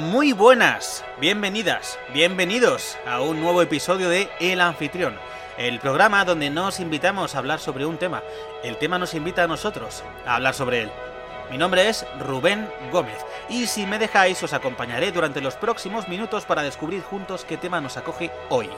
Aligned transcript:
Muy 0.00 0.32
buenas, 0.32 1.04
bienvenidas, 1.20 1.98
bienvenidos 2.14 2.96
a 3.06 3.20
un 3.20 3.38
nuevo 3.38 3.60
episodio 3.60 4.08
de 4.08 4.30
El 4.40 4.62
Anfitrión, 4.62 5.14
el 5.58 5.78
programa 5.78 6.24
donde 6.24 6.48
nos 6.48 6.80
invitamos 6.80 7.34
a 7.34 7.38
hablar 7.38 7.60
sobre 7.60 7.84
un 7.84 7.98
tema. 7.98 8.22
El 8.64 8.78
tema 8.78 8.98
nos 8.98 9.12
invita 9.12 9.44
a 9.44 9.46
nosotros 9.46 10.02
a 10.24 10.36
hablar 10.36 10.54
sobre 10.54 10.84
él. 10.84 10.90
Mi 11.50 11.58
nombre 11.58 11.86
es 11.86 12.06
Rubén 12.18 12.66
Gómez 12.90 13.18
y 13.50 13.66
si 13.66 13.84
me 13.84 13.98
dejáis 13.98 14.42
os 14.42 14.54
acompañaré 14.54 15.12
durante 15.12 15.42
los 15.42 15.56
próximos 15.56 16.08
minutos 16.08 16.46
para 16.46 16.62
descubrir 16.62 17.02
juntos 17.02 17.44
qué 17.44 17.58
tema 17.58 17.82
nos 17.82 17.98
acoge 17.98 18.30
hoy. 18.48 18.70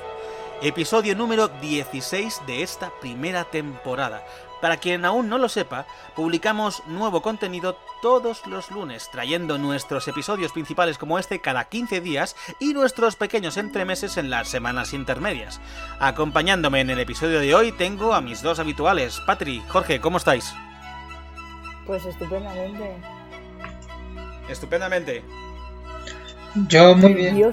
Episodio 0.64 1.16
número 1.16 1.48
16 1.48 2.42
de 2.46 2.62
esta 2.62 2.92
primera 3.00 3.42
temporada. 3.42 4.24
Para 4.60 4.76
quien 4.76 5.04
aún 5.04 5.28
no 5.28 5.36
lo 5.36 5.48
sepa, 5.48 5.86
publicamos 6.14 6.84
nuevo 6.86 7.20
contenido 7.20 7.76
todos 8.00 8.46
los 8.46 8.70
lunes, 8.70 9.08
trayendo 9.10 9.58
nuestros 9.58 10.06
episodios 10.06 10.52
principales 10.52 10.98
como 10.98 11.18
este 11.18 11.40
cada 11.40 11.64
15 11.64 12.00
días 12.00 12.36
y 12.60 12.74
nuestros 12.74 13.16
pequeños 13.16 13.56
entremeses 13.56 14.16
en 14.18 14.30
las 14.30 14.46
semanas 14.46 14.92
intermedias. 14.92 15.60
Acompañándome 15.98 16.80
en 16.80 16.90
el 16.90 17.00
episodio 17.00 17.40
de 17.40 17.56
hoy 17.56 17.72
tengo 17.72 18.14
a 18.14 18.20
mis 18.20 18.40
dos 18.40 18.60
habituales, 18.60 19.20
Patri, 19.26 19.64
Jorge, 19.66 20.00
¿cómo 20.00 20.18
estáis? 20.18 20.54
Pues 21.88 22.04
estupendamente. 22.04 22.98
Estupendamente. 24.48 25.24
Yo 26.68 26.94
muy 26.94 27.14
bien. 27.14 27.52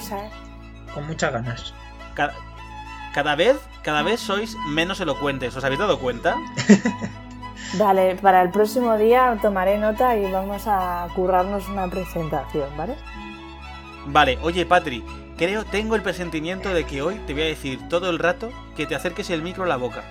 Con 0.93 1.07
muchas 1.07 1.33
ganas. 1.33 1.73
Cada, 2.13 2.35
cada 3.13 3.35
vez, 3.35 3.57
cada 3.83 4.03
vez 4.03 4.19
sois 4.19 4.55
menos 4.67 4.99
elocuentes, 4.99 5.55
¿os 5.55 5.63
habéis 5.63 5.79
dado 5.79 5.99
cuenta? 5.99 6.35
Vale, 7.77 8.15
para 8.15 8.41
el 8.41 8.49
próximo 8.49 8.97
día 8.97 9.37
tomaré 9.41 9.77
nota 9.77 10.17
y 10.17 10.31
vamos 10.31 10.63
a 10.65 11.07
currarnos 11.15 11.67
una 11.69 11.87
presentación, 11.87 12.69
¿vale? 12.75 12.95
Vale, 14.07 14.39
oye 14.41 14.65
Patri, 14.65 15.03
creo, 15.37 15.63
tengo 15.65 15.95
el 15.95 16.01
presentimiento 16.01 16.73
de 16.73 16.85
que 16.85 17.01
hoy 17.03 17.19
te 17.27 17.33
voy 17.33 17.43
a 17.43 17.45
decir 17.45 17.79
todo 17.87 18.09
el 18.09 18.17
rato 18.17 18.49
que 18.75 18.87
te 18.87 18.95
acerques 18.95 19.29
el 19.29 19.43
micro 19.43 19.65
a 19.65 19.67
la 19.67 19.77
boca. 19.77 20.03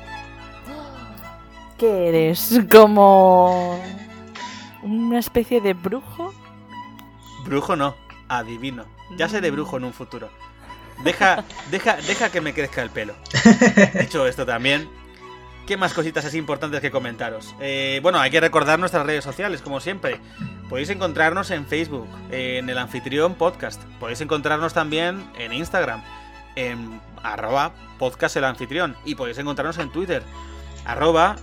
¿Qué 1.78 2.08
eres? 2.08 2.60
¿Como 2.70 3.80
una 4.82 5.18
especie 5.18 5.60
de 5.60 5.74
brujo? 5.74 6.32
Brujo 7.44 7.74
no, 7.74 7.96
adivino. 8.28 8.84
Ya 9.16 9.28
seré 9.28 9.50
brujo 9.50 9.78
en 9.78 9.84
un 9.84 9.92
futuro. 9.92 10.28
Deja, 11.04 11.44
deja, 11.70 11.96
deja 11.96 12.30
que 12.30 12.40
me 12.40 12.52
crezca 12.52 12.82
el 12.82 12.90
pelo. 12.90 13.14
Dicho 14.00 14.26
esto 14.26 14.44
también, 14.44 14.88
¿qué 15.66 15.76
más 15.76 15.94
cositas 15.94 16.24
así 16.24 16.38
importantes 16.38 16.80
que 16.80 16.90
comentaros? 16.90 17.54
Eh, 17.60 18.00
bueno, 18.02 18.18
hay 18.20 18.30
que 18.30 18.40
recordar 18.40 18.78
nuestras 18.78 19.06
redes 19.06 19.24
sociales, 19.24 19.62
como 19.62 19.80
siempre. 19.80 20.20
Podéis 20.68 20.90
encontrarnos 20.90 21.50
en 21.50 21.66
Facebook, 21.66 22.08
en 22.30 22.68
el 22.68 22.78
anfitrión 22.78 23.34
podcast. 23.34 23.82
Podéis 24.00 24.20
encontrarnos 24.20 24.74
también 24.74 25.24
en 25.38 25.52
Instagram, 25.52 26.02
en 26.56 27.00
arroba 27.22 27.72
podcast 27.98 28.36
el 28.36 28.44
anfitrión. 28.44 28.96
Y 29.04 29.14
podéis 29.14 29.38
encontrarnos 29.38 29.78
en 29.78 29.90
Twitter, 29.90 30.22
arroba. 30.84 31.36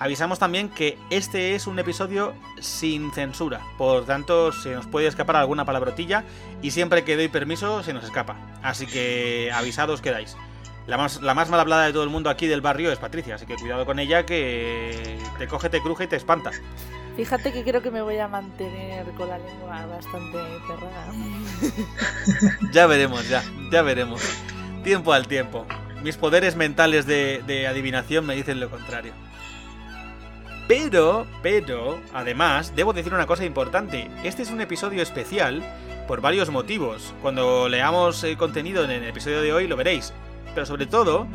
Avisamos 0.00 0.38
también 0.38 0.68
que 0.68 0.98
este 1.10 1.54
es 1.54 1.66
un 1.66 1.78
episodio 1.78 2.34
sin 2.60 3.12
censura, 3.12 3.60
por 3.78 4.04
tanto 4.04 4.52
se 4.52 4.74
nos 4.74 4.86
puede 4.86 5.06
escapar 5.06 5.36
alguna 5.36 5.64
palabrotilla 5.64 6.24
y 6.62 6.72
siempre 6.72 7.04
que 7.04 7.16
doy 7.16 7.28
permiso 7.28 7.82
se 7.82 7.92
nos 7.92 8.04
escapa. 8.04 8.36
Así 8.62 8.86
que 8.86 9.50
avisados 9.54 10.00
quedáis. 10.00 10.36
La 10.86 10.98
más, 10.98 11.22
la 11.22 11.32
más 11.32 11.48
mal 11.48 11.60
hablada 11.60 11.86
de 11.86 11.92
todo 11.92 12.02
el 12.02 12.10
mundo 12.10 12.28
aquí 12.28 12.46
del 12.46 12.60
barrio 12.60 12.92
es 12.92 12.98
Patricia, 12.98 13.36
así 13.36 13.46
que 13.46 13.54
cuidado 13.54 13.86
con 13.86 13.98
ella 13.98 14.26
que 14.26 15.18
te 15.38 15.48
coge, 15.48 15.70
te 15.70 15.80
cruje 15.80 16.04
y 16.04 16.06
te 16.08 16.16
espanta. 16.16 16.50
Fíjate 17.16 17.52
que 17.52 17.62
creo 17.62 17.80
que 17.80 17.90
me 17.90 18.02
voy 18.02 18.18
a 18.18 18.26
mantener 18.28 19.06
con 19.12 19.28
la 19.28 19.38
lengua 19.38 19.86
bastante 19.86 20.38
cerrada. 20.66 21.12
Ya 22.72 22.86
veremos, 22.86 23.28
ya, 23.28 23.42
ya 23.70 23.82
veremos. 23.82 24.20
Tiempo 24.82 25.12
al 25.12 25.28
tiempo. 25.28 25.64
Mis 26.02 26.16
poderes 26.16 26.56
mentales 26.56 27.06
de, 27.06 27.42
de 27.46 27.66
adivinación 27.68 28.26
me 28.26 28.34
dicen 28.34 28.58
lo 28.60 28.68
contrario. 28.68 29.14
Pero, 30.66 31.26
pero, 31.42 32.00
además, 32.14 32.72
debo 32.74 32.92
decir 32.92 33.12
una 33.12 33.26
cosa 33.26 33.44
importante. 33.44 34.10
Este 34.22 34.42
es 34.42 34.50
un 34.50 34.60
episodio 34.60 35.02
especial 35.02 35.62
por 36.08 36.20
varios 36.22 36.48
motivos. 36.50 37.12
Cuando 37.20 37.68
leamos 37.68 38.24
el 38.24 38.36
contenido 38.38 38.84
en 38.84 38.90
el 38.90 39.04
episodio 39.04 39.42
de 39.42 39.52
hoy 39.52 39.66
lo 39.68 39.76
veréis. 39.76 40.12
Pero 40.54 40.66
sobre 40.66 40.86
todo 40.86 41.26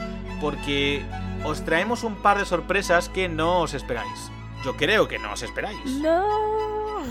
porque 0.41 1.03
os 1.43 1.63
traemos 1.63 2.03
un 2.03 2.15
par 2.15 2.37
de 2.39 2.45
sorpresas 2.45 3.09
que 3.09 3.29
no 3.29 3.59
os 3.61 3.73
esperáis. 3.73 4.31
Yo 4.65 4.75
creo 4.77 5.07
que 5.07 5.19
no 5.19 5.33
os 5.33 5.43
esperáis. 5.43 5.77
¡No! 5.85 7.03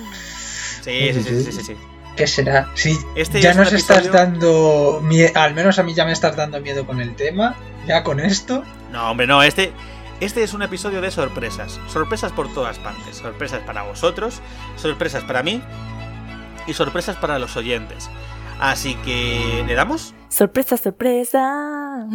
Sí, 0.82 1.12
sí, 1.12 1.22
sí, 1.22 1.42
sí, 1.44 1.52
sí. 1.52 1.62
sí. 1.62 1.76
¿Qué 2.16 2.26
será? 2.26 2.68
Sí, 2.74 2.98
Este 3.14 3.40
ya 3.40 3.50
es 3.50 3.56
un 3.56 3.62
nos 3.64 3.72
estás 3.72 3.98
episodio- 3.98 4.12
dando 4.18 5.00
mie- 5.04 5.30
al 5.36 5.54
menos 5.54 5.78
a 5.78 5.84
mí 5.84 5.94
ya 5.94 6.04
me 6.04 6.10
estás 6.12 6.34
dando 6.34 6.60
miedo 6.60 6.84
con 6.84 7.00
el 7.00 7.14
tema. 7.14 7.54
Ya 7.86 8.02
con 8.02 8.18
esto. 8.18 8.64
No, 8.90 9.10
hombre, 9.12 9.26
no, 9.28 9.42
este, 9.42 9.72
este 10.20 10.42
es 10.42 10.52
un 10.52 10.62
episodio 10.62 11.00
de 11.00 11.10
sorpresas. 11.10 11.80
Sorpresas 11.88 12.32
por 12.32 12.52
todas 12.52 12.78
partes. 12.78 13.16
Sorpresas 13.16 13.60
para 13.60 13.82
vosotros, 13.82 14.40
sorpresas 14.76 15.24
para 15.24 15.42
mí 15.42 15.62
y 16.66 16.72
sorpresas 16.72 17.16
para 17.16 17.38
los 17.38 17.56
oyentes. 17.56 18.10
Así 18.60 18.96
que, 18.96 19.64
¿le 19.66 19.74
damos? 19.74 20.14
¡Sorpresa, 20.28 20.76
sorpresa! 20.76 22.06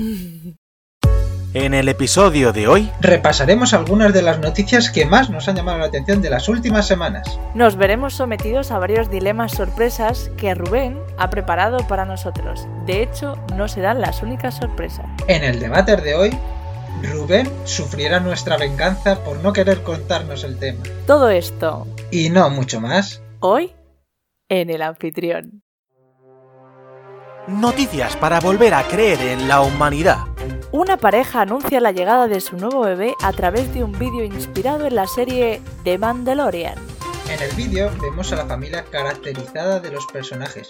En 1.55 1.75
el 1.75 1.87
episodio 1.87 2.51
de 2.51 2.67
hoy, 2.67 2.89
Repasaremos 2.99 3.75
algunas 3.75 4.11
de 4.11 4.23
las 4.23 4.39
noticias 4.39 4.89
que 4.89 5.05
más 5.05 5.29
nos 5.29 5.47
han 5.47 5.55
llamado 5.55 5.77
la 5.77 5.85
atención 5.85 6.19
de 6.19 6.31
las 6.31 6.49
últimas 6.49 6.87
semanas. 6.87 7.39
Nos 7.53 7.75
veremos 7.75 8.15
sometidos 8.15 8.71
a 8.71 8.79
varios 8.79 9.11
dilemas 9.11 9.51
sorpresas 9.51 10.31
que 10.35 10.55
Rubén 10.55 10.97
ha 11.19 11.29
preparado 11.29 11.85
para 11.87 12.05
nosotros. 12.05 12.67
De 12.87 13.03
hecho, 13.03 13.37
no 13.55 13.67
serán 13.67 14.01
las 14.01 14.23
únicas 14.23 14.55
sorpresas. 14.55 15.05
En 15.27 15.43
el 15.43 15.59
debate 15.59 15.95
de 15.95 16.15
hoy, 16.15 16.31
Rubén 17.01 17.49
sufrirá 17.65 18.19
nuestra 18.19 18.57
venganza 18.57 19.23
por 19.23 19.37
no 19.39 19.51
querer 19.53 19.83
contarnos 19.83 20.43
el 20.43 20.57
tema. 20.59 20.83
Todo 21.07 21.29
esto, 21.29 21.87
Y 22.11 22.29
no 22.29 22.49
mucho 22.49 22.79
más. 22.79 23.21
hoy, 23.39 23.73
en 24.49 24.69
el 24.69 24.81
anfitrión. 24.81 25.61
noticias 27.47 28.15
para 28.15 28.39
volver 28.39 28.73
a 28.73 28.83
creer 28.87 29.19
en 29.19 29.47
la 29.49 29.61
humanidad. 29.61 30.19
Una 30.71 30.95
pareja 30.95 31.41
anuncia 31.41 31.81
la 31.81 31.91
llegada 31.91 32.27
de 32.27 32.39
su 32.39 32.55
nuevo 32.55 32.81
bebé 32.81 33.13
a 33.21 33.33
través 33.33 33.73
de 33.73 33.83
un 33.83 33.91
vídeo 33.91 34.23
inspirado 34.23 34.87
en 34.87 34.95
la 34.95 35.07
serie 35.07 35.61
The 35.83 35.97
Mandalorian. 35.97 36.75
En 37.29 37.41
el 37.41 37.55
vídeo 37.55 37.89
vemos 38.01 38.31
a 38.33 38.35
la 38.35 38.45
familia 38.45 38.83
caracterizada 38.85 39.79
de 39.79 39.91
los 39.91 40.05
personajes, 40.07 40.69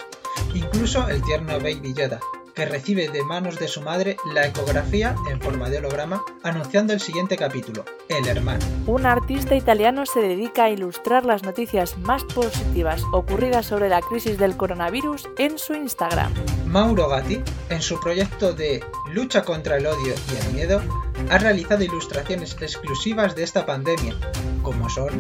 incluso 0.54 1.08
el 1.08 1.22
tierno 1.24 1.54
Baby 1.60 1.94
Yoda, 1.94 2.20
que 2.54 2.66
recibe 2.66 3.10
de 3.10 3.24
manos 3.24 3.58
de 3.60 3.68
su 3.68 3.82
madre 3.82 4.18
la 4.34 4.46
ecografía 4.46 5.16
en 5.32 5.42
forma 5.42 5.70
de 5.70 5.80
holograma 5.80 6.24
anunciando 6.44 6.94
el 6.94 7.00
siguiente 7.00 7.38
capítulo, 7.38 7.84
El 8.08 8.28
hermano. 8.28 8.64
Un 8.86 9.06
artista 9.06 9.56
italiano 9.56 10.06
se 10.06 10.22
dedica 10.22 10.66
a 10.66 10.70
ilustrar 10.70 11.26
las 11.26 11.44
noticias 11.44 11.98
más 11.98 12.24
positivas 12.24 13.02
ocurridas 13.12 13.66
sobre 13.66 13.90
la 13.90 14.02
crisis 14.02 14.38
del 14.38 14.56
coronavirus 14.56 15.30
en 15.40 15.58
su 15.58 15.74
Instagram. 15.74 16.32
Mauro 16.68 17.10
Gatti, 17.10 17.42
en 17.70 17.82
su 17.82 18.00
proyecto 18.00 18.54
de 18.54 18.84
lucha 19.12 19.44
contra 19.44 19.78
el 19.78 19.88
odio 19.88 20.14
y 20.32 20.46
el 20.46 20.54
miedo, 20.54 20.82
ha 21.30 21.38
realizado 21.38 21.84
ilustraciones 21.84 22.56
exclusivas 22.60 23.36
de 23.36 23.44
esta 23.44 23.66
pandemia, 23.66 24.16
como 24.62 24.90
son 24.90 25.12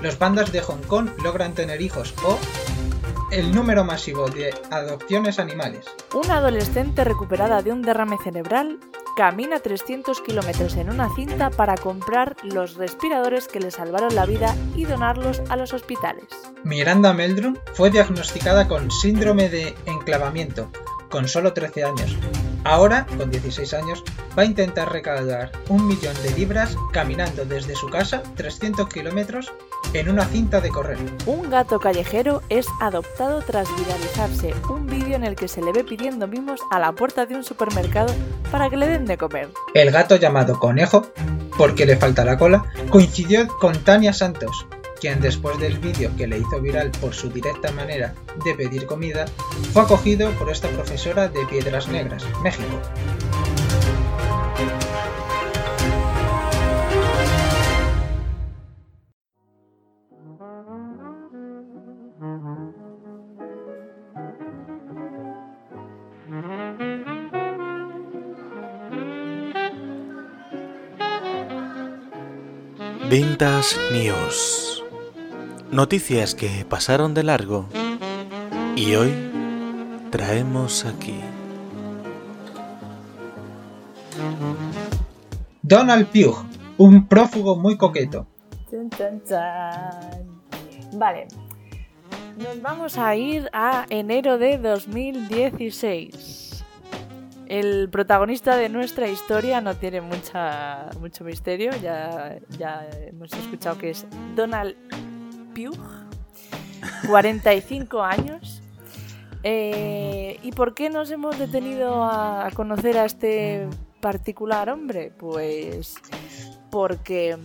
los 0.00 0.16
pandas 0.16 0.52
de 0.52 0.60
Hong 0.60 0.82
Kong 0.86 1.10
logran 1.22 1.54
tener 1.54 1.80
hijos 1.80 2.14
o 2.24 2.38
el 3.30 3.54
número 3.54 3.84
masivo 3.84 4.28
de 4.28 4.54
adopciones 4.70 5.38
animales. 5.38 5.86
Una 6.12 6.36
adolescente 6.36 7.02
recuperada 7.02 7.62
de 7.62 7.72
un 7.72 7.82
derrame 7.82 8.18
cerebral 8.22 8.78
camina 9.16 9.60
300 9.60 10.20
kilómetros 10.20 10.76
en 10.76 10.90
una 10.90 11.08
cinta 11.14 11.50
para 11.50 11.76
comprar 11.76 12.36
los 12.42 12.76
respiradores 12.76 13.48
que 13.48 13.60
le 13.60 13.70
salvaron 13.70 14.14
la 14.14 14.26
vida 14.26 14.54
y 14.74 14.84
donarlos 14.84 15.42
a 15.48 15.56
los 15.56 15.72
hospitales. 15.72 16.26
Miranda 16.64 17.12
Meldrum 17.12 17.56
fue 17.74 17.90
diagnosticada 17.90 18.68
con 18.68 18.90
síndrome 18.90 19.48
de 19.48 19.74
enclavamiento, 19.86 20.70
con 21.12 21.28
solo 21.28 21.52
13 21.52 21.84
años. 21.84 22.16
Ahora, 22.64 23.06
con 23.18 23.30
16 23.30 23.74
años, 23.74 24.02
va 24.36 24.42
a 24.42 24.46
intentar 24.46 24.90
recaudar 24.90 25.52
un 25.68 25.86
millón 25.86 26.14
de 26.22 26.30
libras 26.30 26.74
caminando 26.92 27.44
desde 27.44 27.74
su 27.74 27.88
casa 27.88 28.22
300 28.36 28.88
kilómetros 28.88 29.52
en 29.92 30.08
una 30.08 30.24
cinta 30.24 30.60
de 30.60 30.70
correr. 30.70 30.98
Un 31.26 31.50
gato 31.50 31.78
callejero 31.78 32.42
es 32.48 32.66
adoptado 32.80 33.42
tras 33.42 33.68
viralizarse 33.76 34.54
un 34.70 34.86
vídeo 34.86 35.16
en 35.16 35.24
el 35.24 35.36
que 35.36 35.48
se 35.48 35.60
le 35.60 35.72
ve 35.72 35.84
pidiendo 35.84 36.26
mimos 36.26 36.60
a 36.70 36.78
la 36.78 36.92
puerta 36.92 37.26
de 37.26 37.34
un 37.34 37.44
supermercado 37.44 38.14
para 38.50 38.70
que 38.70 38.78
le 38.78 38.86
den 38.86 39.04
de 39.04 39.18
comer. 39.18 39.50
El 39.74 39.90
gato 39.90 40.16
llamado 40.16 40.58
Conejo, 40.58 41.06
porque 41.58 41.84
le 41.84 41.96
falta 41.96 42.24
la 42.24 42.38
cola, 42.38 42.64
coincidió 42.88 43.46
con 43.58 43.76
Tania 43.84 44.14
Santos, 44.14 44.66
quien 45.02 45.20
después 45.20 45.58
del 45.58 45.80
vídeo 45.80 46.14
que 46.16 46.28
le 46.28 46.38
hizo 46.38 46.60
viral 46.60 46.92
por 46.92 47.12
su 47.12 47.28
directa 47.28 47.72
manera 47.72 48.14
de 48.44 48.54
pedir 48.54 48.86
comida, 48.86 49.24
fue 49.72 49.82
acogido 49.82 50.30
por 50.38 50.48
esta 50.48 50.68
profesora 50.68 51.26
de 51.26 51.44
Piedras 51.46 51.88
Negras, 51.88 52.24
México. 52.40 52.80
Ventas 73.10 73.76
News. 73.90 74.71
Noticias 75.72 76.34
que 76.34 76.66
pasaron 76.68 77.14
de 77.14 77.22
largo 77.22 77.64
y 78.76 78.94
hoy 78.94 79.10
traemos 80.10 80.84
aquí. 80.84 81.18
Donald 85.62 86.08
Pugh, 86.08 86.44
un 86.76 87.08
prófugo 87.08 87.56
muy 87.56 87.78
coqueto. 87.78 88.26
Chan, 88.70 88.90
chan, 88.90 89.22
chan. 89.24 90.42
Vale. 90.92 91.28
Nos 92.36 92.60
vamos 92.60 92.98
a 92.98 93.16
ir 93.16 93.48
a 93.54 93.86
enero 93.88 94.36
de 94.36 94.58
2016. 94.58 96.66
El 97.46 97.88
protagonista 97.88 98.56
de 98.56 98.68
nuestra 98.68 99.08
historia 99.08 99.62
no 99.62 99.74
tiene 99.74 100.02
mucha, 100.02 100.90
mucho 101.00 101.24
misterio, 101.24 101.70
ya, 101.82 102.36
ya 102.58 102.86
hemos 103.06 103.32
escuchado 103.32 103.78
que 103.78 103.88
es 103.88 104.04
Donald 104.36 104.76
Pugh, 105.54 105.76
45 107.06 108.02
años. 108.02 108.62
Eh, 109.44 110.38
¿Y 110.42 110.52
por 110.52 110.74
qué 110.74 110.88
nos 110.90 111.10
hemos 111.10 111.38
detenido 111.38 112.04
a 112.04 112.48
conocer 112.54 112.96
a 112.98 113.04
este 113.04 113.66
particular 114.00 114.70
hombre? 114.70 115.12
Pues 115.18 115.94
porque 116.70 117.36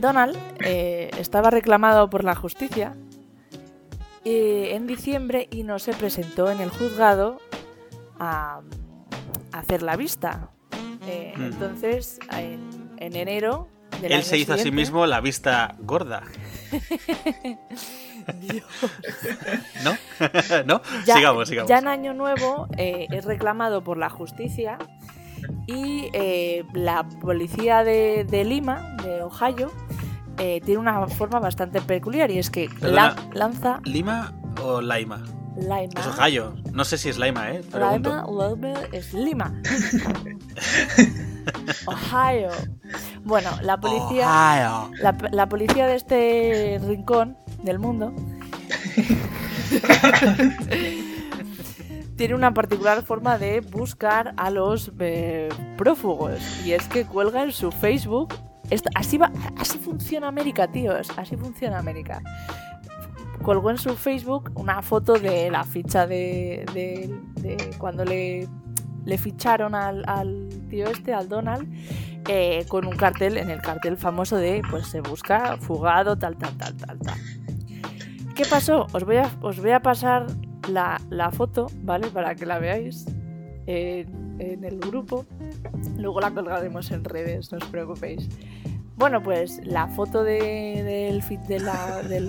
Donald 0.00 0.36
eh, 0.64 1.10
estaba 1.18 1.50
reclamado 1.50 2.10
por 2.10 2.24
la 2.24 2.34
justicia 2.34 2.94
eh, 4.24 4.70
en 4.74 4.86
diciembre 4.86 5.48
y 5.50 5.62
no 5.62 5.78
se 5.78 5.92
presentó 5.94 6.50
en 6.50 6.60
el 6.60 6.70
juzgado 6.70 7.40
a, 8.18 8.60
a 9.52 9.58
hacer 9.58 9.82
la 9.82 9.96
vista. 9.96 10.50
Eh, 11.06 11.34
Mm. 11.36 11.42
Entonces, 11.44 12.18
en, 12.30 12.90
en 12.98 13.16
enero. 13.16 13.68
del 14.00 14.12
Él 14.12 14.18
año 14.18 14.22
se 14.22 14.38
hizo 14.38 14.52
a 14.54 14.58
sí 14.58 14.70
mismo 14.70 15.06
la 15.06 15.20
vista 15.20 15.74
gorda, 15.80 16.22
Dios. 18.40 18.64
¿no? 19.84 19.92
¿No? 20.66 20.80
Ya, 21.06 21.16
sigamos, 21.16 21.48
sigamos. 21.48 21.68
ya 21.68 21.78
en 21.78 21.88
Año 21.88 22.14
Nuevo 22.14 22.68
eh, 22.76 23.06
es 23.10 23.24
reclamado 23.24 23.82
por 23.82 23.98
la 23.98 24.08
justicia 24.10 24.78
y 25.66 26.08
eh, 26.12 26.64
la 26.72 27.04
policía 27.04 27.82
de, 27.84 28.24
de 28.24 28.44
Lima, 28.44 28.96
de 29.02 29.22
Ohio, 29.22 29.72
eh, 30.38 30.60
tiene 30.64 30.80
una 30.80 31.06
forma 31.08 31.40
bastante 31.40 31.80
peculiar 31.80 32.30
y 32.30 32.38
es 32.38 32.50
que 32.50 32.68
Perdona. 32.80 33.14
la- 33.16 33.34
lanza 33.34 33.80
¿Lima 33.84 34.32
o 34.62 34.80
Laima? 34.80 35.22
Lima. 35.56 36.00
Es 36.00 36.06
Ohio. 36.06 36.54
No 36.72 36.84
sé 36.84 36.98
si 36.98 37.08
es 37.08 37.18
Laima, 37.18 37.50
¿eh? 37.50 37.62
Pregunto. 37.70 38.10
Lima, 38.10 38.26
Lima 38.56 38.80
es 38.92 39.12
Lima. 39.14 39.54
Ohio. 41.86 42.50
Bueno, 43.24 43.50
la 43.62 43.78
policía, 43.80 44.88
la 45.32 45.48
policía 45.48 45.86
de 45.86 45.94
este 45.96 46.80
rincón 46.86 47.36
del 47.62 47.78
mundo 47.78 48.12
tiene 52.16 52.34
una 52.34 52.52
particular 52.54 53.02
forma 53.02 53.38
de 53.38 53.60
buscar 53.60 54.34
a 54.36 54.50
los 54.50 54.92
eh, 54.98 55.48
prófugos 55.76 56.38
y 56.64 56.72
es 56.72 56.86
que 56.88 57.04
cuelga 57.04 57.42
en 57.42 57.52
su 57.52 57.70
Facebook. 57.72 58.34
Esto- 58.70 58.90
así, 58.94 59.18
va, 59.18 59.30
así 59.58 59.78
funciona 59.78 60.28
América, 60.28 60.68
tíos. 60.68 61.08
Así 61.16 61.36
funciona 61.36 61.78
América. 61.78 62.20
Colgó 63.42 63.70
en 63.70 63.78
su 63.78 63.96
Facebook 63.96 64.52
una 64.54 64.82
foto 64.82 65.14
de 65.14 65.50
la 65.50 65.64
ficha 65.64 66.06
de, 66.06 66.64
de- 66.74 67.70
cuando 67.78 68.04
le, 68.04 68.48
ficharon 69.18 69.74
al, 69.74 70.48
tío 70.70 70.86
este, 70.86 71.12
al 71.12 71.28
Donald, 71.28 71.68
eh, 72.28 72.64
con 72.68 72.86
un 72.86 72.96
cartel, 72.96 73.36
en 73.36 73.50
el 73.50 73.60
cartel 73.60 73.96
famoso 73.96 74.36
de 74.36 74.62
pues 74.70 74.86
se 74.86 75.00
busca 75.00 75.56
fugado, 75.56 76.16
tal, 76.16 76.36
tal, 76.36 76.56
tal, 76.56 76.76
tal, 76.76 76.98
tal. 77.00 77.18
¿Qué 78.34 78.44
pasó? 78.46 78.86
Os 78.92 79.04
voy 79.04 79.16
a, 79.70 79.80
pasar 79.80 80.26
la, 80.68 81.30
foto, 81.32 81.66
¿vale? 81.82 82.08
Para 82.08 82.34
que 82.34 82.46
la 82.46 82.58
veáis 82.58 83.06
en, 83.66 84.40
en 84.40 84.64
el 84.64 84.78
grupo. 84.78 85.26
Luego 85.98 86.20
la 86.20 86.30
colgaremos 86.30 86.90
en 86.92 87.04
redes, 87.04 87.52
no 87.52 87.58
os 87.58 87.64
preocupéis. 87.64 88.28
Bueno, 89.02 89.20
pues 89.20 89.60
la 89.64 89.88
foto 89.88 90.22
de- 90.22 91.10
del, 91.10 91.22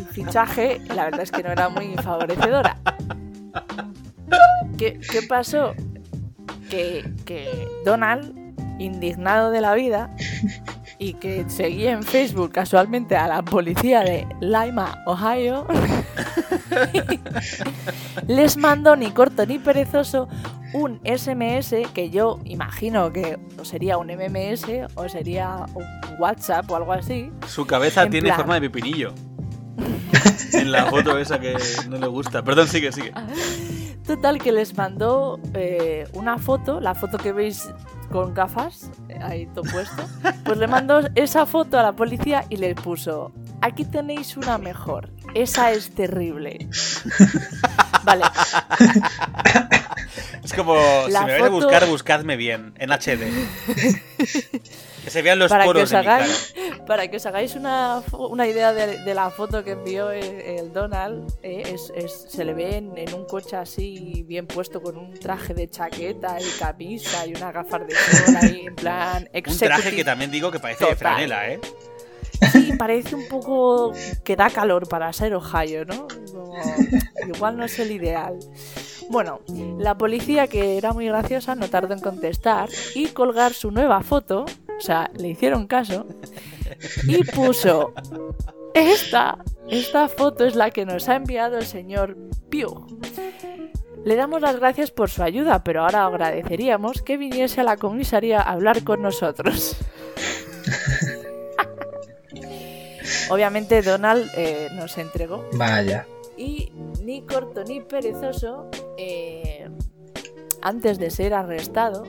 fichaje, 0.06 0.82
la 0.88 1.04
verdad 1.04 1.22
es 1.22 1.32
que 1.32 1.44
no 1.44 1.52
era 1.52 1.70
muy 1.70 1.94
favorecedora. 2.02 2.78
¿Qué, 4.76 5.00
pasó? 5.30 5.76
Que 6.72 7.68
Donald, 7.86 8.34
indignado 8.80 9.52
de 9.52 9.62
la 9.62 9.76
vida, 9.76 10.16
y 10.98 11.14
que 11.14 11.48
seguía 11.48 11.92
en 11.92 12.02
Facebook 12.02 12.52
casualmente 12.52 13.16
a 13.16 13.28
la 13.28 13.44
policía 13.44 14.00
de 14.00 14.26
Lima, 14.42 15.04
Ohio, 15.06 15.68
les 18.28 18.58
mandó 18.58 18.96
ni 18.96 19.12
corto 19.12 19.46
ni 19.46 19.60
perezoso 19.60 20.28
un 20.74 21.00
SMS 21.04 21.76
que 21.94 22.10
yo 22.10 22.40
imagino 22.46 23.12
que 23.12 23.38
o 23.60 23.66
sería 23.66 23.98
un 23.98 24.08
MMS 24.08 24.66
o 24.96 25.08
sería 25.08 25.66
un 25.74 25.86
WhatsApp 26.20 26.70
o 26.72 26.76
algo 26.76 26.94
así. 26.94 27.32
Su 27.48 27.66
cabeza 27.66 28.04
En 28.04 28.12
tiene 28.12 28.28
plan. 28.30 28.38
forma 28.38 28.56
de 28.56 28.70
pepinillo. 28.70 29.14
en 30.54 30.72
la 30.72 30.86
foto 30.86 31.18
esa 31.18 31.40
que 31.40 31.56
no 31.90 31.98
le 31.98 32.08
gusta. 32.08 32.44
Perdón, 32.44 32.68
sigue, 32.68 32.92
sigue. 32.92 33.12
Total 34.06 34.38
que 34.42 34.52
les 34.52 34.76
mandó 34.78 35.40
eh, 35.54 36.08
una 36.14 36.38
foto, 36.38 36.80
la 36.82 36.94
foto 36.94 37.18
que 37.18 37.32
veis 37.32 37.70
con 38.12 38.34
gafas, 38.34 38.92
eh, 39.10 39.18
ahí 39.22 39.46
todo 39.48 39.64
puesto. 39.72 40.04
Pues 40.44 40.58
le 40.58 40.68
mandó 40.68 41.02
esa 41.16 41.46
foto 41.46 41.80
a 41.80 41.84
la 41.84 41.94
policía 41.94 42.46
y 42.50 42.58
le 42.58 42.76
puso, 42.76 43.32
aquí 43.62 43.86
tenéis 43.86 44.36
una 44.38 44.58
mejor, 44.58 45.10
esa 45.34 45.72
es 45.72 45.94
terrible. 45.96 46.68
Vale, 48.04 48.24
Es 50.44 50.52
como, 50.54 50.76
La 51.10 51.20
si 51.22 51.26
me 51.26 51.32
vais 51.32 51.44
a 51.44 51.46
foto- 51.48 51.52
buscar, 51.52 51.86
buscadme 51.88 52.36
bien, 52.36 52.74
en 52.78 52.92
HD. 52.92 53.24
que 55.04 55.10
se 55.10 55.22
vean 55.22 55.40
los 55.40 55.50
para 55.50 55.64
que, 55.64 55.68
poros 55.70 55.84
os 55.84 55.90
de 55.92 55.98
mi 56.00 56.04
cara. 56.04 56.16
hagáis, 56.24 56.54
para 56.86 57.08
que 57.10 57.18
os 57.18 57.26
hagáis 57.26 57.56
una, 57.56 58.02
una 58.12 58.46
idea 58.48 58.74
de, 58.74 59.00
de 59.04 59.14
la 59.14 59.30
foto 59.30 59.64
que 59.64 59.72
envió 59.72 60.12
el, 60.12 60.24
el 60.24 60.74
Donald, 60.74 61.32
eh, 61.44 61.64
es, 61.74 61.92
es- 61.96 62.26
se 62.30 62.44
le 62.44 62.54
ve 62.54 62.76
en, 62.78 62.98
en 62.98 63.14
un 63.14 63.26
coche 63.26 63.56
así 63.56 64.26
bien 64.28 64.46
puesto 64.48 64.82
con 64.82 64.98
un 64.98 65.14
traje 65.18 65.54
de 65.54 65.70
chaqueta 65.70 66.38
y 66.42 66.60
camisa 66.60 67.26
y 67.26 67.36
una 67.36 67.52
gafas 67.54 67.88
de 67.88 67.96
sol 67.96 68.36
ahí 68.42 68.66
en 68.68 68.76
plan 68.76 69.24
Un 69.24 69.30
traje 69.32 69.60
que 69.60 69.60
executive. 69.70 70.04
también 70.04 70.30
digo 70.32 70.52
que 70.52 70.60
parece 70.60 70.86
de 70.86 70.96
franela, 70.98 71.50
¿eh? 71.52 71.60
Sí, 72.52 72.74
parece 72.78 73.16
un 73.16 73.28
poco 73.28 73.94
que 74.24 74.36
da 74.36 74.50
calor 74.50 74.88
para 74.88 75.12
ser 75.14 75.34
Ohio, 75.34 75.86
¿no? 75.86 76.08
Igual 77.28 77.58
no 77.58 77.66
es 77.66 77.80
el 77.80 77.92
ideal. 77.92 78.40
Bueno, 79.10 79.42
la 79.78 79.98
policía, 79.98 80.48
que 80.48 80.78
era 80.78 80.94
muy 80.94 81.08
graciosa, 81.08 81.56
no 81.56 81.70
tardó 81.70 81.94
en 81.94 82.00
contestar 82.00 82.70
y 82.96 83.08
colgar 83.08 83.54
su 83.54 83.72
nueva 83.72 84.02
foto, 84.02 84.46
o 84.78 84.82
sea, 84.82 85.12
le 85.16 85.30
hicieron 85.30 85.68
caso, 85.68 86.08
y 87.08 87.24
puso, 87.24 87.94
esta, 88.74 89.38
esta 89.70 90.08
foto 90.08 90.46
es 90.46 90.56
la 90.56 90.72
que 90.72 90.86
nos 90.86 91.10
ha 91.10 91.16
enviado 91.16 91.58
el 91.58 91.66
señor 91.66 92.18
Pugh. 92.50 92.88
Le 94.06 94.16
damos 94.16 94.42
las 94.42 94.58
gracias 94.58 94.92
por 94.92 95.10
su 95.10 95.24
ayuda, 95.24 95.64
pero 95.64 95.84
ahora 95.84 96.06
agradeceríamos 96.06 97.02
que 97.02 97.18
viniese 97.18 97.62
a 97.62 97.64
la 97.64 97.78
comisaría 97.78 98.42
a 98.42 98.52
hablar 98.52 98.84
con 98.84 99.02
nosotros. 99.02 99.78
Obviamente 103.30 103.82
Donald 103.82 104.30
eh, 104.36 104.70
nos 104.74 104.98
entregó 104.98 105.46
Vaya. 105.54 106.06
y 106.38 106.72
ni 107.04 107.22
corto 107.26 107.64
ni 107.64 107.82
perezoso, 107.82 108.70
eh, 108.98 109.70
antes 110.62 110.98
de 111.00 111.10
ser 111.12 111.34
arrestado, 111.34 112.04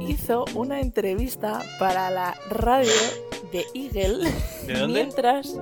hizo 0.00 0.44
una 0.54 0.80
entrevista 0.80 1.62
para 1.78 2.10
la 2.10 2.34
radio 2.50 2.92
de 3.52 3.64
Eagle. 3.74 4.30
¿De 4.66 4.74
dónde? 4.78 4.94
Mientras 5.02 5.54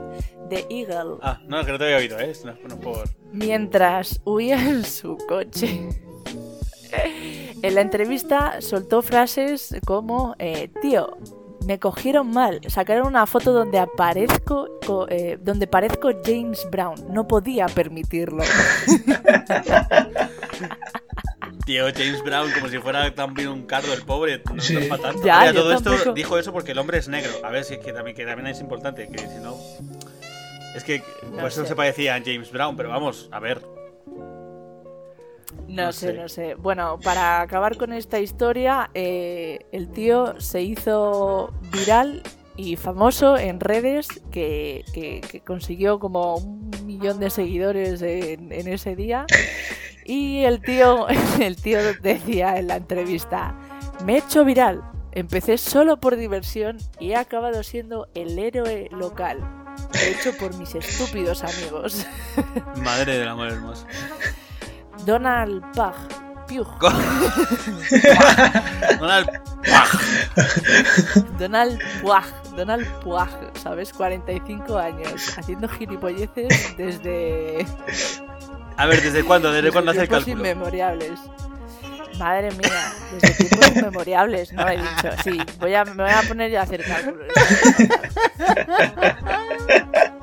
de 0.49 0.67
Eagle, 0.71 1.17
Ah, 1.23 1.41
no, 1.47 1.65
que 1.65 1.73
no 1.73 1.79
te 1.79 1.85
había 1.85 1.97
oído, 1.97 2.19
¿eh? 2.21 2.33
No, 2.45 2.55
no 2.69 2.81
por... 2.81 3.09
mientras 3.33 4.21
huía 4.25 4.57
en 4.61 4.85
su 4.85 5.17
coche. 5.29 5.89
En 7.63 7.75
la 7.75 7.81
entrevista 7.81 8.61
soltó 8.61 9.03
frases 9.03 9.75
como, 9.87 10.37
eh, 10.39 10.71
tío, 10.81 11.17
me 11.67 11.79
cogieron 11.79 12.31
mal, 12.31 12.61
sacaron 12.69 13.07
una 13.07 13.27
foto 13.27 13.53
donde 13.53 13.79
aparezco, 13.79 14.69
co- 14.87 15.07
eh, 15.09 15.39
donde 15.41 15.67
parezco 15.67 16.11
James 16.25 16.67
Brown, 16.71 16.95
no 17.13 17.27
podía 17.27 17.67
permitirlo. 17.67 18.43
Tío, 21.67 21.85
James 21.95 22.23
Brown, 22.23 22.51
como 22.53 22.69
si 22.69 22.79
fuera 22.79 23.15
también 23.15 23.49
un 23.49 23.63
cardo 23.67 23.95
el 23.95 24.03
pobre. 24.03 24.43
No, 24.53 24.61
Sí. 24.61 24.75
no 24.75 24.81
es 24.81 24.87
para 24.89 25.03
tanto. 25.03 25.23
Ya, 25.25 25.41
Mira, 25.41 25.53
yo 25.53 25.61
todo 25.63 25.73
esto 25.73 25.91
tampoco. 25.91 26.13
dijo 26.13 26.39
eso 26.39 26.53
porque 26.53 26.73
el 26.73 26.79
hombre 26.79 26.99
es 26.99 27.09
negro. 27.09 27.31
A 27.43 27.49
ver 27.51 27.65
si 27.65 27.75
es 27.75 27.81
que 27.81 27.93
también, 27.93 28.15
que 28.17 28.27
también 28.27 28.49
es 28.49 28.61
importante, 28.61 29.09
que 29.09 29.19
si 29.19 29.39
no. 29.43 29.57
Es 30.77 30.85
que 30.85 31.03
No 31.31 31.39
por 31.39 31.47
eso 31.49 31.63
sé. 31.63 31.69
se 31.69 31.77
parecía 31.77 32.17
a 32.17 32.21
James 32.23 32.51
Brown, 32.53 32.77
pero 32.77 32.91
vamos, 32.91 33.29
a 33.33 33.41
ver. 33.41 33.63
No, 35.69 35.87
No 35.87 35.93
sé, 35.93 36.09
sé. 36.09 36.13
no 36.15 36.29
sé. 36.29 36.55
Bueno, 36.55 36.99
para 37.03 37.41
acabar 37.41 37.77
con 37.77 37.93
esta 37.93 38.21
historia, 38.21 38.91
eh, 38.95 39.61
el 39.73 39.89
tío 39.91 40.41
se 40.41 40.63
hizo 40.63 41.53
viral 41.73 42.23
y 42.57 42.77
famoso 42.77 43.37
en 43.37 43.59
redes 43.61 44.09
que, 44.31 44.85
que- 44.93 45.21
que 45.21 45.41
consiguió 45.41 45.99
como 45.99 46.37
un 46.37 46.71
millón 46.87 47.19
de 47.19 47.31
seguidores 47.31 48.01
en, 48.03 48.53
en 48.53 48.69
ese 48.69 48.95
día. 48.95 49.27
Y 50.05 50.45
el 50.45 50.61
tío, 50.61 51.07
el 51.41 51.57
tío 51.57 51.79
decía 52.03 52.59
en 52.59 52.69
la 52.69 52.77
entrevista, 52.77 53.55
me 54.05 54.15
he 54.15 54.19
hecho 54.19 54.45
viral, 54.45 54.83
empecé 55.13 55.57
solo 55.59 55.99
por 55.99 56.17
diversión 56.17 56.77
y 57.01 57.11
he 57.13 57.17
acabado 57.17 57.63
siendo 57.63 58.09
el 58.15 58.39
héroe 58.39 58.89
local, 58.93 59.39
hecho 60.07 60.37
por 60.39 60.55
mis 60.59 60.75
estúpidos 60.75 61.43
amigos. 61.43 62.07
Madre 62.85 63.19
del 63.19 63.29
amor 63.29 63.49
hermoso. 63.49 63.87
Donald 65.05 65.63
Pug. 65.75 65.95
Donald 69.01 69.29
Paj. 69.65 69.91
Donald 71.39 71.79
Puag, 72.03 72.25
Donald 72.57 72.87
Puag, 73.01 73.29
¿sabes? 73.63 73.93
45 73.93 74.77
años, 74.79 75.39
haciendo 75.39 75.69
gilipolleces 75.69 76.77
desde, 76.77 77.67
A 78.77 78.87
ver, 78.87 79.01
¿desde 79.03 79.25
cuándo? 79.25 79.49
¿Desde 79.49 79.63
desde 79.63 79.73
cuándo 79.73 79.91
hace 79.93 80.03
el 80.03 80.09
tiempos 80.09 80.27
cálculo? 80.27 80.45
inmemoriales. 80.51 81.19
Madre 82.19 82.51
mía, 82.53 82.93
desde 83.21 83.35
tiempos 83.49 83.77
inmemoriales, 83.77 84.53
no 84.53 84.69
he 84.69 84.77
dicho. 84.77 85.11
Sí, 85.25 85.39
voy 85.59 85.75
a, 85.75 85.85
me 85.87 86.03
voy 86.05 86.13
a 86.13 86.23
poner 86.29 86.51
ya 86.51 86.61
a 86.61 86.65
hacer 86.65 86.85
cálculos. 86.85 87.27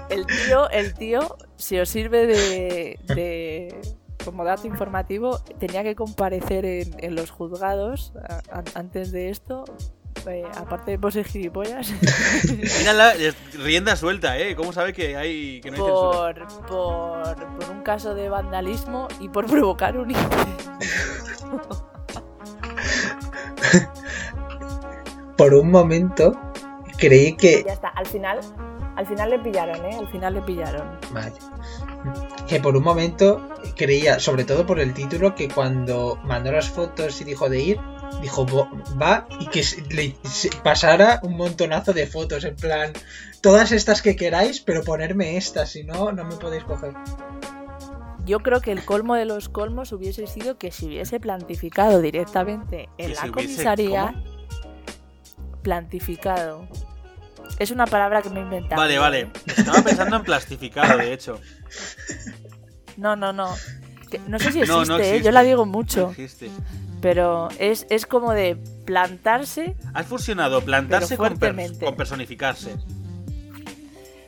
El 0.10 0.26
tío, 0.26 0.70
el 0.72 0.94
tío, 0.94 1.38
si 1.56 1.80
os 1.80 1.88
sirve 1.88 2.28
de, 2.28 3.00
de- 3.16 3.82
como 4.24 4.44
dato 4.44 4.68
informativo, 4.68 5.40
tenía 5.60 5.84
que 5.84 5.96
comparecer 5.96 6.66
en, 6.66 6.96
en 7.04 7.16
los 7.16 7.32
juzgados 7.32 8.14
a- 8.28 8.58
a- 8.60 8.64
antes 8.80 9.12
de 9.12 9.30
esto. 9.30 9.66
eh, 10.28 10.44
aparte 10.56 10.92
de 10.92 11.00
por 11.00 11.12
ser 11.14 11.26
gilipollas, 11.26 11.92
Mírala, 12.80 13.14
rienda 13.54 13.96
suelta, 13.96 14.38
¿eh? 14.38 14.56
¿Cómo 14.56 14.72
sabe 14.74 14.94
que 14.94 15.16
hay 15.18 15.62
que 15.62 15.72
no 15.72 15.78
hay 15.78 15.82
censura? 15.92 16.48
por, 16.48 16.68
por, 16.68 17.58
por 17.60 17.70
un 17.76 17.82
caso 17.82 18.14
de 18.14 18.30
vandalismo 18.30 19.08
y 19.20 19.30
por 19.30 19.48
provocar 19.48 19.98
un 19.98 20.12
incendio. 20.12 20.46
Por 25.38 25.54
un 25.56 25.72
momento 25.72 26.34
creí 26.98 27.36
que. 27.36 27.64
Ya 27.66 27.74
está, 27.74 27.88
al 27.90 28.06
final, 28.06 28.40
al 28.96 29.08
final 29.08 29.30
le 29.32 29.40
pillaron, 29.40 29.84
¿eh? 29.86 29.98
Al 29.98 30.08
final 30.10 30.34
le 30.36 30.42
pillaron. 30.44 30.88
Vaya. 31.12 31.34
Que 32.48 32.60
por 32.60 32.76
un 32.76 32.84
momento 32.84 33.48
creía, 33.76 34.20
sobre 34.20 34.44
todo 34.44 34.66
por 34.66 34.80
el 34.80 34.94
título, 34.94 35.36
que 35.36 35.48
cuando 35.48 36.18
mandó 36.24 36.52
las 36.52 36.70
fotos 36.70 37.22
y 37.22 37.24
dijo 37.24 37.50
de 37.50 37.62
ir, 37.62 37.80
dijo 38.22 38.46
"Vo- 38.46 38.68
va 39.02 39.28
y 39.40 39.48
que 39.48 39.64
le 39.90 40.16
pasara 40.64 41.20
un 41.24 41.38
montonazo 41.38 41.94
de 41.94 42.08
fotos, 42.08 42.44
en 42.44 42.56
plan, 42.56 42.92
todas 43.42 43.72
estas 43.72 44.02
que 44.02 44.16
queráis, 44.16 44.60
pero 44.62 44.84
ponerme 44.84 45.38
estas, 45.38 45.70
si 45.72 45.84
no, 45.84 46.12
no 46.12 46.26
me 46.26 46.36
podéis 46.36 46.64
coger. 46.66 46.94
Yo 48.26 48.40
creo 48.40 48.62
que 48.62 48.72
el 48.72 48.84
colmo 48.86 49.16
de 49.16 49.26
los 49.26 49.50
colmos 49.50 49.92
hubiese 49.94 50.28
sido 50.28 50.58
que 50.58 50.72
se 50.72 50.86
hubiese 50.86 51.20
plantificado 51.20 52.02
directamente 52.02 52.90
en 52.98 53.12
la 53.14 53.22
se 53.22 53.30
hubiese- 53.30 53.32
comisaría. 53.56 54.14
Plantificado. 55.64 56.68
Es 57.60 57.72
una 57.72 57.86
palabra 57.86 58.22
que 58.22 58.30
me 58.30 58.40
he 58.40 58.44
inventado. 58.44 58.82
Vale, 58.82 58.98
vale. 58.98 59.30
Estaba 59.46 59.82
pensando 59.82 60.16
en 60.16 60.24
plastificado, 60.24 60.98
de 60.98 61.14
hecho. 61.14 61.40
No, 62.98 63.16
no, 63.16 63.32
no. 63.34 63.50
No 64.28 64.40
sé 64.40 64.52
si 64.52 64.60
existe, 64.60 64.68
No, 64.68 64.84
no 64.86 64.98
¿eh? 65.00 65.22
yo 65.24 65.32
la 65.32 65.42
digo 65.42 65.66
mucho, 65.66 66.10
Existe. 66.12 66.50
pero 67.02 67.48
es, 67.60 67.86
es 67.90 68.06
como 68.06 68.34
de 68.34 68.58
plantarse 68.84 69.76
Has 69.94 70.06
fusionado 70.06 70.60
plantarse 70.62 71.16
con, 71.16 71.30
per- 71.30 71.38
fuertemente. 71.54 71.86
con 71.86 71.96
personificarse. 71.96 72.76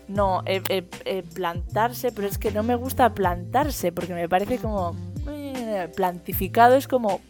No, 0.08 0.42
eh, 0.46 0.62
eh, 0.70 0.88
eh, 1.06 1.24
plantarse, 1.34 2.12
pero 2.12 2.28
es 2.28 2.38
que 2.38 2.52
no 2.52 2.64
me 2.64 2.76
gusta 2.76 3.14
plantarse 3.14 3.92
porque 3.92 4.14
me 4.14 4.30
parece 4.30 4.58
como. 4.58 4.96
eh, 5.28 5.90
plantificado 5.96 6.76
es 6.76 6.88
como. 6.88 7.22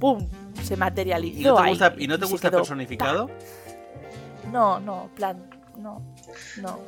¡Pum! 0.00 0.28
Se 0.62 0.76
materializó. 0.76 1.38
¿Y 1.40 1.44
no 1.44 1.54
te 1.56 1.62
ahí 1.62 1.70
gusta, 1.70 1.94
y 1.98 2.06
no 2.08 2.18
te 2.18 2.26
gusta 2.26 2.50
personificado? 2.50 3.30
No, 4.52 4.80
no, 4.80 5.10
plan. 5.14 5.48
No, 5.78 6.02
no. 6.60 6.80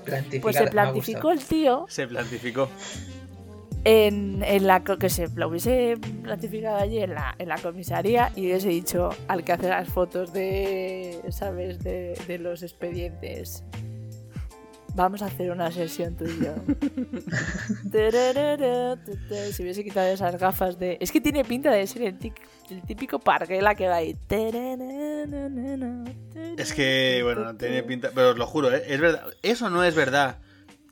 Pues 0.43 0.57
se 0.57 0.67
plantificó 0.67 1.31
el 1.31 1.39
tío 1.39 1.87
Se 1.89 2.09
plantificó. 2.09 2.69
en, 3.85 4.43
en 4.43 4.67
la 4.67 4.83
que 4.83 5.09
se 5.09 5.29
lo 5.29 5.49
hubiese 5.49 5.97
plantificado 6.23 6.77
allí 6.77 6.99
en 6.99 7.15
la, 7.15 7.35
en 7.39 7.49
la 7.49 7.57
comisaría 7.59 8.33
y 8.35 8.47
hubiese 8.47 8.69
dicho 8.69 9.11
al 9.29 9.45
que 9.45 9.53
hace 9.53 9.69
las 9.69 9.89
fotos 9.89 10.33
de, 10.33 11.21
¿sabes? 11.31 11.79
De, 11.85 12.19
de 12.27 12.39
los 12.39 12.63
expedientes. 12.65 13.63
Vamos 14.95 15.23
a 15.23 15.27
hacer 15.27 15.51
una 15.51 15.71
sesión 15.71 16.17
tú 16.17 16.25
y 16.25 16.45
yo. 16.45 16.55
Si 19.53 19.63
hubiese 19.63 19.85
quitado 19.85 20.09
esas 20.09 20.37
gafas 20.39 20.79
de... 20.79 20.99
Es 21.01 21.11
que 21.13 21.21
tiene 21.21 21.45
pinta 21.45 21.71
de 21.71 21.87
ser 21.87 22.03
el, 22.03 22.19
tic- 22.19 22.41
el 22.71 22.83
típico 22.83 23.19
parguela 23.19 23.75
que 23.75 23.89
va 23.89 23.97
ahí. 23.97 24.17
Es 26.57 26.73
que, 26.73 27.21
bueno, 27.23 27.45
no 27.45 27.57
tiene 27.57 27.83
pinta. 27.83 28.11
Pero 28.15 28.31
os 28.31 28.39
lo 28.39 28.47
juro, 28.47 28.73
¿eh? 28.75 28.83
Es 28.87 29.01
verdad. 29.01 29.25
Eso 29.43 29.71
no 29.71 29.85
es 29.85 29.95
verdad. 29.95 30.39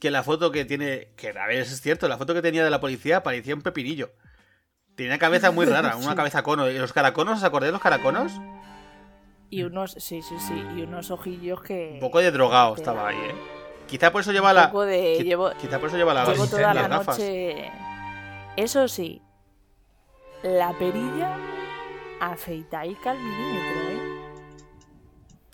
Que 0.01 0.11
la 0.11 0.23
foto 0.23 0.51
que 0.51 0.65
tiene. 0.65 1.09
Que 1.17 1.29
a 1.31 1.47
ver, 1.47 1.59
es 1.59 1.81
cierto. 1.81 2.09
La 2.09 2.19
foto 2.19 2.35
que 2.35 2.43
tenía 2.43 2.65
de 2.65 2.71
la 2.71 2.81
policía 2.81 3.23
parecía 3.23 3.55
un 3.55 3.63
pepinillo. 3.63 4.11
Tenía 4.95 5.13
una 5.13 5.19
cabeza 5.19 5.51
muy 5.51 5.67
rara, 5.67 5.97
una 5.97 6.15
cabeza 6.17 6.43
cono. 6.43 6.71
¿Y 6.71 6.79
los 6.79 6.93
caraconos? 6.93 7.39
¿Os 7.39 7.45
acordáis 7.45 7.69
de 7.69 7.73
los 7.73 7.83
caraconos? 7.83 8.33
Y 9.51 9.63
unos... 9.63 9.93
Sí, 9.93 10.21
sí, 10.23 10.35
sí. 10.47 10.55
Y 10.77 10.83
unos 10.83 11.11
ojillos 11.11 11.63
que... 11.63 11.91
Un 11.95 12.01
poco 12.01 12.19
de 12.19 12.31
drogado 12.31 12.75
estaba 12.77 13.09
ahí, 13.09 13.17
¿eh? 13.17 13.35
Quizá 13.89 14.13
por 14.13 14.21
eso 14.21 14.31
lleva 14.33 14.53
la. 14.53 14.69
De... 14.69 15.17
qui- 15.19 15.25
Llevo, 15.25 15.51
Quizá 15.61 15.79
por 15.81 15.89
eso 15.89 15.97
lleva 15.97 16.15
la, 16.15 16.25
Llevo 16.27 16.47
toda 16.47 16.73
la 16.75 16.87
gafas. 16.89 17.19
noche. 17.19 17.71
Eso 18.57 18.87
sí, 18.89 19.21
la 20.43 20.73
perilla 20.79 21.37
afeitaica 22.21 23.13
al 23.13 23.19
milímetro, 23.19 23.81
¿eh? 23.91 23.99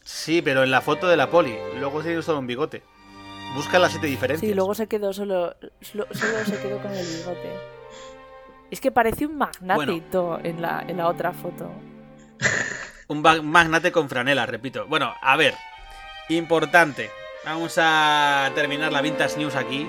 Sí, 0.03 0.43
pero 0.43 0.63
en 0.63 0.71
la 0.71 0.81
foto 0.81 1.07
de 1.09 1.17
la 1.17 1.31
poli. 1.31 1.57
Luego 1.79 2.03
tiene 2.03 2.21
solo 2.23 2.39
un 2.41 2.47
bigote. 2.47 2.83
Busca 3.55 3.79
las 3.79 3.93
siete 3.93 4.07
diferencias. 4.09 4.49
Sí, 4.49 4.55
luego 4.55 4.75
se 4.75 4.87
quedó 4.89 5.13
solo, 5.13 5.55
solo, 5.81 6.07
solo 6.13 6.45
se 6.45 6.61
quedó 6.61 6.79
con 6.81 6.93
el 6.93 7.07
bigote. 7.07 7.53
Es 8.71 8.81
que 8.81 8.91
parece 8.91 9.27
un 9.27 9.37
magnate 9.37 10.01
Bueno. 10.11 10.41
en 10.43 10.61
la, 10.61 10.85
en 10.89 10.97
la 10.97 11.09
otra 11.09 11.33
foto. 11.33 11.71
Un 13.07 13.21
magnate 13.21 13.93
con 13.93 14.09
franela, 14.09 14.47
repito. 14.47 14.87
Bueno, 14.87 15.13
a 15.21 15.37
ver. 15.37 15.55
Importante. 16.31 17.11
Vamos 17.45 17.75
a 17.79 18.51
terminar 18.55 18.93
la 18.93 19.03
Vintage 19.03 19.37
News 19.39 19.55
aquí. 19.55 19.87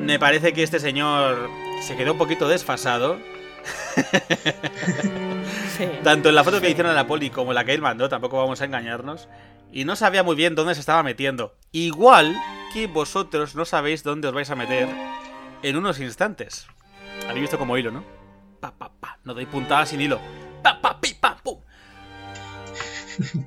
Me 0.00 0.18
parece 0.18 0.52
que 0.52 0.62
este 0.62 0.80
señor 0.80 1.50
se 1.82 1.96
quedó 1.96 2.12
un 2.12 2.18
poquito 2.18 2.48
desfasado. 2.48 3.18
Sí. 5.76 5.88
Tanto 6.04 6.28
en 6.28 6.34
la 6.34 6.44
foto 6.44 6.60
que 6.60 6.68
hicieron 6.68 6.92
a 6.92 6.94
la 6.94 7.06
poli 7.06 7.30
como 7.30 7.50
en 7.52 7.54
la 7.54 7.64
que 7.64 7.72
él 7.72 7.80
mandó, 7.80 8.08
tampoco 8.08 8.36
vamos 8.36 8.60
a 8.60 8.66
engañarnos. 8.66 9.28
Y 9.72 9.86
no 9.86 9.96
sabía 9.96 10.22
muy 10.22 10.36
bien 10.36 10.54
dónde 10.54 10.74
se 10.74 10.80
estaba 10.80 11.02
metiendo. 11.02 11.56
Igual 11.72 12.36
que 12.74 12.86
vosotros 12.86 13.54
no 13.54 13.64
sabéis 13.64 14.02
dónde 14.02 14.28
os 14.28 14.34
vais 14.34 14.50
a 14.50 14.54
meter 14.54 14.88
en 15.62 15.76
unos 15.76 15.98
instantes. 15.98 16.66
Habéis 17.26 17.42
visto 17.42 17.58
como 17.58 17.78
hilo, 17.78 17.90
¿no? 17.90 18.04
Pa, 18.60 18.72
pa, 18.76 18.92
pa. 19.00 19.18
No 19.24 19.32
doy 19.32 19.46
puntada 19.46 19.86
sin 19.86 20.02
hilo. 20.02 20.20
Pa, 20.62 20.78
pa, 20.80 21.00
pi, 21.00 21.14
pa, 21.14 21.38
pum. 21.42 21.58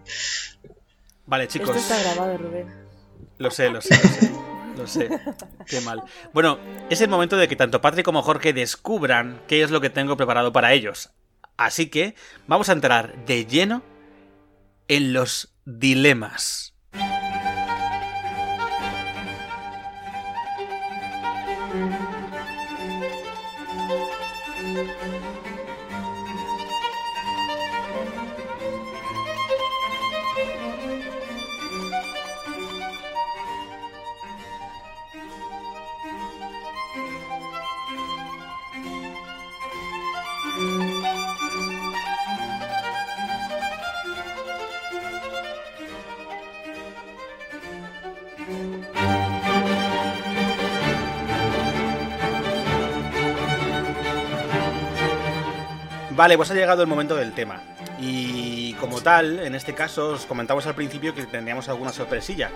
Vale, 1.27 1.47
chicos. 1.47 1.75
Esto 1.75 1.93
está 1.93 2.11
grabado, 2.11 2.37
Rubén. 2.39 2.84
Lo 3.37 3.51
sé, 3.51 3.69
lo 3.69 3.81
sé, 3.81 3.95
lo 3.95 4.09
sé. 4.09 4.31
Lo 4.77 4.87
sé. 4.87 5.09
Qué 5.65 5.81
mal. 5.81 6.03
Bueno, 6.33 6.59
es 6.89 6.99
el 7.01 7.09
momento 7.09 7.37
de 7.37 7.47
que 7.47 7.55
tanto 7.55 7.81
Patrick 7.81 8.05
como 8.05 8.21
Jorge 8.21 8.53
descubran 8.53 9.41
qué 9.47 9.63
es 9.63 9.71
lo 9.71 9.81
que 9.81 9.89
tengo 9.89 10.17
preparado 10.17 10.51
para 10.51 10.73
ellos. 10.73 11.11
Así 11.57 11.89
que 11.89 12.15
vamos 12.47 12.69
a 12.69 12.73
entrar 12.73 13.25
de 13.25 13.45
lleno 13.45 13.83
en 14.87 15.13
los 15.13 15.55
dilemas. 15.65 16.74
Vale, 56.15 56.37
pues 56.37 56.49
ha 56.51 56.53
llegado 56.53 56.81
el 56.81 56.87
momento 56.87 57.15
del 57.15 57.33
tema. 57.33 57.61
Y 57.99 58.73
como 58.75 59.01
tal, 59.01 59.39
en 59.39 59.53
este 59.53 59.73
caso, 59.73 60.09
os 60.09 60.25
comentamos 60.25 60.65
al 60.65 60.73
principio 60.73 61.13
que 61.13 61.25
tendríamos 61.25 61.67
alguna 61.67 61.91
sorpresilla. 61.91 62.51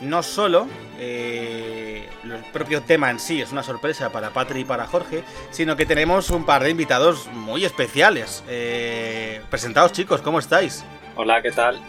No 0.00 0.22
solo 0.22 0.68
eh, 0.98 2.08
el 2.24 2.44
propio 2.52 2.82
tema 2.82 3.10
en 3.10 3.18
sí 3.18 3.40
es 3.40 3.52
una 3.52 3.62
sorpresa 3.62 4.10
para 4.10 4.30
Patri 4.30 4.60
y 4.60 4.64
para 4.64 4.86
Jorge, 4.86 5.24
sino 5.50 5.76
que 5.76 5.86
tenemos 5.86 6.30
un 6.30 6.44
par 6.44 6.62
de 6.62 6.70
invitados 6.70 7.28
muy 7.32 7.64
especiales. 7.64 8.42
Eh, 8.48 9.40
presentaos 9.50 9.92
chicos, 9.92 10.20
¿cómo 10.20 10.38
estáis? 10.38 10.84
Hola, 11.16 11.42
¿qué 11.42 11.52
tal? 11.52 11.80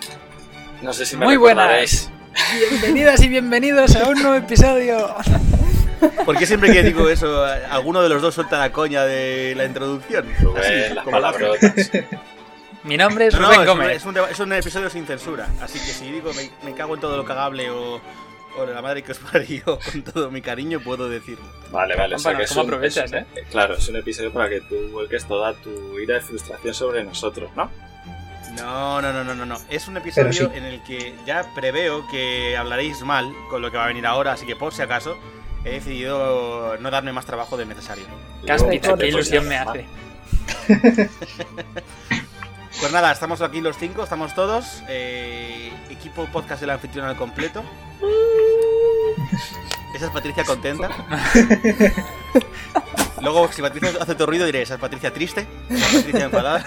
No 0.82 0.94
sé 0.94 1.06
si 1.06 1.16
me 1.16 1.26
Muy 1.26 1.36
recordaréis. 1.36 2.10
Bienvenidas 2.70 3.22
y 3.22 3.30
bienvenidos 3.30 3.96
a 3.96 4.10
un 4.10 4.22
nuevo 4.22 4.36
episodio. 4.36 5.16
¿Por 6.26 6.38
qué 6.38 6.46
siempre 6.46 6.72
que 6.72 6.84
digo 6.84 7.10
eso, 7.10 7.44
alguno 7.70 8.02
de 8.02 8.10
los 8.10 8.22
dos 8.22 8.36
suelta 8.36 8.60
la 8.60 8.72
coña 8.72 9.04
de 9.06 9.54
la 9.56 9.66
introducción? 9.66 10.26
Rubén, 10.42 10.64
Así, 10.64 10.94
las 10.96 11.04
como 11.04 11.18
palabrotas. 11.18 11.92
Mi 12.84 12.98
nombre 12.98 13.28
es 13.28 13.34
No, 13.34 13.48
Rubén 13.48 13.54
es, 13.54 13.60
un, 13.60 13.66
Gómez. 13.68 13.96
es 13.98 14.06
un 14.06 14.18
es 14.18 14.40
un 14.40 14.54
episodio 14.54 14.90
sin 14.90 15.06
censura, 15.06 15.48
así 15.62 15.80
que 15.80 15.86
si 15.94 16.12
digo 16.12 16.32
me, 16.34 16.50
me 16.70 16.76
cago 16.76 16.96
en 16.96 17.02
todo 17.02 17.16
lo 17.16 17.24
cagable 17.24 17.70
o, 17.72 18.02
o 18.58 18.66
la 18.66 18.82
madre 18.82 19.04
que 19.04 19.14
os 19.14 19.20
parió 19.20 19.64
con 19.92 20.02
todo 20.04 20.30
mi 20.32 20.42
cariño, 20.42 20.80
puedo 20.82 21.08
decirlo. 21.10 21.46
Vale, 21.72 21.96
vale. 21.96 22.16
O 22.16 22.20
sea 22.20 22.36
que 22.36 22.44
es 22.44 22.50
¿cómo 22.50 22.62
un, 22.64 22.68
aprovechas, 22.68 23.14
es 23.14 23.22
un- 23.22 23.44
Claro, 23.52 23.76
es 23.76 23.88
un 23.88 23.96
episodio 23.96 24.34
para 24.34 24.50
que 24.50 24.62
tú 24.62 24.76
vuelques 24.92 25.26
toda 25.26 25.54
tu 25.54 25.98
ira 26.00 26.16
de 26.16 26.22
frustración 26.22 26.74
sobre 26.74 27.04
nosotros, 27.06 27.50
¿no? 27.56 27.72
No, 28.58 29.02
no, 29.02 29.12
no, 29.14 29.24
no, 29.24 29.34
no, 29.34 29.46
no. 29.46 29.58
Es 29.70 29.88
un 29.88 29.98
episodio 29.98 30.32
sí. 30.34 30.48
en 30.54 30.64
el 30.66 30.84
que 30.84 31.16
ya 31.26 31.44
preveo 31.56 32.06
que 32.12 32.56
hablaréis 32.58 33.02
mal 33.02 33.32
con 33.50 33.62
lo 33.64 33.72
que 33.72 33.78
va 33.78 33.86
a 33.86 33.88
venir 33.88 34.06
ahora, 34.06 34.34
así 34.34 34.46
que 34.46 34.56
por 34.56 34.74
si 34.74 34.82
acaso 34.84 35.18
he 35.66 35.72
decidido 35.72 36.78
no 36.80 36.92
darme 36.92 37.14
más 37.14 37.26
trabajo 37.26 37.58
del 37.58 37.70
necesario. 37.70 38.06
Caspita, 38.46 38.90
qué 38.90 38.96
pues, 38.96 39.10
ilusión 39.10 39.48
me 39.48 39.58
hace. 39.58 39.86
Pues 42.80 42.92
nada, 42.92 43.12
estamos 43.12 43.42
aquí 43.42 43.62
los 43.62 43.78
cinco, 43.78 44.04
estamos 44.04 44.34
todos. 44.34 44.82
eh, 44.90 45.72
equipo 45.90 46.26
podcast 46.26 46.60
del 46.60 46.72
anfitrión 46.72 47.06
al 47.06 47.16
completo. 47.16 47.64
Esa 49.96 50.08
es 50.08 50.12
Patricia 50.12 50.44
contenta. 50.44 50.90
Luego, 53.22 53.50
si 53.52 53.62
Patricia 53.62 53.92
hace 54.02 54.16
todo 54.16 54.26
ruido, 54.26 54.46
diré, 54.46 54.64
esa 54.64 54.74
es 54.74 54.80
Patricia 54.82 55.14
triste. 55.14 55.48
Esa 55.70 55.86
es 55.86 55.96
Patricia 55.96 56.26
enfadada. 56.26 56.66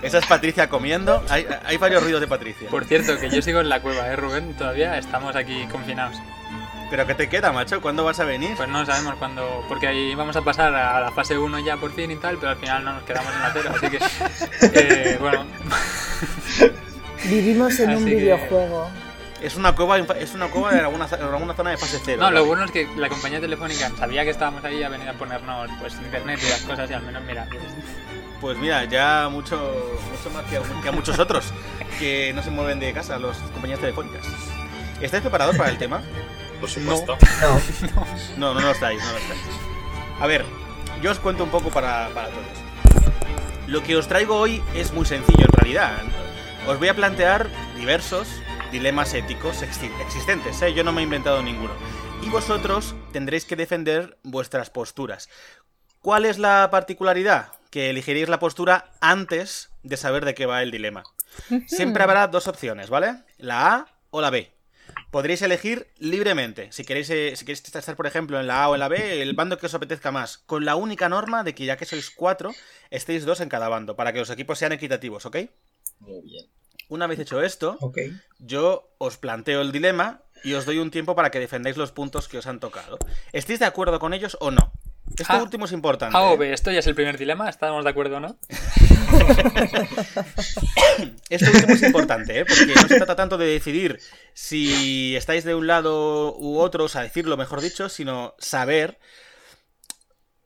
Esa 0.00 0.18
es 0.18 0.26
Patricia 0.26 0.68
comiendo. 0.68 1.22
Hay, 1.28 1.46
hay 1.64 1.76
varios 1.76 2.02
ruidos 2.02 2.20
de 2.22 2.28
Patricia. 2.28 2.70
Por 2.70 2.84
cierto, 2.84 3.18
que 3.18 3.28
yo 3.28 3.42
sigo 3.42 3.60
en 3.60 3.68
la 3.68 3.82
cueva, 3.82 4.06
¿eh, 4.06 4.16
Rubén? 4.16 4.54
Todavía 4.56 4.96
estamos 4.96 5.34
aquí 5.36 5.66
confinados. 5.66 6.16
¿Pero 6.88 7.06
qué 7.06 7.14
te 7.14 7.28
queda, 7.28 7.50
macho? 7.52 7.80
¿Cuándo 7.80 8.04
vas 8.04 8.20
a 8.20 8.24
venir? 8.24 8.56
Pues 8.56 8.68
no 8.68 8.86
sabemos 8.86 9.14
cuándo. 9.16 9.64
Porque 9.68 9.88
ahí 9.88 10.14
vamos 10.14 10.36
a 10.36 10.42
pasar 10.42 10.72
a 10.74 11.00
la 11.00 11.10
fase 11.10 11.36
1 11.36 11.58
ya 11.60 11.76
por 11.76 11.92
fin 11.92 12.10
y 12.12 12.16
tal, 12.16 12.36
pero 12.38 12.50
al 12.52 12.56
final 12.58 12.84
no 12.84 12.92
nos 12.94 13.02
quedamos 13.02 13.32
en 13.34 13.42
la 13.42 13.50
0. 13.52 13.70
Así 13.76 13.90
que. 13.90 13.98
eh, 14.74 15.18
bueno, 15.20 15.44
Vivimos 17.24 17.78
en 17.80 17.90
Así 17.90 17.98
un 17.98 18.04
que- 18.08 18.14
videojuego. 18.14 18.88
Es 19.42 19.54
una 19.54 19.74
cueva, 19.74 19.98
es 19.98 20.32
una 20.34 20.46
cueva 20.48 20.72
en 20.72 20.78
alguna, 20.80 21.06
en 21.12 21.22
alguna 21.22 21.52
zona 21.54 21.70
de 21.70 21.76
fase 21.76 22.00
cero. 22.02 22.22
no, 22.22 22.30
lo 22.30 22.46
bueno 22.46 22.64
es 22.64 22.70
que 22.70 22.88
la 22.96 23.10
compañía 23.10 23.38
telefónica 23.38 23.90
sabía 23.98 24.24
que 24.24 24.30
estábamos 24.30 24.64
ahí 24.64 24.78
y 24.78 24.82
ha 24.82 24.88
venido 24.88 25.10
a 25.10 25.14
ponernos 25.14 25.70
pues 25.78 25.92
internet 25.96 26.40
y 26.42 26.48
las 26.48 26.60
cosas 26.62 26.90
y 26.90 26.94
al 26.94 27.02
menos, 27.02 27.22
mira. 27.24 27.44
sé. 27.44 27.58
Pues 28.40 28.56
mira, 28.56 28.84
ya 28.84 29.28
mucho, 29.30 29.56
mucho 30.10 30.30
más 30.34 30.44
que 30.46 30.56
a, 30.56 30.82
que 30.82 30.88
a 30.88 30.92
muchos 30.92 31.18
otros 31.18 31.52
que 31.98 32.32
no 32.34 32.42
se 32.42 32.50
mueven 32.50 32.80
de 32.80 32.92
casa, 32.94 33.18
los 33.18 33.36
compañías 33.52 33.78
telefónicas. 33.78 34.24
¿Estáis 35.02 35.20
preparados 35.20 35.54
para 35.56 35.68
el 35.68 35.76
tema? 35.76 36.00
Por 36.60 36.70
supuesto. 36.70 37.16
No, 38.38 38.52
No, 38.52 38.54
no 38.54 38.60
lo 38.60 38.70
estáis, 38.70 39.02
no 39.04 39.12
lo 39.12 39.18
estáis. 39.18 39.40
A 40.20 40.26
ver, 40.26 40.44
yo 41.02 41.10
os 41.10 41.18
cuento 41.18 41.44
un 41.44 41.50
poco 41.50 41.70
para, 41.70 42.08
para 42.14 42.28
todos. 42.28 42.44
Lo 43.66 43.82
que 43.82 43.96
os 43.96 44.06
traigo 44.08 44.36
hoy 44.36 44.62
es 44.74 44.92
muy 44.92 45.04
sencillo 45.06 45.44
en 45.44 45.52
realidad. 45.52 45.98
Os 46.66 46.78
voy 46.78 46.88
a 46.88 46.94
plantear 46.94 47.48
diversos 47.76 48.28
dilemas 48.72 49.12
éticos 49.14 49.62
exi- 49.62 49.90
existentes, 50.00 50.60
¿eh? 50.62 50.72
yo 50.74 50.82
no 50.84 50.92
me 50.92 51.00
he 51.00 51.04
inventado 51.04 51.42
ninguno. 51.42 51.72
Y 52.22 52.28
vosotros 52.30 52.94
tendréis 53.12 53.44
que 53.44 53.56
defender 53.56 54.18
vuestras 54.22 54.70
posturas. 54.70 55.28
¿Cuál 56.00 56.24
es 56.24 56.38
la 56.38 56.68
particularidad? 56.70 57.52
Que 57.70 57.90
elegiréis 57.90 58.28
la 58.28 58.38
postura 58.38 58.90
antes 59.00 59.70
de 59.82 59.96
saber 59.96 60.24
de 60.24 60.34
qué 60.34 60.46
va 60.46 60.62
el 60.62 60.70
dilema. 60.70 61.02
Siempre 61.66 62.02
habrá 62.04 62.26
dos 62.28 62.48
opciones, 62.48 62.88
¿vale? 62.90 63.22
La 63.38 63.74
A 63.74 63.86
o 64.10 64.20
la 64.20 64.30
B. 64.30 64.52
Podréis 65.10 65.40
elegir 65.42 65.88
libremente. 65.98 66.70
Si 66.72 66.84
queréis, 66.84 67.08
eh, 67.10 67.32
si 67.36 67.44
queréis 67.44 67.62
estar, 67.64 67.96
por 67.96 68.06
ejemplo, 68.06 68.38
en 68.40 68.46
la 68.46 68.64
A 68.64 68.68
o 68.68 68.74
en 68.74 68.80
la 68.80 68.88
B, 68.88 69.22
el 69.22 69.34
bando 69.34 69.56
que 69.58 69.66
os 69.66 69.74
apetezca 69.74 70.10
más. 70.10 70.38
Con 70.38 70.64
la 70.64 70.76
única 70.76 71.08
norma 71.08 71.42
de 71.44 71.54
que 71.54 71.64
ya 71.64 71.76
que 71.76 71.84
sois 71.86 72.10
cuatro, 72.10 72.52
estéis 72.90 73.24
dos 73.24 73.40
en 73.40 73.48
cada 73.48 73.68
bando, 73.68 73.96
para 73.96 74.12
que 74.12 74.18
los 74.18 74.30
equipos 74.30 74.58
sean 74.58 74.72
equitativos, 74.72 75.24
¿ok? 75.26 75.36
Muy 76.00 76.22
bien. 76.22 76.46
Una 76.88 77.06
vez 77.06 77.18
hecho 77.18 77.42
esto, 77.42 77.78
yo 78.38 78.90
os 78.98 79.16
planteo 79.16 79.60
el 79.62 79.72
dilema 79.72 80.22
y 80.44 80.52
os 80.54 80.66
doy 80.66 80.78
un 80.78 80.90
tiempo 80.90 81.16
para 81.16 81.30
que 81.30 81.40
defendáis 81.40 81.76
los 81.76 81.90
puntos 81.92 82.28
que 82.28 82.38
os 82.38 82.46
han 82.46 82.60
tocado. 82.60 82.98
¿Estáis 83.32 83.58
de 83.58 83.64
acuerdo 83.64 83.98
con 83.98 84.12
ellos 84.14 84.36
o 84.40 84.50
no? 84.50 84.72
Esto 85.18 85.32
A- 85.32 85.42
último 85.42 85.64
es 85.64 85.72
importante. 85.72 86.16
A 86.16 86.22
o. 86.22 86.36
B, 86.36 86.52
esto 86.52 86.70
ya 86.70 86.80
es 86.80 86.86
el 86.86 86.94
primer 86.94 87.16
dilema, 87.16 87.48
¿estamos 87.48 87.82
de 87.84 87.90
acuerdo 87.90 88.16
o 88.18 88.20
no? 88.20 88.36
Esto 91.30 91.50
último 91.52 91.74
es 91.74 91.82
importante, 91.82 92.40
¿eh? 92.40 92.44
porque 92.44 92.74
no 92.74 92.88
se 92.88 92.96
trata 92.96 93.16
tanto 93.16 93.38
de 93.38 93.46
decidir 93.46 94.00
si 94.34 95.16
estáis 95.16 95.44
de 95.44 95.54
un 95.54 95.66
lado 95.66 96.36
u 96.36 96.58
otro, 96.58 96.84
o 96.84 96.88
sea, 96.88 97.02
decirlo 97.02 97.36
mejor 97.36 97.60
dicho, 97.60 97.88
sino 97.88 98.34
saber. 98.38 98.98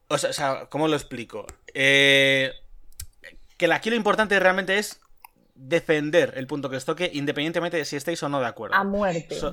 O 0.09 0.19
sea, 0.19 0.67
¿cómo 0.71 0.89
lo 0.89 0.97
explico? 0.97 1.47
Eh, 1.75 2.53
que 3.57 3.73
aquí 3.73 3.91
lo 3.91 3.97
importante 3.97 4.39
realmente 4.41 4.79
es 4.79 5.01
defender 5.55 6.33
el 6.37 6.47
punto 6.47 6.71
que 6.71 6.77
os 6.77 6.85
toque, 6.85 7.11
independientemente 7.13 7.77
de 7.77 7.85
si 7.85 7.97
estáis 7.97 8.23
o 8.23 8.29
no 8.29 8.41
de 8.41 8.47
acuerdo. 8.47 8.75
A 8.75 8.85
muerte. 8.85 9.39
So- 9.39 9.53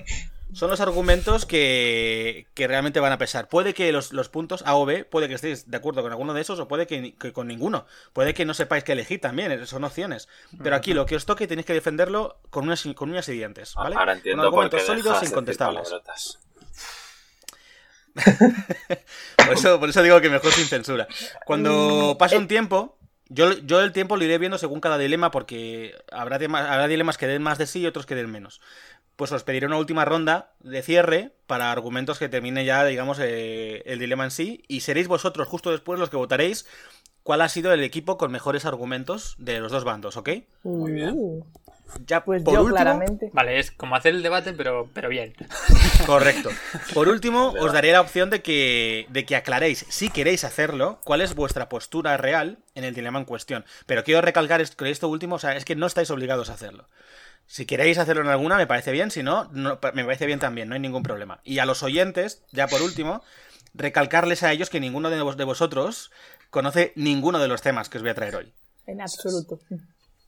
son 0.53 0.69
los 0.69 0.79
argumentos 0.79 1.45
que, 1.45 2.47
que 2.53 2.67
realmente 2.67 2.99
van 2.99 3.11
a 3.11 3.17
pesar. 3.17 3.47
Puede 3.47 3.73
que 3.73 3.91
los, 3.91 4.13
los 4.13 4.29
puntos 4.29 4.63
A 4.65 4.75
o 4.75 4.85
B, 4.85 5.03
puede 5.03 5.27
que 5.27 5.35
estéis 5.35 5.69
de 5.69 5.77
acuerdo 5.77 6.01
con 6.01 6.11
alguno 6.11 6.33
de 6.33 6.41
esos 6.41 6.59
o 6.59 6.67
puede 6.67 6.87
que, 6.87 7.15
con 7.33 7.47
ninguno. 7.47 7.85
Puede 8.13 8.33
que 8.33 8.45
no 8.45 8.53
sepáis 8.53 8.83
qué 8.83 8.93
elegir 8.93 9.19
también, 9.19 9.51
eh, 9.51 9.65
son 9.65 9.83
opciones. 9.83 10.27
Pero 10.63 10.75
aquí 10.75 10.93
lo 10.93 11.05
que 11.05 11.15
os 11.15 11.25
toque 11.25 11.47
tenéis 11.47 11.65
que 11.65 11.73
defenderlo 11.73 12.39
con 12.49 12.63
unas, 12.63 12.83
con 12.95 13.09
uñas 13.09 13.27
y 13.29 13.33
dientes, 13.33 13.73
¿vale? 13.75 13.95
Ahora 13.97 14.13
entiendo 14.13 14.43
argumentos 14.43 14.83
sólidos 14.83 15.21
e 15.21 15.25
incontestables. 15.25 15.93
Por 19.45 19.53
eso, 19.53 19.79
por 19.79 19.89
eso 19.89 20.01
digo 20.01 20.19
que 20.19 20.29
mejor 20.29 20.51
sin 20.51 20.65
censura. 20.65 21.07
Cuando 21.45 22.17
pase 22.17 22.35
un 22.35 22.47
tiempo, 22.47 22.97
yo, 23.29 23.53
yo 23.59 23.81
el 23.81 23.91
tiempo 23.91 24.17
lo 24.17 24.23
iré 24.23 24.37
viendo 24.37 24.57
según 24.57 24.79
cada 24.79 24.97
dilema, 24.97 25.31
porque 25.31 25.95
habrá, 26.11 26.37
habrá 26.37 26.87
dilemas 26.87 27.17
que 27.17 27.27
den 27.27 27.43
más 27.43 27.57
de 27.57 27.67
sí 27.67 27.81
y 27.81 27.85
otros 27.85 28.05
que 28.05 28.15
den 28.15 28.31
menos. 28.31 28.61
Pues 29.17 29.31
os 29.33 29.43
pediré 29.43 29.65
una 29.65 29.77
última 29.77 30.05
ronda 30.05 30.51
de 30.61 30.81
cierre 30.81 31.31
para 31.47 31.71
argumentos 31.71 32.19
que 32.19 32.29
termine 32.29 32.63
ya, 32.63 32.85
digamos, 32.85 33.17
eh, 33.19 33.81
el 33.85 33.99
dilema 33.99 34.23
en 34.23 34.31
sí. 34.31 34.63
Y 34.67 34.81
seréis 34.81 35.07
vosotros 35.09 35.47
justo 35.47 35.71
después 35.71 35.99
los 35.99 36.09
que 36.09 36.17
votaréis 36.17 36.65
cuál 37.23 37.41
ha 37.41 37.49
sido 37.49 37.73
el 37.73 37.83
equipo 37.83 38.17
con 38.17 38.31
mejores 38.31 38.63
argumentos 38.63 39.35
de 39.37 39.59
los 39.59 39.71
dos 39.71 39.83
bandos, 39.83 40.15
¿ok? 40.15 40.29
Muy 40.63 40.93
bien. 40.93 41.13
Uh, 41.15 41.43
Ya 42.05 42.23
pues 42.23 42.43
por 42.43 42.53
yo 42.53 42.61
último, 42.61 42.75
claramente. 42.75 43.29
Vale, 43.33 43.59
es 43.59 43.71
como 43.71 43.95
hacer 43.95 44.13
el 44.13 44.21
debate, 44.21 44.53
pero, 44.53 44.89
pero 44.93 45.09
bien. 45.09 45.33
Correcto. 46.05 46.49
Por 46.93 47.09
último, 47.09 47.53
os 47.59 47.73
daré 47.73 47.91
la 47.91 48.01
opción 48.01 48.29
de 48.29 48.41
que, 48.41 49.07
de 49.09 49.25
que 49.25 49.35
aclaréis, 49.35 49.85
si 49.89 50.09
queréis 50.09 50.43
hacerlo, 50.43 50.99
cuál 51.03 51.21
es 51.21 51.33
vuestra 51.33 51.69
postura 51.69 52.15
real 52.17 52.59
en 52.75 52.83
el 52.83 52.93
dilema 52.93 53.19
en 53.19 53.25
cuestión. 53.25 53.65
Pero 53.87 54.03
quiero 54.03 54.21
recalcar 54.21 54.61
esto, 54.61 54.77
que 54.77 54.91
esto 54.91 55.09
último, 55.09 55.35
o 55.35 55.39
sea, 55.39 55.55
es 55.55 55.65
que 55.65 55.75
no 55.75 55.87
estáis 55.87 56.11
obligados 56.11 56.49
a 56.49 56.53
hacerlo. 56.53 56.87
Si 57.47 57.65
queréis 57.65 57.97
hacerlo 57.97 58.21
en 58.23 58.27
alguna, 58.29 58.57
me 58.57 58.67
parece 58.67 58.91
bien, 58.91 59.09
si 59.09 59.23
no, 59.23 59.45
no, 59.53 59.79
me 59.93 60.03
parece 60.03 60.25
bien 60.25 60.39
también, 60.39 60.67
no 60.67 60.75
hay 60.75 60.81
ningún 60.81 61.01
problema. 61.03 61.39
Y 61.43 61.59
a 61.59 61.65
los 61.65 61.81
oyentes, 61.81 62.43
ya 62.51 62.67
por 62.67 62.81
último, 62.81 63.23
recalcarles 63.73 64.43
a 64.43 64.51
ellos 64.51 64.69
que 64.69 64.79
ninguno 64.81 65.09
de, 65.09 65.21
vos- 65.21 65.37
de 65.37 65.43
vosotros 65.45 66.11
conoce 66.49 66.91
ninguno 66.95 67.39
de 67.39 67.47
los 67.47 67.61
temas 67.61 67.87
que 67.89 67.97
os 67.97 68.01
voy 68.03 68.11
a 68.11 68.15
traer 68.15 68.35
hoy. 68.35 68.53
En 68.85 69.01
absoluto. 69.01 69.59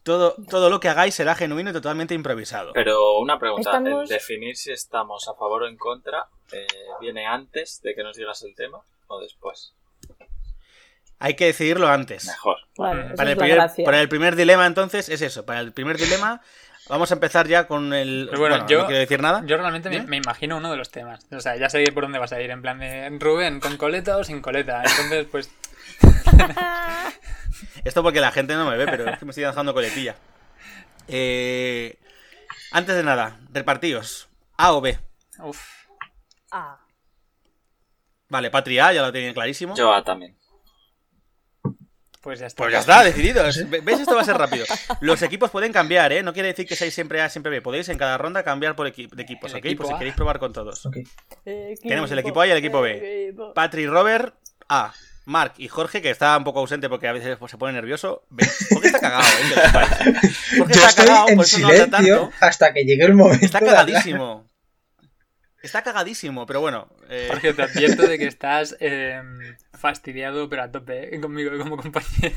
Todo, 0.04 0.36
todo 0.50 0.70
lo 0.70 0.80
que 0.80 0.88
hagáis 0.88 1.14
será 1.14 1.36
genuino 1.36 1.70
y 1.70 1.74
totalmente 1.74 2.14
improvisado. 2.14 2.72
Pero 2.74 3.20
una 3.20 3.38
pregunta, 3.38 3.70
Estamos- 3.72 4.04
¿el 4.04 4.08
definir 4.08 4.56
si 4.56 4.72
estamos 4.72 5.28
a 5.28 5.34
favor 5.34 5.64
o 5.64 5.68
en 5.68 5.78
contra 5.78 6.28
eh, 6.54 6.66
viene 7.02 7.26
antes 7.28 7.82
de 7.84 7.94
que 7.96 8.02
nos 8.04 8.16
digas 8.16 8.42
el 8.44 8.56
tema 8.56 8.80
o 9.08 9.20
después? 9.20 9.74
Hay 11.22 11.36
que 11.36 11.46
decidirlo 11.48 11.90
antes. 11.90 12.28
Mejor. 12.28 12.58
Vale, 12.78 13.02
el, 13.08 13.38
primer, 13.38 13.70
para 13.84 14.00
el 14.00 14.08
primer 14.08 14.38
dilema, 14.38 14.66
entonces, 14.66 15.10
es 15.10 15.22
eso. 15.22 15.46
Para 15.46 15.60
el 15.60 15.74
primer 15.74 15.98
dilema, 15.98 16.42
vamos 16.90 17.12
a 17.12 17.14
empezar 17.14 17.48
ya 17.48 17.68
con 17.68 17.94
el. 17.94 18.28
Pero 18.30 18.40
bueno, 18.42 18.56
bueno, 18.56 18.70
yo- 18.70 18.80
no 18.80 18.86
quiero 18.88 19.00
decir 19.00 19.22
nada. 19.22 19.42
Yo 19.46 19.56
realmente 19.58 19.90
me, 19.90 19.98
¿Eh? 19.98 20.04
me 20.08 20.18
imagino 20.18 20.58
uno 20.58 20.70
de 20.72 20.78
los 20.78 20.90
temas. 20.92 21.26
O 21.32 21.40
sea, 21.40 21.56
ya 21.56 21.70
sé 21.70 21.84
por 21.94 22.04
dónde 22.04 22.20
vas 22.20 22.34
a 22.34 22.42
ir. 22.42 22.50
En 22.52 22.62
plan 22.62 22.80
de 22.80 23.10
Rubén, 23.20 23.60
¿con 23.60 23.78
coleta 23.78 24.18
o 24.18 24.24
sin 24.24 24.42
coleta? 24.42 24.82
Entonces, 24.84 25.26
pues. 25.32 25.50
Esto 27.84 28.04
porque 28.04 28.20
la 28.22 28.32
gente 28.32 28.56
no 28.56 28.70
me 28.70 28.78
ve, 28.78 28.86
pero 28.86 29.10
es 29.10 29.18
que 29.20 29.26
me 29.26 29.32
estoy 29.32 29.44
dejando 29.46 29.74
coletilla. 29.74 30.16
Eh, 31.08 31.98
antes 32.72 32.96
de 32.96 33.04
nada, 33.04 33.40
repartíos. 33.52 34.28
A 34.58 34.74
o 34.74 34.82
B. 34.82 35.00
Uf. 35.40 35.60
Pues 42.22 42.40
ya 42.40 42.48
está. 42.48 42.64
Pues 42.64 42.74
ya 42.74 42.80
está, 42.80 43.04
decidido. 43.04 43.44
¿Ves? 43.44 44.00
Esto 44.00 44.14
va 44.16 44.22
a 44.22 44.26
ser 44.26 44.38
rápido. 44.38 44.66
Los 45.00 45.22
equipos 45.22 45.50
pueden 45.52 45.72
cambiar, 45.72 46.12
¿eh? 46.12 46.22
No 46.22 46.34
quiere 46.34 46.50
decir 46.50 46.68
que 46.68 46.76
seáis 46.76 46.94
siempre 46.94 47.22
A, 47.22 47.30
siempre 47.30 47.50
B. 47.50 47.62
Podéis 47.62 47.88
en 47.90 47.98
cada 47.98 48.18
ronda 48.18 48.44
cambiar 48.44 48.76
por 48.76 48.88
equi- 48.88 49.10
de 49.10 49.24
equipos, 49.24 49.52
¿ok? 49.54 49.58
equipo 49.60 49.84
Por 49.84 49.94
si 49.94 49.98
queréis 49.98 50.16
probar 50.16 50.38
con 50.40 50.52
todos. 50.52 50.86
Ok. 50.86 50.98
Tenemos 51.82 52.12
el 52.12 52.20
equipo 52.20 52.42
A 52.42 52.48
y 52.48 52.52
el 52.52 52.58
equipo 52.58 52.82
B. 52.82 53.28
Equipo. 53.28 53.54
Patri 53.54 53.84
y 53.84 53.88
Robert, 53.88 54.36
A. 54.68 54.94
Mark 55.26 55.54
y 55.58 55.68
Jorge, 55.68 56.02
que 56.02 56.10
está 56.10 56.36
un 56.36 56.44
poco 56.44 56.60
ausente 56.60 56.90
porque 56.90 57.08
a 57.08 57.12
veces 57.14 57.38
pues, 57.38 57.52
se 57.52 57.58
pone 57.58 57.72
nervioso. 57.72 58.24
B. 58.32 58.44
Jorge 58.74 58.88
está 58.88 59.00
cagado, 59.00 59.24
¿eh? 59.24 59.54
Jorge 60.58 60.58
Yo 60.58 60.64
está 60.66 60.90
estoy 60.90 61.06
cagado, 61.06 61.30
en 61.30 61.36
por 61.36 61.46
eso 61.46 61.60
no 61.60 61.68
habla 61.68 61.88
tanto. 61.88 62.32
hasta 62.42 62.74
que 62.74 62.84
llegue 62.84 63.04
el 63.06 63.14
momento. 63.14 63.46
Está 63.46 63.60
cagadísimo. 63.60 64.49
Está 65.62 65.84
cagadísimo, 65.84 66.46
pero 66.46 66.62
bueno. 66.62 66.88
eh, 67.10 67.28
Jorge, 67.30 67.54
te 67.54 67.64
advierto 67.64 68.08
de 68.08 68.18
que 68.18 68.28
estás 68.28 68.78
eh, 68.80 69.22
fastidiado, 69.74 70.48
pero 70.50 70.64
a 70.64 70.72
tope 70.72 71.14
eh, 71.14 71.20
conmigo 71.20 71.52
como 71.58 71.76
compañero. 71.76 72.36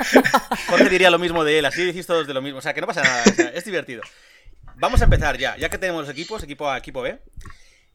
Jorge 0.68 0.88
diría 0.88 1.10
lo 1.10 1.18
mismo 1.18 1.44
de 1.44 1.58
él, 1.58 1.66
así 1.66 1.84
decís 1.84 2.06
todos 2.06 2.26
de 2.26 2.32
lo 2.32 2.40
mismo. 2.40 2.58
O 2.58 2.62
sea, 2.62 2.72
que 2.72 2.80
no 2.80 2.86
pasa 2.86 3.02
nada, 3.02 3.22
o 3.26 3.32
sea, 3.32 3.48
es 3.50 3.64
divertido. 3.64 4.02
Vamos 4.76 5.02
a 5.02 5.04
empezar 5.04 5.36
ya, 5.36 5.56
ya 5.56 5.68
que 5.68 5.78
tenemos 5.78 6.02
los 6.02 6.10
equipos, 6.10 6.42
equipo 6.42 6.68
A, 6.68 6.78
equipo 6.78 7.02
B, 7.02 7.20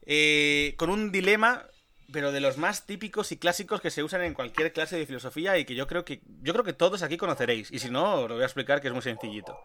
eh, 0.06 0.76
con 0.78 0.90
un 0.90 1.12
dilema, 1.12 1.66
pero 2.14 2.32
de 2.32 2.40
los 2.40 2.58
más 2.58 2.86
típicos 2.86 3.32
y 3.32 3.38
clásicos 3.38 3.82
que 3.82 3.92
se 3.92 4.04
usan 4.04 4.22
en 4.22 4.34
cualquier 4.34 4.72
clase 4.72 4.98
de 4.98 5.06
filosofía 5.06 5.58
y 5.58 5.66
que 5.66 5.76
yo 5.76 5.88
creo 5.88 6.06
que 6.06 6.22
yo 6.42 6.54
creo 6.54 6.64
que 6.64 6.74
todos 6.74 7.02
aquí 7.02 7.18
conoceréis. 7.18 7.72
Y 7.72 7.80
si 7.80 7.90
no, 7.90 8.22
os 8.22 8.30
lo 8.30 8.36
voy 8.36 8.44
a 8.44 8.48
explicar 8.48 8.82
que 8.82 8.88
es 8.88 8.94
muy 8.94 9.02
sencillito. 9.02 9.60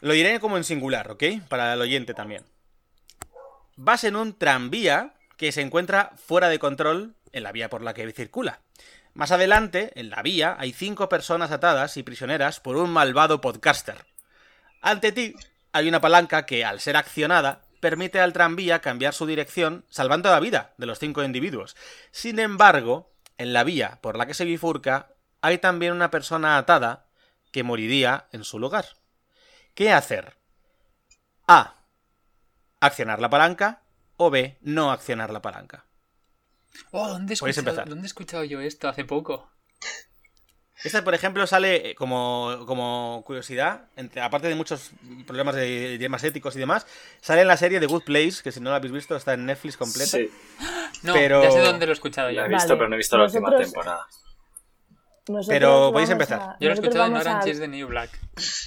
Lo 0.00 0.12
diré 0.12 0.40
como 0.40 0.56
en 0.56 0.64
singular, 0.64 1.10
¿ok? 1.10 1.24
Para 1.48 1.74
el 1.74 1.80
oyente 1.80 2.14
también. 2.14 2.42
Vas 3.76 4.04
en 4.04 4.16
un 4.16 4.38
tranvía 4.38 5.14
que 5.36 5.52
se 5.52 5.60
encuentra 5.60 6.12
fuera 6.16 6.48
de 6.48 6.58
control 6.58 7.14
en 7.32 7.42
la 7.42 7.52
vía 7.52 7.68
por 7.68 7.82
la 7.82 7.94
que 7.94 8.10
circula. 8.12 8.60
Más 9.14 9.30
adelante, 9.30 9.92
en 9.94 10.10
la 10.10 10.22
vía, 10.22 10.56
hay 10.58 10.72
cinco 10.72 11.08
personas 11.08 11.50
atadas 11.50 11.96
y 11.96 12.02
prisioneras 12.02 12.60
por 12.60 12.76
un 12.76 12.90
malvado 12.90 13.40
podcaster. 13.40 14.06
Ante 14.80 15.12
ti 15.12 15.34
hay 15.72 15.88
una 15.88 16.00
palanca 16.00 16.46
que, 16.46 16.64
al 16.64 16.80
ser 16.80 16.96
accionada, 16.96 17.62
permite 17.80 18.20
al 18.20 18.32
tranvía 18.32 18.80
cambiar 18.80 19.14
su 19.14 19.26
dirección, 19.26 19.84
salvando 19.90 20.30
la 20.30 20.40
vida 20.40 20.74
de 20.78 20.86
los 20.86 20.98
cinco 20.98 21.22
individuos. 21.22 21.76
Sin 22.10 22.38
embargo, 22.38 23.12
en 23.38 23.52
la 23.52 23.64
vía 23.64 23.98
por 24.00 24.16
la 24.16 24.26
que 24.26 24.34
se 24.34 24.44
bifurca, 24.44 25.10
hay 25.42 25.58
también 25.58 25.92
una 25.92 26.10
persona 26.10 26.56
atada 26.56 27.06
que 27.52 27.62
moriría 27.62 28.26
en 28.32 28.42
su 28.42 28.58
lugar. 28.58 28.86
¿Qué 29.74 29.92
hacer? 29.92 30.36
A. 31.46 31.83
Accionar 32.84 33.20
la 33.20 33.30
palanca 33.30 33.82
o 34.16 34.30
B. 34.30 34.58
No 34.62 34.90
accionar 34.92 35.30
la 35.30 35.40
palanca. 35.42 35.86
Oh, 36.90 37.08
¿dónde 37.08 37.32
he, 37.32 37.34
escuchado, 37.34 37.60
empezar. 37.60 37.88
¿dónde 37.88 38.04
he 38.04 38.06
escuchado 38.06 38.44
yo 38.44 38.60
esto 38.60 38.88
hace 38.88 39.04
poco? 39.04 39.48
Esta, 40.82 41.02
por 41.02 41.14
ejemplo, 41.14 41.46
sale 41.46 41.90
eh, 41.90 41.94
como, 41.94 42.64
como 42.66 43.22
curiosidad, 43.24 43.86
entre, 43.96 44.20
aparte 44.20 44.48
de 44.48 44.54
muchos 44.54 44.90
problemas 45.26 45.54
de 45.54 45.96
temas 45.98 46.22
éticos 46.24 46.56
y 46.56 46.58
demás, 46.58 46.86
sale 47.22 47.40
en 47.42 47.48
la 47.48 47.56
serie 47.56 47.80
The 47.80 47.86
Good 47.86 48.02
Place, 48.04 48.42
que 48.42 48.52
si 48.52 48.60
no 48.60 48.68
la 48.70 48.76
habéis 48.76 48.92
visto 48.92 49.16
está 49.16 49.32
en 49.32 49.46
Netflix 49.46 49.76
completa. 49.78 50.10
Sí, 50.18 50.30
No, 51.02 51.14
Pero- 51.14 51.42
ya 51.42 51.50
sé 51.52 51.60
dónde 51.60 51.86
lo 51.86 51.92
he 51.92 51.94
escuchado 51.94 52.28
yo. 52.30 52.36
la 52.36 52.40
he 52.42 52.44
Vale. 52.50 52.54
visto, 52.56 52.74
pero 52.76 52.88
no 52.88 52.94
he 52.94 52.98
visto 52.98 53.16
la 53.16 53.24
última 53.24 53.56
temporada. 53.56 54.06
Nosotros 55.28 55.46
Pero 55.48 55.90
podéis 55.92 56.10
empezar. 56.10 56.40
a- 56.40 56.56
Yo 56.60 56.68
lo 56.68 56.74
he 56.74 56.74
escuchado 56.74 57.06
en 57.06 57.12
vamos 57.12 57.26
a- 57.26 57.30
Orange 57.30 57.50
is 57.50 57.58
the 57.60 57.68
New 57.68 57.86
Black. 57.88 58.10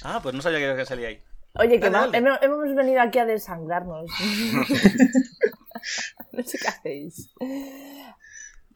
Ah, 0.02 0.18
pues 0.22 0.34
no 0.34 0.42
sabía 0.42 0.58
que- 0.58 0.76
que 0.76 0.86
salía 0.86 1.08
ahí. 1.08 1.22
Oye, 1.54 1.80
que 1.80 1.90
Dale, 1.90 1.98
va- 1.98 2.06
dale. 2.06 2.18
hemos, 2.18 2.38
hemos 2.42 2.74
venido 2.74 3.00
aquí 3.00 3.18
a 3.18 3.24
desangrarnos. 3.26 4.10
no 6.32 6.42
sé 6.42 6.58
qué 6.58 6.68
hacéis. 6.68 7.30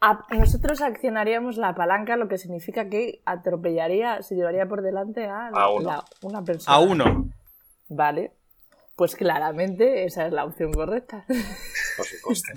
A- 0.01 0.25
nosotros 0.31 0.81
accionaríamos 0.81 1.57
la 1.57 1.75
palanca, 1.75 2.17
lo 2.17 2.27
que 2.27 2.37
significa 2.37 2.89
que 2.89 3.21
atropellaría, 3.25 4.21
se 4.21 4.35
llevaría 4.35 4.67
por 4.67 4.81
delante 4.81 5.25
a, 5.27 5.47
A 5.47 5.69
uno. 5.69 5.89
la- 5.89 6.05
una 6.23 6.43
persona. 6.43 6.75
A 6.75 6.79
uno. 6.79 7.29
Vale. 7.89 8.33
Pues 8.95 9.15
claramente 9.15 10.05
esa 10.05 10.27
es 10.27 10.33
la 10.33 10.45
opción 10.45 10.71
correcta. 10.71 11.25
Por 11.97 12.05
supuesto. 12.05 12.47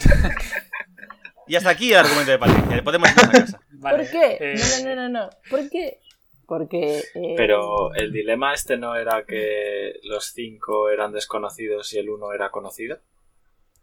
Y 1.47 1.55
hasta 1.57 1.71
aquí 1.71 1.93
el 1.93 1.99
argumento 2.01 2.31
de 2.33 2.39
Patricia. 2.39 2.85
Podemos 2.85 3.09
irnos 3.11 3.25
a 3.29 3.33
casa. 3.33 3.61
Vale, 3.71 3.99
¿Por 3.99 4.11
qué? 4.11 4.37
eh, 4.41 4.55
No, 4.83 4.89
no, 4.91 4.95
no, 4.97 5.09
no, 5.09 5.25
no. 5.25 5.31
¿Por 5.49 5.71
qué? 5.71 6.01
Porque. 6.47 6.99
eh, 7.15 7.35
Pero 7.37 7.93
el 7.95 8.13
dilema 8.13 8.55
este 8.55 8.77
no 8.77 8.95
era 8.97 9.25
que 9.25 9.95
los 10.05 10.27
cinco 10.33 10.91
eran 10.91 11.13
desconocidos 11.13 11.93
y 11.93 11.99
el 11.99 12.09
uno 12.09 12.33
era 12.33 12.51
conocido. 12.51 12.99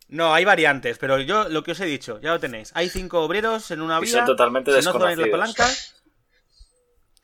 No, 0.08 0.34
hay 0.34 0.46
variantes, 0.46 0.98
pero 0.98 1.20
yo 1.20 1.50
lo 1.50 1.64
que 1.64 1.72
os 1.72 1.80
he 1.80 1.86
dicho, 1.86 2.20
ya 2.22 2.32
lo 2.34 2.40
tenéis. 2.40 2.72
Hay 2.76 2.90
cinco 2.90 3.22
obreros 3.24 3.72
en 3.72 3.82
una 3.82 4.00
son 4.06 4.26
totalmente 4.26 4.72
si 4.72 4.84
no 4.86 4.92
accionáis 4.92 5.18
la 5.18 5.24
desconocidos. 5.26 5.56
palanca. 5.58 5.80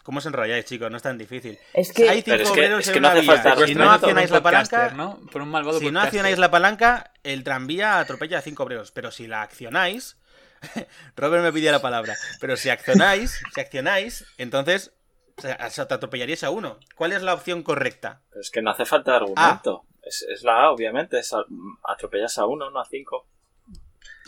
¿Cómo 0.04 0.18
os 0.20 0.26
enrolláis, 0.26 0.66
chicos? 0.66 0.90
No 0.90 0.98
es 0.98 1.04
tan 1.04 1.18
difícil. 1.18 1.60
Es 1.74 1.92
que. 1.94 2.10
Hay 2.10 2.22
cinco 2.24 2.32
Pero 2.38 2.44
es 2.44 2.52
que- 2.52 2.60
obreros 2.60 2.80
es 2.80 2.88
en 2.88 2.94
que 2.94 3.00
no 3.02 3.08
una 3.10 3.14
hace 3.18 3.22
vía. 3.22 3.42
falta 3.44 3.68
Si 3.68 3.76
no 3.76 3.92
accionáis 3.92 4.30
la 4.32 4.42
palanca, 4.42 4.90
¿no? 4.92 5.20
Por 5.32 5.42
un 5.44 5.50
malvado 5.50 5.80
Si 5.80 5.92
no 5.92 6.00
accionáis 6.02 6.38
la 6.40 6.50
palanca, 6.50 7.12
el 7.24 7.44
tranvía 7.44 8.00
atropella 8.00 8.40
a 8.40 8.42
cinco 8.42 8.64
obreros. 8.64 8.92
Pero 8.92 9.12
si 9.12 9.28
la 9.28 9.42
accionáis. 9.44 10.18
Robert 11.16 11.44
me 11.44 11.54
pidió 11.54 11.72
la 11.72 11.82
palabra. 11.82 12.16
Pero 12.42 12.58
si 12.58 12.70
accionáis, 12.70 13.40
si 13.54 13.62
accionáis, 13.62 14.26
entonces 14.38 14.94
o 15.40 15.42
sea, 15.42 15.70
se 15.70 15.86
te 15.86 15.94
atropellaríais 15.94 16.44
a 16.44 16.50
uno. 16.52 16.80
¿Cuál 16.96 17.14
es 17.14 17.22
la 17.22 17.34
opción 17.34 17.64
correcta? 17.64 18.22
Pero 18.30 18.42
es 18.42 18.52
que 18.52 18.62
no 18.62 18.72
hace 18.72 18.86
falta 18.86 19.16
argumento. 19.16 19.86
Es, 20.04 20.26
es 20.32 20.44
la 20.44 20.64
A, 20.66 20.72
obviamente. 20.72 21.20
Es 21.20 21.34
a- 21.34 21.46
atropellas 21.84 22.38
a 22.38 22.46
uno, 22.46 22.70
no 22.70 22.80
a 22.80 22.86
cinco. 22.86 23.28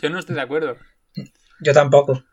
Yo 0.02 0.10
no 0.10 0.18
estoy 0.18 0.34
de 0.34 0.40
acuerdo. 0.40 0.76
Yo 1.60 1.72
tampoco. 1.72 2.24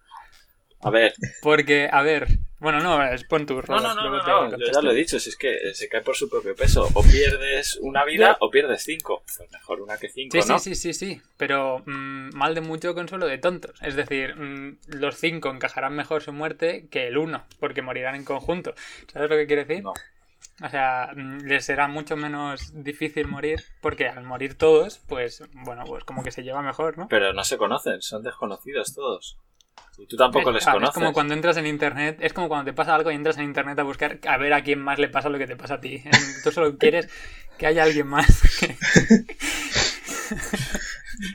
A 0.81 0.89
ver. 0.89 1.13
Porque, 1.41 1.89
a 1.91 2.01
ver. 2.01 2.27
Bueno, 2.60 2.82
no, 2.82 3.02
es 3.04 3.24
pon 3.24 3.45
tu 3.45 3.56
No, 3.56 3.80
no, 3.80 3.95
no, 3.95 4.50
no, 4.50 4.58
Yo 4.58 4.72
ya 4.72 4.82
lo 4.82 4.91
he 4.91 4.95
dicho. 4.95 5.19
Si 5.19 5.30
es 5.30 5.38
que 5.38 5.74
se 5.74 5.88
cae 5.88 6.02
por 6.02 6.15
su 6.15 6.30
propio 6.30 6.56
peso. 6.56 6.88
O 6.93 7.04
pierdes 7.04 7.78
una 7.82 8.04
vida 8.04 8.38
o 8.41 8.50
pierdes 8.50 8.84
cinco. 8.84 9.24
Pues 9.26 9.50
mejor 9.52 9.82
una 9.82 9.98
que 9.98 10.10
cinco, 10.10 10.41
Sí, 10.41 10.48
¿no? 10.48 10.60
sí, 10.60 10.76
sí, 10.76 10.93
sí, 10.93 10.93
sí. 10.93 11.22
Pero 11.38 11.80
mm, 11.86 12.36
mal 12.36 12.56
de 12.56 12.62
mucho 12.62 12.93
consuelo 12.93 13.28
de 13.28 13.38
tontos. 13.38 13.82
Es 13.82 13.95
decir, 13.95 14.36
mm, 14.36 14.78
los 14.88 15.15
cinco 15.15 15.50
encajarán 15.50 15.95
mejor 15.95 16.22
su 16.22 16.34
muerte 16.34 16.88
que 16.91 17.08
el 17.08 17.17
uno, 17.17 17.45
porque 17.60 17.82
morirán 17.82 18.15
en 18.15 18.26
conjunto. 18.26 18.74
¿Sabes 19.12 19.30
lo 19.30 19.38
que 19.38 19.48
quiero 19.48 19.63
decir? 19.63 19.84
No. 19.84 19.93
O 20.62 20.69
sea, 20.69 21.12
mm, 21.15 21.45
les 21.45 21.63
será 21.63 21.88
mucho 21.88 22.17
menos 22.17 22.72
difícil 22.84 23.28
morir, 23.28 23.63
porque 23.82 24.08
al 24.08 24.26
morir 24.26 24.58
todos, 24.58 25.00
pues, 25.08 25.43
bueno, 25.54 25.86
pues 25.86 26.04
como 26.04 26.24
que 26.24 26.32
se 26.32 26.43
lleva 26.43 26.62
mejor, 26.62 26.98
¿no? 26.98 27.08
Pero 27.08 27.32
no 27.32 27.43
se 27.45 27.58
conocen. 27.58 28.02
Son 28.02 28.22
desconocidos 28.22 28.93
todos. 28.93 29.38
Y 29.97 30.05
tú 30.07 30.15
tampoco 30.15 30.49
Es- 30.49 30.55
les 30.55 30.65
conoces. 30.65 30.89
Es 30.89 30.93
como 30.95 31.13
cuando 31.13 31.33
entras 31.33 31.57
en 31.57 31.67
internet, 31.67 32.17
es 32.21 32.31
como 32.33 32.47
cuando 32.47 32.71
te 32.71 32.75
pasa 32.75 32.95
algo 32.95 33.11
y 33.11 33.15
entras 33.15 33.37
en 33.37 33.43
internet 33.43 33.77
a 33.79 33.83
buscar 33.83 34.19
a 34.27 34.37
ver 34.37 34.53
a 34.53 34.63
quién 34.63 34.79
más 34.79 34.97
le 34.99 35.09
pasa 35.09 35.29
lo 35.29 35.37
que 35.37 35.47
te 35.47 35.55
pasa 35.57 35.75
a 35.75 35.81
ti. 35.81 36.03
Tú 36.43 36.51
solo 36.51 36.77
quieres 36.77 37.09
que 37.57 37.67
haya 37.67 37.83
alguien 37.83 38.07
más. 38.07 38.25
que- 38.59 38.77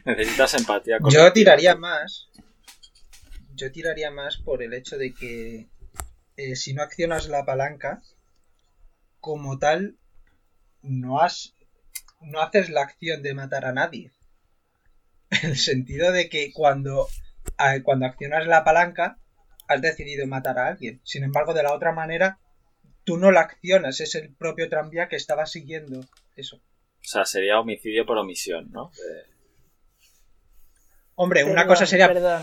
Necesitas 0.04 0.54
empatía 0.54 0.98
con 0.98 1.12
Yo 1.12 1.32
tiraría 1.32 1.74
más. 1.76 2.28
Yo 3.54 3.70
tiraría 3.70 4.10
más 4.10 4.38
por 4.38 4.62
el 4.62 4.74
hecho 4.74 4.96
de 4.98 5.14
que 5.14 5.68
eh, 6.36 6.56
si 6.56 6.74
no 6.74 6.82
accionas 6.82 7.28
la 7.28 7.44
palanca, 7.44 8.02
como 9.20 9.58
tal, 9.58 9.96
no 10.82 11.20
has. 11.20 11.54
no 12.20 12.40
haces 12.40 12.70
la 12.70 12.82
acción 12.82 13.22
de 13.22 13.34
matar 13.34 13.64
a 13.66 13.72
nadie. 13.72 14.10
En 15.30 15.50
el 15.50 15.56
sentido 15.56 16.12
de 16.12 16.28
que 16.28 16.52
cuando, 16.52 17.08
cuando 17.82 18.06
accionas 18.06 18.46
la 18.46 18.64
palanca, 18.64 19.18
has 19.68 19.80
decidido 19.80 20.26
matar 20.26 20.58
a 20.58 20.66
alguien. 20.68 21.00
Sin 21.04 21.24
embargo, 21.24 21.54
de 21.54 21.62
la 21.62 21.72
otra 21.74 21.92
manera, 21.92 22.38
tú 23.04 23.16
no 23.16 23.30
la 23.30 23.40
accionas, 23.40 24.00
es 24.00 24.14
el 24.14 24.34
propio 24.34 24.68
tranvía 24.68 25.08
que 25.08 25.16
estaba 25.16 25.46
siguiendo 25.46 26.00
eso. 26.36 26.56
O 26.56 27.06
sea, 27.06 27.24
sería 27.24 27.60
homicidio 27.60 28.06
por 28.06 28.18
omisión, 28.18 28.70
¿no? 28.72 28.90
De- 28.96 29.34
Hombre, 31.16 31.44
una 31.44 31.66
cosa 31.66 31.86
sería 31.86 32.08
Perdón. 32.08 32.42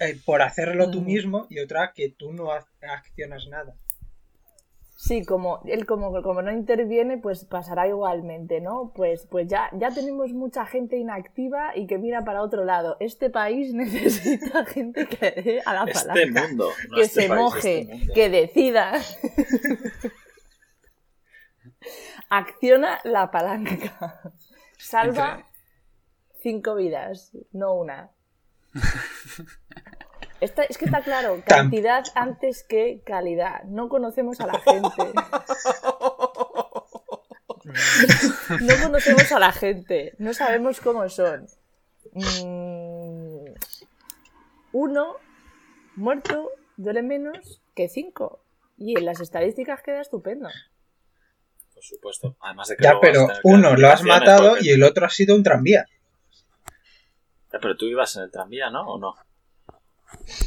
eh, 0.00 0.18
por 0.24 0.42
hacerlo 0.42 0.90
tú 0.90 1.00
Mm. 1.00 1.04
mismo 1.06 1.46
y 1.50 1.60
otra 1.60 1.92
que 1.94 2.10
tú 2.10 2.32
no 2.32 2.50
accionas 2.52 3.46
nada. 3.48 3.74
Sí, 5.04 5.24
como 5.24 5.60
él 5.64 5.84
como, 5.84 6.12
como 6.22 6.42
no 6.42 6.52
interviene, 6.52 7.18
pues 7.18 7.44
pasará 7.44 7.88
igualmente, 7.88 8.60
¿no? 8.60 8.92
Pues, 8.94 9.26
pues 9.26 9.48
ya, 9.48 9.68
ya 9.72 9.90
tenemos 9.90 10.32
mucha 10.32 10.64
gente 10.64 10.96
inactiva 10.96 11.76
y 11.76 11.88
que 11.88 11.98
mira 11.98 12.22
para 12.24 12.40
otro 12.40 12.64
lado. 12.64 12.96
Este 13.00 13.28
país 13.28 13.74
necesita 13.74 14.64
gente 14.64 15.08
que 15.08 15.32
dé 15.42 15.62
a 15.66 15.74
la 15.74 15.90
Este 15.90 16.06
palanca. 16.06 16.46
mundo. 16.48 16.68
no 16.88 16.94
que 16.94 17.02
este 17.02 17.22
se 17.22 17.28
país, 17.28 17.40
moje, 17.40 17.80
este 17.80 17.94
mundo. 17.96 18.12
que 18.14 18.30
decida. 18.30 18.92
Acciona 22.30 23.00
la 23.02 23.28
palanca. 23.32 24.20
Salva 24.78 25.30
Entre- 25.32 25.46
cinco 26.42 26.74
vidas, 26.76 27.32
no 27.50 27.74
una. 27.74 28.10
Está- 30.42 30.64
es 30.64 30.76
que 30.76 30.86
está 30.86 31.02
claro, 31.02 31.40
cantidad 31.46 32.04
antes 32.14 32.64
que 32.64 33.00
calidad. 33.06 33.62
No 33.64 33.88
conocemos 33.88 34.40
a 34.40 34.46
la 34.48 34.58
gente. 34.58 35.12
No 38.60 38.74
conocemos 38.82 39.30
a 39.32 39.38
la 39.38 39.52
gente. 39.52 40.14
No 40.18 40.34
sabemos 40.34 40.80
cómo 40.80 41.08
son. 41.08 41.46
Mm, 42.12 43.52
Uno 44.72 45.16
muerto 45.96 46.50
duele 46.76 47.02
menos 47.02 47.62
que 47.74 47.88
5. 47.88 48.42
Y 48.78 48.98
en 48.98 49.04
las 49.04 49.20
estadísticas 49.20 49.82
queda 49.82 50.00
estupendo. 50.00 50.48
Por 51.74 51.84
supuesto. 51.84 52.36
Además 52.40 52.68
de 52.68 52.76
que 52.76 52.84
Ya, 52.84 52.98
pero 53.00 53.28
uno 53.44 53.76
lo 53.76 53.88
has 53.88 54.02
matado 54.02 54.50
porque- 54.50 54.64
y 54.66 54.70
el 54.70 54.82
otro 54.82 55.06
ha 55.06 55.10
sido 55.10 55.36
un 55.36 55.42
tranvía. 55.42 55.84
Ya, 57.52 57.58
pero 57.60 57.76
tú 57.76 57.84
ibas 57.86 58.16
en 58.16 58.22
el 58.24 58.30
tranvía, 58.30 58.70
¿no? 58.70 58.82
¿O 58.86 58.98
no? 58.98 59.14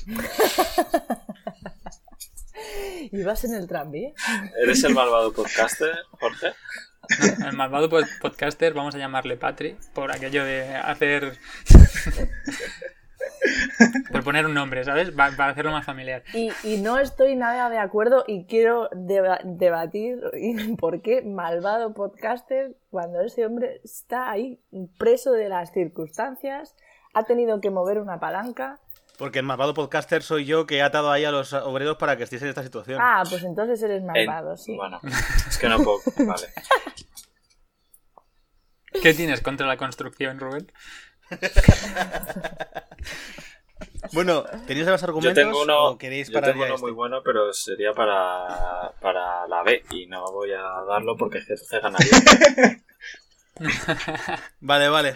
¿Y 3.12 3.24
vas 3.24 3.44
en 3.44 3.54
el 3.54 3.68
tranvía? 3.68 4.12
¿Eres 4.62 4.84
el 4.84 4.94
malvado 4.96 5.32
podcaster, 5.34 5.94
Jorge? 6.20 6.48
El 7.46 7.54
malvado 7.56 7.88
pod- 7.90 8.08
podcaster, 8.20 8.74
vamos 8.74 8.96
a 8.96 8.98
llamarle 8.98 9.38
Patri, 9.38 9.78
por 9.94 10.12
aquello 10.12 10.44
de 10.44 10.76
hacer. 10.76 11.38
por 14.12 14.24
poner 14.24 14.46
un 14.46 14.54
nombre, 14.56 14.84
¿sabes? 14.84 15.12
Pa- 15.12 15.32
Para 15.38 15.52
hacerlo 15.52 15.72
más 15.72 15.86
familiar. 15.86 16.24
Y, 16.34 16.50
y 16.64 16.78
no 16.78 16.98
estoy 16.98 17.36
nada 17.36 17.70
de 17.70 17.78
acuerdo 17.78 18.24
y 18.28 18.46
quiero 18.46 18.90
deba- 18.92 19.42
debatir 19.44 20.20
por 20.80 21.02
qué 21.04 21.22
malvado 21.22 21.94
podcaster 21.94 22.76
cuando 22.90 23.22
ese 23.22 23.46
hombre 23.46 23.82
está 23.84 24.32
ahí 24.32 24.60
preso 24.98 25.32
de 25.34 25.50
las 25.50 25.72
circunstancias, 25.74 26.76
ha 27.14 27.24
tenido 27.26 27.62
que 27.62 27.70
mover 27.70 28.00
una 28.00 28.20
palanca. 28.20 28.80
Porque 29.18 29.40
el 29.40 29.46
malvado 29.46 29.74
podcaster 29.74 30.24
soy 30.24 30.46
yo 30.46 30.66
que 30.66 30.78
he 30.78 30.82
atado 30.82 31.12
ahí 31.12 31.24
a 31.26 31.32
los 31.32 31.54
obreros 31.54 31.98
para 31.98 32.18
que 32.18 32.24
estéis 32.24 32.42
en 32.42 32.50
esta 32.50 32.64
situación. 32.64 33.00
Ah, 33.02 33.24
pues 33.30 33.44
entonces 33.44 33.82
eres 33.82 34.04
malvado, 34.04 34.58
sí. 34.58 34.76
Bueno, 34.76 35.00
es 35.48 35.58
que 35.58 35.70
no 35.70 35.78
puedo. 35.78 36.00
Vale. 36.18 36.48
¿Qué 39.02 39.14
tienes 39.14 39.42
contra 39.42 39.68
la 39.68 39.78
construcción, 39.78 40.40
Rubén? 40.40 40.72
Bueno, 44.14 44.44
¿tenéis 44.68 44.88
más 44.88 45.02
Yo 45.02 45.08
argumentos 45.08 45.44
tengo 45.44 45.64
uno, 45.64 45.86
o 45.86 45.98
queréis 45.98 46.28
yo 46.28 46.34
parar 46.34 46.52
tengo 46.52 46.64
uno 46.66 46.76
este? 46.76 46.86
muy 46.86 46.92
bueno, 46.94 47.22
pero 47.24 47.52
sería 47.54 47.92
para, 47.94 48.94
para 49.02 49.48
la 49.48 49.64
B 49.64 49.84
y 49.92 50.06
no 50.08 50.32
voy 50.32 50.52
a 50.52 50.62
darlo 50.88 51.18
porque 51.18 51.40
es 51.40 51.46
que 51.46 51.54
entonces 51.54 51.80
ganaría. 51.80 52.12
Vale, 54.60 54.90
vale. 54.90 55.16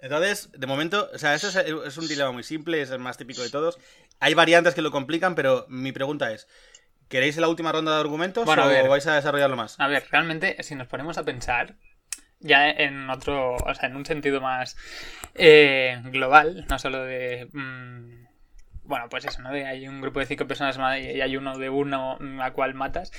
Entonces, 0.00 0.50
de 0.52 0.66
momento, 0.66 1.10
o 1.12 1.18
sea, 1.18 1.34
eso 1.34 1.48
es, 1.48 1.56
es 1.56 1.96
un 1.98 2.06
dilema 2.08 2.30
muy 2.32 2.42
simple, 2.44 2.80
es 2.80 2.90
el 2.90 2.98
más 3.00 3.16
típico 3.18 3.42
de 3.42 3.50
todos. 3.50 3.78
Hay 4.20 4.34
variantes 4.34 4.74
que 4.74 4.82
lo 4.82 4.90
complican, 4.90 5.34
pero 5.34 5.66
mi 5.68 5.92
pregunta 5.92 6.32
es, 6.32 6.46
¿queréis 7.08 7.36
la 7.36 7.48
última 7.48 7.72
ronda 7.72 7.94
de 7.94 8.00
argumentos 8.00 8.44
Bueno, 8.44 8.62
a 8.62 8.66
o 8.66 8.68
ver. 8.68 8.88
vais 8.88 9.06
a 9.06 9.14
desarrollarlo 9.16 9.56
más? 9.56 9.78
A 9.80 9.88
ver, 9.88 10.04
realmente, 10.10 10.56
si 10.62 10.74
nos 10.74 10.86
ponemos 10.86 11.18
a 11.18 11.24
pensar, 11.24 11.74
ya 12.40 12.70
en 12.70 13.10
otro, 13.10 13.56
o 13.56 13.74
sea, 13.74 13.88
en 13.88 13.96
un 13.96 14.06
sentido 14.06 14.40
más 14.40 14.76
eh, 15.34 16.00
global, 16.04 16.66
no 16.68 16.78
solo 16.78 17.02
de. 17.02 17.48
mm, 17.52 18.26
bueno, 18.84 19.08
pues 19.10 19.24
eso, 19.24 19.42
¿no? 19.42 19.50
De 19.52 19.66
hay 19.66 19.86
un 19.88 20.00
grupo 20.00 20.20
de 20.20 20.26
cinco 20.26 20.46
personas 20.46 20.78
y 20.78 21.20
hay 21.20 21.36
uno 21.36 21.58
de 21.58 21.70
uno 21.70 22.16
mm, 22.20 22.40
a 22.40 22.52
cual 22.52 22.74
matas. 22.74 23.10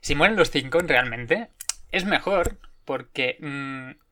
Si 0.00 0.14
mueren 0.14 0.36
los 0.36 0.50
cinco, 0.50 0.78
realmente, 0.80 1.48
es 1.90 2.04
mejor 2.04 2.58
porque. 2.84 3.36
mm, 3.40 4.07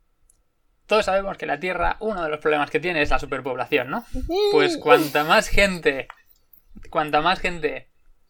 todos 0.87 1.05
sabemos 1.05 1.37
que 1.37 1.46
la 1.46 1.61
Tierra, 1.61 1.96
uno 2.01 2.22
de 2.22 2.29
los 2.29 2.40
problemas 2.40 2.70
que 2.70 2.81
tiene 2.81 3.03
es 3.03 3.11
la 3.11 3.18
superpoblación, 3.18 3.90
¿no? 3.90 4.05
Pues 4.53 4.77
cuanta 4.77 5.25
más 5.25 5.49
gente, 5.49 6.09
cuanta 6.90 7.20
más 7.20 7.40
gente 7.40 7.88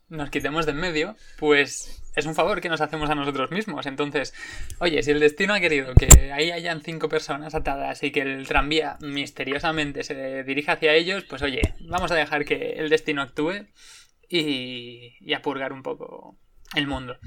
nos 0.08 0.30
quitemos 0.30 0.66
de 0.66 0.72
en 0.72 0.78
medio, 0.78 1.16
pues 1.38 2.02
es 2.14 2.26
un 2.26 2.34
favor 2.34 2.60
que 2.60 2.68
nos 2.68 2.80
hacemos 2.80 3.10
a 3.10 3.14
nosotros 3.14 3.50
mismos. 3.50 3.86
Entonces, 3.86 4.32
oye, 4.78 5.02
si 5.02 5.10
el 5.10 5.20
destino 5.20 5.54
ha 5.54 5.60
querido 5.60 5.94
que 5.94 6.32
ahí 6.32 6.50
hayan 6.50 6.80
cinco 6.80 7.08
personas 7.08 7.54
atadas 7.54 8.02
y 8.02 8.10
que 8.10 8.22
el 8.22 8.46
tranvía 8.46 8.96
misteriosamente 9.00 10.02
se 10.02 10.44
dirija 10.44 10.72
hacia 10.72 10.94
ellos, 10.94 11.24
pues 11.24 11.42
oye, 11.42 11.74
vamos 11.80 12.10
a 12.10 12.14
dejar 12.14 12.44
que 12.44 12.74
el 12.76 12.88
destino 12.88 13.20
actúe 13.20 13.66
y, 14.28 15.16
y 15.20 15.34
a 15.34 15.42
purgar 15.42 15.72
un 15.72 15.82
poco 15.82 16.38
el 16.74 16.86
mundo. 16.86 17.18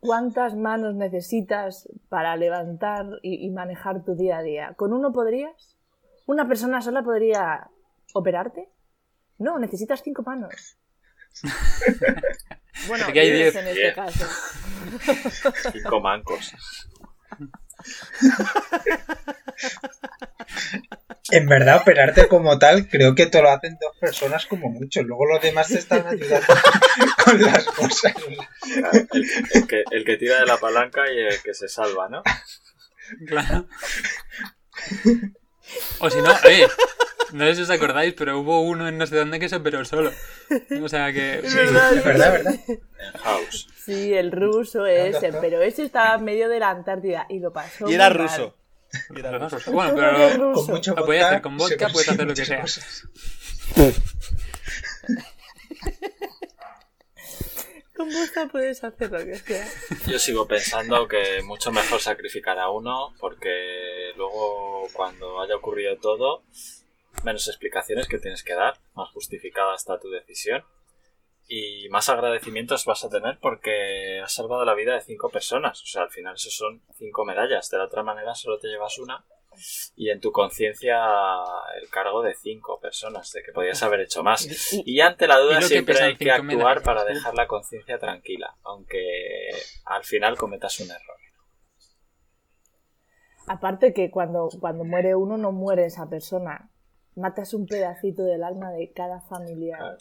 ¿Cuántas 0.00 0.54
manos 0.54 0.94
necesitas 0.94 1.88
para 2.08 2.36
levantar 2.36 3.06
y, 3.22 3.46
y 3.46 3.50
manejar 3.50 4.04
tu 4.04 4.14
día 4.14 4.38
a 4.38 4.42
día? 4.42 4.74
¿Con 4.74 4.92
uno 4.92 5.12
podrías? 5.12 5.76
¿Una 6.26 6.46
persona 6.46 6.80
sola 6.80 7.02
podría 7.02 7.68
operarte? 8.14 8.68
No, 9.38 9.58
necesitas 9.58 10.02
cinco 10.02 10.22
manos. 10.22 10.76
bueno, 12.88 13.04
Porque 13.06 13.20
hay 13.20 13.30
diez 13.30 13.56
en 13.56 13.68
este 13.68 13.94
caso. 13.94 14.26
Cinco 15.72 16.00
mancos. 16.00 16.52
En 21.30 21.46
verdad, 21.46 21.80
operarte 21.82 22.26
como 22.28 22.58
tal, 22.58 22.88
creo 22.88 23.14
que 23.14 23.26
te 23.26 23.42
lo 23.42 23.50
hacen 23.50 23.76
dos 23.80 23.96
personas 24.00 24.46
como 24.46 24.70
mucho. 24.70 25.02
Luego 25.02 25.26
los 25.26 25.42
demás 25.42 25.68
te 25.68 25.78
están 25.78 26.06
ayudando 26.06 26.46
con 27.24 27.42
las 27.42 27.64
cosas. 27.66 28.14
Claro, 28.74 29.06
el, 29.12 29.30
el 29.52 29.66
que, 29.66 29.84
el 29.90 30.04
que 30.04 30.16
tira 30.16 30.40
de 30.40 30.46
la 30.46 30.56
palanca 30.56 31.02
y 31.12 31.18
el 31.18 31.42
que 31.42 31.52
se 31.54 31.68
salva, 31.68 32.08
¿no? 32.08 32.22
Claro. 33.26 33.66
O 36.00 36.10
si 36.10 36.18
no, 36.22 36.30
oye, 36.46 36.66
no 37.32 37.44
sé 37.44 37.56
si 37.56 37.62
os 37.62 37.70
acordáis, 37.70 38.14
pero 38.14 38.38
hubo 38.38 38.62
uno 38.62 38.88
en 38.88 38.96
no 38.96 39.06
sé 39.06 39.16
dónde 39.16 39.38
que 39.38 39.48
se 39.48 39.56
operó 39.56 39.84
solo. 39.84 40.12
O 40.82 40.88
sea 40.88 41.12
que... 41.12 41.42
Verdad, 41.42 41.92
Es 41.94 42.04
verdad, 42.04 42.32
verdad. 42.32 42.54
En 42.68 43.20
House. 43.22 43.68
Sí, 43.84 44.14
el 44.14 44.32
ruso 44.32 44.86
ese, 44.86 45.32
pero 45.40 45.60
ese 45.60 45.82
estaba 45.84 46.16
en 46.16 46.24
medio 46.24 46.48
de 46.48 46.60
la 46.60 46.70
Antártida 46.70 47.26
y 47.28 47.38
lo 47.38 47.52
pasó. 47.52 47.88
Y 47.88 47.94
era 47.94 48.08
ruso. 48.08 48.57
Y 49.14 49.18
era 49.18 49.48
ruso. 49.48 49.72
Bueno, 49.72 49.94
pero 49.94 50.52
ruso. 50.52 50.66
Con 50.66 50.74
mucho 50.74 50.94
Lo 50.94 51.04
vodka 51.06 51.28
hacer 51.28 51.42
con 51.42 51.56
vodka, 51.56 51.88
se 51.88 51.92
puede 51.92 52.10
hacer 52.10 52.26
lo 52.26 52.34
que 52.34 52.44
sea. 52.44 52.64
Con 57.96 58.08
vodka 58.12 58.48
puedes 58.50 58.84
hacer 58.84 59.10
lo 59.10 59.18
que 59.18 59.36
sea. 59.36 59.66
Yo 60.06 60.18
sigo 60.20 60.46
pensando 60.46 61.08
que 61.08 61.42
mucho 61.42 61.72
mejor 61.72 62.00
sacrificar 62.00 62.58
a 62.58 62.70
uno 62.70 63.12
porque 63.18 64.12
luego 64.16 64.86
cuando 64.92 65.40
haya 65.40 65.56
ocurrido 65.56 65.96
todo, 65.98 66.44
menos 67.24 67.48
explicaciones 67.48 68.06
que 68.06 68.18
tienes 68.18 68.44
que 68.44 68.54
dar, 68.54 68.78
más 68.94 69.10
justificada 69.10 69.74
está 69.74 69.98
tu 69.98 70.08
decisión 70.10 70.64
y 71.48 71.88
más 71.88 72.10
agradecimientos 72.10 72.84
vas 72.84 73.04
a 73.04 73.08
tener 73.08 73.38
porque 73.40 74.20
has 74.22 74.32
salvado 74.32 74.64
la 74.66 74.74
vida 74.74 74.94
de 74.94 75.00
cinco 75.00 75.30
personas. 75.30 75.82
O 75.82 75.86
sea, 75.86 76.02
al 76.02 76.10
final 76.10 76.34
eso 76.34 76.50
son 76.50 76.82
cinco 76.96 77.24
medallas. 77.24 77.70
De 77.70 77.78
la 77.78 77.84
otra 77.84 78.02
manera 78.02 78.34
solo 78.34 78.58
te 78.58 78.68
llevas 78.68 78.98
una 78.98 79.24
y 79.96 80.10
en 80.10 80.20
tu 80.20 80.30
conciencia 80.30 80.98
el 81.80 81.88
cargo 81.88 82.22
de 82.22 82.34
cinco 82.34 82.78
personas, 82.78 83.32
de 83.32 83.42
que 83.42 83.52
podías 83.52 83.82
haber 83.82 84.00
hecho 84.00 84.22
más. 84.22 84.46
Y- 84.84 85.00
ante 85.00 85.26
la 85.26 85.38
duda 85.38 85.60
siempre 85.62 85.98
hay 85.98 86.16
que 86.16 86.30
actuar 86.30 86.82
para 86.82 87.04
dejar 87.04 87.34
la 87.34 87.46
conciencia 87.46 87.98
tranquila, 87.98 88.54
aunque 88.62 89.48
al 89.86 90.04
final 90.04 90.36
cometas 90.36 90.78
un 90.80 90.90
error. 90.90 91.16
Aparte 93.46 93.94
que 93.94 94.10
cuando, 94.10 94.50
cuando 94.60 94.84
muere 94.84 95.14
uno 95.14 95.38
no 95.38 95.52
muere 95.52 95.86
esa 95.86 96.08
persona. 96.10 96.70
Matas 97.16 97.54
un 97.54 97.66
pedacito 97.66 98.22
del 98.22 98.44
alma 98.44 98.70
de 98.70 98.92
cada 98.92 99.22
familiar. 99.22 99.78
Claro. 99.78 99.98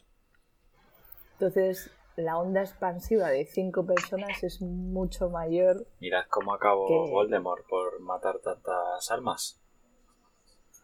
Entonces, 1.40 1.92
la 2.16 2.38
onda 2.38 2.62
expansiva 2.62 3.28
de 3.30 3.46
cinco 3.46 3.86
personas 3.86 4.44
es 4.44 4.60
mucho 4.62 5.30
mayor. 5.30 5.86
Mirad 6.00 6.26
cómo 6.30 6.54
acabó 6.54 6.88
Que- 6.88 7.12
Voldemort 7.12 7.66
por 7.68 8.00
matar 8.02 8.40
tantas 8.40 9.12
almas. 9.12 9.62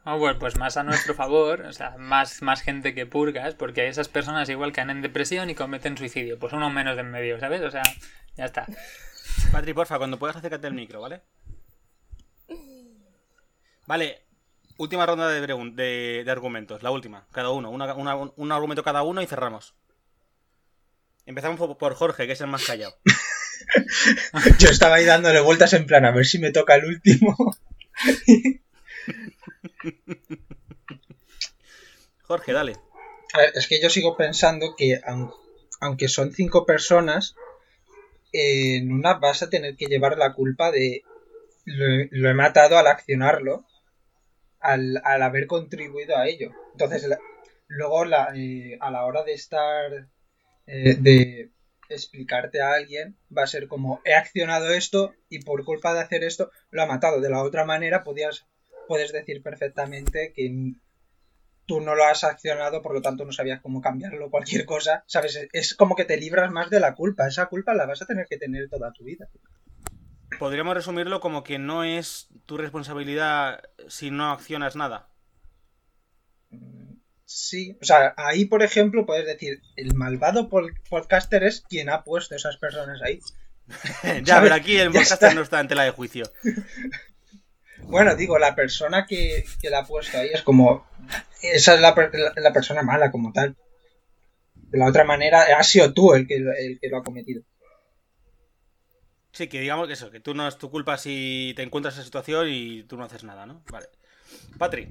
Ah, 0.05 0.15
bueno, 0.15 0.37
pues 0.37 0.57
más 0.57 0.75
a 0.77 0.83
nuestro 0.83 1.13
favor, 1.15 1.61
o 1.61 1.71
sea, 1.71 1.95
más, 1.97 2.41
más 2.41 2.61
gente 2.61 2.93
que 2.93 3.05
purgas, 3.05 3.55
porque 3.55 3.87
esas 3.87 4.09
personas 4.09 4.49
igual 4.49 4.73
caen 4.73 4.89
en 4.89 5.01
depresión 5.01 5.49
y 5.49 5.55
cometen 5.55 5.97
suicidio. 5.97 6.37
Pues 6.37 6.51
uno 6.53 6.69
menos 6.69 6.95
de 6.97 7.01
en 7.01 7.09
medio, 7.11 7.39
¿sabes? 7.39 7.61
O 7.61 7.71
sea, 7.71 7.83
ya 8.35 8.45
está. 8.45 8.67
Patri, 9.51 9.73
porfa, 9.73 9.97
cuando 9.97 10.19
puedas 10.19 10.35
acércate 10.35 10.67
al 10.67 10.73
micro, 10.73 10.99
¿vale? 11.01 11.21
Vale, 13.87 14.21
última 14.77 15.05
ronda 15.05 15.29
de, 15.29 16.23
de 16.25 16.31
argumentos, 16.31 16.83
la 16.83 16.91
última, 16.91 17.25
cada 17.31 17.49
uno, 17.51 17.69
una- 17.69 17.93
una- 17.95 18.15
un 18.15 18.51
argumento 18.51 18.83
cada 18.83 19.03
uno 19.03 19.21
y 19.21 19.25
cerramos. 19.25 19.73
Empezamos 21.25 21.59
por- 21.77 21.95
Jorge, 21.95 22.27
que 22.27 22.33
es 22.33 22.41
el 22.41 22.47
más 22.47 22.65
callado. 22.65 22.95
Yo 24.59 24.69
estaba 24.69 24.95
ahí 24.95 25.05
dándole 25.05 25.39
vueltas 25.41 25.73
en 25.73 25.85
plan 25.85 26.05
a 26.05 26.11
ver 26.11 26.25
si 26.25 26.39
me 26.39 26.51
toca 26.51 26.75
el 26.75 26.85
último. 26.85 27.35
Jorge, 32.23 32.53
dale. 32.53 32.73
A 33.33 33.37
ver, 33.39 33.51
es 33.55 33.67
que 33.67 33.81
yo 33.81 33.89
sigo 33.89 34.15
pensando 34.15 34.75
que 34.77 34.99
aun- 35.01 35.33
aunque 35.81 36.07
son 36.07 36.31
cinco 36.33 36.65
personas, 36.65 37.35
en 38.31 38.91
una 38.91 39.15
vas 39.15 39.43
a 39.43 39.49
tener 39.49 39.75
que 39.75 39.85
llevar 39.85 40.17
la 40.17 40.33
culpa 40.33 40.71
de 40.71 41.03
lo, 41.65 41.85
lo 42.11 42.29
he 42.29 42.33
matado 42.33 42.77
al 42.77 42.87
accionarlo, 42.87 43.65
al, 44.59 45.01
al 45.03 45.21
haber 45.23 45.47
contribuido 45.47 46.17
a 46.17 46.27
ello. 46.27 46.51
Entonces, 46.73 47.07
luego 47.67 48.05
la, 48.05 48.29
eh, 48.35 48.77
a 48.79 48.91
la 48.91 49.05
hora 49.05 49.23
de 49.23 49.33
estar, 49.33 50.07
eh, 50.65 50.95
de 50.99 51.51
explicarte 51.89 52.61
a 52.61 52.73
alguien, 52.73 53.17
va 53.35 53.43
a 53.43 53.47
ser 53.47 53.67
como 53.67 54.01
he 54.05 54.13
accionado 54.13 54.71
esto 54.71 55.13
y 55.29 55.39
por 55.39 55.63
culpa 55.65 55.93
de 55.93 56.01
hacer 56.01 56.23
esto 56.23 56.51
lo 56.71 56.83
ha 56.83 56.87
matado. 56.87 57.21
De 57.21 57.29
la 57.29 57.43
otra 57.43 57.65
manera, 57.65 58.03
podías, 58.03 58.45
puedes 58.87 59.11
decir 59.11 59.41
perfectamente 59.41 60.33
que 60.33 60.73
tú 61.65 61.81
no 61.81 61.95
lo 61.95 62.03
has 62.05 62.23
accionado, 62.23 62.81
por 62.81 62.93
lo 62.93 63.01
tanto 63.01 63.25
no 63.25 63.31
sabías 63.31 63.61
cómo 63.61 63.81
cambiarlo, 63.81 64.29
cualquier 64.29 64.65
cosa, 64.65 65.03
¿sabes? 65.07 65.47
Es 65.53 65.73
como 65.73 65.95
que 65.95 66.05
te 66.05 66.17
libras 66.17 66.51
más 66.51 66.69
de 66.69 66.79
la 66.79 66.95
culpa. 66.95 67.27
Esa 67.27 67.47
culpa 67.47 67.73
la 67.73 67.85
vas 67.85 68.01
a 68.01 68.05
tener 68.05 68.27
que 68.27 68.37
tener 68.37 68.69
toda 68.69 68.91
tu 68.91 69.03
vida. 69.03 69.29
Podríamos 70.39 70.73
resumirlo 70.73 71.19
como 71.19 71.43
que 71.43 71.59
no 71.59 71.83
es 71.83 72.27
tu 72.45 72.57
responsabilidad 72.57 73.61
si 73.87 74.11
no 74.11 74.31
accionas 74.31 74.75
nada. 74.75 75.09
Mm, 76.49 76.92
Sí, 77.35 77.75
o 77.81 77.83
sea, 77.85 78.13
ahí 78.15 78.45
por 78.45 78.61
ejemplo 78.61 79.07
puedes 79.07 79.25
decir, 79.25 79.59
el 79.75 79.95
malvado 79.95 80.49
podcaster 80.89 81.43
es 81.43 81.61
quien 81.67 81.89
ha 81.89 82.03
puesto 82.03 82.35
esas 82.35 82.57
personas 82.57 83.01
ahí. 83.01 83.19
ya, 84.23 84.39
pero 84.39 84.53
aquí 84.53 84.77
el 84.77 84.87
podcaster 84.91 85.29
está. 85.29 85.33
no 85.33 85.41
está 85.41 85.59
en 85.59 85.67
tela 85.67 85.83
de 85.83 85.91
juicio. 85.91 86.31
Bueno, 87.85 88.15
digo, 88.15 88.39
la 88.39 88.55
persona 88.55 89.05
que, 89.05 89.43
que 89.61 89.69
la 89.69 89.79
ha 89.79 89.85
puesto 89.85 90.17
ahí 90.17 90.29
es 90.31 90.41
como, 90.41 90.87
esa 91.41 91.73
es 91.75 91.81
la, 91.81 91.93
la- 92.13 92.33
la 92.37 92.53
persona 92.53 92.81
mala 92.81 93.11
como 93.11 93.33
tal. 93.33 93.57
De 94.55 94.77
la 94.77 94.87
otra 94.87 95.03
manera, 95.03 95.41
has 95.57 95.67
sido 95.67 95.93
tú 95.93 96.13
el 96.13 96.25
que, 96.25 96.39
lo- 96.39 96.53
el 96.53 96.79
que 96.79 96.87
lo 96.87 96.97
ha 96.99 97.03
cometido. 97.03 97.43
Sí, 99.33 99.47
que 99.47 99.59
digamos 99.59 99.87
que 99.87 99.93
eso, 99.93 100.11
que 100.11 100.21
tú 100.21 100.33
no 100.33 100.47
es 100.47 100.57
tu 100.57 100.71
culpa 100.71 100.97
si 100.97 101.53
te 101.57 101.63
encuentras 101.63 101.95
en 101.95 101.99
esa 102.01 102.05
situación 102.05 102.47
y 102.49 102.83
tú 102.83 102.95
no 102.95 103.03
haces 103.03 103.23
nada, 103.25 103.45
¿no? 103.45 103.63
Vale. 103.69 103.87
Patri, 104.57 104.87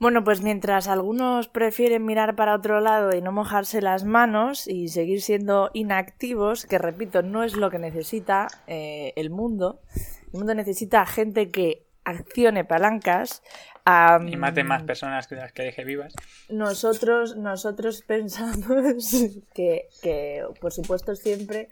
Bueno, 0.00 0.24
pues 0.24 0.42
mientras 0.42 0.88
algunos 0.88 1.48
prefieren 1.48 2.04
mirar 2.04 2.36
para 2.36 2.54
otro 2.54 2.80
lado 2.80 3.14
y 3.14 3.22
no 3.22 3.32
mojarse 3.32 3.80
las 3.80 4.04
manos 4.04 4.66
y 4.66 4.88
seguir 4.88 5.22
siendo 5.22 5.70
inactivos, 5.72 6.66
que 6.66 6.78
repito, 6.78 7.22
no 7.22 7.44
es 7.44 7.56
lo 7.56 7.70
que 7.70 7.78
necesita 7.78 8.48
eh, 8.66 9.12
el 9.16 9.30
mundo. 9.30 9.80
El 10.32 10.40
mundo 10.40 10.54
necesita 10.54 11.06
gente 11.06 11.50
que 11.50 11.86
accione 12.04 12.64
palancas. 12.64 13.42
am, 13.84 14.28
Y 14.28 14.36
mate 14.36 14.64
más 14.64 14.82
personas 14.82 15.26
que 15.26 15.36
las 15.36 15.52
que 15.52 15.62
deje 15.62 15.84
vivas. 15.84 16.14
nosotros, 16.48 17.36
nosotros 17.36 18.02
pensamos 18.06 19.44
que, 19.54 19.88
que, 20.02 20.44
por 20.60 20.72
supuesto, 20.72 21.14
siempre 21.14 21.68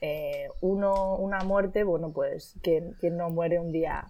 eh, 0.00 0.48
uno, 0.60 1.16
una 1.16 1.38
muerte, 1.40 1.84
bueno, 1.84 2.12
pues, 2.12 2.54
quien, 2.62 2.94
quien 2.94 3.16
no 3.16 3.30
muere 3.30 3.58
un 3.60 3.72
día, 3.72 4.08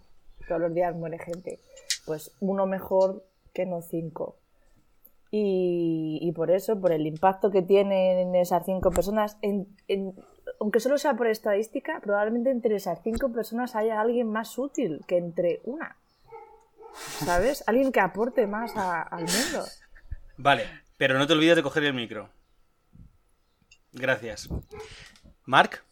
todos 0.48 0.60
los 0.60 0.74
días 0.74 0.94
muere 0.94 1.18
gente, 1.18 1.60
pues 2.06 2.32
uno 2.40 2.66
mejor 2.66 3.24
que 3.52 3.66
no 3.66 3.82
cinco. 3.82 4.36
Y, 5.30 6.18
y 6.20 6.32
por 6.32 6.50
eso, 6.50 6.78
por 6.80 6.92
el 6.92 7.06
impacto 7.06 7.50
que 7.50 7.62
tienen 7.62 8.34
esas 8.34 8.64
cinco 8.66 8.90
personas, 8.90 9.38
en- 9.40 9.66
en- 9.88 10.14
aunque 10.60 10.80
solo 10.80 10.98
sea 10.98 11.14
por 11.14 11.26
estadística, 11.26 12.00
probablemente 12.00 12.50
entre 12.50 12.76
esas 12.76 13.00
cinco 13.02 13.32
personas 13.32 13.74
haya 13.74 14.00
alguien 14.00 14.28
más 14.30 14.58
útil 14.58 15.00
que 15.06 15.16
entre 15.16 15.60
una. 15.64 15.96
¿Sabes? 17.24 17.64
Alguien 17.66 17.90
que 17.92 18.00
aporte 18.00 18.46
más 18.46 18.76
a- 18.76 19.00
al 19.02 19.22
mundo. 19.22 19.64
vale, 20.36 20.64
pero 20.98 21.16
no 21.18 21.26
te 21.26 21.32
olvides 21.32 21.56
de 21.56 21.62
coger 21.62 21.84
el 21.84 21.94
micro. 21.94 22.28
Gracias. 23.92 24.48
Mark, 25.46 25.82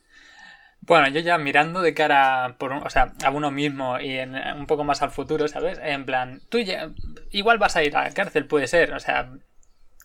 Bueno, 0.83 1.09
yo 1.09 1.21
ya 1.21 1.38
mirando 1.38 1.83
de 1.83 1.95
cara 1.95 2.57
por 2.59 2.73
un- 2.73 2.85
o 2.87 2.90
sea, 2.90 3.12
a 3.25 3.31
uno 3.31 3.51
mismo 3.51 4.01
y 4.01 4.19
un 4.19 4.66
poco 4.66 4.85
más 4.85 5.03
al 5.03 5.11
futuro, 5.11 5.47
¿sabes? 5.49 5.79
En 5.83 6.05
plan, 6.05 6.40
tú 6.49 6.59
ya, 6.59 6.90
igual 7.31 7.59
vas 7.59 7.77
a 7.77 7.85
ir 7.85 7.97
a 7.97 8.05
la 8.05 8.14
cárcel, 8.14 8.47
puede 8.47 8.66
ser, 8.66 8.93
o 8.95 9.01
sea, 9.01 9.31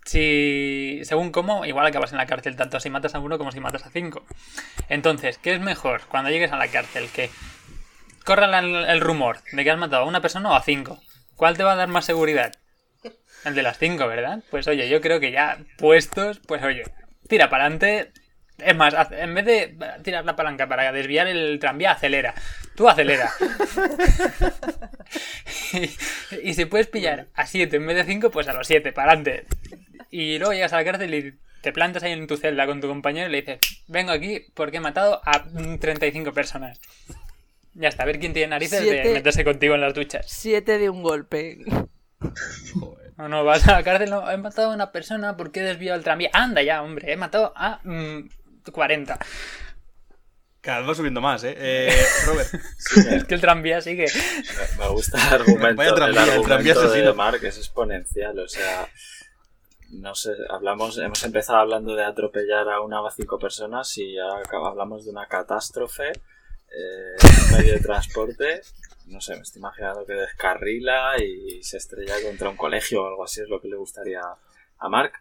si 0.05 1.01
según 1.03 1.31
cómo, 1.31 1.65
igual 1.65 1.87
acabas 1.87 2.11
en 2.11 2.17
la 2.19 2.27
cárcel 2.27 2.55
tanto 2.55 2.79
si 2.79 2.89
matas 2.89 3.15
a 3.15 3.19
uno 3.19 3.37
como 3.37 3.51
si 3.51 3.59
matas 3.59 3.85
a 3.85 3.89
cinco. 3.89 4.23
Entonces, 4.87 5.37
¿qué 5.39 5.53
es 5.55 5.59
mejor 5.59 6.01
cuando 6.07 6.29
llegues 6.29 6.51
a 6.51 6.57
la 6.57 6.67
cárcel? 6.67 7.09
Que 7.09 7.29
corra 8.23 8.59
el, 8.59 9.01
rumor 9.01 9.39
de 9.51 9.63
que 9.63 9.71
has 9.71 9.77
matado 9.77 10.03
a 10.03 10.07
una 10.07 10.21
persona 10.21 10.51
o 10.51 10.55
a 10.55 10.61
cinco. 10.61 10.99
¿Cuál 11.35 11.57
te 11.57 11.63
va 11.63 11.73
a 11.73 11.75
dar 11.75 11.87
más 11.87 12.05
seguridad? 12.05 12.53
El 13.43 13.55
de 13.55 13.63
las 13.63 13.77
cinco, 13.77 14.07
¿verdad? 14.07 14.43
Pues 14.51 14.67
oye, 14.67 14.87
yo 14.89 15.01
creo 15.01 15.19
que 15.19 15.31
ya 15.31 15.57
puestos, 15.77 16.39
pues 16.39 16.63
oye, 16.63 16.83
tira 17.27 17.49
para 17.49 17.65
adelante. 17.65 18.11
Es 18.57 18.75
más, 18.75 18.93
en 19.11 19.33
vez 19.33 19.45
de 19.45 19.77
tirar 20.03 20.23
la 20.23 20.35
palanca 20.35 20.67
para 20.67 20.91
desviar 20.91 21.27
el 21.27 21.59
tranvía, 21.59 21.91
acelera. 21.91 22.33
Tú 22.75 22.87
acelera. 22.87 23.29
y, 25.73 26.49
y 26.49 26.53
si 26.53 26.65
puedes 26.65 26.87
pillar 26.87 27.27
a 27.33 27.45
7 27.45 27.75
en 27.75 27.85
vez 27.85 27.97
de 27.97 28.05
5, 28.05 28.31
pues 28.31 28.47
a 28.47 28.53
los 28.53 28.67
7, 28.67 28.93
para 28.93 29.11
adelante. 29.11 29.45
Y 30.09 30.37
luego 30.37 30.53
llegas 30.53 30.71
a 30.71 30.77
la 30.77 30.85
cárcel 30.85 31.13
y 31.13 31.33
te 31.65 31.73
plantas 31.73 32.03
ahí 32.03 32.11
en 32.11 32.27
tu 32.27 32.37
celda 32.37 32.65
con 32.67 32.79
tu 32.79 32.87
compañero 32.87 33.27
y 33.27 33.31
le 33.31 33.41
dices, 33.41 33.59
vengo 33.87 34.11
aquí 34.11 34.45
porque 34.53 34.77
he 34.77 34.79
matado 34.79 35.19
a 35.25 35.39
mm, 35.39 35.79
35 35.79 36.31
personas. 36.31 36.79
Ya 37.73 37.89
está, 37.89 38.03
a 38.03 38.05
ver 38.05 38.19
quién 38.19 38.33
tiene 38.33 38.49
narices 38.49 38.81
Siete. 38.81 39.07
de 39.07 39.13
meterse 39.15 39.43
contigo 39.43 39.75
en 39.75 39.81
las 39.81 39.93
duchas. 39.93 40.25
Siete 40.29 40.77
de 40.77 40.89
un 40.89 41.03
golpe. 41.03 41.57
No, 43.17 43.29
no, 43.29 43.43
vas 43.43 43.67
a 43.67 43.73
la 43.73 43.83
cárcel, 43.83 44.09
no, 44.09 44.29
he 44.29 44.37
matado 44.37 44.71
a 44.71 44.75
una 44.75 44.91
persona 44.91 45.35
porque 45.37 45.61
he 45.61 45.63
desviado 45.63 45.97
el 45.97 46.03
tranvía. 46.03 46.29
Anda 46.33 46.61
ya, 46.61 46.83
hombre, 46.83 47.11
he 47.11 47.17
matado 47.17 47.51
a 47.55 47.79
mm, 47.83 48.29
40. 48.71 49.19
cada 50.61 50.79
vez 50.79 50.89
va 50.89 50.95
subiendo 50.95 51.21
más, 51.21 51.43
¿eh? 51.43 51.55
Eh, 51.57 52.05
Robert, 52.25 52.49
Es 53.11 53.23
que 53.25 53.35
el 53.35 53.41
tranvía 53.41 53.81
sigue. 53.81 54.07
Me, 54.79 54.87
gusta 54.89 55.17
el 55.27 55.33
argumento, 55.41 55.75
Vaya 55.75 55.93
tranvía, 55.93 56.23
el 56.23 56.29
el 56.29 56.43
tranvía 56.43 56.73
argumento 56.73 56.81
de 56.81 56.87
asesino. 56.87 57.13
Mark 57.15 57.43
es 57.43 57.57
exponencial, 57.57 58.39
o 58.39 58.47
sea, 58.47 58.87
no 59.89 60.15
sé, 60.15 60.31
hablamos, 60.49 60.97
hemos 60.97 61.23
empezado 61.23 61.59
hablando 61.59 61.95
de 61.95 62.03
atropellar 62.03 62.69
a 62.69 62.81
una 62.81 63.01
o 63.01 63.07
a 63.07 63.11
cinco 63.11 63.37
personas 63.37 63.97
y 63.97 64.17
ahora 64.17 64.43
hablamos 64.65 65.05
de 65.05 65.11
una 65.11 65.27
catástrofe, 65.27 66.09
eh, 66.09 67.15
un 67.51 67.57
medio 67.57 67.73
de 67.73 67.79
transporte, 67.79 68.61
no 69.07 69.21
sé, 69.21 69.35
me 69.35 69.41
estoy 69.41 69.59
imaginando 69.59 70.05
que 70.05 70.13
descarrila 70.13 71.21
y 71.23 71.61
se 71.63 71.77
estrella 71.77 72.15
contra 72.23 72.49
un 72.49 72.57
colegio 72.57 73.03
o 73.03 73.07
algo 73.07 73.23
así, 73.23 73.41
es 73.41 73.49
lo 73.49 73.61
que 73.61 73.67
le 73.67 73.75
gustaría 73.75 74.21
a 74.79 74.89
Mark. 74.89 75.13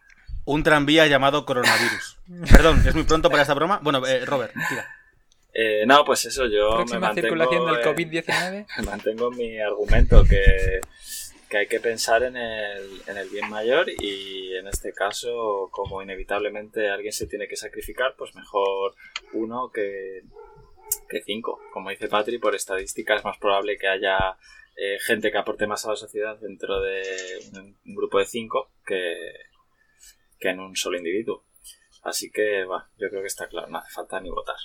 Un 0.45 0.63
tranvía 0.63 1.07
llamado 1.07 1.45
coronavirus. 1.45 2.17
Perdón, 2.51 2.83
es 2.87 2.93
muy 2.95 3.03
pronto 3.03 3.29
para 3.29 3.41
esta 3.41 3.53
broma. 3.53 3.79
Bueno, 3.83 4.05
eh, 4.05 4.25
Robert, 4.25 4.53
tira. 4.69 4.87
Eh, 5.53 5.85
no, 5.87 6.03
pues 6.03 6.25
eso, 6.25 6.45
yo 6.47 6.83
me 6.91 6.99
mantengo, 6.99 7.27
circulación 7.29 7.65
del 7.65 7.75
en- 7.75 7.83
COVID-19. 7.83 8.65
mantengo 8.85 9.31
en 9.31 9.37
mi 9.37 9.59
argumento 9.59 10.23
que, 10.25 10.81
que 11.49 11.57
hay 11.57 11.67
que 11.67 11.79
pensar 11.79 12.23
en 12.23 12.35
el, 12.35 13.01
en 13.07 13.17
el 13.17 13.29
bien 13.29 13.49
mayor 13.49 13.89
y 13.89 14.53
en 14.55 14.67
este 14.67 14.91
caso, 14.93 15.69
como 15.71 16.01
inevitablemente 16.01 16.89
alguien 16.89 17.13
se 17.13 17.27
tiene 17.27 17.47
que 17.47 17.55
sacrificar, 17.55 18.15
pues 18.17 18.35
mejor 18.35 18.95
uno 19.33 19.71
que, 19.73 20.23
que 21.09 21.21
cinco. 21.21 21.61
Como 21.71 21.89
dice 21.89 22.09
Patri, 22.09 22.37
por 22.37 22.53
estadística 22.53 23.15
es 23.15 23.23
más 23.23 23.37
probable 23.37 23.77
que 23.77 23.87
haya 23.87 24.17
eh, 24.75 24.97
gente 24.99 25.31
que 25.31 25.37
aporte 25.37 25.67
más 25.67 25.85
a 25.85 25.91
la 25.91 25.95
sociedad 25.95 26.37
dentro 26.37 26.81
de 26.81 27.01
un, 27.53 27.77
un 27.85 27.95
grupo 27.95 28.19
de 28.19 28.25
cinco 28.25 28.71
que, 28.85 29.15
que 30.45 30.51
en 30.51 30.59
un 30.59 30.75
solo 30.75 30.97
individuo. 30.97 31.43
Así 32.03 32.29
que, 32.29 32.65
va, 32.65 32.89
yo 32.97 33.09
creo 33.09 33.21
que 33.21 33.27
está 33.27 33.47
claro, 33.47 33.67
no 33.67 33.79
hace 33.79 33.91
falta 33.91 34.19
ni 34.19 34.29
votar. 34.29 34.55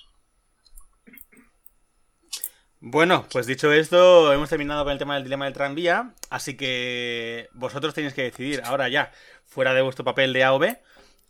Bueno, 2.81 3.27
pues 3.33 3.47
dicho 3.47 3.73
esto, 3.73 4.33
hemos 4.33 4.49
terminado 4.49 4.85
con 4.85 4.93
el 4.93 4.99
tema 4.99 5.15
del 5.15 5.25
dilema 5.25 5.47
del 5.47 5.55
tranvía, 5.55 6.15
así 6.31 6.57
que 6.57 7.49
vosotros 7.53 7.95
tenéis 7.95 8.15
que 8.15 8.23
decidir 8.23 8.63
ahora 8.65 8.89
ya, 8.89 9.13
fuera 9.45 9.75
de 9.75 9.83
vuestro 9.83 10.05
papel 10.05 10.33
de 10.33 10.45
A 10.45 10.55
o 10.55 10.59
B, 10.59 10.79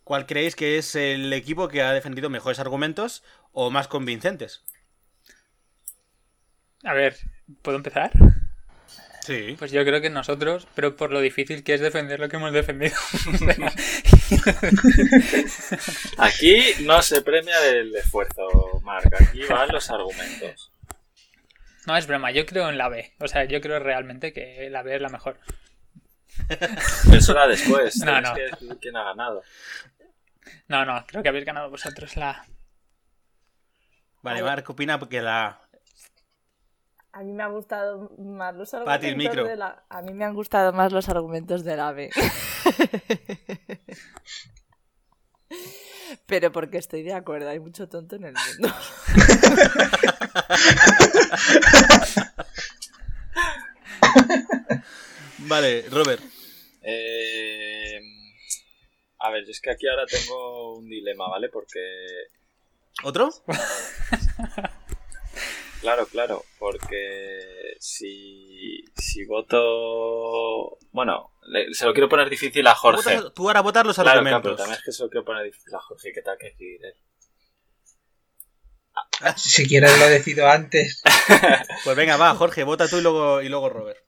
cuál 0.05 0.27
creéis 0.27 0.57
que 0.57 0.79
es 0.79 0.95
el 0.97 1.33
equipo 1.33 1.69
que 1.69 1.83
ha 1.83 1.93
defendido 1.93 2.31
mejores 2.31 2.59
argumentos 2.59 3.23
o 3.53 3.71
más 3.71 3.89
convincentes. 3.89 4.65
A 6.83 6.95
ver, 6.95 7.17
¿puedo 7.63 7.77
empezar? 7.77 8.11
Sí. 9.21 9.55
Pues 9.59 9.71
yo 9.71 9.85
creo 9.85 10.01
que 10.01 10.11
nosotros, 10.11 10.67
pero 10.75 10.97
por 10.97 11.13
lo 11.13 11.21
difícil 11.21 11.63
que 11.63 11.75
es 11.75 11.81
defender 11.81 12.19
lo 12.21 12.29
que 12.29 12.37
hemos 12.37 12.53
defendido. 12.53 12.97
Aquí 16.19 16.63
no 16.83 17.03
se 17.03 17.23
premia 17.23 17.65
el 17.67 17.95
esfuerzo, 17.95 18.49
Marc. 18.83 19.13
Aquí 19.21 19.43
van 19.49 19.69
los 19.69 19.91
argumentos. 19.91 20.73
no, 21.87 21.97
es 21.97 22.07
broma, 22.07 22.31
yo 22.31 22.47
creo 22.47 22.69
en 22.69 22.79
la 22.79 22.89
B. 22.89 23.13
O 23.21 23.29
sea, 23.29 23.45
yo 23.45 23.61
creo 23.61 23.79
realmente 23.79 24.33
que 24.33 24.69
la 24.71 24.83
B 24.83 24.95
es 24.95 25.03
la 25.03 25.09
mejor. 25.09 25.39
Eso 27.13 27.33
era 27.33 27.47
después. 27.47 27.97
No, 27.99 28.13
Tienes 28.13 28.31
no. 28.31 28.35
que 28.35 28.43
decir 28.43 28.79
quién 28.81 28.97
ha 28.97 29.05
ganado. 29.05 29.43
No, 30.69 30.85
no, 30.85 31.05
creo 31.07 31.23
que 31.23 31.29
habéis 31.29 31.45
ganado 31.45 31.71
vosotros 31.71 32.17
la 32.17 32.31
A. 32.31 32.47
Vale, 34.23 34.43
Marc 34.43 34.69
opina 34.69 34.99
que 35.09 35.23
la... 35.23 35.61
A 37.13 37.23
mí 37.23 37.33
me 37.33 37.43
han 37.43 37.53
gustado 37.53 38.11
más 38.19 38.55
los 38.55 38.71
Pati, 38.71 38.83
argumentos 38.85 39.09
el 39.09 39.17
micro. 39.17 39.45
de 39.45 39.57
la... 39.57 39.85
A 39.89 40.03
mí 40.03 40.13
me 40.13 40.25
han 40.25 40.35
gustado 40.35 40.73
más 40.73 40.93
los 40.93 41.09
argumentos 41.09 41.65
del 41.65 41.81
AVE. 41.81 42.11
Pero 46.27 46.51
porque 46.53 46.79
estoy 46.79 47.03
de 47.03 47.13
acuerdo, 47.13 47.49
hay 47.49 47.59
mucho 47.61 47.89
tonto 47.89 48.17
en 48.17 48.27
el 48.27 48.35
mundo. 48.35 48.69
Vale, 55.39 55.85
Robert. 55.91 56.23
Eh, 56.83 58.01
a 59.19 59.31
ver, 59.31 59.45
yo 59.45 59.51
es 59.51 59.61
que 59.61 59.71
aquí 59.71 59.87
ahora 59.89 60.07
tengo 60.07 60.79
un 60.79 60.89
dilema, 60.89 61.29
¿vale? 61.29 61.49
Porque, 61.49 61.81
¿Otro? 63.03 63.31
claro, 65.81 66.07
claro, 66.07 66.45
porque 66.59 67.77
si, 67.79 68.85
Si 68.97 69.25
voto. 69.25 70.79
Bueno, 70.93 71.33
le- 71.49 71.73
se 71.75 71.85
lo 71.87 71.93
quiero 71.93 72.09
poner 72.09 72.29
difícil 72.31 72.67
a 72.67 72.75
Jorge. 72.75 73.17
Votas- 73.17 73.35
Tú 73.35 73.49
ahora 73.49 73.61
votas 73.63 73.87
los 73.87 73.97
Claro, 73.97 74.11
claro, 74.11 74.19
argumentos. 74.21 74.43
pero 74.51 74.57
también 74.57 74.79
es 74.79 74.85
que 74.85 74.93
se 74.93 75.03
lo 75.03 75.09
quiero 75.11 75.25
poner 75.25 75.45
difícil 75.45 75.75
a 75.75 75.81
Jorge, 75.81 76.13
que 76.13 76.23
tal 76.23 76.37
que 76.39 76.47
decidir 76.51 76.85
él. 76.85 76.95
Si 79.37 79.67
quieres 79.69 79.99
lo 79.99 80.09
decido 80.09 80.49
antes. 80.49 81.03
Pues 81.85 81.97
venga, 81.97 82.17
va, 82.17 82.35
Jorge, 82.35 82.65
vota 82.65 82.89
tú 82.89 82.99
y 82.99 83.03
luego, 83.03 83.43
y 83.43 83.49
luego 83.49 83.69
Robert. 83.71 83.99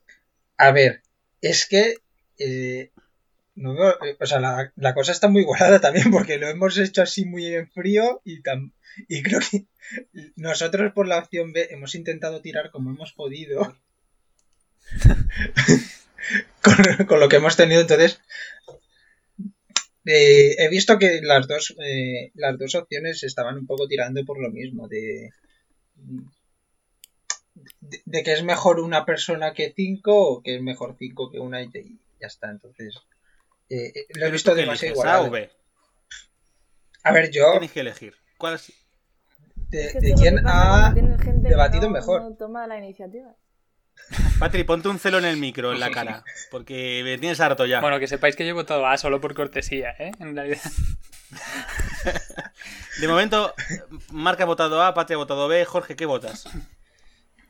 A 0.57 0.71
ver, 0.71 1.01
es 1.41 1.67
que. 1.67 1.95
eh, 2.37 2.91
no 3.55 3.73
veo- 3.75 4.03
eh, 4.03 4.17
o 4.19 4.25
sea, 4.25 4.39
la, 4.39 4.71
la 4.75 4.93
cosa 4.95 5.11
está 5.11 5.27
muy 5.27 5.41
igualada 5.41 5.79
también 5.79 6.09
porque 6.11 6.37
lo 6.39 6.47
hemos 6.47 6.77
hecho 6.77 7.03
así 7.03 7.25
muy 7.25 7.45
en 7.53 7.69
frío 7.71 8.21
y, 8.23 8.41
tam- 8.41 8.73
y 9.07 9.23
creo 9.23 9.39
que 9.39 9.65
nosotros 10.35 10.93
por 10.93 11.07
la 11.07 11.19
opción 11.19 11.53
B 11.53 11.67
hemos 11.71 11.95
intentado 11.95 12.41
tirar 12.41 12.71
como 12.71 12.91
hemos 12.91 13.13
podido 13.13 13.75
con, 16.61 17.05
con 17.07 17.19
lo 17.19 17.29
que 17.29 17.37
hemos 17.37 17.55
tenido. 17.55 17.81
Entonces, 17.81 18.21
eh, 20.05 20.55
he 20.57 20.69
visto 20.69 20.99
que 20.99 21.21
las 21.21 21.47
dos, 21.47 21.75
eh, 21.83 22.31
las 22.35 22.57
dos 22.57 22.75
opciones 22.75 23.23
estaban 23.23 23.57
un 23.57 23.67
poco 23.67 23.87
tirando 23.87 24.23
por 24.25 24.41
lo 24.41 24.49
mismo, 24.51 24.87
de, 24.87 25.31
de, 27.55 28.01
de 28.05 28.23
que 28.23 28.33
es 28.33 28.43
mejor 28.43 28.79
una 28.79 29.05
persona 29.05 29.53
que 29.53 29.73
cinco 29.75 30.15
o 30.15 30.41
que 30.41 30.55
es 30.55 30.61
mejor 30.61 30.95
cinco 30.99 31.31
que 31.31 31.39
una 31.39 31.61
y 31.61 31.69
y 31.73 31.99
ya 32.19 32.27
está. 32.27 32.49
Entonces, 32.49 32.95
eh, 33.69 33.91
lo 34.15 34.25
he 34.25 34.31
visto 34.31 34.53
demasiado 34.55 35.25
eliges, 35.27 35.51
A. 37.03 37.09
A 37.09 37.11
ver, 37.11 37.31
yo, 37.31 37.51
Tienes 37.51 37.71
que 37.71 37.79
elegir. 37.81 38.13
¿Cuál 38.37 38.55
es? 38.55 38.71
De, 39.77 39.85
Es 39.87 39.93
que 39.93 40.13
quién 40.13 40.39
ha 40.45 40.93
debatido 40.95 41.83
no- 41.83 41.89
mejor. 41.91 42.21
no 42.21 42.35
toma 42.35 42.67
la 42.67 42.77
iniciativa. 42.77 43.33
Patri, 44.39 44.63
ponte 44.63 44.87
un 44.89 44.99
celo 44.99 45.19
en 45.19 45.25
el 45.25 45.37
micro, 45.37 45.71
en 45.71 45.79
la 45.79 45.91
cara. 45.91 46.23
Porque 46.51 47.01
me 47.03 47.17
tienes 47.17 47.39
harto 47.39 47.65
ya. 47.65 47.79
Bueno, 47.81 47.99
que 47.99 48.07
sepáis 48.07 48.35
que 48.35 48.43
yo 48.45 48.51
he 48.51 48.53
votado 48.53 48.85
A 48.87 48.97
solo 48.97 49.21
por 49.21 49.33
cortesía, 49.35 49.91
¿eh? 49.99 50.11
En 50.19 50.35
realidad. 50.35 50.61
De 52.99 53.07
momento, 53.07 53.53
Marca 54.11 54.43
ha 54.43 54.47
votado 54.47 54.81
A, 54.83 54.93
Patri 54.93 55.15
ha 55.15 55.17
votado 55.17 55.47
B. 55.47 55.65
Jorge, 55.65 55.95
¿qué 55.95 56.05
votas? 56.05 56.45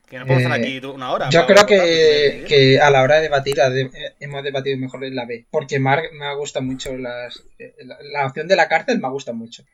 Que 0.08 0.18
no 0.18 0.26
podemos 0.26 0.44
estar 0.44 0.60
Eh, 0.60 0.76
aquí 0.78 0.86
una 0.86 1.10
hora. 1.12 1.28
Yo 1.30 1.46
creo 1.46 1.66
que, 1.66 2.40
¿eh? 2.40 2.44
que 2.44 2.80
a 2.80 2.90
la 2.90 3.02
hora 3.02 3.16
de 3.16 3.22
debatir 3.22 3.56
de- 3.56 3.90
hemos 4.20 4.42
debatido 4.44 4.78
mejor 4.78 5.04
en 5.04 5.14
la 5.16 5.24
B. 5.26 5.46
Porque 5.50 5.78
Mark 5.78 6.04
me 6.12 6.26
ha 6.26 6.34
gustado 6.34 6.64
mucho 6.64 6.96
las, 6.96 7.42
eh, 7.58 7.74
la, 7.84 7.96
la 8.00 8.26
opción 8.26 8.46
de 8.48 8.56
la 8.56 8.68
cárcel 8.68 9.00
me 9.00 9.08
gusta 9.10 9.32
mucho. 9.32 9.64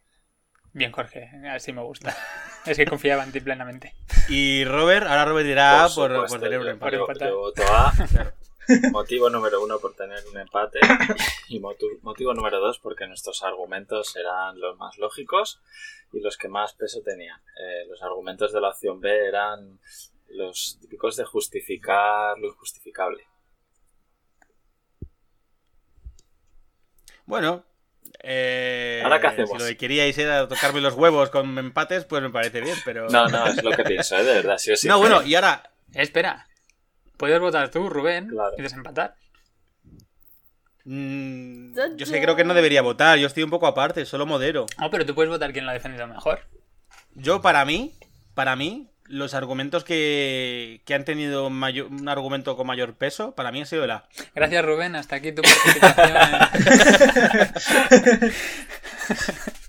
Bien, 0.73 0.93
Jorge, 0.93 1.31
así 1.51 1.73
me 1.73 1.83
gusta. 1.83 2.17
Es 2.67 2.77
que 2.77 2.85
confiaba 2.85 3.25
en 3.25 3.33
ti 3.33 3.41
plenamente. 3.41 3.95
Y 4.29 4.65
Robert, 4.67 5.07
ahora 5.07 5.25
Robert 5.25 5.47
dirá 5.47 5.85
A 5.85 5.89
por, 5.89 6.11
supuesto, 6.13 6.27
por 6.29 6.41
tener 6.41 6.59
un 6.61 6.69
empate. 6.69 6.97
yo- 6.97 7.39
voto 7.39 7.63
A. 7.73 7.93
Claro. 8.11 8.33
Motivo 8.93 9.31
número 9.31 9.61
uno 9.65 9.79
por 9.81 9.95
tener 9.97 10.23
un 10.31 10.39
empate 10.39 10.79
y 11.49 11.59
motivo 11.59 12.35
número 12.35 12.61
dos 12.61 12.79
porque 12.79 13.07
nuestros 13.09 13.43
argumentos 13.43 14.15
eran 14.15 14.61
los 14.61 14.77
más 14.79 14.97
lógicos 14.99 15.61
y 16.13 16.21
los 16.21 16.37
que 16.37 16.49
más 16.49 16.75
peso 16.75 17.01
tenían. 17.03 17.41
Eh, 17.41 17.87
los 17.89 18.01
argumentos 18.03 18.53
de 18.53 18.61
la 18.61 18.69
opción 18.69 19.01
B 19.01 19.27
eran 19.27 19.81
los 20.29 20.79
típicos 20.83 21.17
de 21.17 21.25
justificar 21.25 22.39
lo 22.39 22.47
injustificable. 22.49 23.25
Bueno. 27.27 27.65
Eh, 28.23 29.01
¿Ahora 29.05 29.21
qué 29.21 29.27
hacemos? 29.29 29.51
Si 29.51 29.59
lo 29.59 29.65
que 29.67 29.77
queríais 29.77 30.19
era 30.19 30.47
tocarme 30.49 30.81
los 30.81 30.95
huevos 30.95 31.31
con 31.31 31.57
empates, 31.59 32.05
pues 32.05 32.23
me 32.23 32.31
parece 32.31 32.61
bien, 32.61 32.77
pero... 32.85 33.09
No, 33.09 33.27
no, 33.29 33.47
es 33.47 33.63
lo 33.63 33.71
que 33.71 33.85
pienso, 33.85 34.17
¿eh? 34.17 34.25
de 34.25 34.35
verdad. 34.35 34.59
Sí 34.59 34.73
o 34.73 34.77
sí. 34.77 34.89
No, 34.89 34.99
bueno, 34.99 35.23
y 35.23 35.35
ahora... 35.35 35.71
Espera. 35.95 36.47
Puedes 37.17 37.41
votar 37.41 37.71
tú, 37.71 37.89
Rubén, 37.89 38.29
Claro. 38.29 38.53
y 38.59 38.63
desempatar. 38.63 39.15
mm, 40.85 41.75
yo 41.97 42.05
es 42.05 42.11
que 42.11 42.21
creo 42.23 42.37
que 42.37 42.45
no 42.45 42.55
debería 42.55 42.83
votar, 42.83 43.19
yo 43.19 43.27
estoy 43.27 43.43
un 43.43 43.51
poco 43.51 43.67
aparte, 43.67 44.05
solo 44.07 44.27
modero. 44.27 44.67
No, 44.79 44.91
pero 44.91 45.05
tú 45.07 45.15
puedes 45.15 45.31
votar 45.31 45.53
quién 45.53 45.65
lo 45.65 45.71
ha 45.71 45.75
defendido 45.75 46.07
mejor. 46.07 46.41
Yo, 47.15 47.41
para 47.43 47.65
mí, 47.65 47.95
para 48.35 48.57
mí, 48.57 48.90
los 49.11 49.35
argumentos 49.35 49.83
que, 49.85 50.83
que 50.85 50.95
han 50.95 51.05
tenido 51.05 51.51
mayor- 51.51 51.87
un 51.87 52.09
argumento 52.09 52.57
con 52.57 52.67
mayor 52.67 52.95
peso, 52.95 53.35
para 53.35 53.51
mí 53.51 53.61
ha 53.61 53.67
sido 53.67 53.85
el 53.85 53.91
A. 53.91 54.05
Gracias, 54.35 54.65
Rubén. 54.65 54.95
Hasta 54.95 55.17
aquí 55.17 55.33
tu 55.33 55.43
participación. 55.43 56.17
en- 58.21 58.33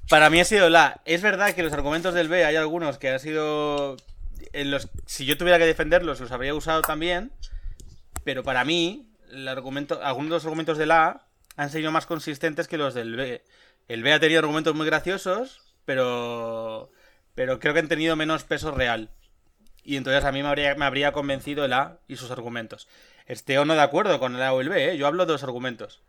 Para 0.10 0.30
mí 0.30 0.40
ha 0.40 0.46
sido 0.46 0.68
el 0.68 0.76
A. 0.76 1.02
Es 1.06 1.22
verdad 1.22 1.54
que 1.54 1.64
los 1.64 1.74
argumentos 1.74 2.14
del 2.14 2.28
B 2.28 2.44
hay 2.46 2.56
algunos 2.56 2.98
que 2.98 3.10
han 3.10 3.20
sido. 3.20 3.98
En 4.54 4.70
los, 4.72 4.90
si 5.06 5.26
yo 5.26 5.38
tuviera 5.38 5.58
que 5.58 5.66
defenderlos, 5.66 6.20
los 6.20 6.32
habría 6.32 6.54
usado 6.54 6.82
también. 6.82 7.32
Pero 8.24 8.44
para 8.44 8.66
mí, 8.66 9.10
el 9.32 9.48
argumento, 9.48 10.00
algunos 10.04 10.30
de 10.30 10.36
los 10.36 10.44
argumentos 10.46 10.78
del 10.78 10.92
A 10.92 11.26
han 11.56 11.70
sido 11.70 11.92
más 11.92 12.06
consistentes 12.06 12.68
que 12.68 12.78
los 12.78 12.94
del 12.94 13.16
B. 13.16 13.44
El 13.88 14.04
B 14.04 14.14
ha 14.14 14.20
tenido 14.20 14.40
argumentos 14.40 14.76
muy 14.76 14.86
graciosos, 14.86 15.62
pero. 15.86 16.92
Pero 17.34 17.60
creo 17.60 17.74
que 17.74 17.80
han 17.80 17.88
tenido 17.88 18.16
menos 18.18 18.44
peso 18.44 18.72
real. 18.72 19.10
Y 19.84 19.98
entonces 19.98 20.24
a 20.26 20.32
mí 20.32 20.42
me 20.44 20.50
habría, 20.50 20.76
me 20.76 20.86
habría 20.86 21.12
convencido 21.12 21.66
el 21.66 21.74
A 21.74 22.00
y 22.08 22.16
sus 22.16 22.32
argumentos. 22.32 22.88
Esté 23.26 23.58
o 23.58 23.66
no 23.66 23.74
de 23.74 23.82
acuerdo 23.82 24.20
con 24.20 24.36
el 24.36 24.42
A 24.44 24.54
o 24.54 24.62
el 24.62 24.70
B, 24.70 24.92
¿eh? 24.92 24.98
yo 24.98 25.08
hablo 25.08 25.26
de 25.26 25.34
los 25.34 25.44
argumentos. 25.44 26.02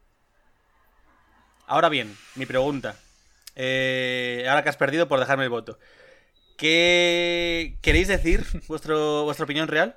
Ahora 1.67 1.89
bien, 1.89 2.17
mi 2.35 2.45
pregunta. 2.47 2.97
Eh, 3.57 4.45
ahora 4.49 4.63
que 4.63 4.69
has 4.69 4.77
perdido 4.77 5.09
por 5.09 5.21
dejarme 5.21 5.45
el 5.45 5.51
voto. 5.51 5.79
¿Qué 6.59 7.79
queréis 7.81 8.09
decir? 8.09 8.45
¿Vuestro, 8.69 9.25
¿Vuestra 9.25 9.45
opinión 9.45 9.69
real? 9.69 9.97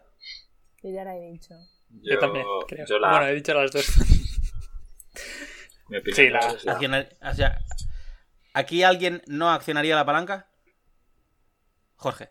Yo 0.84 0.90
ya 0.92 1.04
la 1.04 1.16
he 1.18 1.32
dicho. 1.32 1.56
Yo, 2.02 2.20
también, 2.20 2.46
creo. 2.68 2.86
yo 2.86 3.00
la- 3.00 3.10
Bueno, 3.10 3.28
he 3.28 3.36
dicho 3.36 3.54
las 3.54 3.72
dos. 3.72 3.86
mi 5.90 6.00
sí, 6.14 6.30
la- 6.30 6.40
la- 6.64 6.74
Accionar- 6.74 7.10
o 7.22 7.34
sea, 7.34 7.60
¿Aquí 8.54 8.84
alguien 8.84 9.22
no 9.28 9.52
accionaría 9.52 9.96
la 9.98 10.06
palanca? 10.06 10.48
Jorge. 11.98 12.30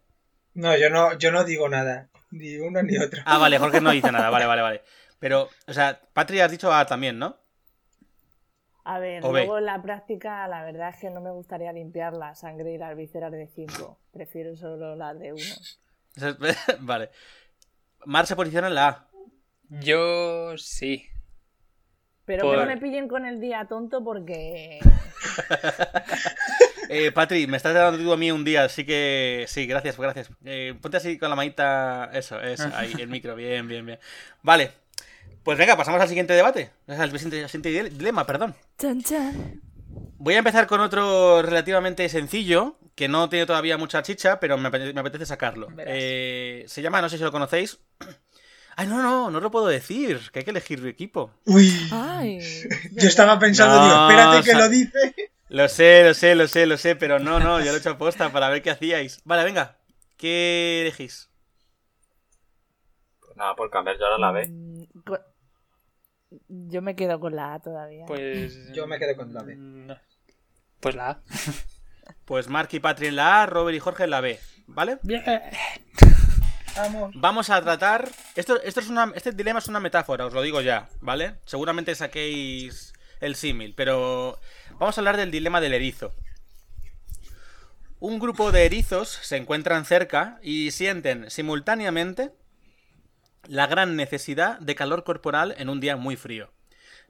No, 0.54 0.76
yo 0.76 0.88
no, 0.90 1.18
yo 1.18 1.30
no 1.32 1.44
digo 1.44 1.68
nada. 1.68 2.08
Ni 2.30 2.56
uno 2.56 2.82
ni 2.82 2.96
otro. 2.98 3.22
Ah, 3.26 3.38
vale, 3.38 3.58
Jorge 3.58 3.80
no 3.80 3.90
dice 3.90 4.10
nada. 4.10 4.30
Vale, 4.30 4.46
vale, 4.46 4.62
vale. 4.62 4.82
Pero, 5.18 5.48
o 5.66 5.72
sea, 5.72 6.00
Patri 6.12 6.40
has 6.40 6.50
dicho 6.50 6.72
A 6.72 6.84
también, 6.86 7.18
¿no? 7.18 7.36
A 8.84 8.98
ver, 8.98 9.24
O 9.24 9.32
B. 9.32 9.40
luego 9.40 9.58
en 9.58 9.64
la 9.66 9.80
práctica, 9.80 10.46
la 10.48 10.62
verdad 10.64 10.90
es 10.90 10.96
que 11.00 11.08
no 11.10 11.20
me 11.22 11.30
gustaría 11.30 11.72
limpiar 11.72 12.12
la 12.12 12.34
sangre 12.34 12.72
y 12.74 12.78
las 12.78 12.94
vísceras 12.96 13.32
de 13.32 13.46
5. 13.48 13.98
Prefiero 14.12 14.54
solo 14.56 14.94
las 14.96 15.18
de 15.18 15.32
1. 15.32 15.42
Eso 16.16 16.28
es- 16.44 16.56
vale. 16.80 17.10
Mar 18.04 18.26
se 18.26 18.36
posiciona 18.36 18.68
en 18.68 18.74
la 18.74 18.88
A. 18.88 19.08
Yo 19.70 20.56
sí. 20.58 21.06
Pero 22.26 22.42
Por- 22.42 22.54
que 22.56 22.60
no 22.60 22.66
me 22.66 22.76
pillen 22.78 23.08
con 23.08 23.24
el 23.24 23.40
día 23.40 23.64
tonto 23.66 24.04
porque. 24.04 24.80
Eh, 26.96 27.10
Patri, 27.10 27.48
me 27.48 27.56
estás 27.56 27.74
dando 27.74 27.98
tú 27.98 28.12
a 28.12 28.16
mí 28.16 28.30
un 28.30 28.44
día, 28.44 28.62
así 28.64 28.84
que 28.84 29.46
sí, 29.48 29.66
gracias, 29.66 29.98
gracias. 29.98 30.30
Eh, 30.44 30.74
ponte 30.80 30.96
así 30.98 31.18
con 31.18 31.28
la 31.28 31.34
manita, 31.34 32.08
eso, 32.12 32.40
eso, 32.40 32.70
ahí, 32.72 32.94
el 32.96 33.08
micro, 33.08 33.34
bien, 33.34 33.66
bien, 33.66 33.84
bien. 33.84 33.98
Vale, 34.42 34.70
pues 35.42 35.58
venga, 35.58 35.76
pasamos 35.76 36.00
al 36.00 36.06
siguiente 36.06 36.34
debate, 36.34 36.70
al 36.86 37.10
siguiente, 37.10 37.42
al 37.42 37.50
siguiente 37.50 37.90
dilema, 37.90 38.24
perdón. 38.24 38.54
Chan, 38.78 39.02
chan. 39.02 39.60
Voy 40.18 40.34
a 40.34 40.38
empezar 40.38 40.68
con 40.68 40.80
otro 40.80 41.42
relativamente 41.42 42.08
sencillo, 42.08 42.76
que 42.94 43.08
no 43.08 43.28
tiene 43.28 43.44
todavía 43.44 43.76
mucha 43.76 44.04
chicha, 44.04 44.38
pero 44.38 44.56
me 44.56 44.68
apetece, 44.68 44.92
me 44.92 45.00
apetece 45.00 45.26
sacarlo. 45.26 45.68
Eh, 45.78 46.64
se 46.68 46.80
llama, 46.80 47.02
no 47.02 47.08
sé 47.08 47.18
si 47.18 47.24
lo 47.24 47.32
conocéis. 47.32 47.78
Ay, 48.76 48.86
no, 48.86 49.02
no, 49.02 49.30
no 49.30 49.40
lo 49.40 49.50
puedo 49.50 49.66
decir, 49.66 50.20
que 50.32 50.40
hay 50.40 50.44
que 50.44 50.50
elegir 50.52 50.86
equipo. 50.86 51.32
Uy. 51.44 51.72
Ay. 51.90 52.38
Yo 52.92 53.08
estaba 53.08 53.36
pensando, 53.38 53.76
No, 53.76 53.84
digo, 53.84 54.08
espérate 54.08 54.44
que 54.44 54.54
lo 54.54 54.68
dice. 54.68 55.33
Lo 55.54 55.68
sé, 55.68 56.02
lo 56.02 56.14
sé, 56.14 56.34
lo 56.34 56.48
sé, 56.48 56.66
lo 56.66 56.76
sé, 56.76 56.96
pero 56.96 57.20
no, 57.20 57.38
no, 57.38 57.60
yo 57.60 57.66
lo 57.66 57.74
he 57.76 57.78
hecho 57.78 57.90
aposta 57.90 58.30
para 58.32 58.48
ver 58.48 58.60
qué 58.60 58.70
hacíais. 58.70 59.20
Vale, 59.24 59.44
venga, 59.44 59.78
¿qué 60.16 60.80
elegís? 60.82 61.30
Pues 63.20 63.36
nada, 63.36 63.54
por 63.54 63.70
cambiar 63.70 63.96
yo 63.98 64.04
ahora 64.06 64.18
la 64.18 64.32
B. 64.32 64.48
Mm, 64.48 64.84
co- 65.06 65.20
Yo 66.48 66.82
me 66.82 66.96
quedo 66.96 67.20
con 67.20 67.36
la 67.36 67.54
A 67.54 67.60
todavía. 67.60 68.04
Pues. 68.06 68.72
Yo 68.72 68.88
me 68.88 68.98
quedo 68.98 69.14
con 69.16 69.32
la 69.32 69.42
B. 69.44 69.54
No. 69.56 69.96
Pues 70.80 70.94
la 70.96 71.10
A. 71.10 71.22
Pues 72.24 72.48
Mark 72.48 72.68
y 72.72 72.80
Patri 72.80 73.06
en 73.08 73.16
la 73.16 73.42
A, 73.42 73.46
Robert 73.46 73.76
y 73.76 73.80
Jorge 73.80 74.04
en 74.04 74.10
la 74.10 74.20
B, 74.22 74.40
¿vale? 74.66 74.98
Bien. 75.02 75.22
Vamos. 76.76 77.12
Vamos 77.16 77.50
a 77.50 77.60
tratar. 77.62 78.08
Esto, 78.34 78.60
esto 78.62 78.80
es 78.80 78.88
una, 78.88 79.12
este 79.14 79.32
dilema 79.32 79.58
es 79.58 79.68
una 79.68 79.78
metáfora, 79.78 80.24
os 80.26 80.32
lo 80.32 80.40
digo 80.42 80.60
ya, 80.62 80.88
¿vale? 81.00 81.36
Seguramente 81.44 81.94
saquéis 81.94 82.93
el 83.20 83.34
símil, 83.34 83.74
pero 83.74 84.38
vamos 84.78 84.96
a 84.96 85.00
hablar 85.00 85.16
del 85.16 85.30
dilema 85.30 85.60
del 85.60 85.74
erizo. 85.74 86.12
Un 88.00 88.18
grupo 88.18 88.52
de 88.52 88.66
erizos 88.66 89.08
se 89.08 89.36
encuentran 89.36 89.84
cerca 89.84 90.38
y 90.42 90.72
sienten 90.72 91.30
simultáneamente 91.30 92.32
la 93.46 93.66
gran 93.66 93.96
necesidad 93.96 94.58
de 94.58 94.74
calor 94.74 95.04
corporal 95.04 95.54
en 95.58 95.68
un 95.68 95.80
día 95.80 95.96
muy 95.96 96.16
frío. 96.16 96.50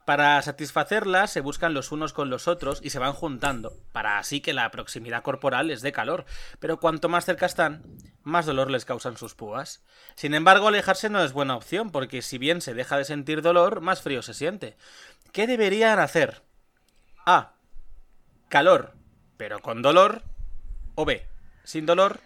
Para 0.05 0.41
satisfacerlas 0.43 1.33
se 1.33 1.41
buscan 1.41 1.73
los 1.73 1.91
unos 1.91 2.13
con 2.13 2.29
los 2.29 2.47
otros 2.47 2.81
y 2.83 2.91
se 2.91 2.99
van 2.99 3.15
juntando, 3.15 3.73
para 3.91 4.19
así 4.19 4.43
que 4.43 4.53
la 4.53 4.71
proximidad 4.71 5.23
corporal 5.23 5.69
les 5.69 5.81
dé 5.81 5.93
calor, 5.93 6.27
pero 6.61 6.79
cuanto 6.79 7.09
más 7.09 7.25
cerca 7.25 7.47
están, 7.47 7.83
más 8.23 8.45
dolor 8.45 8.71
les 8.71 8.85
causan 8.85 9.17
sus 9.17 9.35
púas. 9.35 9.83
Sin 10.15 10.35
embargo, 10.35 10.69
alejarse 10.69 11.09
no 11.09 11.25
es 11.25 11.33
buena 11.33 11.57
opción, 11.57 11.91
porque 11.91 12.21
si 12.21 12.37
bien 12.37 12.61
se 12.61 12.75
deja 12.75 12.99
de 12.99 13.07
sentir 13.07 13.41
dolor, 13.41 13.81
más 13.81 14.03
frío 14.03 14.21
se 14.21 14.35
siente. 14.35 14.77
¿Qué 15.35 15.49
deberían 15.49 15.99
hacer? 15.99 16.43
A. 17.27 17.57
Calor, 18.49 18.95
pero 19.37 19.59
con 19.59 19.83
dolor. 19.83 20.23
O 20.95 21.05
B. 21.05 21.27
Sin 21.65 21.87
dolor, 21.87 22.21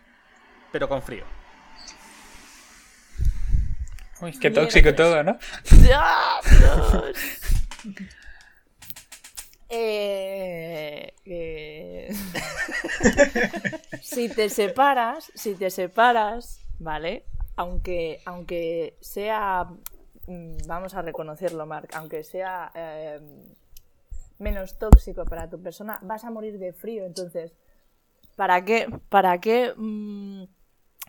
pero 0.72 0.90
con 0.90 1.02
frío. 1.02 1.24
Uy, 4.20 4.38
qué 4.38 4.50
tóxico 4.50 4.94
todo, 4.94 5.24
¿no? 5.24 5.38
Eh, 9.70 11.12
eh, 11.26 12.08
si 14.00 14.30
te 14.30 14.48
separas, 14.48 15.30
si 15.34 15.54
te 15.56 15.68
separas, 15.68 16.62
¿vale? 16.78 17.26
Aunque, 17.56 18.22
aunque 18.24 18.96
sea, 19.02 19.68
vamos 20.66 20.94
a 20.94 21.02
reconocerlo, 21.02 21.66
Mark, 21.66 21.88
aunque 21.94 22.22
sea 22.22 22.70
eh, 22.74 23.20
menos 24.38 24.78
tóxico 24.78 25.24
para 25.24 25.48
tu 25.48 25.60
persona, 25.62 25.98
vas 26.02 26.24
a 26.24 26.30
morir 26.30 26.58
de 26.58 26.72
frío. 26.72 27.04
Entonces, 27.04 27.52
¿para 28.36 28.64
qué, 28.64 28.88
para 29.08 29.40
qué, 29.40 29.72
mm, 29.76 30.44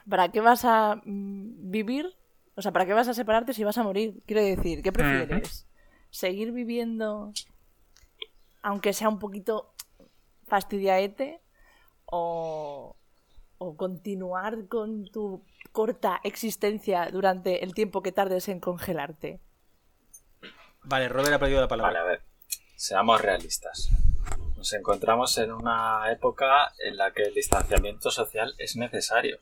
para 0.09 0.29
qué 0.29 0.41
vas 0.41 0.65
a 0.65 1.01
mm, 1.03 1.69
vivir? 1.71 2.15
O 2.55 2.61
sea, 2.61 2.71
¿para 2.71 2.85
qué 2.85 2.93
vas 2.93 3.07
a 3.07 3.13
separarte 3.13 3.53
si 3.53 3.63
vas 3.63 3.77
a 3.77 3.83
morir? 3.83 4.21
Quiero 4.25 4.41
decir, 4.41 4.81
¿qué 4.81 4.91
prefieres? 4.91 5.67
¿Seguir 6.09 6.51
viviendo 6.51 7.31
aunque 8.61 8.93
sea 8.93 9.09
un 9.09 9.19
poquito 9.19 9.73
fastidiaete, 10.47 11.41
o, 12.05 12.95
o 13.59 13.77
continuar 13.77 14.67
con 14.67 15.05
tu 15.05 15.45
corta 15.71 16.19
existencia 16.23 17.09
durante 17.11 17.63
el 17.63 17.73
tiempo 17.73 18.01
que 18.01 18.11
tardes 18.11 18.49
en 18.49 18.59
congelarte. 18.59 19.39
Vale, 20.83 21.09
Robert 21.09 21.33
ha 21.33 21.39
perdido 21.39 21.61
la 21.61 21.67
palabra. 21.67 21.91
Vale, 21.91 21.99
a 21.99 22.11
ver, 22.11 22.21
seamos 22.75 23.21
realistas. 23.21 23.89
Nos 24.57 24.73
encontramos 24.73 25.37
en 25.37 25.51
una 25.51 26.11
época 26.11 26.73
en 26.79 26.97
la 26.97 27.11
que 27.11 27.23
el 27.23 27.33
distanciamiento 27.33 28.11
social 28.11 28.55
es 28.57 28.75
necesario 28.75 29.39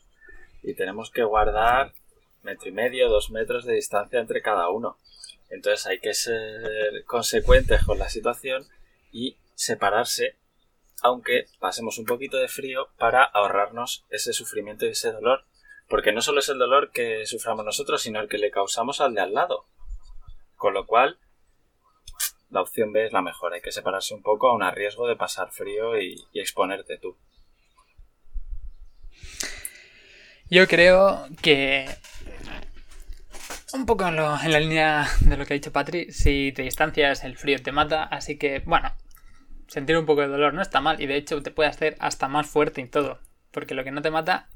y 0.62 0.74
tenemos 0.74 1.12
que 1.12 1.24
guardar 1.24 1.94
metro 2.44 2.70
y 2.70 2.72
medio, 2.72 3.10
dos 3.10 3.32
metros 3.32 3.66
de 3.66 3.74
distancia 3.74 4.20
entre 4.20 4.42
cada 4.42 4.70
uno. 4.70 4.98
Entonces 5.50 5.86
hay 5.88 6.00
que 6.00 6.14
ser 6.14 7.04
consecuentes 7.06 7.84
con 7.84 8.00
la 8.00 8.10
situación 8.10 8.68
y 9.12 9.38
separarse, 9.56 10.36
aunque 11.02 11.46
pasemos 11.60 11.98
un 11.98 12.06
poquito 12.06 12.38
de 12.38 12.48
frío 12.48 12.90
para 12.98 13.24
ahorrarnos 13.24 14.06
ese 14.10 14.34
sufrimiento 14.34 14.86
y 14.86 14.90
ese 14.90 15.12
dolor. 15.12 15.46
Porque 15.88 16.12
no 16.12 16.22
solo 16.22 16.40
es 16.40 16.50
el 16.50 16.58
dolor 16.58 16.92
que 16.92 17.26
suframos 17.26 17.64
nosotros, 17.64 18.02
sino 18.02 18.20
el 18.20 18.28
que 18.28 18.38
le 18.38 18.52
causamos 18.52 19.00
al 19.00 19.14
de 19.14 19.22
al 19.22 19.34
lado. 19.34 19.66
Con 20.56 20.74
lo 20.74 20.86
cual, 20.86 21.18
la 22.50 22.62
opción 22.62 22.92
B 22.92 23.06
es 23.06 23.14
la 23.14 23.22
mejor. 23.22 23.54
Hay 23.54 23.62
que 23.62 23.72
separarse 23.72 24.14
un 24.14 24.22
poco 24.22 24.50
a 24.50 24.56
un 24.56 24.70
riesgo 24.76 25.08
de 25.08 25.16
pasar 25.16 25.52
frío 25.52 26.00
y, 26.00 26.28
exponerte 26.34 26.98
tú. 26.98 27.18
Yo 30.50 30.68
creo 30.68 31.28
que 31.42 31.88
un 33.74 33.86
poco 33.86 34.08
en, 34.08 34.18
en 34.18 34.52
la 34.52 34.60
línea 34.60 35.08
de 35.22 35.38
lo 35.38 35.46
que 35.46 35.54
ha 35.54 35.56
dicho 35.56 35.74
Patri, 35.74 36.12
si 36.12 36.54
te 36.54 36.64
distancias 36.64 37.24
el 37.24 37.38
frío 37.38 37.62
te 37.62 37.74
mata, 37.74 38.04
así 38.06 38.38
que 38.38 38.60
bueno, 38.66 38.94
sentir 39.68 39.98
un 39.98 40.06
poco 40.06 40.22
de 40.22 40.28
dolor 40.28 40.54
no 40.54 40.62
está 40.62 40.82
mal 40.82 41.02
y 41.02 41.08
de 41.08 41.16
hecho 41.18 41.42
te 41.44 41.52
puede 41.52 41.70
hacer 41.70 41.96
hasta 42.00 42.28
más 42.28 42.48
fuerte 42.48 42.82
y 42.82 42.88
todo, 42.88 43.20
porque 43.52 43.74
lo 43.76 43.84
que 43.84 43.92
no 43.92 44.02
te 44.02 44.12
mata 44.12 44.50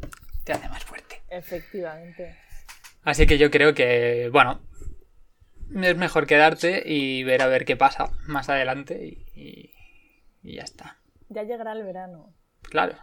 te 0.44 0.54
hace 0.54 0.68
más 0.70 0.84
fuerte. 0.86 1.22
Efectivamente. 1.30 2.38
Así 3.04 3.26
que 3.26 3.38
yo 3.38 3.50
creo 3.52 3.74
que, 3.74 4.30
bueno, 4.32 4.62
es 5.82 5.96
mejor 5.98 6.28
quedarte 6.28 6.84
y 6.86 7.24
ver 7.24 7.42
a 7.42 7.48
ver 7.48 7.66
qué 7.66 7.76
pasa 7.78 8.12
más 8.28 8.50
adelante 8.50 9.04
y, 9.06 9.26
y- 9.40 9.74
y 10.44 10.56
ya 10.56 10.64
está. 10.64 10.98
Ya 11.30 11.44
llegará 11.44 11.74
el 11.74 11.84
verano. 11.84 12.34
Claro. 12.64 12.98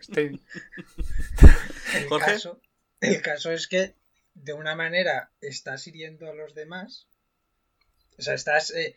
Estoy... 0.00 0.40
El 1.94 2.08
Jorge. 2.08 2.32
caso, 2.32 2.60
el 3.00 3.22
caso 3.22 3.50
es 3.52 3.66
que 3.68 3.94
de 4.34 4.52
una 4.52 4.74
manera 4.74 5.30
estás 5.40 5.86
hiriendo 5.86 6.28
a 6.28 6.34
los 6.34 6.54
demás. 6.54 7.06
O 8.18 8.22
sea, 8.22 8.34
estás, 8.34 8.70
eh, 8.72 8.96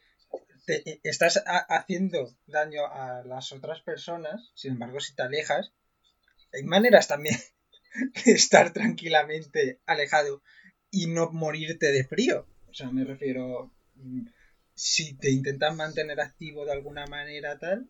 te- 0.68 0.88
eh, 0.90 1.00
estás 1.04 1.38
ha- 1.48 1.66
haciendo 1.78 2.36
daño 2.46 2.86
a 2.86 3.24
las 3.26 3.52
otras 3.54 3.82
personas. 3.82 4.52
Sin 4.56 4.74
embargo, 4.74 5.00
si 5.00 5.16
te 5.16 5.24
alejas, 5.24 5.74
hay 6.54 6.64
maneras 6.64 7.08
también 7.08 7.38
de 8.26 8.34
estar 8.34 8.74
tranquilamente 8.74 9.82
alejado 9.88 10.44
y 10.92 11.08
no 11.08 11.32
morirte 11.32 11.92
de 11.92 12.06
frío. 12.06 12.48
O 12.70 12.74
sea, 12.76 12.92
me 12.92 13.04
refiero. 13.06 13.72
mm, 13.96 14.28
Si 14.76 15.16
te 15.18 15.32
intentas 15.32 15.76
mantener 15.76 16.22
activo 16.22 16.66
de 16.66 16.74
alguna 16.74 17.08
manera 17.08 17.58
tal, 17.60 17.90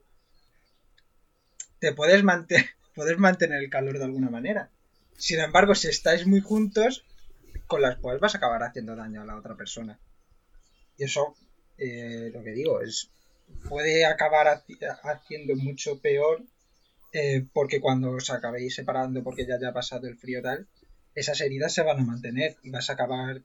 te 1.79 1.93
puedes 1.93 2.23
mantener, 2.23 2.65
puedes 2.95 3.17
mantener 3.17 3.63
el 3.63 3.69
calor 3.69 3.97
de 3.97 4.05
alguna 4.05 4.29
manera. 4.29 4.69
Sin 5.17 5.39
embargo, 5.39 5.75
si 5.75 5.87
estáis 5.87 6.27
muy 6.27 6.41
juntos, 6.41 7.03
con 7.67 7.81
las 7.81 7.97
cuales 7.97 8.21
vas 8.21 8.35
a 8.35 8.37
acabar 8.37 8.63
haciendo 8.63 8.95
daño 8.95 9.21
a 9.21 9.25
la 9.25 9.35
otra 9.35 9.55
persona. 9.55 9.99
Y 10.97 11.03
eso, 11.05 11.35
eh, 11.77 12.31
lo 12.33 12.43
que 12.43 12.51
digo, 12.51 12.81
es 12.81 13.09
puede 13.69 14.05
acabar 14.05 14.47
haci- 14.47 14.77
haciendo 15.03 15.55
mucho 15.55 15.99
peor 15.99 16.43
eh, 17.13 17.45
porque 17.53 17.79
cuando 17.81 18.11
os 18.11 18.29
acabéis 18.29 18.75
separando 18.75 19.23
porque 19.23 19.45
ya 19.47 19.55
haya 19.55 19.73
pasado 19.73 20.07
el 20.07 20.17
frío 20.17 20.41
tal, 20.41 20.67
esas 21.15 21.41
heridas 21.41 21.73
se 21.73 21.83
van 21.83 21.99
a 21.99 22.03
mantener 22.03 22.57
y 22.63 22.69
vas 22.69 22.89
a 22.89 22.93
acabar 22.93 23.41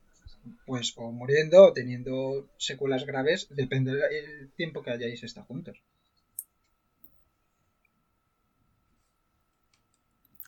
pues 0.67 0.93
o 0.97 1.13
muriendo 1.13 1.65
o 1.67 1.73
teniendo 1.73 2.49
secuelas 2.59 3.07
graves, 3.07 3.47
depende 3.51 3.93
del 3.95 4.51
tiempo 4.57 4.83
que 4.83 4.91
hayáis 4.91 5.23
estado 5.23 5.47
juntos. 5.47 5.77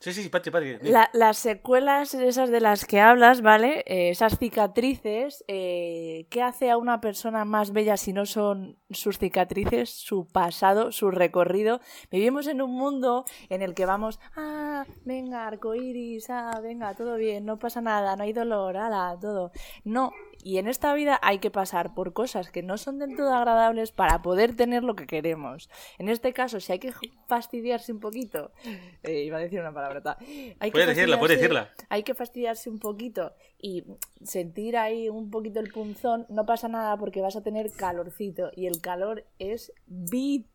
Sí, 0.05 0.13
sí, 0.13 0.29
Patri, 0.29 0.53
Patri. 0.53 0.77
las 1.15 1.39
secuelas 1.39 2.13
esas 2.13 2.51
de 2.51 2.61
las 2.61 2.85
que 2.85 3.01
hablas, 3.01 3.41
¿vale? 3.41 3.85
Eh, 3.87 4.11
esas 4.11 4.39
cicatrices, 4.39 5.47
eh, 5.49 6.27
¿qué 6.29 6.43
hace 6.43 6.71
a 6.71 6.77
una 6.77 7.01
persona 7.01 7.47
más 7.47 7.73
bella 7.73 7.97
si 7.97 8.13
no 8.13 8.27
son 8.27 8.77
sus 8.91 9.19
cicatrices, 9.19 9.89
su 9.89 10.27
pasado, 10.27 10.93
su 10.93 11.11
recorrido? 11.11 11.81
Vivimos 12.11 12.49
en 12.49 12.61
un 12.61 12.73
mundo 12.73 13.25
en 13.49 13.63
el 13.63 13.73
que 13.73 13.87
vamos, 13.87 14.21
ah, 14.37 14.85
venga, 15.07 15.47
arcoiris, 15.47 16.29
ah, 16.29 16.61
venga, 16.63 16.93
todo 16.95 17.17
bien, 17.17 17.47
no 17.47 17.59
pasa 17.59 17.81
nada, 17.81 18.15
no 18.15 18.25
hay 18.25 18.35
dolor, 18.35 18.77
ala, 18.77 19.17
todo. 19.19 19.53
No, 19.85 20.13
y 20.45 20.59
en 20.59 20.69
esta 20.69 20.95
vida 20.95 21.19
hay 21.23 21.39
que 21.39 21.51
pasar 21.51 21.95
por 21.95 22.13
cosas 22.13 22.51
que 22.51 22.63
no 22.63 22.77
son 22.77 22.99
del 22.99 23.17
todo 23.17 23.35
agradables 23.35 23.93
para 23.93 24.23
poder 24.23 24.55
tener 24.55 24.85
lo 24.85 24.95
que 24.95 25.07
queremos. 25.07 25.71
En 25.99 26.09
este 26.09 26.33
caso, 26.33 26.61
si 26.61 26.73
hay 26.73 26.79
que 26.79 26.93
fastidiarse 27.27 27.93
un 27.93 28.01
poquito, 28.01 28.53
eh, 29.03 29.23
iba 29.23 29.39
a 29.39 29.41
decir 29.41 29.59
una 29.61 29.73
palabrota. 29.73 30.19
Hay 30.61 30.71
que 30.71 30.87
decirla, 30.87 31.19
puedes 31.19 31.39
decirla. 31.39 31.71
hay 31.89 32.03
que 32.03 32.15
fastidiarse 32.15 32.69
un 32.69 32.79
poquito 32.79 33.35
y 33.59 33.85
sentir 34.23 34.77
ahí 34.77 35.09
un 35.09 35.31
poquito 35.31 35.61
el 35.61 35.73
punzón, 35.73 36.27
no 36.29 36.45
pasa 36.45 36.69
nada 36.69 36.97
porque 36.99 37.23
vas 37.23 37.37
a 37.37 37.43
tener 37.43 37.73
calorcito 37.73 38.51
y 38.55 38.67
el 38.67 38.81
calor 38.81 39.25
es 39.39 39.73
vital. 39.87 40.54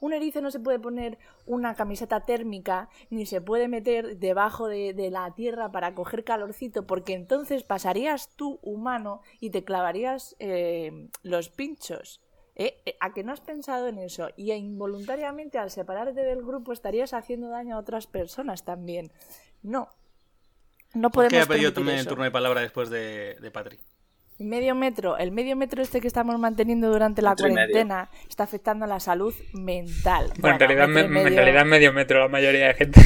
Un 0.00 0.12
erizo 0.12 0.40
no 0.40 0.50
se 0.50 0.60
puede 0.60 0.78
poner 0.78 1.18
una 1.46 1.74
camiseta 1.74 2.20
térmica 2.20 2.88
ni 3.10 3.26
se 3.26 3.40
puede 3.40 3.68
meter 3.68 4.18
debajo 4.18 4.68
de, 4.68 4.92
de 4.94 5.10
la 5.10 5.34
tierra 5.34 5.72
para 5.72 5.94
coger 5.94 6.24
calorcito 6.24 6.86
porque 6.86 7.14
entonces 7.14 7.64
pasarías 7.64 8.30
tú 8.36 8.58
humano 8.62 9.22
y 9.40 9.50
te 9.50 9.64
clavarías 9.64 10.36
eh, 10.38 11.08
los 11.22 11.48
pinchos. 11.48 12.20
¿Eh? 12.54 12.82
Eh, 12.84 12.96
¿A 13.00 13.14
que 13.14 13.24
no 13.24 13.32
has 13.32 13.40
pensado 13.40 13.88
en 13.88 13.98
eso? 13.98 14.28
Y 14.36 14.52
involuntariamente 14.52 15.58
al 15.58 15.70
separarte 15.70 16.20
del 16.20 16.42
grupo 16.42 16.72
estarías 16.72 17.14
haciendo 17.14 17.48
daño 17.48 17.76
a 17.76 17.78
otras 17.78 18.06
personas 18.06 18.64
también. 18.64 19.10
No. 19.62 19.88
No 20.94 21.10
¿Por 21.10 21.24
qué 21.24 21.30
podemos 21.30 21.46
ha 21.46 21.48
pedido 21.48 21.72
también 21.72 21.98
el 21.98 22.06
turno 22.06 22.24
de 22.24 22.30
palabra 22.30 22.60
después 22.60 22.90
de, 22.90 23.36
de 23.40 23.50
Patri? 23.50 23.78
Medio 24.42 24.74
metro, 24.74 25.16
el 25.18 25.32
medio 25.32 25.56
metro 25.56 25.82
este 25.82 26.00
que 26.00 26.06
estamos 26.06 26.38
manteniendo 26.38 26.90
durante 26.90 27.22
la 27.22 27.34
cuarentena 27.36 28.10
está 28.28 28.44
afectando 28.44 28.84
a 28.84 28.88
la 28.88 29.00
salud 29.00 29.34
mental. 29.52 30.32
Bueno, 30.38 30.54
en, 30.54 30.60
realidad, 30.60 30.84
en 31.04 31.10
medio- 31.10 31.36
realidad 31.36 31.64
medio 31.64 31.92
metro 31.92 32.20
la 32.20 32.28
mayoría 32.28 32.68
de 32.68 32.74
gente. 32.74 33.00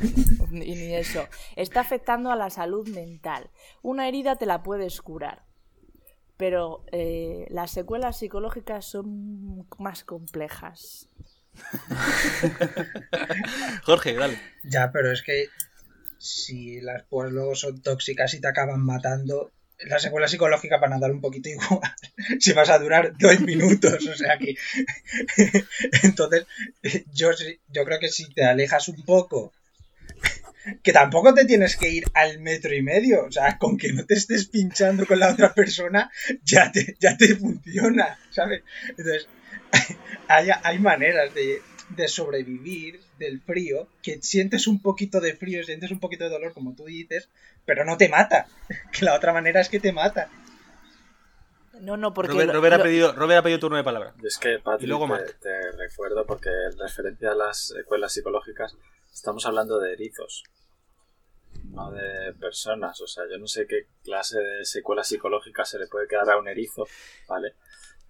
y 0.52 0.74
ni 0.74 0.94
eso. 0.94 1.26
Está 1.56 1.80
afectando 1.80 2.30
a 2.30 2.36
la 2.36 2.50
salud 2.50 2.88
mental. 2.88 3.50
Una 3.82 4.08
herida 4.08 4.36
te 4.36 4.46
la 4.46 4.62
puedes 4.62 5.00
curar, 5.02 5.42
pero 6.36 6.84
eh, 6.92 7.46
las 7.50 7.70
secuelas 7.70 8.18
psicológicas 8.18 8.84
son 8.84 9.66
más 9.78 10.04
complejas. 10.04 11.08
Jorge, 13.84 14.14
dale. 14.14 14.38
Ya, 14.64 14.90
pero 14.92 15.12
es 15.12 15.22
que 15.22 15.46
si 16.18 16.80
las 16.80 17.04
luego 17.10 17.54
son 17.54 17.82
tóxicas 17.82 18.34
y 18.34 18.40
te 18.40 18.48
acaban 18.48 18.84
matando, 18.84 19.50
las 19.84 20.02
secuelas 20.02 20.30
psicológicas 20.30 20.80
van 20.80 20.92
a 20.92 20.98
dar 20.98 21.10
un 21.10 21.20
poquito 21.20 21.48
igual. 21.48 21.80
Si 22.40 22.52
vas 22.52 22.70
a 22.70 22.78
durar 22.78 23.16
dos 23.18 23.40
minutos, 23.40 24.06
o 24.06 24.14
sea 24.14 24.38
que. 24.38 24.56
Entonces, 26.02 26.46
yo, 27.12 27.30
yo 27.68 27.84
creo 27.84 27.98
que 27.98 28.08
si 28.08 28.32
te 28.32 28.44
alejas 28.44 28.88
un 28.88 29.02
poco. 29.04 29.52
Que 30.84 30.92
tampoco 30.92 31.34
te 31.34 31.44
tienes 31.44 31.76
que 31.76 31.90
ir 31.90 32.04
al 32.14 32.38
metro 32.38 32.72
y 32.72 32.82
medio. 32.82 33.24
O 33.24 33.32
sea, 33.32 33.58
con 33.58 33.76
que 33.76 33.92
no 33.92 34.06
te 34.06 34.14
estés 34.14 34.46
pinchando 34.46 35.06
con 35.06 35.18
la 35.18 35.30
otra 35.30 35.52
persona, 35.52 36.10
ya 36.44 36.70
te, 36.70 36.96
ya 37.00 37.16
te 37.16 37.34
funciona, 37.34 38.18
¿sabes? 38.30 38.62
Entonces, 38.90 39.26
hay, 40.28 40.50
hay 40.62 40.78
maneras 40.78 41.34
de, 41.34 41.60
de 41.96 42.08
sobrevivir 42.08 43.00
del 43.18 43.40
frío, 43.40 43.88
que 44.02 44.20
sientes 44.22 44.66
un 44.66 44.80
poquito 44.80 45.20
de 45.20 45.34
frío, 45.34 45.62
sientes 45.64 45.90
un 45.90 46.00
poquito 46.00 46.24
de 46.24 46.30
dolor, 46.30 46.52
como 46.52 46.74
tú 46.74 46.84
dices, 46.84 47.28
pero 47.66 47.84
no 47.84 47.96
te 47.96 48.08
mata. 48.08 48.46
Que 48.92 49.04
la 49.04 49.14
otra 49.14 49.32
manera 49.32 49.60
es 49.60 49.68
que 49.68 49.80
te 49.80 49.92
mata. 49.92 50.28
No, 51.80 51.96
no, 51.96 52.14
porque. 52.14 52.32
Robert, 52.32 52.52
lo- 52.52 52.66
ha 52.66 52.78
lo- 52.78 52.82
pedido, 52.84 53.12
Robert 53.12 53.40
ha 53.40 53.42
pedido 53.42 53.58
turno 53.60 53.76
de 53.76 53.84
palabra. 53.84 54.14
Y 54.22 54.26
es 54.26 54.38
que, 54.38 54.58
Patrick, 54.58 54.84
Y 54.84 54.86
luego 54.86 55.06
te, 55.16 55.32
te 55.34 55.72
recuerdo, 55.72 56.24
porque 56.26 56.48
en 56.50 56.78
referencia 56.78 57.32
a 57.32 57.34
las 57.34 57.68
secuelas 57.68 58.12
psicológicas, 58.12 58.76
estamos 59.12 59.44
hablando 59.46 59.78
de 59.80 59.92
erizos, 59.94 60.44
no 61.64 61.90
de 61.90 62.34
personas. 62.34 63.00
O 63.00 63.06
sea, 63.06 63.24
yo 63.30 63.38
no 63.38 63.46
sé 63.48 63.66
qué 63.66 63.86
clase 64.04 64.38
de 64.38 64.64
secuela 64.64 65.02
psicológica 65.02 65.64
se 65.64 65.78
le 65.78 65.86
puede 65.88 66.06
quedar 66.06 66.30
a 66.30 66.38
un 66.38 66.46
erizo, 66.48 66.86
¿vale? 67.26 67.54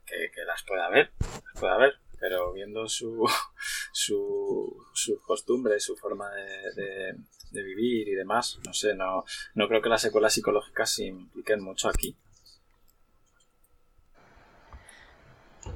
Que, 0.05 0.31
que 0.35 0.45
las 0.45 0.63
pueda 0.65 0.87
haber, 0.87 1.13
las 1.21 1.61
puede 1.61 1.73
haber, 1.73 1.95
pero 2.21 2.53
viendo 2.53 2.87
su, 2.89 3.25
su, 3.93 4.87
sus 4.93 5.21
costumbres, 5.23 5.83
su 5.85 5.97
forma 5.97 6.31
de, 6.35 6.73
de- 6.75 7.17
de 7.53 7.63
vivir 7.63 8.09
y 8.09 8.15
demás, 8.15 8.59
no 8.67 8.73
sé, 8.73 8.95
no, 8.95 9.25
no 9.55 9.69
creo 9.69 9.83
que 9.83 9.89
las 9.89 10.03
secuelas 10.03 10.35
psicológicas 10.35 10.91
se 10.95 11.05
impliquen 11.07 11.63
mucho 11.63 11.89
aquí, 11.89 12.17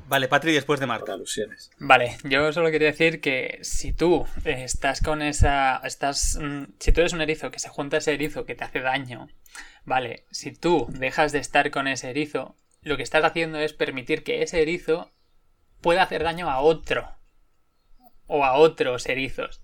Vale, 0.09 0.29
Patri 0.29 0.53
después 0.53 0.79
de 0.81 0.87
Marta. 0.87 1.12
alusiones. 1.14 1.70
Vale, 1.79 2.16
yo 2.24 2.53
solo 2.53 2.70
quería 2.70 2.89
decir 2.89 3.20
que 3.20 3.59
si 3.62 3.93
tú 3.93 4.27
eh, 4.45 4.62
estás 4.64 5.01
con 5.01 5.20
esa. 5.22 5.81
estás 5.85 6.39
mm, 6.41 6.64
Si 6.79 6.93
tú 6.93 7.01
eres 7.01 7.12
un 7.12 7.20
erizo 7.20 7.51
que 7.51 7.59
se 7.59 7.68
junta 7.68 7.97
a 7.97 7.99
ese 7.99 8.14
erizo 8.14 8.45
que 8.45 8.55
te 8.55 8.64
hace 8.64 8.81
daño, 8.81 9.29
vale, 9.85 10.24
si 10.31 10.53
tú 10.53 10.87
dejas 10.91 11.33
de 11.33 11.39
estar 11.39 11.70
con 11.70 11.89
ese 11.89 12.11
erizo, 12.11 12.55
lo 12.83 12.97
que 12.97 13.03
estás 13.03 13.24
haciendo 13.24 13.59
es 13.59 13.72
permitir 13.72 14.22
que 14.22 14.43
ese 14.43 14.62
erizo 14.62 15.11
pueda 15.81 16.03
hacer 16.03 16.22
daño 16.22 16.51
a 16.51 16.61
otro. 16.61 17.09
O 18.29 18.45
a 18.45 18.55
otros 18.55 19.07
erizos. 19.07 19.61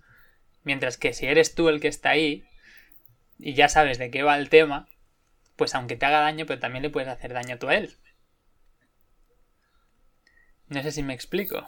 Mientras 0.64 0.96
que 0.96 1.12
si 1.12 1.26
eres 1.26 1.54
tú 1.54 1.68
el 1.68 1.80
que 1.80 1.88
está 1.88 2.10
ahí 2.10 2.44
y 3.38 3.54
ya 3.54 3.68
sabes 3.68 3.98
de 3.98 4.10
qué 4.10 4.22
va 4.22 4.38
el 4.38 4.48
tema, 4.48 4.88
pues 5.56 5.74
aunque 5.74 5.96
te 5.96 6.06
haga 6.06 6.20
daño, 6.20 6.46
pero 6.46 6.60
también 6.60 6.82
le 6.82 6.90
puedes 6.90 7.08
hacer 7.08 7.32
daño 7.32 7.58
tú 7.58 7.68
a 7.68 7.74
él. 7.74 7.96
No 10.68 10.82
sé 10.82 10.92
si 10.92 11.02
me 11.02 11.14
explico. 11.14 11.64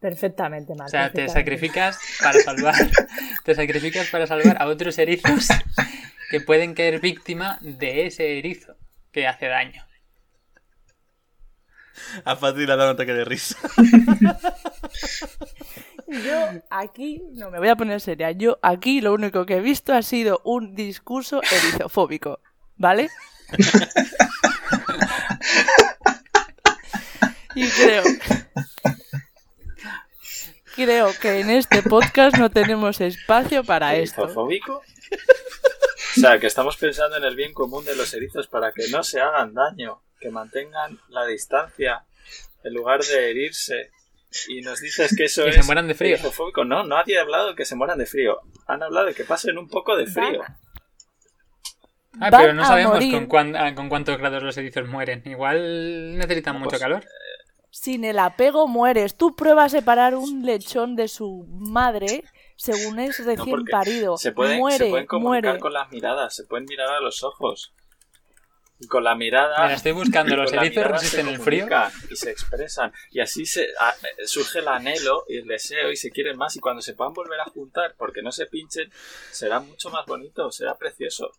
Perfectamente, 0.00 0.74
Marta. 0.74 0.84
O 0.84 0.88
sea, 0.88 1.12
te 1.12 1.28
sacrificas 1.28 1.98
para 2.20 2.38
salvar. 2.40 2.74
te 3.44 3.54
sacrificas 3.54 4.08
para 4.08 4.26
salvar 4.26 4.60
a 4.60 4.66
otros 4.66 4.98
erizos 4.98 5.48
que 6.30 6.40
pueden 6.40 6.74
caer 6.74 7.00
víctima 7.00 7.58
de 7.60 8.06
ese 8.06 8.38
erizo 8.38 8.76
que 9.12 9.26
hace 9.26 9.46
daño. 9.46 9.84
A 12.24 12.38
Patri 12.38 12.66
dado 12.66 12.84
un 12.84 12.94
ataque 12.94 13.14
de 13.14 13.24
risa. 13.24 13.56
Yo 16.12 16.62
aquí, 16.70 17.22
no 17.32 17.50
me 17.50 17.58
voy 17.58 17.68
a 17.68 17.76
poner 17.76 18.00
seria. 18.00 18.30
Yo 18.32 18.58
aquí 18.62 19.00
lo 19.00 19.14
único 19.14 19.46
que 19.46 19.56
he 19.56 19.60
visto 19.60 19.94
ha 19.94 20.02
sido 20.02 20.40
un 20.44 20.74
discurso 20.74 21.40
erizofóbico, 21.42 22.40
¿vale? 22.76 23.08
y 27.54 27.68
creo. 27.68 28.02
Creo 30.74 31.10
que 31.20 31.40
en 31.40 31.50
este 31.50 31.82
podcast 31.82 32.36
no 32.36 32.50
tenemos 32.50 33.00
espacio 33.00 33.64
para 33.64 33.96
esto. 33.96 34.24
¿Erizofóbico? 34.24 34.82
O 36.16 36.20
sea, 36.20 36.38
que 36.38 36.46
estamos 36.46 36.76
pensando 36.76 37.16
en 37.16 37.24
el 37.24 37.36
bien 37.36 37.54
común 37.54 37.84
de 37.84 37.96
los 37.96 38.12
erizos 38.12 38.46
para 38.46 38.72
que 38.72 38.88
no 38.88 39.02
se 39.02 39.20
hagan 39.20 39.54
daño, 39.54 40.02
que 40.20 40.30
mantengan 40.30 41.00
la 41.08 41.24
distancia 41.24 42.04
en 42.62 42.74
lugar 42.74 43.00
de 43.00 43.30
herirse. 43.30 43.90
Y 44.48 44.60
nos 44.62 44.80
dices 44.80 45.14
que 45.16 45.24
eso 45.24 45.42
Que 45.44 45.50
es 45.50 45.56
se 45.56 45.62
mueran 45.64 45.88
de 45.88 45.94
frío. 45.94 46.14
erizofóbico. 46.14 46.64
No, 46.64 46.84
nadie 46.84 47.18
ha 47.18 47.22
hablado 47.22 47.48
de 47.50 47.54
que 47.54 47.64
se 47.64 47.74
mueran 47.76 47.98
de 47.98 48.06
frío. 48.06 48.38
Han 48.66 48.82
hablado 48.82 49.06
de 49.06 49.14
que 49.14 49.24
pasen 49.24 49.58
un 49.58 49.68
poco 49.68 49.96
de 49.96 50.06
frío. 50.06 50.40
Van- 50.40 50.56
Ah, 52.20 52.28
Van 52.30 52.42
pero 52.42 52.52
no 52.52 52.64
sabemos 52.66 52.98
con, 53.10 53.26
cuán- 53.26 53.56
ah, 53.56 53.74
con 53.74 53.88
cuántos 53.88 54.18
grados 54.18 54.42
los 54.42 54.56
erizos 54.58 54.86
mueren. 54.86 55.22
Igual 55.24 56.18
necesitan 56.18 56.54
No, 56.54 56.58
mucho 56.60 56.70
pues, 56.72 56.82
calor. 56.82 57.04
Sin 57.70 58.04
el 58.04 58.18
apego 58.18 58.68
mueres. 58.68 59.16
Tú 59.16 59.34
pruebas 59.34 59.72
a 59.72 59.78
separar 59.78 60.14
un 60.14 60.44
lechón 60.44 60.94
de 60.94 61.08
su 61.08 61.46
madre 61.48 62.22
según 62.56 62.98
es 63.00 63.24
recién 63.24 63.64
parido. 63.64 64.18
se 64.18 64.30
pueden, 64.32 64.58
muere, 64.58 64.76
se 64.84 64.90
pueden 64.90 65.06
comunicar 65.06 65.42
muere. 65.52 65.58
con 65.58 65.72
las 65.72 65.90
miradas, 65.90 66.34
se 66.36 66.44
pueden 66.44 66.66
mirar 66.68 66.90
a 66.90 67.00
los 67.00 67.22
ojos. 67.22 67.72
Y 68.82 68.88
con 68.88 69.04
la 69.04 69.14
mirada. 69.14 69.62
Mira, 69.62 69.74
estoy 69.74 69.92
buscando, 69.92 70.34
los 70.34 70.52
erizos 70.52 70.84
resisten 70.84 71.28
el 71.28 71.38
frío. 71.38 71.68
Y 72.10 72.16
se 72.16 72.32
expresan. 72.32 72.92
Y 73.12 73.20
así 73.20 73.46
se, 73.46 73.68
a- 73.78 73.94
surge 74.26 74.58
el 74.58 74.66
anhelo 74.66 75.24
y 75.28 75.36
el 75.36 75.46
deseo 75.46 75.92
y 75.92 75.96
se 75.96 76.10
quieren 76.10 76.36
más. 76.36 76.56
Y 76.56 76.58
cuando 76.60 76.82
se 76.82 76.94
puedan 76.94 77.12
volver 77.12 77.38
a 77.40 77.44
juntar, 77.44 77.94
porque 77.96 78.22
no 78.22 78.32
se 78.32 78.46
pinchen, 78.46 78.90
será 79.30 79.60
mucho 79.60 79.88
más 79.90 80.04
bonito, 80.04 80.50
será 80.50 80.74
precioso. 80.74 81.30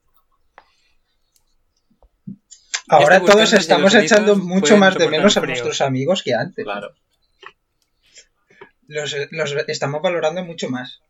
Ahora 2.88 3.20
todos 3.20 3.52
estamos 3.52 3.94
echando 3.94 4.38
mucho 4.38 4.78
más 4.78 4.96
de 4.98 5.10
menos 5.10 5.36
a 5.36 5.42
el 5.42 5.48
nuestros 5.48 5.82
amigos 5.82 6.24
que 6.24 6.34
antes. 6.34 6.64
Claro. 6.64 6.94
Los, 8.88 9.14
los 9.32 9.56
estamos 9.68 10.02
valorando 10.02 10.44
mucho 10.46 10.70
más. 10.70 11.02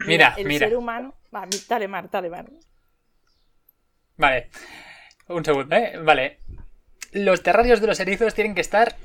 Mira, 0.00 0.34
el 0.36 0.46
mira. 0.46 0.68
ser 0.68 0.76
humano. 0.76 1.14
Va, 1.34 1.48
dale, 1.66 1.88
Mar, 1.88 2.10
dale, 2.10 2.28
Mar. 2.28 2.46
Vale. 4.16 4.48
Un 5.28 5.44
segundo, 5.44 5.74
¿eh? 5.76 5.98
Vale. 6.02 6.38
Los 7.12 7.42
terrarios 7.42 7.80
de 7.80 7.86
los 7.86 8.00
erizos 8.00 8.34
tienen 8.34 8.54
que 8.54 8.60
estar 8.60 8.96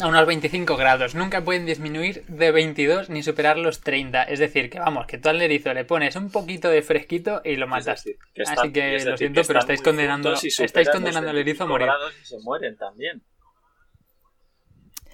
a 0.00 0.06
unos 0.06 0.26
25 0.26 0.76
grados. 0.76 1.14
Nunca 1.14 1.42
pueden 1.42 1.66
disminuir 1.66 2.24
de 2.26 2.50
22 2.50 3.10
ni 3.10 3.22
superar 3.22 3.56
los 3.58 3.80
30. 3.80 4.24
Es 4.24 4.38
decir, 4.38 4.68
que 4.70 4.78
vamos, 4.78 5.06
que 5.06 5.18
tú 5.18 5.28
al 5.28 5.40
erizo 5.40 5.72
le 5.72 5.84
pones 5.84 6.16
un 6.16 6.30
poquito 6.30 6.68
de 6.68 6.82
fresquito 6.82 7.40
y 7.44 7.56
lo 7.56 7.64
Es 7.66 7.70
matas. 7.70 8.04
decir, 8.04 8.18
que 8.34 8.42
Así 8.42 8.72
que 8.72 8.96
es 8.96 9.04
lo 9.04 9.12
decir, 9.12 9.18
siento, 9.28 9.40
que 9.42 9.46
pero 9.46 9.58
estáis 9.60 9.82
condenando, 9.82 10.34
estáis 10.34 10.90
condenando 10.90 11.30
al 11.30 11.38
erizo 11.38 11.64
a 11.64 11.66
25 11.66 11.68
morir. 11.68 11.86
grados 11.86 12.14
Y 12.22 12.26
se 12.26 12.38
mueren 12.40 12.76
también. 12.76 13.22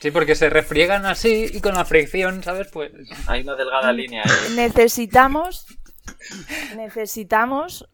Sí, 0.00 0.10
porque 0.10 0.34
se 0.34 0.48
refriegan 0.48 1.04
así 1.04 1.50
y 1.52 1.60
con 1.60 1.74
la 1.74 1.84
fricción, 1.84 2.42
¿sabes? 2.42 2.68
Pues 2.72 2.90
Hay 3.26 3.42
una 3.42 3.54
delgada 3.54 3.92
línea 3.92 4.22
ahí. 4.24 4.54
Necesitamos. 4.56 5.66
Necesitamos 6.74 7.86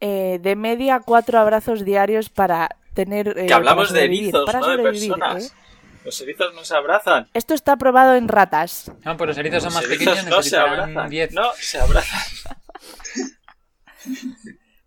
eh, 0.00 0.38
de 0.42 0.56
media 0.56 1.00
cuatro 1.00 1.38
abrazos 1.38 1.84
diarios 1.84 2.28
para 2.30 2.76
tener. 2.94 3.28
eh, 3.38 3.46
Que 3.46 3.54
hablamos 3.54 3.88
para 3.88 4.00
de 4.00 4.06
sobrevivir, 4.06 4.22
erizos, 4.24 4.44
para 4.46 4.60
no 4.60 4.66
de 4.68 4.76
sobrevivir, 4.76 5.12
personas. 5.14 5.44
¿eh? 5.44 5.50
Los 6.04 6.20
erizos 6.20 6.54
no 6.54 6.64
se 6.64 6.74
abrazan. 6.76 7.28
Esto 7.32 7.54
está 7.54 7.76
probado 7.76 8.14
en 8.14 8.28
ratas. 8.28 8.92
no, 9.04 9.16
pues 9.16 9.28
los 9.28 9.38
erizos 9.38 9.62
son 9.62 9.72
Los 9.72 9.82
más 9.82 9.84
erizos 9.90 10.14
pequeños, 10.14 10.30
no 10.36 10.42
se 10.42 10.56
abrazan. 10.56 11.08
10. 11.10 11.32
No 11.32 11.50
se 11.58 11.78
abrazan. 11.80 12.20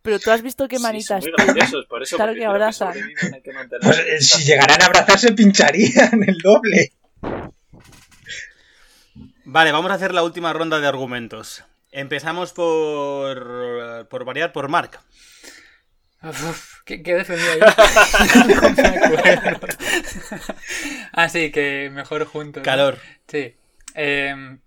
Pero 0.03 0.19
tú 0.19 0.31
has 0.31 0.41
visto 0.41 0.67
qué 0.69 0.77
Sí, 0.77 0.83
manitas 0.83 1.21
son 1.23 1.33
muy 1.37 1.45
graciosos, 1.53 1.85
por 1.87 2.01
eso 2.01 2.15
Claro 2.15 2.33
que 2.33 2.45
abrazan. 2.45 2.93
hay 2.93 3.41
que 3.41 3.51
Pues 3.81 3.99
eh, 3.99 4.21
si 4.21 4.43
llegaran 4.43 4.81
a 4.81 4.85
abrazarse, 4.85 5.33
pincharían 5.33 6.23
el 6.25 6.37
doble. 6.37 6.93
Vale, 9.43 9.71
vamos 9.71 9.91
a 9.91 9.95
hacer 9.95 10.13
la 10.13 10.23
última 10.23 10.53
ronda 10.53 10.79
de 10.79 10.87
argumentos. 10.87 11.63
Empezamos 11.97 12.53
por, 12.53 14.07
por 14.09 14.23
variar 14.23 14.51
por 14.53 14.69
Mark. 14.69 14.99
Uf, 16.23 16.81
¿qué, 16.85 17.01
qué 17.03 17.15
defendí 17.15 17.43
ahí? 17.47 17.59
no 18.35 18.45
me 18.47 18.55
acuerdo. 18.55 19.67
Así 21.11 21.51
que 21.51 21.89
mejor 21.91 22.25
juntos. 22.25 22.61
¿no? 22.61 22.65
Calor. 22.65 22.99
Sí. 23.27 23.55
Eh, 23.95 24.57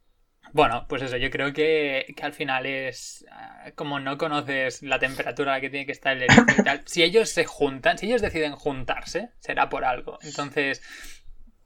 bueno, 0.53 0.87
pues 0.89 1.03
eso, 1.03 1.17
yo 1.17 1.31
creo 1.31 1.53
que, 1.53 2.13
que 2.17 2.23
al 2.25 2.33
final 2.33 2.67
es. 2.67 3.25
ah, 3.31 3.71
Como 3.77 4.01
no 4.01 4.19
conoces 4.19 4.83
la 4.83 4.99
temperatura 4.99 5.53
a 5.53 5.55
la 5.57 5.61
que 5.61 5.71
tiene 5.71 5.87
que 5.87 5.93
estar 5.93 6.17
el 6.17 6.25
y 6.25 6.63
tal, 6.65 6.83
si 6.87 7.03
ellos 7.03 7.31
se 7.31 7.45
juntan, 7.45 7.99
si 7.99 8.07
ellos 8.07 8.23
deciden 8.23 8.53
juntarse, 8.57 9.31
será 9.39 9.69
por 9.69 9.85
algo. 9.85 10.19
Entonces, 10.23 10.83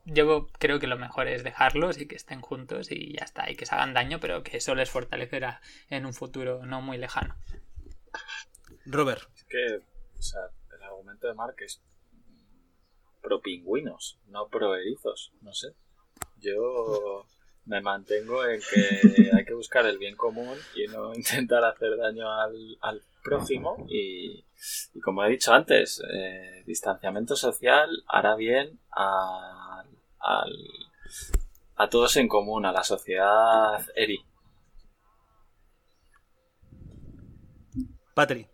yo 0.05 0.49
creo 0.59 0.79
que 0.79 0.87
lo 0.87 0.99
mejor 0.99 1.29
es 1.29 1.45
dejarlos 1.45 1.99
y 1.99 2.07
que 2.07 2.17
estén 2.17 2.41
juntos 2.41 2.91
y 2.91 3.15
ya 3.15 3.25
está, 3.25 3.51
y 3.51 3.57
que 3.57 3.67
se 3.67 3.75
hagan 3.75 3.95
daño, 3.95 4.21
pero 4.21 4.43
que 4.43 4.59
eso 4.59 4.75
les 4.75 4.91
fortalecerá 4.91 5.61
en 5.89 6.07
un 6.07 6.13
futuro 6.13 6.65
no 6.67 6.83
muy 6.83 6.99
lejano. 6.99 7.35
Robert. 8.87 9.23
Es 9.35 9.45
que, 9.45 9.77
o 10.19 10.23
sea, 10.23 10.43
el 10.77 10.83
argumento 10.83 11.27
de 11.27 11.35
Mark 11.35 11.57
es 11.61 11.81
pro 13.23 13.41
pingüinos, 13.41 14.19
no 14.27 14.49
pro 14.49 14.75
erizos, 14.77 15.33
no 15.41 15.55
sé. 15.55 15.69
Yo 16.39 17.27
me 17.65 17.81
mantengo 17.81 18.47
en 18.47 18.61
que 18.61 19.31
hay 19.35 19.45
que 19.47 19.55
buscar 19.55 19.87
el 19.87 19.99
bien 19.99 20.17
común 20.17 20.59
y 20.75 20.87
no 20.89 21.15
intentar 21.15 21.65
hacer 21.65 21.97
daño 21.97 22.31
al, 22.31 22.77
al 22.83 23.03
prójimo 23.23 23.87
y, 23.89 24.45
y 24.93 25.01
como 25.01 25.25
he 25.25 25.31
dicho 25.31 25.55
antes, 25.55 26.03
eh, 26.13 26.63
distanciamiento 26.67 27.37
social 27.37 28.05
hará 28.07 28.37
bien 28.37 28.79
a, 28.91 29.85
al, 30.25 30.53
a 31.77 31.89
todos 31.89 32.17
en 32.17 32.29
común, 32.29 32.67
a 32.67 32.73
la 32.73 32.83
sociedad 32.85 33.85
ERI. 33.95 34.25
Patri. 38.15 38.47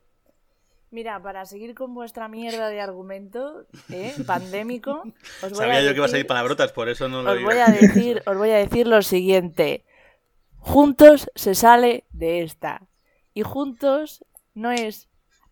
Mira, 0.91 1.23
para 1.23 1.45
seguir 1.47 1.75
con 1.75 1.95
vuestra 1.95 2.27
mierda 2.29 2.69
de 2.69 2.81
argumento, 2.81 3.67
¿eh? 3.91 4.13
pandémico, 4.27 5.03
os 5.43 5.53
voy 5.53 5.55
Sabía 5.55 5.77
a 5.77 5.83
yo 5.83 5.91
que 5.91 5.97
iba 5.97 6.07
a 6.07 6.09
salir 6.09 6.27
palabrotas, 6.27 6.73
por 6.73 6.89
eso 6.89 7.09
no 7.09 7.23
lo 7.23 7.31
os 7.31 7.37
digo. 7.39 7.49
voy 7.49 7.59
a 7.59 7.67
decir, 7.69 8.23
os 8.27 8.37
voy 8.37 8.51
a 8.51 8.57
decir 8.57 8.87
lo 8.89 9.01
siguiente. 9.03 9.85
Juntos 10.57 11.31
se 11.35 11.55
sale 11.55 12.05
de 12.11 12.43
esta. 12.43 12.89
Y 13.35 13.43
juntos 13.43 14.25
no 14.55 14.73
es 14.73 15.09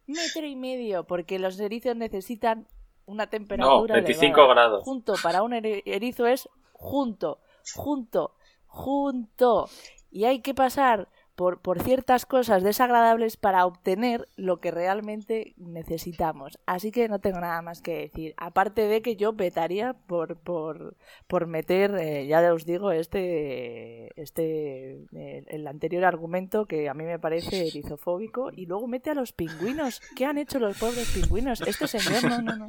metro 0.06 0.44
y 0.44 0.56
medio, 0.56 1.04
porque 1.04 1.38
los 1.38 1.60
erizos 1.60 1.94
necesitan 1.94 2.66
una 3.08 3.26
temperatura 3.28 3.94
No, 3.96 4.02
25 4.02 4.24
elevada. 4.40 4.54
grados. 4.54 4.84
Junto 4.84 5.14
para 5.22 5.42
un 5.42 5.52
eri- 5.52 5.82
erizo 5.84 6.26
es 6.26 6.48
junto, 6.72 7.40
junto, 7.74 8.34
junto. 8.66 9.68
Y 10.10 10.24
hay 10.24 10.40
que 10.40 10.54
pasar 10.54 11.08
por, 11.38 11.60
por 11.60 11.80
ciertas 11.80 12.26
cosas 12.26 12.64
desagradables 12.64 13.36
para 13.36 13.64
obtener 13.64 14.28
lo 14.34 14.58
que 14.58 14.72
realmente 14.72 15.54
necesitamos. 15.56 16.58
Así 16.66 16.90
que 16.90 17.08
no 17.08 17.20
tengo 17.20 17.38
nada 17.38 17.62
más 17.62 17.80
que 17.80 17.96
decir. 17.96 18.34
Aparte 18.36 18.88
de 18.88 19.02
que 19.02 19.14
yo 19.14 19.34
vetaría 19.34 19.92
por, 19.92 20.36
por, 20.36 20.96
por 21.28 21.46
meter, 21.46 21.94
eh, 21.94 22.26
ya 22.26 22.52
os 22.52 22.66
digo, 22.66 22.90
este, 22.90 24.20
este 24.20 25.06
el 25.12 25.68
anterior 25.68 26.04
argumento 26.04 26.66
que 26.66 26.88
a 26.88 26.94
mí 26.94 27.04
me 27.04 27.20
parece 27.20 27.68
erizofóbico. 27.68 28.50
Y 28.52 28.66
luego 28.66 28.88
mete 28.88 29.10
a 29.10 29.14
los 29.14 29.32
pingüinos. 29.32 30.02
¿Qué 30.16 30.24
han 30.24 30.38
hecho 30.38 30.58
los 30.58 30.76
pobres 30.76 31.08
pingüinos? 31.14 31.60
Este 31.60 31.86
señor, 31.86 32.24
no, 32.24 32.42
no, 32.42 32.56
no. 32.56 32.66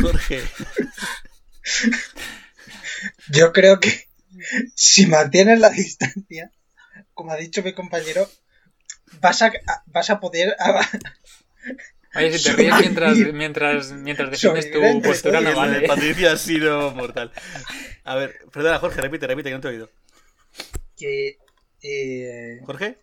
Jorge. 0.00 0.40
Yo 3.30 3.52
creo 3.52 3.80
que 3.80 4.07
si 4.74 5.06
mantienes 5.06 5.60
la 5.60 5.70
distancia, 5.82 6.50
como 7.14 7.32
ha 7.32 7.36
dicho 7.36 7.62
mi 7.62 7.72
compañero, 7.72 8.28
vas 9.20 9.42
a, 9.42 9.52
vas 9.86 10.10
a 10.10 10.20
poder 10.20 10.56
Oye, 12.14 12.38
si 12.38 12.42
te 12.44 12.52
ríes 12.56 12.78
mientras, 12.80 13.18
mientras, 13.32 13.92
mientras 13.92 14.30
defiendes 14.30 14.70
tu 14.70 15.02
postura, 15.02 15.40
no 15.40 15.54
vale. 15.54 15.86
Patricia 15.86 16.32
ha 16.32 16.36
sido 16.36 16.90
mortal. 16.92 17.30
A 18.04 18.16
ver, 18.16 18.38
perdona, 18.52 18.78
Jorge, 18.78 19.00
repite, 19.00 19.26
repite, 19.26 19.50
que 19.50 19.54
no 19.54 19.60
te 19.60 19.68
he 19.68 19.70
oído. 19.72 19.90
que 20.96 21.38
eh, 21.82 22.60
¿Jorge? 22.64 22.98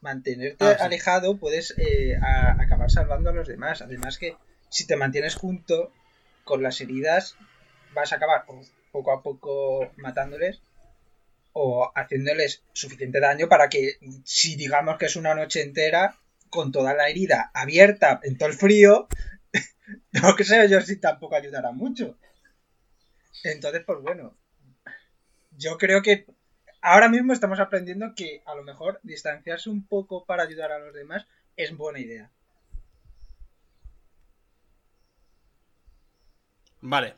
mantenerte 0.00 0.64
Ah, 0.64 0.76
sí. 0.78 0.84
alejado 0.84 1.36
puedes 1.36 1.74
eh, 1.76 2.16
a- 2.16 2.56
acabar 2.60 2.90
salvando 2.90 3.30
a 3.30 3.34
los 3.34 3.46
demás. 3.46 3.82
Además 3.82 4.16
que 4.18 4.36
si 4.70 4.86
te 4.86 4.96
mantienes 4.96 5.34
junto 5.34 5.92
con 6.44 6.62
las 6.62 6.80
heridas 6.80 7.36
vas 7.94 8.12
a 8.12 8.16
acabar 8.16 8.46
poco 8.92 9.12
a 9.12 9.22
poco 9.22 9.92
matándoles 9.98 10.62
o 11.52 11.90
haciéndoles 11.94 12.62
suficiente 12.72 13.20
daño 13.20 13.48
para 13.48 13.68
que 13.68 13.98
si 14.24 14.56
digamos 14.56 14.98
que 14.98 15.06
es 15.06 15.16
una 15.16 15.34
noche 15.34 15.62
entera 15.62 16.16
con 16.48 16.72
toda 16.72 16.94
la 16.94 17.08
herida 17.08 17.50
abierta 17.54 18.20
en 18.22 18.36
todo 18.36 18.48
el 18.48 18.54
frío, 18.54 19.08
no 20.12 20.36
que 20.36 20.44
sé 20.44 20.68
yo 20.68 20.80
si 20.80 20.96
tampoco 20.96 21.36
ayudará 21.36 21.72
mucho. 21.72 22.18
Entonces, 23.44 23.82
pues 23.86 24.00
bueno, 24.00 24.36
yo 25.56 25.78
creo 25.78 26.02
que 26.02 26.26
ahora 26.82 27.08
mismo 27.08 27.32
estamos 27.32 27.60
aprendiendo 27.60 28.14
que 28.14 28.42
a 28.46 28.54
lo 28.54 28.62
mejor 28.62 29.00
distanciarse 29.02 29.70
un 29.70 29.86
poco 29.86 30.24
para 30.24 30.42
ayudar 30.44 30.72
a 30.72 30.78
los 30.78 30.94
demás 30.94 31.26
es 31.56 31.76
buena 31.76 32.00
idea. 32.00 32.30
Vale. 36.80 37.14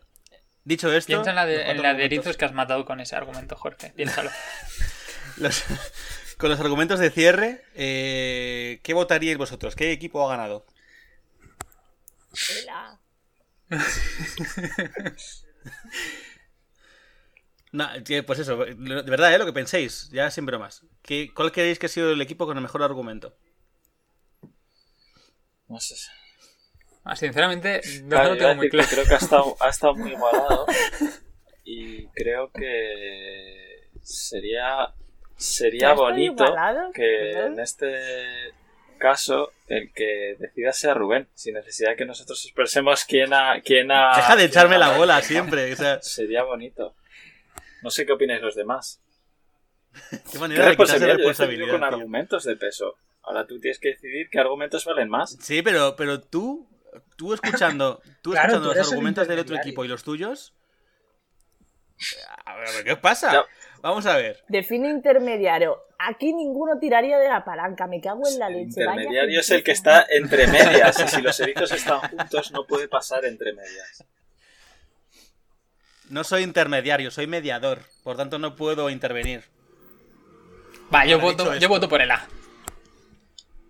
Dicho 0.64 0.92
esto. 0.92 1.08
Piensa 1.08 1.30
en 1.30 1.36
la 1.36 1.46
de, 1.46 1.70
en 1.70 1.82
la 1.82 1.90
erizos 1.92 2.36
que 2.36 2.44
has 2.44 2.52
matado 2.52 2.84
con 2.84 3.00
ese 3.00 3.16
argumento, 3.16 3.56
Jorge. 3.56 3.92
Piénsalo. 3.96 4.30
los- 5.36 5.64
con 6.38 6.50
los 6.50 6.60
argumentos 6.60 6.98
de 6.98 7.10
cierre, 7.10 7.62
eh, 7.74 8.80
¿qué 8.82 8.94
votaríais 8.94 9.38
vosotros? 9.38 9.76
¿Qué 9.76 9.92
equipo 9.92 10.26
ha 10.26 10.30
ganado? 10.36 10.66
Hola. 12.62 12.98
No, 17.72 17.88
pues 18.26 18.38
eso, 18.38 18.56
de 18.66 18.74
verdad, 19.02 19.32
¿eh? 19.34 19.38
lo 19.38 19.46
que 19.46 19.52
penséis, 19.54 20.10
ya 20.12 20.30
sin 20.30 20.44
bromas. 20.44 20.84
¿Qué, 21.00 21.32
¿Cuál 21.32 21.52
creéis 21.52 21.78
que 21.78 21.86
ha 21.86 21.88
sido 21.88 22.10
el 22.12 22.20
equipo 22.20 22.44
con 22.46 22.56
el 22.58 22.62
mejor 22.62 22.82
argumento? 22.82 23.34
No 25.68 25.80
sé. 25.80 25.96
Ah, 27.04 27.16
sinceramente, 27.16 27.80
no 28.04 28.10
Claro, 28.10 28.30
lo 28.30 28.36
tengo 28.38 28.54
muy 28.54 28.66
decir 28.68 28.80
que 28.80 28.86
claro. 28.86 28.90
creo 28.92 29.04
que 29.06 29.14
ha 29.14 29.18
estado, 29.18 29.56
ha 29.60 29.68
estado 29.68 29.94
muy 29.96 30.12
igualado. 30.12 30.66
Y 31.64 32.06
creo 32.08 32.50
que 32.50 33.88
sería, 34.02 34.92
sería 35.36 35.80
¿Ya 35.80 35.90
estoy 35.92 36.04
bonito 36.06 36.44
igualado? 36.44 36.90
que 36.92 37.30
en 37.32 37.60
este 37.60 37.86
caso 38.98 39.52
el 39.68 39.92
que 39.92 40.34
decida 40.40 40.72
sea 40.72 40.94
Rubén, 40.94 41.28
sin 41.34 41.54
necesidad 41.54 41.90
de 41.90 41.96
que 41.96 42.04
nosotros 42.04 42.44
expresemos 42.44 43.04
quién 43.04 43.32
ha. 43.32 43.60
Quién 43.64 43.92
ha 43.92 44.16
Deja 44.16 44.34
de 44.36 44.44
echarme 44.44 44.74
ha 44.74 44.78
la 44.78 44.98
bola 44.98 45.22
siempre. 45.22 45.72
O 45.72 45.76
sea, 45.76 45.98
Sería 46.02 46.42
bonito. 46.42 46.94
No 47.82 47.90
sé 47.90 48.04
qué 48.06 48.12
opináis 48.12 48.42
los 48.42 48.56
demás. 48.56 49.00
qué 50.10 50.18
¿Qué 50.32 50.38
manera 50.40 50.64
de 50.66 50.72
quitarse 50.72 50.98
responsabilidad? 50.98 51.66
Yo 51.66 51.72
con 51.72 51.80
tío. 51.80 51.88
argumentos 51.88 52.44
de 52.44 52.56
peso. 52.56 52.96
Ahora 53.22 53.46
tú 53.46 53.60
tienes 53.60 53.78
que 53.78 53.90
decidir 53.90 54.28
qué 54.30 54.40
argumentos 54.40 54.84
valen 54.84 55.08
más. 55.08 55.36
Sí, 55.40 55.62
pero, 55.62 55.94
pero 55.96 56.20
tú, 56.20 56.68
tú 57.16 57.34
escuchando, 57.34 58.00
tú 58.22 58.30
Claro, 58.32 58.48
escuchando 58.48 58.72
tú 58.72 58.78
los 58.78 58.88
argumentos 58.88 59.28
del 59.28 59.38
otro 59.38 59.56
equipo 59.56 59.84
y 59.84 59.88
los 59.88 60.02
tuyos. 60.02 60.54
A 62.44 62.56
ver, 62.56 62.84
¿qué 62.84 62.96
pasa? 62.96 63.44
Vamos 63.80 64.06
a 64.06 64.16
ver. 64.16 64.42
Define 64.48 64.88
intermediario. 64.88 65.78
Aquí 65.98 66.32
ninguno 66.32 66.78
tiraría 66.78 67.18
de 67.18 67.28
la 67.28 67.44
palanca. 67.44 67.86
Me 67.86 68.00
cago 68.00 68.26
en 68.28 68.38
la 68.38 68.48
El 68.48 68.54
leche. 68.54 68.84
vaya 68.84 69.02
intermediario 69.02 69.40
es 69.40 69.50
el 69.50 69.62
que 69.62 69.72
está 69.72 70.06
entre 70.08 70.46
medias. 70.46 70.98
Y 71.00 71.08
si 71.08 71.22
los 71.22 71.38
erizos 71.40 71.70
están 71.72 72.00
juntos, 72.00 72.52
no 72.52 72.66
puede 72.66 72.88
pasar 72.88 73.24
entre 73.24 73.52
medias. 73.52 74.04
No 76.10 76.24
soy 76.24 76.42
intermediario, 76.42 77.10
soy 77.10 77.26
mediador. 77.26 77.80
Por 78.02 78.16
tanto, 78.16 78.38
no 78.38 78.54
puedo 78.54 78.90
intervenir. 78.90 79.44
Va, 80.94 81.06
yo 81.06 81.18
voto, 81.18 81.54
yo 81.56 81.68
voto 81.68 81.88
por 81.88 82.02
el 82.02 82.10
A. 82.10 82.26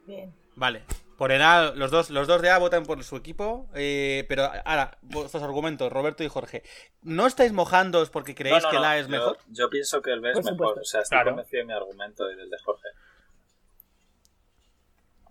Bien. 0.07 0.35
Vale. 0.57 0.83
Por 1.23 1.31
el 1.31 1.41
A, 1.41 1.71
los 1.77 1.93
dos, 1.93 2.11
los 2.11 2.27
dos 2.27 2.43
de 2.43 2.51
A 2.51 2.59
votan 2.59 2.85
por 2.85 3.05
su 3.05 3.15
equipo. 3.15 3.69
eh, 3.77 4.27
pero 4.29 4.51
ahora, 4.65 4.99
vuestros 5.03 5.41
argumentos, 5.45 5.93
Roberto 5.93 6.25
y 6.25 6.29
Jorge. 6.29 6.65
¿No 7.03 7.29
estáis 7.29 7.53
mojándoos 7.53 8.11
porque 8.11 8.35
creéis 8.35 8.61
No, 8.65 8.67
no, 8.67 8.71
que 8.73 8.77
el 8.79 8.85
A 8.85 8.99
es 8.99 9.07
yo- 9.07 9.11
mejor? 9.13 9.39
Yo, 9.47 9.71
pienso 9.71 10.03
que 10.03 10.11
el 10.11 10.21
B 10.21 10.31
es 10.31 10.35
Por 10.35 10.43
mejor. 10.47 10.57
supuesto. 10.59 10.81
O 10.81 10.85
sea, 10.85 11.03
estoy 11.03 11.15
Claro. 11.19 11.31
convencido 11.31 11.61
de 11.61 11.67
mi 11.67 11.73
argumento 11.75 12.29
y 12.29 12.35
del 12.35 12.51
de 12.51 12.59
Jorge. 12.59 12.89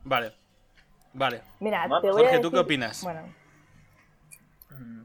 Vale. 0.06 0.34
Vale. 1.12 1.42
Mira, 1.60 1.86
Marc, 1.89 2.04
te 2.04 2.10
voy 2.12 2.22
Jorge, 2.22 2.38
a 2.38 2.42
¿tú 2.42 2.52
qué 2.52 2.60
opinas? 2.60 3.04
Bueno, 3.04 3.36
Mm. 4.70 5.04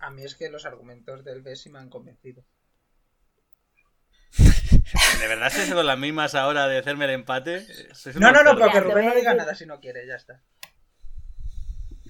A 0.00 0.08
mí 0.10 0.22
es 0.24 0.34
que 0.36 0.48
los 0.48 0.64
argumentos 0.64 1.22
del 1.22 1.42
B 1.42 1.54
sí 1.54 1.68
me 1.68 1.80
han 1.80 1.90
convencido. 1.90 2.42
¿De 5.20 5.28
verdad 5.28 5.48
estáis 5.48 5.72
con 5.72 5.86
las 5.86 5.98
mismas 5.98 6.34
ahora 6.34 6.66
de 6.68 6.78
hacerme 6.78 7.04
el 7.06 7.12
empate? 7.12 7.64
No, 8.18 8.32
no, 8.32 8.42
no, 8.42 8.50
cerdos. 8.50 8.56
pero 8.56 8.56
que 8.56 8.66
Ya, 8.66 8.72
te 8.72 8.80
Rubén 8.80 9.06
no 9.06 9.14
diga 9.14 9.34
nada 9.34 9.54
si 9.54 9.66
no 9.66 9.80
quiere, 9.80 10.06
ya 10.06 10.14
está. 10.14 10.40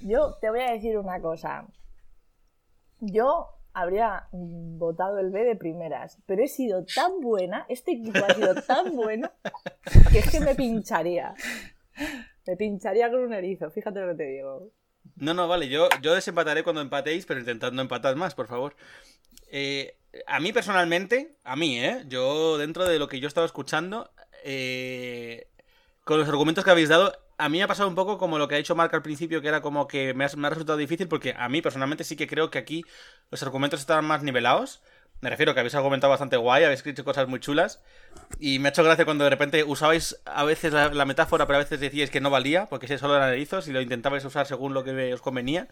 yo 0.03 0.37
te 0.41 0.51
voy 0.51 0.61
a 0.61 0.73
decir 0.73 0.99
una 0.99 1.21
cosa. 1.21 1.67
Yo 3.01 3.49
habría 3.73 4.29
votado 4.33 5.19
el 5.19 5.31
B 5.31 5.45
de 5.45 5.57
primeras, 5.57 6.19
pero 6.27 6.43
he 6.43 6.49
sido 6.49 6.85
tan 6.85 7.21
buena, 7.21 7.67
este 7.69 7.93
equipo 7.93 8.19
ha 8.27 8.35
sido 8.35 8.55
tan 8.63 8.95
bueno, 8.97 9.31
que 10.11 10.19
es 10.21 10.31
que 10.31 10.41
me 10.41 10.55
pincharía. 10.55 11.35
Me 12.47 12.57
pincharía 12.57 13.11
con 13.11 13.21
un 13.21 13.33
erizo, 13.35 13.71
fíjate 13.71 14.01
lo 14.01 14.09
que 14.09 14.15
te 14.15 14.25
digo. 14.25 14.71
No, 15.17 15.35
no, 15.35 15.47
vale, 15.49 15.69
yo, 15.69 15.89
yo 16.03 16.15
desempataré 16.15 16.63
cuando 16.63 16.81
empatéis, 16.83 17.27
pero 17.27 17.39
intentad 17.41 17.73
no 17.73 17.83
empatar 17.83 18.17
más, 18.17 18.35
por 18.35 18.47
favor. 18.49 18.77
Eh, 19.51 19.96
a 20.27 20.41
mí 20.41 20.53
personalmente, 20.53 21.37
a 21.45 21.57
mí, 21.57 21.79
¿eh? 21.79 22.05
Yo, 22.09 22.59
dentro 22.59 22.85
de 22.85 22.99
lo 22.99 23.09
que 23.09 23.21
yo 23.21 23.29
estaba 23.29 23.47
escuchando, 23.47 24.11
eh, 24.45 25.49
con 26.05 26.19
los 26.19 26.29
argumentos 26.29 26.65
que 26.65 26.71
habéis 26.71 26.89
dado, 26.89 27.13
a 27.39 27.49
mí 27.49 27.59
me 27.59 27.65
ha 27.65 27.69
pasado 27.69 27.89
un 27.89 27.95
poco 27.95 28.19
como 28.19 28.39
lo 28.39 28.49
que 28.49 28.55
ha 28.55 28.59
dicho 28.59 28.75
Mark 28.75 28.95
al 28.95 29.03
principio, 29.03 29.43
que 29.43 29.49
era 29.49 29.61
como 29.61 29.87
que 29.89 30.15
me 30.15 30.25
ha, 30.25 30.29
resultado 30.29 30.79
difícil, 30.79 31.09
porque 31.09 31.35
a 31.37 31.49
mí 31.49 31.63
personalmente 31.63 32.05
sí 32.05 32.17
que 32.17 32.27
creo 32.27 32.51
que 32.51 32.59
aquí 32.59 32.85
los 33.31 33.43
argumentos 33.43 33.81
estaban 33.81 34.05
más 34.05 34.23
nivelados. 34.23 34.83
Me 35.21 35.31
refiero 35.31 35.55
que 35.55 35.61
habéis 35.61 35.75
argumentado 35.75 36.11
bastante 36.11 36.37
guay, 36.37 36.65
habéis 36.65 36.85
dicho 36.85 37.05
cosas 37.05 37.27
muy 37.27 37.41
chulas. 37.41 37.83
Y 38.39 38.59
me 38.59 38.69
ha 38.69 38.71
hecho 38.71 38.85
gracia 38.85 39.05
cuando 39.05 39.25
de 39.25 39.31
repente 39.31 39.65
usabais 39.65 40.21
a 40.27 40.45
veces 40.45 40.73
la, 40.73 40.91
la 40.91 41.05
metáfora, 41.07 41.47
pero 41.47 41.57
a 41.57 41.63
veces 41.63 41.81
decíais 41.81 42.11
que 42.11 42.21
no 42.21 42.31
valía, 42.31 42.67
porque 42.67 42.87
si 42.87 42.99
solo 42.99 43.17
eran 43.17 43.33
erizos 43.33 43.67
y 43.69 43.73
lo 43.73 43.81
intentabais 43.81 44.25
usar 44.25 44.47
según 44.47 44.75
lo 44.75 44.85
que 44.85 45.15
os 45.15 45.23
convenía. 45.23 45.69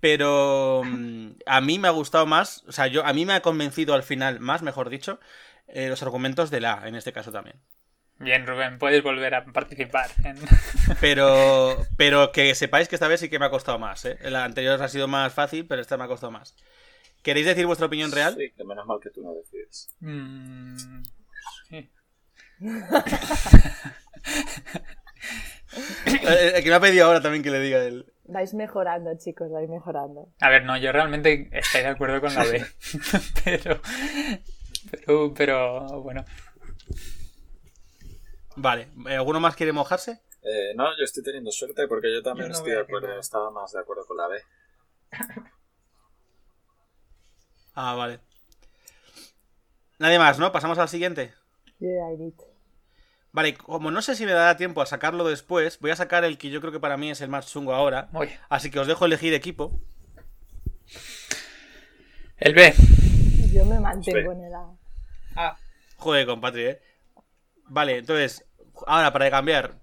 Pero 0.00 0.82
mm, 0.84 1.30
a 1.46 1.60
mí 1.60 1.78
me 1.78 1.88
ha 1.88 1.92
gustado 1.92 2.26
más, 2.26 2.64
o 2.68 2.72
sea, 2.72 2.86
yo 2.86 3.04
a 3.04 3.12
mí 3.12 3.26
me 3.26 3.32
ha 3.32 3.42
convencido 3.42 3.94
al 3.94 4.02
final 4.02 4.38
más, 4.40 4.62
mejor 4.62 4.90
dicho, 4.90 5.18
eh, 5.66 5.88
los 5.88 6.02
argumentos 6.02 6.50
de 6.50 6.60
la, 6.60 6.86
en 6.86 6.94
este 6.94 7.12
caso 7.12 7.32
también. 7.32 7.56
Bien, 8.20 8.46
Rubén, 8.46 8.78
puedes 8.78 9.02
volver 9.02 9.34
a 9.34 9.44
participar. 9.44 10.10
En... 10.24 10.36
Pero, 11.00 11.86
pero 11.96 12.32
que 12.32 12.54
sepáis 12.56 12.88
que 12.88 12.96
esta 12.96 13.06
vez 13.06 13.20
sí 13.20 13.28
que 13.28 13.38
me 13.38 13.44
ha 13.44 13.50
costado 13.50 13.78
más. 13.78 14.04
¿eh? 14.06 14.18
La 14.22 14.44
anterior 14.44 14.82
ha 14.82 14.88
sido 14.88 15.06
más 15.06 15.32
fácil, 15.32 15.66
pero 15.66 15.80
esta 15.80 15.96
me 15.96 16.04
ha 16.04 16.08
costado 16.08 16.32
más. 16.32 16.56
¿Queréis 17.22 17.46
decir 17.46 17.66
vuestra 17.66 17.86
opinión 17.86 18.10
real? 18.10 18.34
Sí, 18.36 18.50
que 18.56 18.64
menos 18.64 18.86
mal 18.86 18.98
que 19.00 19.10
tú 19.10 19.22
no 19.22 19.34
decides. 19.34 19.94
Mm, 20.00 20.76
sí. 21.68 21.90
El, 26.06 26.26
el 26.54 26.62
que 26.62 26.70
me 26.70 26.74
ha 26.74 26.80
pedido 26.80 27.06
ahora 27.06 27.20
también 27.20 27.44
que 27.44 27.50
le 27.50 27.60
diga 27.60 27.84
él. 27.84 28.12
Vais 28.28 28.52
mejorando, 28.52 29.16
chicos, 29.16 29.50
vais 29.50 29.68
mejorando. 29.70 30.28
A 30.40 30.50
ver, 30.50 30.62
no, 30.62 30.76
yo 30.76 30.92
realmente 30.92 31.48
estoy 31.50 31.80
de 31.80 31.86
acuerdo 31.86 32.20
con 32.20 32.34
la 32.34 32.44
B. 32.44 32.62
pero, 33.44 33.80
pero, 34.90 35.34
pero, 35.34 36.02
bueno. 36.02 36.24
Vale, 38.56 38.88
¿alguno 39.06 39.40
más 39.40 39.56
quiere 39.56 39.72
mojarse? 39.72 40.20
Eh, 40.42 40.74
no, 40.76 40.94
yo 40.98 41.04
estoy 41.04 41.22
teniendo 41.22 41.50
suerte 41.50 41.88
porque 41.88 42.12
yo 42.12 42.22
también 42.22 42.48
Yo 42.48 42.52
no 42.52 42.58
estoy 42.58 42.72
de 42.72 42.80
acuerdo. 42.80 43.08
nada. 43.08 43.20
Estaba 43.20 43.50
más 43.50 43.72
de 43.72 43.80
acuerdo 43.80 44.04
con 44.06 44.18
la 44.18 44.28
B. 44.28 44.42
Ah, 47.74 47.94
vale. 47.94 48.20
Nadie 49.98 50.18
más, 50.18 50.38
¿no? 50.38 50.52
Pasamos 50.52 50.78
al 50.78 50.88
siguiente. 50.88 51.32
Yeah, 51.78 52.12
I 52.12 52.16
did. 52.16 52.34
Vale, 53.38 53.54
como 53.54 53.92
no 53.92 54.02
sé 54.02 54.16
si 54.16 54.26
me 54.26 54.32
dará 54.32 54.56
tiempo 54.56 54.82
a 54.82 54.86
sacarlo 54.86 55.22
después, 55.22 55.78
voy 55.78 55.92
a 55.92 55.96
sacar 55.96 56.24
el 56.24 56.38
que 56.38 56.50
yo 56.50 56.60
creo 56.60 56.72
que 56.72 56.80
para 56.80 56.96
mí 56.96 57.08
es 57.08 57.20
el 57.20 57.28
más 57.28 57.46
chungo 57.46 57.72
ahora. 57.72 58.08
Así 58.48 58.68
que 58.68 58.80
os 58.80 58.88
dejo 58.88 59.04
elegir 59.04 59.32
equipo. 59.32 59.80
El 62.38 62.52
B. 62.52 62.74
Yo 63.52 63.64
me 63.64 63.78
mantengo 63.78 64.32
en 64.32 64.42
el 64.42 64.52
A. 64.52 64.66
Ah, 65.36 65.56
Joder, 65.98 66.26
compatri, 66.26 66.64
¿eh? 66.64 66.82
Vale, 67.66 67.98
entonces, 67.98 68.44
ahora 68.88 69.12
para 69.12 69.30
cambiar, 69.30 69.78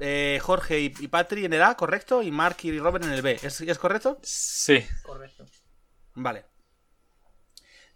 eh, 0.00 0.40
Jorge 0.42 0.80
y, 0.80 0.92
y 0.98 1.06
Patri 1.06 1.44
en 1.44 1.52
el 1.52 1.62
A, 1.62 1.76
¿correcto? 1.76 2.24
Y 2.24 2.32
Mark 2.32 2.56
y 2.64 2.76
Robert 2.76 3.04
en 3.04 3.12
el 3.12 3.22
B. 3.22 3.38
¿Es, 3.40 3.60
es 3.60 3.78
correcto? 3.78 4.18
Sí. 4.24 4.84
correcto. 5.04 5.46
Vale. 6.14 6.44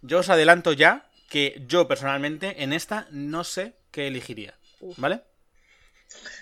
Yo 0.01 0.19
os 0.19 0.29
adelanto 0.29 0.71
ya 0.71 1.09
que 1.29 1.61
yo 1.67 1.89
personalmente 1.89 2.63
en 2.63 2.71
esta 2.71 3.07
no 3.11 3.43
sé 3.43 3.75
qué 3.91 4.07
elegiría. 4.07 4.55
¿Vale? 4.97 5.21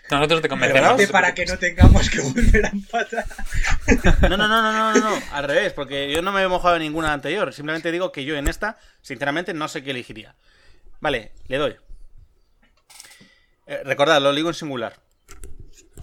Nosotros 0.09 0.41
te 0.41 0.49
convencemos. 0.49 1.05
Para 1.07 1.33
que 1.35 1.45
no 1.45 1.57
tengamos 1.57 2.09
que 2.09 2.21
volver 2.21 2.65
a 2.65 2.69
empatar. 2.69 3.25
No, 4.27 4.37
no, 4.37 4.47
no, 4.47 4.61
no, 4.61 4.71
no, 4.71 4.93
no, 4.93 4.99
no, 4.99 5.21
al 5.31 5.43
revés, 5.43 5.73
porque 5.73 6.11
yo 6.11 6.21
no 6.21 6.31
me 6.31 6.41
he 6.41 6.47
mojado 6.47 6.75
en 6.77 6.81
ninguna 6.81 7.13
anterior. 7.13 7.53
Simplemente 7.53 7.91
digo 7.91 8.11
que 8.11 8.25
yo 8.25 8.35
en 8.35 8.47
esta, 8.47 8.77
sinceramente, 9.01 9.53
no 9.53 9.67
sé 9.67 9.83
qué 9.83 9.91
elegiría. 9.91 10.35
Vale, 10.99 11.33
le 11.47 11.57
doy. 11.57 11.77
Eh, 13.67 13.81
recordad, 13.85 14.19
lo 14.21 14.33
digo 14.33 14.49
en 14.49 14.55
singular. 14.55 14.99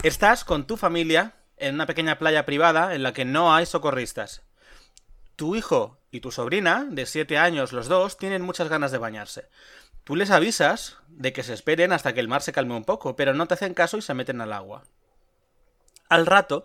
Estás 0.03 0.45
con 0.45 0.65
tu 0.67 0.77
familia 0.77 1.35
en 1.57 1.75
una 1.75 1.85
pequeña 1.85 2.17
playa 2.17 2.45
privada 2.45 2.95
en 2.95 3.03
la 3.03 3.13
que 3.13 3.25
no 3.25 3.53
hay 3.53 3.65
socorristas. 3.65 4.43
Tu 5.35 5.55
hijo 5.55 5.99
y 6.11 6.21
tu 6.21 6.31
sobrina, 6.31 6.87
de 6.89 7.05
7 7.05 7.37
años 7.37 7.73
los 7.73 7.87
dos, 7.87 8.17
tienen 8.17 8.41
muchas 8.41 8.69
ganas 8.69 8.91
de 8.91 8.97
bañarse. 8.99 9.49
Tú 10.07 10.15
les 10.15 10.31
avisas 10.31 10.95
de 11.09 11.33
que 11.33 11.43
se 11.43 11.53
esperen 11.53 11.91
hasta 11.91 12.13
que 12.13 12.21
el 12.21 12.29
mar 12.29 12.41
se 12.41 12.53
calme 12.53 12.73
un 12.73 12.85
poco, 12.85 13.17
pero 13.17 13.33
no 13.33 13.45
te 13.45 13.55
hacen 13.55 13.73
caso 13.73 13.97
y 13.97 14.01
se 14.01 14.13
meten 14.13 14.39
al 14.39 14.53
agua. 14.53 14.85
Al 16.07 16.25
rato, 16.25 16.63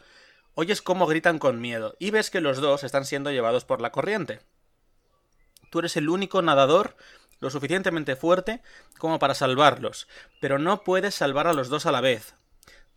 oyes 0.55 0.80
cómo 0.80 1.09
gritan 1.09 1.40
con 1.40 1.61
miedo 1.61 1.97
y 1.99 2.12
ves 2.12 2.30
que 2.30 2.40
los 2.40 2.59
dos 2.61 2.84
están 2.84 3.05
siendo 3.05 3.32
llevados 3.32 3.64
por 3.64 3.80
la 3.80 3.90
corriente. 3.90 4.43
Tú 5.72 5.80
eres 5.80 5.97
el 5.97 6.09
único 6.09 6.40
nadador 6.40 6.97
lo 7.40 7.51
suficientemente 7.51 8.14
fuerte 8.14 8.62
como 8.97 9.18
para 9.18 9.34
salvarlos, 9.34 10.07
pero 10.40 10.61
no 10.61 10.84
puedes 10.84 11.16
salvar 11.16 11.49
a 11.49 11.53
los 11.53 11.68
dos 11.68 11.84
a 11.86 11.90
la 11.90 12.01
vez. 12.01 12.36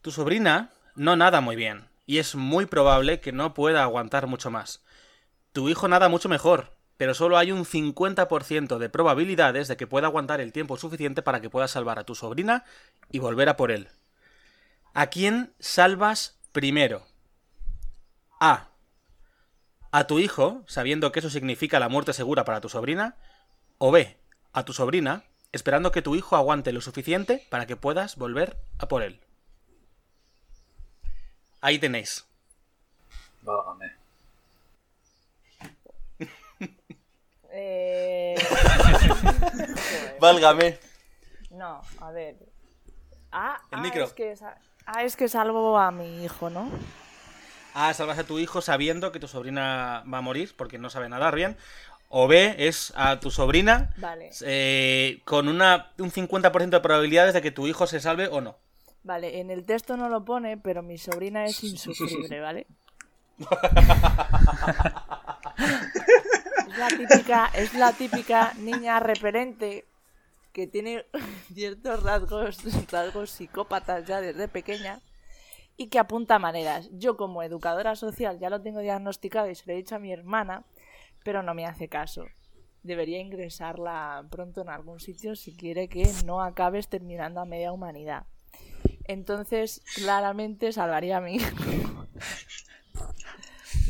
Tu 0.03 0.11
sobrina 0.11 0.73
no 0.93 1.15
nada 1.15 1.41
muy 1.41 1.55
bien, 1.55 1.89
y 2.05 2.19
es 2.19 2.35
muy 2.35 2.67
probable 2.67 3.19
que 3.19 3.31
no 3.31 3.55
pueda 3.55 3.81
aguantar 3.81 4.27
mucho 4.27 4.51
más. 4.51 4.85
Tu 5.53 5.69
hijo 5.69 5.87
nada 5.87 6.07
mucho 6.07 6.29
mejor, 6.29 6.75
pero 6.97 7.13
solo 7.13 7.37
hay 7.37 7.51
un 7.51 7.65
50% 7.65 8.77
de 8.77 8.89
probabilidades 8.89 9.67
de 9.67 9.77
que 9.77 9.87
pueda 9.87 10.07
aguantar 10.07 10.41
el 10.41 10.53
tiempo 10.53 10.77
suficiente 10.77 11.21
para 11.21 11.41
que 11.41 11.49
pueda 11.49 11.67
salvar 11.67 11.99
a 11.99 12.03
tu 12.05 12.15
sobrina 12.15 12.63
y 13.11 13.19
volver 13.19 13.49
a 13.49 13.57
por 13.57 13.71
él. 13.71 13.89
¿A 14.93 15.07
quién 15.07 15.53
salvas 15.59 16.37
primero? 16.51 17.05
A. 18.39 18.69
A 19.91 20.07
tu 20.07 20.19
hijo, 20.19 20.63
sabiendo 20.67 21.11
que 21.11 21.19
eso 21.19 21.29
significa 21.29 21.79
la 21.79 21.89
muerte 21.89 22.13
segura 22.13 22.45
para 22.45 22.61
tu 22.61 22.69
sobrina. 22.69 23.15
O 23.77 23.91
B. 23.91 24.17
A 24.53 24.63
tu 24.63 24.71
sobrina, 24.71 25.23
esperando 25.51 25.91
que 25.91 26.01
tu 26.01 26.15
hijo 26.15 26.35
aguante 26.35 26.71
lo 26.71 26.81
suficiente 26.81 27.45
para 27.49 27.65
que 27.65 27.75
puedas 27.75 28.15
volver 28.15 28.57
a 28.77 28.87
por 28.87 29.03
él. 29.03 29.19
Ahí 31.59 31.79
tenéis. 31.79 32.25
Válgame. 33.41 34.04
Eh... 37.55 38.35
Válgame. 40.19 40.77
No, 41.51 41.81
a 41.99 42.11
ver. 42.11 42.35
Ah, 43.31 43.57
El 43.71 43.79
ah, 43.79 43.81
micro. 43.81 44.03
Es 44.05 44.13
que, 44.13 44.35
ah, 44.85 45.03
es 45.03 45.15
que 45.15 45.27
salvo 45.27 45.77
a 45.77 45.91
mi 45.91 46.23
hijo, 46.23 46.49
¿no? 46.49 46.69
A. 47.73 47.93
Salvas 47.93 48.19
a 48.19 48.23
tu 48.23 48.39
hijo 48.39 48.61
sabiendo 48.61 49.11
que 49.11 49.19
tu 49.19 49.27
sobrina 49.27 50.03
va 50.11 50.17
a 50.19 50.21
morir 50.21 50.53
porque 50.57 50.77
no 50.77 50.89
sabe 50.89 51.09
nadar 51.09 51.35
bien. 51.35 51.57
O 52.09 52.27
B. 52.27 52.55
Es 52.57 52.93
a 52.95 53.19
tu 53.19 53.31
sobrina 53.31 53.93
Vale. 53.97 54.31
eh, 54.41 55.21
con 55.25 55.47
una, 55.47 55.91
un 55.97 56.11
50% 56.11 56.69
de 56.69 56.79
probabilidades 56.79 57.33
de 57.33 57.41
que 57.41 57.51
tu 57.51 57.67
hijo 57.67 57.87
se 57.87 57.99
salve 57.99 58.27
o 58.27 58.41
no. 58.41 58.57
Vale, 59.03 59.39
en 59.39 59.51
el 59.51 59.65
texto 59.65 59.97
no 59.97 60.09
lo 60.09 60.25
pone, 60.25 60.57
pero 60.57 60.81
mi 60.81 60.97
sobrina 60.97 61.45
es 61.45 61.63
insufrible, 61.63 62.39
¿vale? 62.39 62.67
es 67.53 67.73
la 67.73 67.93
típica, 67.93 68.53
niña 68.59 68.99
repelente 68.99 69.85
que 70.51 70.67
tiene 70.67 71.05
ciertos 71.53 72.03
rasgos, 72.03 72.57
rasgos 72.91 73.29
psicópatas 73.29 74.05
ya 74.05 74.21
desde 74.21 74.47
pequeña 74.47 75.01
y 75.77 75.87
que 75.87 75.99
apunta 75.99 76.39
maneras. 76.39 76.89
Yo 76.93 77.17
como 77.17 77.43
educadora 77.43 77.95
social 77.95 78.39
ya 78.39 78.49
lo 78.49 78.61
tengo 78.61 78.79
diagnosticado 78.79 79.49
y 79.49 79.55
se 79.55 79.65
lo 79.65 79.73
he 79.73 79.77
dicho 79.77 79.95
a 79.95 79.99
mi 79.99 80.11
hermana, 80.11 80.63
pero 81.23 81.43
no 81.43 81.53
me 81.53 81.65
hace 81.65 81.87
caso. 81.87 82.25
Debería 82.83 83.19
ingresarla 83.19 84.25
pronto 84.29 84.61
en 84.61 84.69
algún 84.69 84.99
sitio 84.99 85.35
si 85.35 85.55
quiere 85.55 85.87
que 85.87 86.09
no 86.25 86.41
acabes 86.41 86.87
terminando 86.87 87.41
a 87.41 87.45
media 87.45 87.71
humanidad. 87.71 88.25
Entonces, 89.05 89.81
claramente 89.95 90.71
salvaría 90.71 91.17
a 91.17 91.21
mi. 91.21 91.37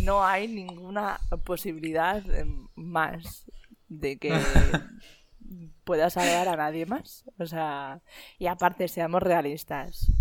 No 0.06 0.24
hay 0.24 0.48
ninguna 0.48 1.20
posibilidad 1.44 2.18
eh, 2.30 2.46
más 2.76 3.46
de 3.90 4.18
que 4.18 4.32
pueda 5.84 6.10
salvar 6.10 6.48
a 6.48 6.56
nadie 6.56 6.86
más. 6.86 7.26
O 7.40 7.46
sea, 7.46 8.02
y 8.38 8.48
aparte, 8.48 8.88
seamos 8.88 9.22
realistas. 9.24 10.12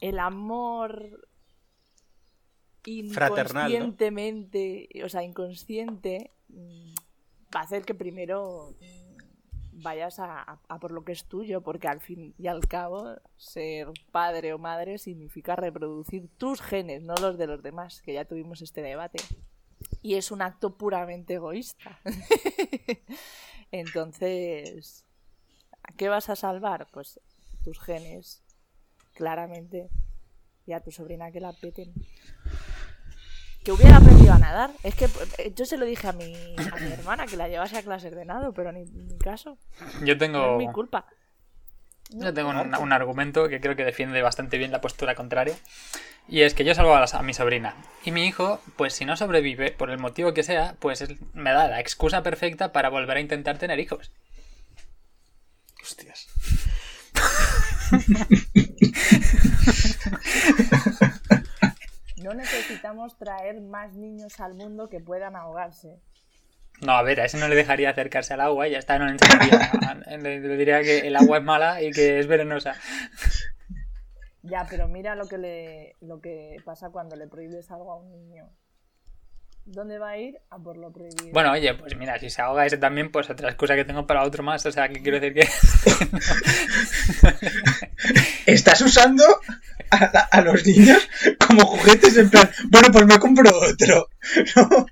El 0.00 0.18
amor 0.18 1.26
Fraternal, 3.12 3.54
¿no? 3.54 3.60
inconscientemente, 3.68 4.88
o 5.04 5.08
sea, 5.08 5.24
inconsciente, 5.24 6.30
mm, 6.48 6.94
va 7.54 7.60
a 7.60 7.64
hacer 7.64 7.84
que 7.84 7.94
primero 7.94 8.76
mm, 8.80 9.15
vayas 9.82 10.18
a, 10.18 10.60
por 10.80 10.90
lo 10.90 11.04
que 11.04 11.12
es 11.12 11.24
tuyo, 11.24 11.60
porque 11.60 11.88
al 11.88 12.00
fin 12.00 12.34
y 12.38 12.46
al 12.46 12.66
cabo 12.66 13.16
ser 13.36 13.88
padre 14.10 14.52
o 14.52 14.58
madre 14.58 14.98
significa 14.98 15.56
reproducir 15.56 16.28
tus 16.36 16.60
genes, 16.60 17.02
no 17.02 17.14
los 17.14 17.38
de 17.38 17.46
los 17.46 17.62
demás, 17.62 18.00
que 18.02 18.14
ya 18.14 18.24
tuvimos 18.24 18.62
este 18.62 18.82
debate. 18.82 19.18
Y 20.02 20.14
es 20.14 20.30
un 20.30 20.42
acto 20.42 20.76
puramente 20.76 21.34
egoísta. 21.34 22.00
Entonces, 23.70 25.04
¿a 25.82 25.92
qué 25.92 26.08
vas 26.08 26.30
a 26.30 26.36
salvar? 26.36 26.88
Pues 26.92 27.20
tus 27.62 27.78
genes, 27.80 28.42
claramente, 29.12 29.90
y 30.66 30.72
a 30.72 30.80
tu 30.80 30.90
sobrina 30.90 31.30
que 31.30 31.40
la 31.40 31.52
peten. 31.52 31.92
Que 33.66 33.72
hubiera 33.72 33.96
aprendido 33.96 34.32
a 34.32 34.38
nadar. 34.38 34.70
Es 34.84 34.94
que 34.94 35.06
eh, 35.38 35.52
yo 35.56 35.66
se 35.66 35.76
lo 35.76 35.84
dije 35.86 36.06
a 36.06 36.12
mi, 36.12 36.32
a 36.56 36.76
mi 36.76 36.92
hermana 36.92 37.26
que 37.26 37.36
la 37.36 37.48
llevase 37.48 37.76
a 37.76 37.82
clases 37.82 38.14
de 38.14 38.24
nado, 38.24 38.52
pero 38.52 38.70
ni, 38.70 38.84
ni 38.84 39.18
caso. 39.18 39.58
Yo 40.04 40.14
No 40.14 40.18
tengo, 40.18 40.52
es 40.52 40.58
mi 40.68 40.72
culpa. 40.72 41.04
yo 42.10 42.32
tengo 42.32 42.50
un, 42.50 42.72
un 42.76 42.92
argumento 42.92 43.48
que 43.48 43.60
creo 43.60 43.74
que 43.74 43.84
defiende 43.84 44.22
bastante 44.22 44.56
bien 44.56 44.70
la 44.70 44.80
postura 44.80 45.16
contraria. 45.16 45.56
Y 46.28 46.42
es 46.42 46.54
que 46.54 46.64
yo 46.64 46.76
salvo 46.76 46.94
a, 46.94 47.00
la- 47.00 47.18
a 47.18 47.22
mi 47.22 47.34
sobrina. 47.34 47.74
Y 48.04 48.12
mi 48.12 48.24
hijo, 48.26 48.60
pues 48.76 48.94
si 48.94 49.04
no 49.04 49.16
sobrevive, 49.16 49.72
por 49.72 49.90
el 49.90 49.98
motivo 49.98 50.32
que 50.32 50.44
sea, 50.44 50.76
pues 50.78 51.00
él 51.00 51.18
me 51.34 51.50
da 51.52 51.66
la 51.66 51.80
excusa 51.80 52.22
perfecta 52.22 52.72
para 52.72 52.88
volver 52.88 53.16
a 53.16 53.20
intentar 53.20 53.58
tener 53.58 53.80
hijos. 53.80 54.12
Hostias. 55.82 56.28
No 62.26 62.34
necesitamos 62.34 63.16
traer 63.16 63.60
más 63.60 63.94
niños 63.94 64.40
al 64.40 64.54
mundo 64.54 64.88
que 64.88 64.98
puedan 64.98 65.36
ahogarse. 65.36 66.00
No, 66.84 66.90
a 66.90 67.02
ver, 67.04 67.20
a 67.20 67.26
ese 67.26 67.38
no 67.38 67.46
le 67.46 67.54
dejaría 67.54 67.90
acercarse 67.90 68.34
al 68.34 68.40
agua 68.40 68.66
y 68.66 68.72
ya 68.72 68.78
está, 68.78 68.98
no 68.98 69.06
le 69.06 69.12
enseñaría. 69.12 69.70
le, 70.18 70.40
le 70.40 70.56
diría 70.56 70.82
que 70.82 71.06
el 71.06 71.14
agua 71.14 71.38
es 71.38 71.44
mala 71.44 71.80
y 71.80 71.92
que 71.92 72.18
es 72.18 72.26
venenosa. 72.26 72.74
Ya, 74.42 74.66
pero 74.68 74.88
mira 74.88 75.14
lo 75.14 75.28
que 75.28 75.38
le 75.38 75.96
lo 76.00 76.20
que 76.20 76.56
pasa 76.64 76.90
cuando 76.90 77.14
le 77.14 77.28
prohíbes 77.28 77.70
algo 77.70 77.92
a 77.92 77.96
un 77.96 78.10
niño. 78.10 78.50
¿Dónde 79.66 79.98
va 79.98 80.10
a 80.10 80.16
ir? 80.16 80.38
A 80.50 80.58
por 80.58 80.76
lo 80.76 80.92
prohibido. 80.92 81.32
Bueno, 81.32 81.50
oye, 81.50 81.74
pues 81.74 81.96
mira, 81.96 82.16
si 82.20 82.30
se 82.30 82.40
ahoga 82.40 82.64
ese 82.64 82.78
también, 82.78 83.10
pues 83.10 83.28
otra 83.28 83.48
excusa 83.48 83.74
que 83.74 83.84
tengo 83.84 84.06
para 84.06 84.22
otro 84.22 84.44
más. 84.44 84.64
O 84.64 84.70
sea, 84.70 84.88
que 84.88 85.02
quiero 85.02 85.18
decir 85.18 85.34
que. 85.34 85.48
Estás 88.46 88.80
usando 88.80 89.24
a, 89.90 90.04
a 90.04 90.40
los 90.42 90.64
niños 90.64 91.08
como 91.44 91.66
juguetes 91.66 92.16
en 92.16 92.30
plan, 92.30 92.48
bueno, 92.70 92.88
pues 92.92 93.06
me 93.06 93.18
compro 93.18 93.50
otro. 93.58 94.08
¿no? 94.54 94.86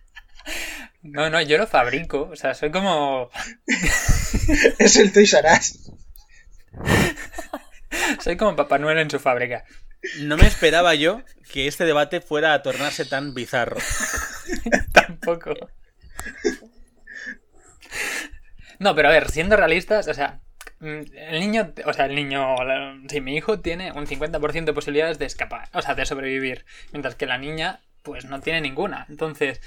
No, 1.02 1.30
no, 1.30 1.40
yo 1.40 1.56
lo 1.56 1.68
fabrico. 1.68 2.30
O 2.32 2.36
sea, 2.36 2.54
soy 2.54 2.72
como. 2.72 3.30
Es 4.78 4.96
el 4.96 5.12
Toys 5.12 5.34
R 5.34 5.48
Us. 5.52 5.92
Soy 8.20 8.36
como 8.36 8.56
Papá 8.56 8.78
Noel 8.78 8.98
en 8.98 9.10
su 9.10 9.20
fábrica. 9.20 9.64
No 10.18 10.36
me 10.36 10.46
esperaba 10.46 10.94
yo 10.94 11.22
que 11.52 11.68
este 11.68 11.84
debate 11.84 12.20
fuera 12.20 12.54
a 12.54 12.62
tornarse 12.62 13.04
tan 13.04 13.34
bizarro. 13.34 13.76
Tampoco. 14.92 15.54
No, 18.78 18.94
pero 18.94 19.08
a 19.08 19.12
ver, 19.12 19.30
siendo 19.30 19.56
realistas, 19.56 20.08
o 20.08 20.14
sea, 20.14 20.40
mm, 20.80 21.00
el 21.14 21.40
niño, 21.40 21.72
o 21.84 21.92
sea, 21.92 22.06
el 22.06 22.14
niño, 22.14 22.56
sí, 23.08 23.20
mi 23.20 23.36
hijo 23.36 23.60
tiene 23.60 23.92
un 23.92 24.06
50% 24.06 24.64
de 24.64 24.72
posibilidades 24.72 25.18
de 25.18 25.26
escapar, 25.26 25.68
o 25.72 25.82
sea, 25.82 25.94
de 25.94 26.06
sobrevivir, 26.06 26.64
mientras 26.92 27.14
que 27.14 27.26
la 27.26 27.38
niña, 27.38 27.80
pues 28.02 28.24
no 28.24 28.40
tiene 28.40 28.60
ninguna. 28.60 29.06
Entonces, 29.08 29.60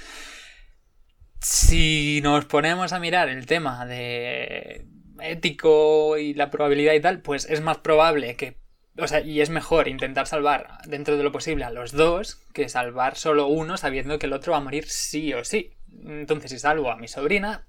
si 1.41 2.21
nos 2.21 2.45
ponemos 2.45 2.93
a 2.93 2.99
mirar 2.99 3.29
el 3.29 3.45
tema 3.45 3.85
de 3.85 4.85
ético 5.21 6.17
y 6.17 6.33
la 6.33 6.51
probabilidad 6.51 6.93
y 6.93 7.01
tal, 7.01 7.21
pues 7.21 7.45
es 7.49 7.61
más 7.61 7.77
probable 7.79 8.35
que, 8.35 8.57
o 8.99 9.07
sea, 9.07 9.21
y 9.21 9.41
es 9.41 9.49
mejor 9.49 9.87
intentar 9.87 10.27
salvar 10.27 10.79
dentro 10.85 11.17
de 11.17 11.23
lo 11.23 11.31
posible 11.31 11.63
a 11.63 11.69
los 11.69 11.91
dos 11.91 12.41
que 12.53 12.69
salvar 12.69 13.15
solo 13.15 13.47
uno 13.47 13.77
sabiendo 13.77 14.19
que 14.19 14.25
el 14.25 14.33
otro 14.33 14.51
va 14.51 14.57
a 14.57 14.61
morir 14.61 14.85
sí 14.87 15.33
o 15.33 15.43
sí. 15.43 15.75
Entonces, 16.05 16.51
si 16.51 16.59
salvo 16.59 16.91
a 16.91 16.97
mi 16.97 17.07
sobrina, 17.07 17.67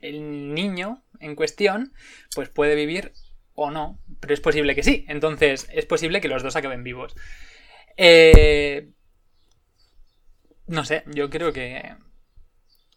el 0.00 0.54
niño 0.54 1.02
en 1.20 1.34
cuestión, 1.36 1.92
pues 2.34 2.48
puede 2.48 2.74
vivir 2.74 3.12
o 3.54 3.70
no, 3.70 3.98
pero 4.20 4.34
es 4.34 4.40
posible 4.40 4.74
que 4.74 4.82
sí. 4.82 5.04
Entonces, 5.08 5.68
es 5.72 5.86
posible 5.86 6.20
que 6.20 6.28
los 6.28 6.42
dos 6.42 6.56
acaben 6.56 6.84
vivos. 6.84 7.14
Eh, 7.96 8.90
no 10.66 10.84
sé, 10.84 11.04
yo 11.06 11.28
creo 11.30 11.52
que 11.52 11.94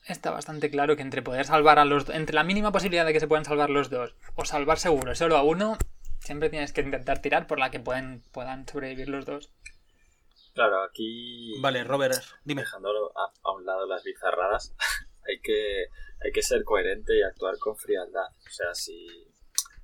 está 0.07 0.31
bastante 0.31 0.69
claro 0.69 0.95
que 0.95 1.01
entre 1.01 1.21
poder 1.21 1.45
salvar 1.45 1.79
a 1.79 1.85
los 1.85 2.09
entre 2.09 2.35
la 2.35 2.43
mínima 2.43 2.71
posibilidad 2.71 3.05
de 3.05 3.13
que 3.13 3.19
se 3.19 3.27
puedan 3.27 3.45
salvar 3.45 3.69
los 3.69 3.89
dos 3.89 4.15
o 4.35 4.45
salvar 4.45 4.77
seguro 4.79 5.15
solo 5.15 5.35
a 5.35 5.43
uno, 5.43 5.77
siempre 6.25 6.49
tienes 6.49 6.73
que 6.73 6.81
intentar 6.81 7.21
tirar 7.21 7.47
por 7.47 7.59
la 7.59 7.71
que 7.71 7.79
pueden, 7.79 8.23
puedan 8.31 8.67
sobrevivir 8.67 9.09
los 9.09 9.25
dos. 9.25 9.51
Claro, 10.53 10.83
aquí. 10.83 11.53
Vale, 11.61 11.83
Robert, 11.83 12.15
dime. 12.43 12.61
Dejando 12.61 12.89
a, 13.15 13.31
a 13.43 13.51
un 13.53 13.65
lado 13.65 13.85
las 13.85 14.03
bizarradas, 14.03 14.73
hay 15.27 15.39
que, 15.39 15.85
hay 16.23 16.31
que 16.31 16.41
ser 16.41 16.63
coherente 16.63 17.17
y 17.17 17.21
actuar 17.21 17.57
con 17.59 17.77
frialdad. 17.77 18.27
O 18.47 18.49
sea, 18.49 18.73
si, 18.73 19.07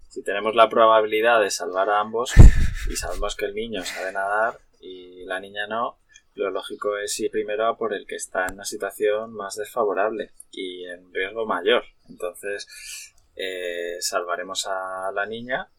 si 0.08 0.24
tenemos 0.24 0.56
la 0.56 0.70
probabilidad 0.70 1.42
de 1.42 1.52
salvar 1.52 1.90
a 1.90 2.00
ambos 2.00 2.34
y 2.90 2.96
sabemos 2.96 3.36
que 3.36 3.46
el 3.46 3.54
niño 3.54 3.84
sabe 3.84 4.12
nadar 4.12 4.60
y 4.80 5.26
la 5.26 5.40
niña 5.40 5.68
no, 5.68 6.00
lo 6.34 6.50
lógico 6.50 6.98
es 6.98 7.20
ir 7.20 7.30
primero 7.30 7.68
a 7.68 7.78
por 7.78 7.94
el 7.94 8.08
que 8.08 8.16
está 8.16 8.46
en 8.48 8.54
una 8.54 8.66
situación 8.66 9.34
más 9.34 9.56
desfavorable 9.58 10.32
y 10.52 10.86
en 10.86 11.14
riesgo 11.14 11.46
mayor. 11.46 11.84
Entonces, 12.10 13.14
eh, 13.36 13.98
salvaremos 14.00 14.66
a 14.68 15.12
la 15.14 15.26
niña 15.26 15.70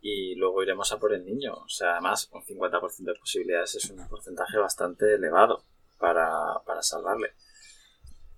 y 0.00 0.34
luego 0.34 0.62
iremos 0.62 0.90
a 0.92 0.98
por 0.98 1.12
el 1.12 1.24
niño. 1.24 1.54
O 1.54 1.68
sea, 1.68 1.92
además, 1.92 2.28
un 2.32 2.42
50% 2.42 3.04
de 3.04 3.14
posibilidades 3.14 3.74
es 3.76 3.90
un 3.90 4.06
porcentaje 4.08 4.58
bastante 4.58 5.14
elevado 5.14 5.64
para, 5.98 6.30
para 6.66 6.82
salvarle. 6.82 7.34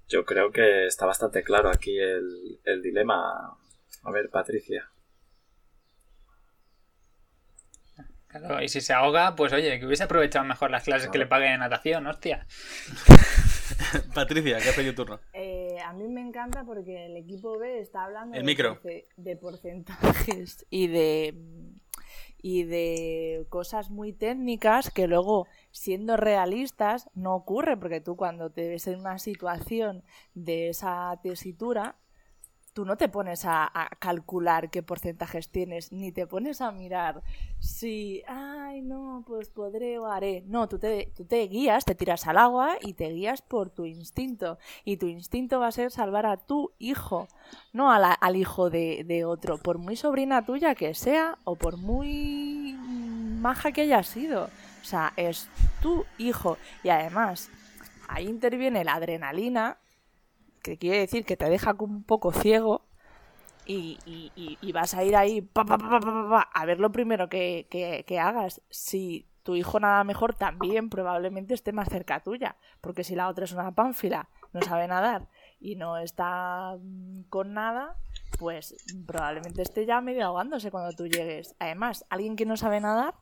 Yo 0.09 0.25
creo 0.25 0.51
que 0.51 0.87
está 0.87 1.07
bastante 1.07 1.43
claro 1.43 1.71
aquí 1.71 1.99
el, 1.99 2.61
el 2.65 2.83
dilema. 2.83 3.57
A 4.03 4.11
ver, 4.11 4.29
Patricia. 4.31 4.91
Claro, 8.27 8.63
y 8.63 8.69
si 8.69 8.81
se 8.81 8.95
ahoga, 8.95 9.37
pues 9.37 9.53
oye, 9.53 9.79
que 9.79 9.87
hubiese 9.87 10.05
aprovechado 10.05 10.47
mejor 10.47 10.71
las 10.71 10.85
clases 10.85 11.11
que 11.11 11.19
le 11.19 11.27
pague 11.27 11.51
de 11.51 11.59
natación, 11.59 12.07
hostia. 12.07 12.47
Patricia, 14.15 14.59
que 14.59 14.71
ha 14.71 14.75
pedido 14.75 14.95
turno. 14.95 15.21
Eh, 15.35 15.52
a 15.83 15.93
mí 15.93 16.09
me 16.09 16.21
encanta 16.21 16.65
porque 16.65 17.07
el 17.07 17.17
equipo 17.17 17.59
B 17.59 17.81
está 17.81 18.05
hablando 18.05 18.35
El 18.37 18.43
de, 18.43 18.47
micro. 18.47 18.81
porce- 18.81 19.07
de 19.17 19.37
porcentajes 19.37 20.67
y 20.71 20.87
de 20.89 21.35
y 22.45 22.65
de 22.65 23.47
cosas 23.51 23.89
muy 23.91 24.13
técnicas 24.13 24.91
que 24.91 25.07
luego 25.07 25.47
siendo 25.71 26.17
realistas 26.17 27.09
no 27.15 27.37
ocurre 27.37 27.77
porque 27.77 28.01
tú 28.01 28.17
cuando 28.17 28.51
te 28.51 28.69
ves 28.69 28.89
en 28.89 28.99
una 28.99 29.21
situación 29.21 30.03
de 30.35 30.71
esa 30.71 31.21
tesitura 31.23 31.95
tú 32.73 32.85
no 32.85 32.97
te 32.97 33.09
pones 33.09 33.45
a, 33.45 33.71
calcular 33.99 34.71
qué 34.71 34.83
porcentajes 34.83 35.49
tienes 35.49 35.93
ni 35.93 36.11
te 36.13 36.27
pones 36.27 36.61
a 36.61 36.73
mirar 36.73 37.23
si 37.59 38.23
ay 38.27 38.81
no 38.83 39.25
pues 39.27 39.51
podré 39.51 39.99
o 39.99 40.07
haré 40.07 40.43
no 40.47 40.69
tú 40.69 40.79
te, 40.79 41.13
tú 41.17 41.25
te 41.25 41.47
guías 41.49 41.85
te 41.85 41.95
tiras 41.95 42.27
al 42.27 42.39
agua 42.39 42.77
y 42.81 42.95
te 42.95 43.09
guías 43.11 43.43
por 43.43 43.71
tu 43.71 43.85
instinto 43.85 44.59
y 44.85 44.97
tu 44.97 45.07
instinto 45.07 45.61
va 45.61 45.69
a 45.69 45.73
ser 45.73 45.91
salvar 45.91 46.27
a 46.27 46.37
tu 46.37 46.73
hijo, 46.79 47.29
no 47.73 47.93
a 47.93 47.99
la- 47.99 48.13
al 48.13 48.37
hijo 48.37 48.71
de, 48.71 49.05
de 49.05 49.25
otro, 49.25 49.59
por 49.59 49.79
muy 49.79 49.97
sobrina 49.97 50.45
tuya 50.45 50.75
que 50.75 50.95
sea 50.95 51.39
o 51.45 51.57
por 51.57 51.77
muy 51.77 52.77
maja 53.43 53.73
que 53.73 53.83
haya 53.83 54.03
sido. 54.03 54.45
O 54.81 54.85
sea, 54.85 55.13
es 55.17 55.49
tu 55.81 56.05
hijo. 56.19 56.59
Y 56.83 56.89
además, 56.89 57.51
ahí 58.09 58.27
interviene 58.29 58.85
la 58.85 58.95
adrenalina, 58.95 59.79
que 60.63 60.79
quiere 60.79 60.99
decir 60.99 61.25
que 61.25 61.37
te 61.37 61.49
deja 61.49 61.75
un 61.79 62.05
poco 62.05 62.33
ciego. 62.33 62.83
Y, 63.65 64.73
vas 64.73 64.95
a 64.95 65.05
ir 65.05 65.15
ahí 65.15 65.41
pa, 65.41 65.65
pa, 65.65 65.79
pa, 65.79 66.49
a 66.53 66.67
ver 66.67 66.81
lo 66.81 66.91
primero 66.91 67.29
que, 67.29 67.67
que- 67.71 68.05
que 68.07 68.19
hagas. 68.19 68.61
Si 68.71 69.27
tu 69.43 69.55
hijo 69.57 69.79
nada 69.81 70.03
mejor, 70.05 70.35
también 70.35 70.89
probablemente 70.89 71.55
esté 71.55 71.73
más 71.73 71.89
cerca 71.89 72.21
tuya. 72.21 72.57
Porque 72.81 73.05
si 73.05 73.15
la 73.15 73.29
otra 73.29 73.45
es 73.45 73.53
una 73.53 73.73
pánfila, 73.73 74.29
no 74.53 74.63
sabe 74.63 74.89
nadar 74.89 75.29
y 75.61 75.77
no 75.77 75.97
está 75.99 76.77
con 77.31 77.55
nada, 77.55 77.97
pues 78.39 78.75
probablemente 79.07 79.63
esté 79.63 79.87
ya 79.87 80.01
medio 80.01 80.27
ahogándose 80.27 80.71
cuando 80.71 80.93
tú 80.97 81.07
llegues. 81.07 81.55
Además, 81.61 82.05
alguien 82.11 82.35
que 82.37 82.47
no 82.47 82.57
sabe 82.57 82.81
nadar, 82.81 83.15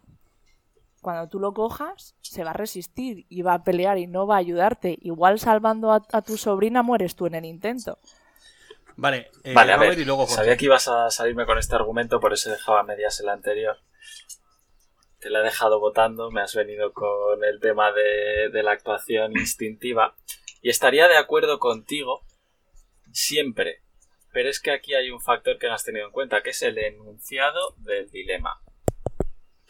cuando 1.00 1.28
tú 1.28 1.40
lo 1.40 1.52
cojas, 1.54 2.14
se 2.20 2.44
va 2.44 2.50
a 2.50 2.54
resistir 2.54 3.26
y 3.28 3.42
va 3.42 3.54
a 3.54 3.64
pelear 3.64 3.98
y 3.98 4.06
no 4.06 4.26
va 4.26 4.36
a 4.36 4.38
ayudarte. 4.38 4.98
Igual 5.00 5.38
salvando 5.38 5.92
a, 5.92 6.02
a 6.12 6.22
tu 6.22 6.36
sobrina 6.36 6.82
mueres 6.82 7.16
tú 7.16 7.26
en 7.26 7.34
el 7.34 7.44
intento. 7.44 7.98
Vale, 8.96 9.30
eh, 9.44 9.54
vale, 9.54 9.72
a 9.72 9.78
ver. 9.78 9.98
y 9.98 10.04
luego. 10.04 10.26
Sabía 10.26 10.58
que 10.58 10.66
ibas 10.66 10.86
a 10.88 11.10
salirme 11.10 11.46
con 11.46 11.56
este 11.56 11.74
argumento, 11.74 12.20
por 12.20 12.34
eso 12.34 12.50
dejaba 12.50 12.80
a 12.80 12.84
medias 12.84 13.18
el 13.20 13.30
anterior. 13.30 13.78
Te 15.18 15.30
la 15.30 15.40
he 15.40 15.44
dejado 15.44 15.80
votando, 15.80 16.30
me 16.30 16.42
has 16.42 16.54
venido 16.54 16.92
con 16.92 17.42
el 17.44 17.60
tema 17.60 17.92
de, 17.92 18.50
de 18.50 18.62
la 18.62 18.72
actuación 18.72 19.32
instintiva. 19.32 20.16
Y 20.60 20.68
estaría 20.68 21.08
de 21.08 21.16
acuerdo 21.16 21.58
contigo 21.58 22.26
siempre. 23.12 23.82
Pero 24.32 24.50
es 24.50 24.60
que 24.60 24.70
aquí 24.70 24.94
hay 24.94 25.10
un 25.10 25.20
factor 25.20 25.58
que 25.58 25.66
no 25.66 25.74
has 25.74 25.84
tenido 25.84 26.06
en 26.06 26.12
cuenta, 26.12 26.42
que 26.42 26.50
es 26.50 26.62
el 26.62 26.76
enunciado 26.76 27.74
del 27.78 28.10
dilema. 28.10 28.60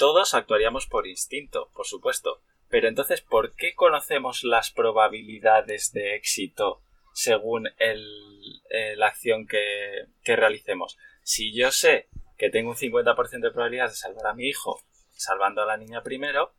Todos 0.01 0.33
actuaríamos 0.33 0.87
por 0.87 1.07
instinto, 1.07 1.71
por 1.75 1.87
supuesto. 1.87 2.41
Pero 2.71 2.89
entonces, 2.89 3.21
¿por 3.21 3.55
qué 3.55 3.75
conocemos 3.75 4.45
las 4.45 4.71
probabilidades 4.71 5.93
de 5.93 6.15
éxito 6.15 6.81
según 7.13 7.69
eh, 7.79 8.97
la 8.97 9.09
acción 9.09 9.47
que, 9.47 10.07
realicemos? 10.25 10.97
Si 11.23 11.55
yo 11.55 11.71
sé 11.71 12.09
que 12.39 12.49
tengo 12.49 12.71
un 12.71 12.77
50% 12.77 13.41
de 13.41 13.51
probabilidades 13.51 13.93
de 13.93 13.97
salvar 13.99 14.29
a 14.29 14.33
mi 14.33 14.47
hijo 14.47 14.81
salvando 15.11 15.61
a 15.61 15.67
la 15.67 15.77
niña 15.77 16.03
primero, 16.03 16.55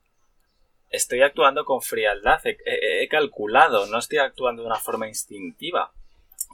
estoy 0.90 1.24
actuando 1.24 1.66
con 1.66 1.82
frialdad, 1.82 2.42
he 2.46 3.08
calculado, 3.08 3.88
no 3.88 3.98
estoy 3.98 4.20
actuando 4.20 4.62
de 4.62 4.68
una 4.68 4.80
forma 4.80 5.08
instintiva. 5.08 5.94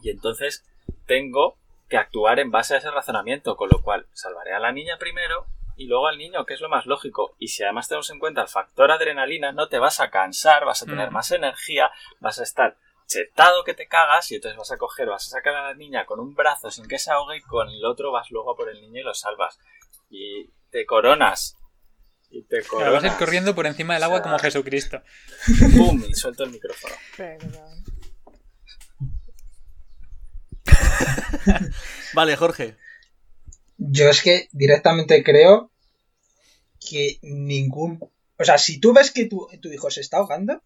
Y 0.04 0.10
entonces 0.10 0.64
tengo 1.06 1.60
que 1.90 1.98
actuar 1.98 2.40
en 2.40 2.50
base 2.50 2.76
a 2.76 2.78
ese 2.78 2.92
razonamiento, 2.92 3.58
con 3.58 3.68
lo 3.70 3.82
cual 3.82 4.08
salvaré 4.14 4.54
a 4.54 4.60
la 4.60 4.72
niña 4.72 4.98
primero 4.98 5.48
y 5.78 5.86
luego 5.88 6.08
al 6.08 6.18
niño, 6.18 6.46
que 6.46 6.56
es 6.56 6.62
lo 6.62 6.70
más 6.70 6.86
lógico. 6.86 7.36
Y 7.40 7.50
si 7.50 7.64
además 7.64 7.88
tenemos 7.88 8.10
en 8.10 8.20
cuenta 8.20 8.42
el 8.42 8.48
factor 8.50 8.92
adrenalina, 8.92 9.52
no 9.52 9.70
te 9.70 9.80
vas 9.80 10.00
a 10.00 10.10
cansar, 10.10 10.66
vas 10.66 10.82
a 10.82 10.86
tener 10.86 11.12
Mm. 11.12 11.14
más 11.14 11.32
energía, 11.32 11.92
vas 12.20 12.40
a 12.40 12.44
estar 12.44 12.78
chetado 13.06 13.64
que 13.64 13.74
te 13.74 13.88
cagas 13.88 14.30
y 14.32 14.36
entonces 14.36 14.58
vas 14.58 14.72
a 14.72 14.78
coger, 14.78 15.08
vas 15.08 15.28
a 15.28 15.30
sacar 15.30 15.56
a 15.56 15.64
la 15.68 15.74
niña 15.76 16.06
con 16.06 16.20
un 16.20 16.36
brazo 16.36 16.70
sin 16.72 16.88
que 16.88 17.00
se 17.00 17.12
ahogue 17.12 17.38
y 17.38 17.42
con 17.42 17.70
el 17.70 17.86
otro 17.86 18.12
vas 18.12 18.30
luego 18.32 18.52
a 18.52 18.56
por 18.58 18.70
el 18.70 18.82
niño 18.82 19.00
y 19.00 19.04
lo 19.04 19.14
salvas. 19.14 19.60
Y 20.10 20.50
te 20.72 20.86
coronas. 20.86 21.56
Y 22.30 22.44
te 22.44 22.62
Pero 22.70 22.92
vas 22.92 23.04
a 23.04 23.08
ir 23.08 23.14
corriendo 23.14 23.56
por 23.56 23.66
encima 23.68 23.94
del 23.94 24.04
agua 24.04 24.18
O 24.18 24.20
sea, 24.20 24.24
como 24.24 24.40
Jesucristo. 24.40 25.02
¡Pum! 25.78 26.04
Y 26.10 26.14
suelto 26.14 26.44
el 26.44 26.50
micrófono. 26.52 26.94
Vale, 32.14 32.36
Jorge. 32.36 32.78
Yo 33.78 34.10
es 34.10 34.22
que 34.22 34.48
directamente 34.52 35.24
creo 35.24 35.72
que 36.80 37.20
ningún... 37.22 38.00
O 38.40 38.44
sea, 38.44 38.58
si 38.58 38.80
tú 38.80 38.94
ves 38.94 39.12
que 39.12 39.26
tu, 39.26 39.48
tu 39.62 39.72
hijo 39.72 39.90
se 39.90 40.02
está 40.02 40.18
ahogando, 40.18 40.62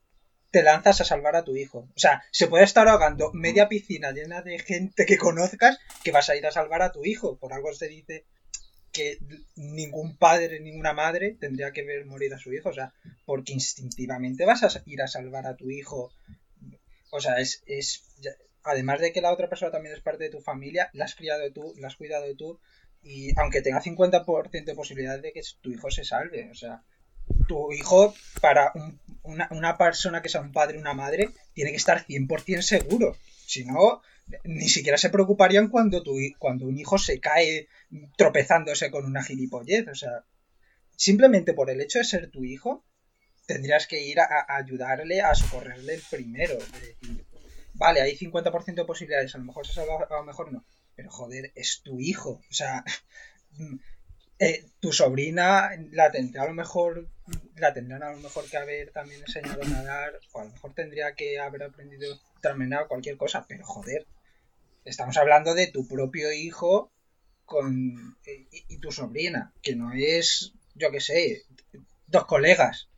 te 0.51 0.63
lanzas 0.63 1.01
a 1.01 1.05
salvar 1.05 1.35
a 1.35 1.43
tu 1.43 1.55
hijo. 1.55 1.89
O 1.95 1.99
sea, 1.99 2.23
se 2.31 2.47
puede 2.47 2.65
estar 2.65 2.87
ahogando 2.87 3.31
media 3.33 3.69
piscina 3.69 4.11
llena 4.11 4.41
de 4.41 4.59
gente 4.59 5.05
que 5.05 5.17
conozcas 5.17 5.79
que 6.03 6.11
vas 6.11 6.29
a 6.29 6.35
ir 6.35 6.45
a 6.45 6.51
salvar 6.51 6.81
a 6.81 6.91
tu 6.91 7.05
hijo. 7.05 7.37
Por 7.37 7.53
algo 7.53 7.73
se 7.73 7.87
dice 7.87 8.25
que 8.91 9.17
ningún 9.55 10.17
padre, 10.17 10.59
ninguna 10.59 10.91
madre 10.93 11.37
tendría 11.39 11.71
que 11.71 11.83
ver 11.83 12.05
morir 12.05 12.33
a 12.33 12.39
su 12.39 12.53
hijo. 12.53 12.69
O 12.69 12.73
sea, 12.73 12.93
porque 13.25 13.53
instintivamente 13.53 14.45
vas 14.45 14.63
a 14.63 14.83
ir 14.85 15.01
a 15.01 15.07
salvar 15.07 15.47
a 15.47 15.55
tu 15.55 15.69
hijo. 15.69 16.11
O 17.11 17.21
sea, 17.21 17.39
es, 17.39 17.63
es 17.65 18.03
además 18.63 18.99
de 18.99 19.13
que 19.13 19.21
la 19.21 19.31
otra 19.31 19.49
persona 19.49 19.71
también 19.71 19.95
es 19.95 20.01
parte 20.01 20.25
de 20.25 20.29
tu 20.29 20.41
familia, 20.41 20.89
la 20.93 21.05
has 21.05 21.15
criado 21.15 21.51
tú, 21.51 21.73
la 21.77 21.87
has 21.87 21.95
cuidado 21.95 22.25
tú, 22.35 22.59
y 23.03 23.37
aunque 23.39 23.61
tenga 23.61 23.81
50% 23.81 24.65
de 24.65 24.75
posibilidad 24.75 25.19
de 25.19 25.33
que 25.33 25.41
tu 25.61 25.71
hijo 25.71 25.89
se 25.89 26.03
salve, 26.03 26.49
o 26.51 26.55
sea, 26.55 26.83
tu 27.47 27.71
hijo, 27.71 28.13
para 28.41 28.71
una, 29.23 29.47
una, 29.51 29.77
persona 29.77 30.21
que 30.21 30.29
sea 30.29 30.41
un 30.41 30.51
padre 30.51 30.77
o 30.77 30.81
una 30.81 30.93
madre, 30.93 31.29
tiene 31.53 31.71
que 31.71 31.77
estar 31.77 32.05
100% 32.05 32.61
seguro. 32.61 33.15
Si 33.45 33.65
no, 33.65 34.01
ni 34.43 34.69
siquiera 34.69 34.97
se 34.97 35.09
preocuparían 35.09 35.69
cuando, 35.69 36.03
tu, 36.03 36.17
cuando 36.37 36.65
un 36.65 36.77
hijo 36.77 36.97
se 36.97 37.19
cae 37.19 37.67
tropezándose 38.17 38.91
con 38.91 39.05
una 39.05 39.23
gilipollez. 39.23 39.87
O 39.87 39.95
sea, 39.95 40.23
simplemente 40.95 41.53
por 41.53 41.69
el 41.69 41.81
hecho 41.81 41.99
de 41.99 42.05
ser 42.05 42.29
tu 42.29 42.43
hijo, 42.43 42.85
tendrías 43.45 43.87
que 43.87 44.03
ir 44.03 44.19
a, 44.19 44.45
ayudarle, 44.47 45.21
a 45.21 45.35
socorrerle 45.35 45.99
primero. 46.09 46.57
vale, 47.73 48.01
hay 48.01 48.17
50% 48.17 48.75
de 48.75 48.85
posibilidades, 48.85 49.35
a 49.35 49.39
lo 49.39 49.45
mejor 49.45 49.65
se 49.65 49.73
salva, 49.73 50.07
a 50.09 50.15
lo 50.15 50.23
mejor 50.23 50.51
no. 50.51 50.65
Pero 50.95 51.09
joder, 51.09 51.51
es 51.55 51.81
tu 51.83 51.99
hijo. 51.99 52.41
O 52.49 52.53
sea, 52.53 52.83
eh, 54.39 54.65
tu 54.79 54.91
sobrina 54.91 55.71
la 55.91 56.11
tendrá 56.11 56.43
a 56.43 56.47
lo 56.47 56.53
mejor, 56.53 57.07
la 57.55 57.73
tendrán 57.73 58.03
a 58.03 58.11
lo 58.11 58.17
mejor 58.17 58.49
que 58.49 58.57
haber 58.57 58.91
también 58.91 59.21
enseñado 59.21 59.61
a 59.63 59.67
nadar, 59.67 60.19
o 60.33 60.39
a 60.39 60.45
lo 60.45 60.51
mejor 60.51 60.73
tendría 60.73 61.13
que 61.13 61.39
haber 61.39 61.63
aprendido 61.63 62.19
a 62.43 62.87
cualquier 62.87 63.17
cosa, 63.17 63.45
pero 63.47 63.65
joder, 63.65 64.07
estamos 64.83 65.15
hablando 65.17 65.53
de 65.53 65.67
tu 65.67 65.87
propio 65.87 66.31
hijo 66.31 66.91
con 67.45 68.17
y, 68.25 68.75
y 68.75 68.77
tu 68.79 68.91
sobrina, 68.91 69.53
que 69.61 69.75
no 69.75 69.91
es, 69.93 70.53
yo 70.75 70.89
qué 70.89 70.99
sé, 70.99 71.43
dos 72.07 72.25
colegas. 72.25 72.90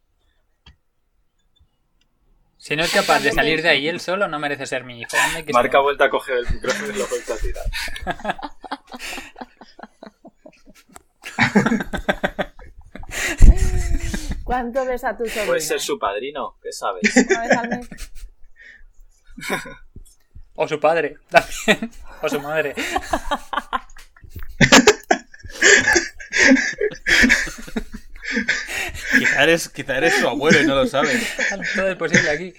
Si 2.64 2.76
no 2.78 2.86
es 2.86 2.94
capaz 2.94 3.20
de 3.20 3.34
salir 3.34 3.62
de 3.62 3.68
ahí 3.68 3.90
él 3.90 4.00
solo, 4.00 4.30
no 4.30 4.40
merece 4.40 4.66
ser 4.66 4.86
mi 4.86 5.02
hijo. 5.02 5.12
Marca 5.52 5.82
vuelta 5.82 6.06
a 6.06 6.10
coger 6.10 6.38
el 6.38 6.50
micrófono 6.50 6.94
y 6.94 6.98
lo 6.98 7.06
vuelta 7.08 7.34
a 7.34 7.38
tirar. 7.38 7.66
¿Cuánto 14.46 14.86
ves 14.86 15.04
a 15.04 15.18
tu 15.18 15.26
sobrino? 15.26 15.48
Puede 15.48 15.60
ser 15.60 15.82
su 15.82 16.00
padrino, 16.00 16.58
¿qué 16.64 16.72
sabes? 16.72 17.02
o 20.56 20.66
su 20.66 20.80
padre, 20.80 21.18
también. 21.30 21.92
O 22.22 22.30
su 22.30 22.40
madre. 22.40 22.76
Quizá 29.18 29.44
eres, 29.44 29.70
quizá 29.70 29.98
eres 29.98 30.16
su 30.16 30.28
abuelo 30.28 30.62
y 30.62 30.66
no 30.66 30.76
lo 30.76 30.88
sabes. 30.88 31.22
Todo 31.76 31.90
es 31.90 31.96
posible 31.96 32.30
aquí. 32.30 32.54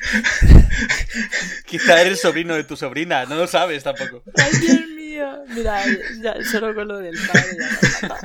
Quizá 1.67 2.01
eres 2.01 2.21
sobrino 2.21 2.55
de 2.55 2.65
tu 2.65 2.77
sobrina, 2.77 3.25
no 3.27 3.37
lo 3.37 3.47
sabes 3.47 3.83
tampoco. 3.83 4.23
Ay, 4.37 4.53
Dios 4.61 4.87
mío. 4.97 5.45
Mira, 5.49 5.83
ya, 6.21 6.43
solo 6.45 6.75
con 6.75 6.89
lo 6.89 6.99
del 6.99 7.17
padre 7.27 7.57
ya 7.59 8.19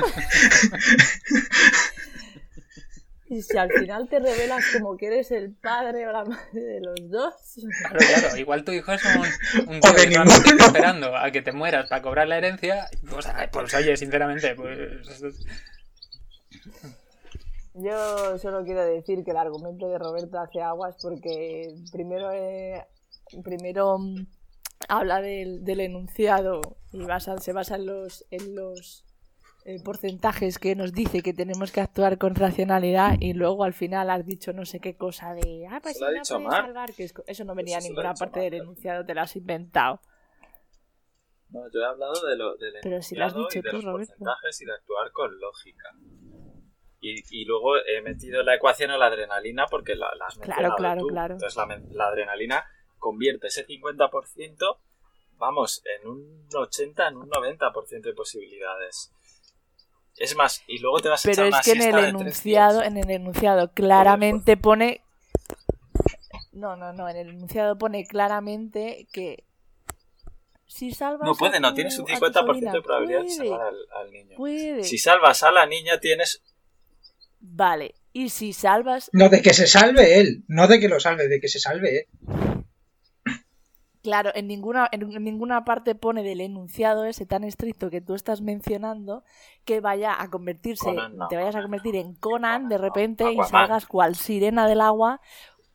Y 3.30 3.44
si 3.44 3.58
al 3.58 3.72
final 3.72 4.10
te 4.10 4.20
revelas 4.20 4.66
como 4.74 4.98
que 4.98 5.06
eres 5.08 5.30
el 5.32 5.54
padre 5.54 6.08
o 6.08 6.12
la 6.12 6.26
madre 6.26 6.62
de 6.62 6.82
los 6.82 7.10
dos. 7.10 7.34
Claro, 7.80 8.00
claro. 8.00 8.38
Igual 8.38 8.64
tu 8.64 8.72
hijo 8.72 8.92
es 8.92 9.04
un, 9.06 9.68
un 9.68 9.80
tío 9.80 9.94
que 9.96 10.50
está 10.50 10.66
esperando 10.66 11.16
a 11.16 11.30
que 11.30 11.44
te 11.44 11.52
mueras 11.52 11.88
para 11.90 12.02
cobrar 12.02 12.28
la 12.28 12.38
herencia. 12.38 12.88
Sea, 13.22 13.50
pues 13.52 13.74
oye, 13.76 13.96
sinceramente, 13.98 14.56
pues. 14.56 15.36
Yo 17.82 18.38
solo 18.38 18.64
quiero 18.64 18.84
decir 18.84 19.24
que 19.24 19.32
el 19.32 19.38
argumento 19.38 19.88
de 19.88 19.98
Roberto 19.98 20.40
hace 20.40 20.62
aguas 20.62 20.98
porque 21.02 21.74
primero, 21.92 22.30
primero 23.44 23.98
mm, 24.00 24.26
habla 24.88 25.22
del, 25.22 25.80
enunciado 25.80 26.62
y 26.92 27.00
se 27.42 27.54
basa 27.54 27.76
en 27.76 27.86
los, 27.86 28.26
en 28.32 28.56
los 28.56 29.06
eh, 29.66 29.82
porcentajes 29.84 30.58
que 30.58 30.76
nos 30.76 30.94
dice 30.94 31.22
que 31.22 31.34
tenemos 31.34 31.72
que 31.72 31.82
actuar 31.82 32.18
con 32.18 32.34
racionalidad 32.34 33.18
y 33.20 33.34
luego 33.34 33.64
al 33.64 33.74
final 33.74 34.10
has 34.10 34.26
dicho 34.26 34.52
no 34.52 34.66
sé 34.66 34.80
qué 34.80 34.96
cosa 34.96 35.34
de 35.34 35.68
ah 35.70 35.80
pues 35.84 36.00
no 36.00 36.26
salvar 36.26 36.94
que 36.94 37.10
eso 37.28 37.44
no 37.44 37.56
venía 37.56 37.78
a 37.78 37.82
ninguna 37.82 38.14
parte 38.14 38.40
del 38.40 38.56
enunciado 38.56 39.06
te 39.06 39.14
lo 39.14 39.22
has 39.22 39.36
inventado. 39.36 40.02
No 41.50 41.70
yo 41.72 41.82
he 41.82 41.86
hablado 41.86 42.26
de 42.26 42.36
lo 42.36 42.56
del 42.56 42.74
pero 42.82 43.02
si 43.02 43.16
lo 43.16 43.26
has 43.26 43.36
dicho 43.36 43.62
de 43.62 43.70
tú, 43.70 43.76
los 43.76 43.86
Roberto. 43.86 44.14
porcentajes 44.18 44.62
y 44.62 44.66
de 44.66 44.74
actuar 44.74 45.12
con 45.12 45.40
lógica 45.40 45.90
y, 47.02 47.24
y, 47.30 47.46
luego 47.46 47.78
he 47.78 48.02
metido 48.02 48.44
la 48.44 48.56
ecuación 48.56 48.92
a 48.92 48.98
la 48.98 49.06
adrenalina 49.06 49.68
porque 49.68 49.96
la, 49.96 50.08
has 50.08 50.38
mencionado 50.38 50.76
claro, 50.76 50.76
claro, 50.76 51.02
tú. 51.02 51.08
Claro. 51.08 51.34
Entonces 51.36 51.56
la, 51.58 51.82
la, 51.92 52.08
adrenalina 52.08 52.66
convierte 52.98 53.48
ese 53.48 53.66
50%, 53.66 54.78
vamos, 55.38 55.82
en 55.86 56.08
un 56.10 56.48
80, 56.54 57.08
en 57.08 57.18
un 57.18 57.30
90% 57.30 58.02
de 58.02 58.14
posibilidades. 58.14 59.14
Es 60.18 60.36
más, 60.36 60.64
y 60.68 60.80
luego 60.80 61.00
te 61.00 61.08
vas 61.08 61.26
a 61.26 61.30
Pero 61.30 61.46
echar 61.46 61.62
es 61.62 61.66
que 61.66 61.72
en 61.72 61.82
el 61.82 62.06
enunciado, 62.06 62.84
en 62.84 62.98
el 62.98 63.10
enunciado 63.10 63.72
claramente 63.72 64.58
pone 64.58 65.02
no, 66.52 66.76
no, 66.76 66.92
no, 66.92 67.08
en 67.08 67.16
el 67.16 67.30
enunciado 67.30 67.78
pone 67.78 68.06
claramente 68.06 69.08
que 69.14 69.46
si 70.68 70.92
salvas 70.92 71.26
No 71.26 71.36
puede, 71.36 71.60
no, 71.60 71.74
tienes 71.74 71.98
un 71.98 72.06
50% 72.06 72.72
de 72.72 72.82
probabilidad 72.82 73.22
puede, 73.22 73.30
de 73.30 73.36
salvar 73.36 73.62
al, 73.62 73.78
al 73.96 74.12
niño. 74.12 74.38
Puede. 74.38 74.84
Si 74.84 74.98
salvas 74.98 75.42
a 75.44 75.52
la 75.52 75.66
niña 75.66 76.00
tienes 76.00 76.44
Vale, 77.40 77.96
y 78.14 78.30
si 78.30 78.54
salvas. 78.54 79.10
No, 79.14 79.30
de 79.30 79.42
que 79.42 79.54
se 79.54 79.68
salve 79.68 80.20
él, 80.20 80.44
no 80.48 80.68
de 80.68 80.80
que 80.80 80.90
lo 80.90 81.00
salve, 81.00 81.28
de 81.28 81.40
que 81.40 81.48
se 81.48 81.60
salve 81.60 82.00
él. 82.00 82.06
Claro, 84.02 84.32
en 84.34 84.48
ninguna, 84.48 84.88
en 84.94 85.10
ninguna 85.24 85.66
parte 85.66 85.94
pone 85.94 86.24
del 86.24 86.40
enunciado 86.40 87.04
ese 87.04 87.26
tan 87.26 87.44
estricto 87.44 87.90
que 87.90 88.00
tú 88.00 88.16
estás 88.16 88.42
mencionando 88.42 89.24
que 89.66 89.82
vaya 89.82 90.22
a 90.22 90.30
convertirse, 90.30 90.86
Conan, 90.86 91.18
no. 91.18 91.28
te 91.28 91.36
vayas 91.36 91.56
a 91.56 91.62
convertir 91.62 91.98
en 91.98 92.14
Conan 92.14 92.70
de 92.70 92.78
repente 92.78 93.30
y 93.30 93.38
salgas 93.44 93.86
cual 93.86 94.16
sirena 94.16 94.68
del 94.70 94.80
agua 94.80 95.20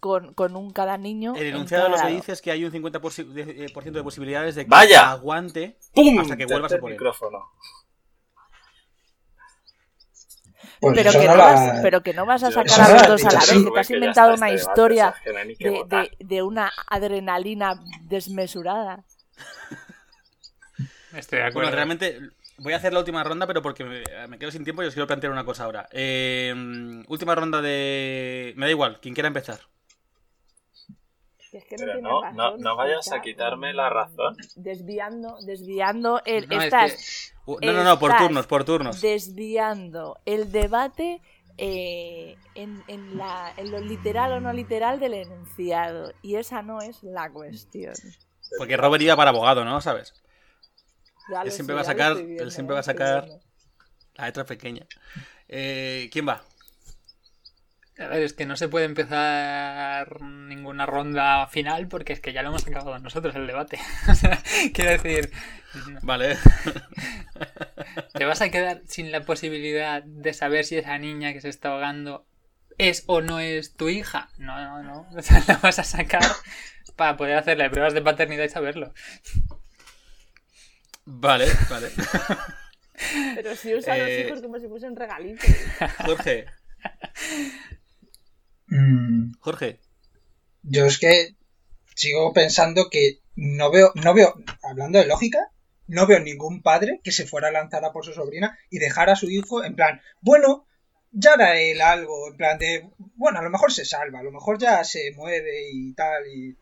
con, 0.01 0.33
con 0.33 0.57
un 0.57 0.71
cada 0.71 0.97
niño. 0.97 1.35
El 1.37 1.49
en 1.49 1.55
enunciado 1.55 1.91
lo 1.91 1.97
que 1.97 2.09
dice 2.09 2.33
es 2.33 2.41
que 2.41 2.51
hay 2.51 2.65
un 2.65 2.73
50% 2.73 3.27
de, 3.27 3.67
eh, 3.67 3.67
por 3.75 3.83
ciento 3.83 3.99
de 3.99 4.05
posibilidades 4.05 4.55
de 4.55 4.65
que 4.65 4.71
¡Vaya! 4.71 5.11
aguante 5.11 5.79
¡Pum! 5.93 6.19
hasta 6.19 6.37
que 6.37 6.47
vuelvas 6.47 6.73
a 6.73 6.79
por 6.79 6.91
él. 6.91 6.95
micrófono. 6.95 7.51
Pues 10.81 10.95
pero, 10.97 11.13
que 11.13 11.27
no 11.27 11.37
la- 11.37 11.45
vas, 11.45 11.79
pero 11.83 12.03
que 12.03 12.13
no 12.15 12.27
vas 12.27 12.43
a 12.43 12.51
sacar 12.51 12.81
a 12.81 12.89
los 12.93 13.07
dos 13.09 13.25
a 13.25 13.33
la 13.33 13.39
vez, 13.41 13.49
que 13.65 13.71
te 13.71 13.81
has 13.81 13.91
inventado 13.91 14.35
una 14.35 14.51
este 14.51 14.61
historia 14.61 15.15
de, 15.59 15.71
votar. 15.71 16.11
de, 16.11 16.17
de 16.25 16.43
una 16.43 16.73
adrenalina 16.89 17.81
desmesurada. 18.03 19.05
Estoy 21.17 21.39
de 21.39 21.45
acuerdo. 21.45 21.69
Bueno, 21.69 21.75
realmente 21.77 22.21
voy 22.59 22.73
a 22.73 22.77
hacer 22.77 22.93
la 22.93 22.99
última 22.99 23.23
ronda, 23.23 23.47
pero 23.47 23.63
porque 23.63 23.85
me, 23.85 24.03
me 24.29 24.39
quedo 24.39 24.51
sin 24.51 24.65
tiempo 24.65 24.83
y 24.83 24.87
os 24.87 24.95
quiero 24.95 25.07
plantear 25.07 25.33
una 25.33 25.45
cosa 25.45 25.65
ahora. 25.65 25.89
Eh, 25.93 26.53
última 27.07 27.35
ronda 27.35 27.63
de... 27.63 28.53
Me 28.57 28.67
da 28.67 28.71
igual, 28.71 29.01
quien 29.01 29.15
quiera 29.15 29.29
empezar. 29.29 29.61
Es 31.55 31.65
que 31.65 31.77
Pero 31.77 32.01
no, 32.01 32.21
razón, 32.23 32.37
no, 32.37 32.57
no 32.57 32.77
vayas 32.77 33.13
a 33.13 33.23
quitarme 33.23 33.73
la 33.73 33.89
razón. 33.89 34.37
Desviando, 34.57 35.39
desviando 35.47 36.21
el. 36.25 36.49
No, 36.49 36.59
es 36.59 36.65
estás 36.65 37.33
No, 37.47 37.73
no, 37.73 37.85
no, 37.85 37.99
por 37.99 38.17
turnos, 38.17 38.47
por 38.47 38.65
turnos. 38.65 39.01
desviando 39.01 40.19
el 40.25 40.51
debate 40.51 41.23
eh, 41.57 42.37
en, 42.57 42.83
en 42.89 43.17
la, 43.17 43.53
en 43.57 43.71
lo 43.71 43.79
literal 43.81 44.33
o 44.33 44.41
no 44.41 44.53
literal 44.53 44.99
del 44.99 45.15
enunciado. 45.15 46.13
Y 46.23 46.35
esa 46.37 46.63
no 46.63 46.81
es 46.81 47.03
la 47.05 47.31
cuestión. 47.31 47.95
Porque 48.59 48.77
Robert 48.77 49.03
iba 49.03 49.15
para 49.17 49.31
abogado, 49.31 49.65
¿no? 49.65 49.81
¿Sabes? 49.81 50.13
Él 51.45 51.53
siempre 51.53 51.73
sé, 51.73 51.77
va 51.77 51.81
a 51.81 51.85
sacar- 51.85 52.17
él 52.19 52.51
siempre 52.51 52.75
va 52.75 52.81
a 52.81 52.85
sacar-. 52.85 53.29
La 54.17 54.27
letra 54.27 54.45
pequeña. 54.45 54.87
Eh, 55.49 56.09
¿Quién 56.13 56.27
va? 56.29 56.43
A 57.97 58.09
ver, 58.09 58.23
es 58.23 58.33
que 58.33 58.45
no 58.45 58.57
se 58.57 58.69
puede 58.69 58.87
empezar 58.87 60.21
ninguna 60.21 60.85
ronda 60.85 61.47
final 61.47 61.87
porque 61.87 62.13
es 62.13 62.21
que 62.21 62.33
ya 62.33 62.43
lo 62.43 62.49
hemos 62.49 62.67
acabado 62.67 62.99
nosotros 62.99 63.35
el 63.37 63.47
debate. 63.47 63.79
O 64.11 64.15
sea, 64.15 64.43
quiero 64.73 64.91
decir, 64.91 65.31
Vale. 66.03 66.37
te 68.15 68.25
vas 68.25 68.41
a 68.41 68.51
quedar 68.51 68.83
sin 68.87 69.13
la 69.13 69.21
posibilidad 69.23 70.03
de 70.03 70.35
saber 70.35 70.65
si 70.65 70.77
esa 70.77 70.99
niña 70.99 71.33
que 71.33 71.41
se 71.41 71.49
está 71.49 71.71
ahogando 71.71 72.27
es 72.79 73.05
o 73.07 73.21
no 73.21 73.39
es 73.39 73.75
tu 73.77 73.89
hija. 73.89 74.29
No, 74.39 74.57
no, 74.61 74.83
no. 74.83 75.09
O 75.17 75.23
sea, 75.23 75.43
la 75.47 75.57
vas 75.59 75.79
a 75.79 75.85
sacar 75.85 76.23
para 76.97 77.17
poder 77.17 77.37
hacerle 77.37 77.71
pruebas 77.71 77.95
de 77.95 78.03
paternidad 78.03 78.45
y 78.45 78.49
saberlo. 78.49 78.93
Vale, 81.05 81.47
vale. 81.71 81.91
Pero 83.35 83.55
si 83.57 83.75
usan 83.75 83.99
Eh, 83.99 84.01
los 84.01 84.27
hijos 84.27 84.43
como 84.43 84.59
si 84.59 84.69
fuesen 84.69 84.97
regalitos. 84.97 85.49
Jorge, 86.07 86.47
Mm, 88.75 89.35
Jorge. 89.39 89.79
yo 90.65 90.85
es 90.87 90.99
que 90.99 91.37
sigo 91.95 92.33
pensando 92.33 92.91
que 92.91 93.21
no 93.37 93.71
veo, 93.71 93.93
no 93.95 94.15
veo, 94.15 94.35
hablando 94.65 94.99
de 94.99 95.07
lógica, 95.07 95.53
no 95.87 96.09
veo 96.09 96.19
ningún 96.19 96.61
padre 96.61 97.01
que 97.05 97.13
se 97.13 97.25
fuera 97.25 97.49
a 97.49 97.53
lanzar 97.53 97.85
a 97.85 97.93
por 97.93 98.05
su 98.05 98.13
sobrina 98.13 98.59
y 98.71 98.81
dejara 98.81 99.13
a 99.13 99.17
su 99.17 99.31
hijo 99.31 99.63
en 99.63 99.77
plan, 99.77 100.01
bueno, 100.21 100.67
ya 101.13 101.35
hará 101.35 101.61
él 101.61 101.81
algo, 101.81 102.29
en 102.29 102.37
plan 102.37 102.59
de, 102.59 102.91
bueno, 103.15 103.39
a 103.39 103.43
lo 103.43 103.51
mejor 103.51 103.73
se 103.73 103.85
salva, 103.85 104.19
a 104.19 104.25
lo 104.25 104.33
mejor 104.33 104.59
ya 104.59 104.83
se 104.83 105.13
mueve 105.13 105.71
y 105.71 105.93
tal, 105.93 106.27
y... 106.27 106.57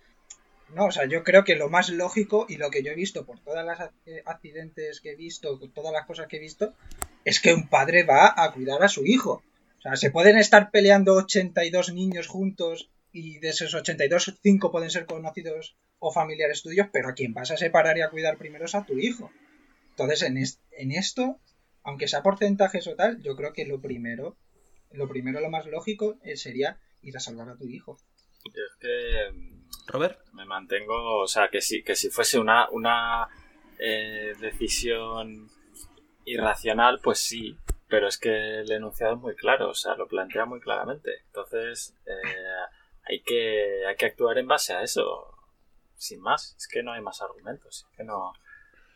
No, 0.75 0.87
o 0.87 0.91
sea, 0.91 1.07
yo 1.07 1.23
creo 1.23 1.45
que 1.45 1.57
lo 1.57 1.71
más 1.71 1.89
lógico 1.89 2.47
y 2.49 2.57
lo 2.57 2.71
que 2.71 2.83
yo 2.83 2.93
he 2.93 2.95
visto 2.95 3.25
por 3.25 3.39
todas 3.41 3.65
las 3.65 3.91
eh, 4.07 4.23
accidentes 4.27 5.01
que 5.01 5.13
he 5.13 5.17
visto, 5.17 5.59
por 5.59 5.71
todas 5.71 5.93
las 5.93 6.07
cosas 6.07 6.29
que 6.29 6.37
he 6.37 6.41
visto, 6.41 6.75
es 7.25 7.41
que 7.41 7.55
un 7.55 7.69
padre 7.69 8.05
va 8.05 8.35
a 8.37 8.53
cuidar 8.53 8.83
a 8.83 8.89
su 8.89 9.05
hijo. 9.07 9.43
O 9.83 9.89
sea, 9.89 9.97
se 9.97 10.11
pueden 10.11 10.39
estar 10.39 10.71
peleando 10.71 11.15
82 11.15 11.93
niños 11.93 12.29
juntos 12.29 12.91
y 13.11 13.39
de 13.41 13.49
esos 13.51 13.75
82, 13.75 14.39
5 14.43 14.71
pueden 14.71 14.91
ser 14.91 15.07
conocidos 15.07 15.77
o 15.99 16.13
familiares 16.13 16.63
tuyos, 16.63 16.87
pero 16.93 17.09
a 17.09 17.15
quien 17.15 17.35
vas 17.35 17.51
a 17.51 17.57
separar 17.57 17.99
y 17.99 18.03
a 18.03 18.11
cuidar 18.11 18.39
primero 18.39 18.65
es 18.65 18.75
a 18.75 18.85
tu 18.87 18.99
hijo. 18.99 19.31
Entonces, 19.91 20.23
en, 20.23 20.39
es- 20.39 20.61
en 20.71 20.93
esto, 20.93 21.41
aunque 21.83 22.09
sea 22.09 22.23
porcentajes 22.23 22.87
o 22.87 22.95
tal, 22.95 23.21
yo 23.23 23.35
creo 23.37 23.53
que 23.53 23.67
lo 23.67 23.81
primero, 23.81 24.37
lo 24.93 25.09
primero, 25.09 25.41
lo 25.41 25.51
más 25.51 25.67
lógico 25.67 26.17
eh, 26.23 26.37
sería 26.37 26.79
ir 27.03 27.17
a 27.17 27.21
salvar 27.21 27.49
a 27.49 27.57
tu 27.57 27.69
hijo. 27.69 27.99
Es 28.47 28.77
que 28.81 29.33
mm, 29.33 29.63
Robert. 29.89 30.19
me 30.33 30.45
mantengo, 30.45 31.21
o 31.23 31.27
sea, 31.27 31.49
que 31.51 31.61
si, 31.61 31.83
que 31.83 31.97
si 31.97 32.09
fuese 32.09 32.39
una, 32.39 32.69
una 32.71 33.27
eh, 33.79 34.33
decisión 34.41 35.49
irracional, 36.25 37.01
pues 37.03 37.19
sí, 37.19 37.57
pero 37.93 38.09
es 38.09 38.17
que 38.17 38.61
el 38.61 38.73
enunciado 38.73 39.17
es 39.17 39.21
muy 39.21 39.37
claro, 39.37 39.69
o 39.69 39.75
sea, 39.75 39.95
lo 39.97 40.09
plantea 40.09 40.47
muy 40.47 40.61
claramente. 40.61 41.11
Entonces, 41.27 41.95
eh, 42.07 42.65
hay, 43.03 43.21
que, 43.21 43.85
hay 43.87 43.97
que 43.97 44.07
actuar 44.07 44.39
en 44.39 44.49
base 44.49 44.73
a 44.73 44.81
eso, 44.81 45.37
sin 45.95 46.23
más, 46.23 46.57
es 46.57 46.67
que 46.69 46.83
no 46.83 46.95
hay 46.95 47.03
más 47.03 47.21
argumentos, 47.21 47.87
es 47.91 47.97
que 47.99 48.05
no, 48.05 48.33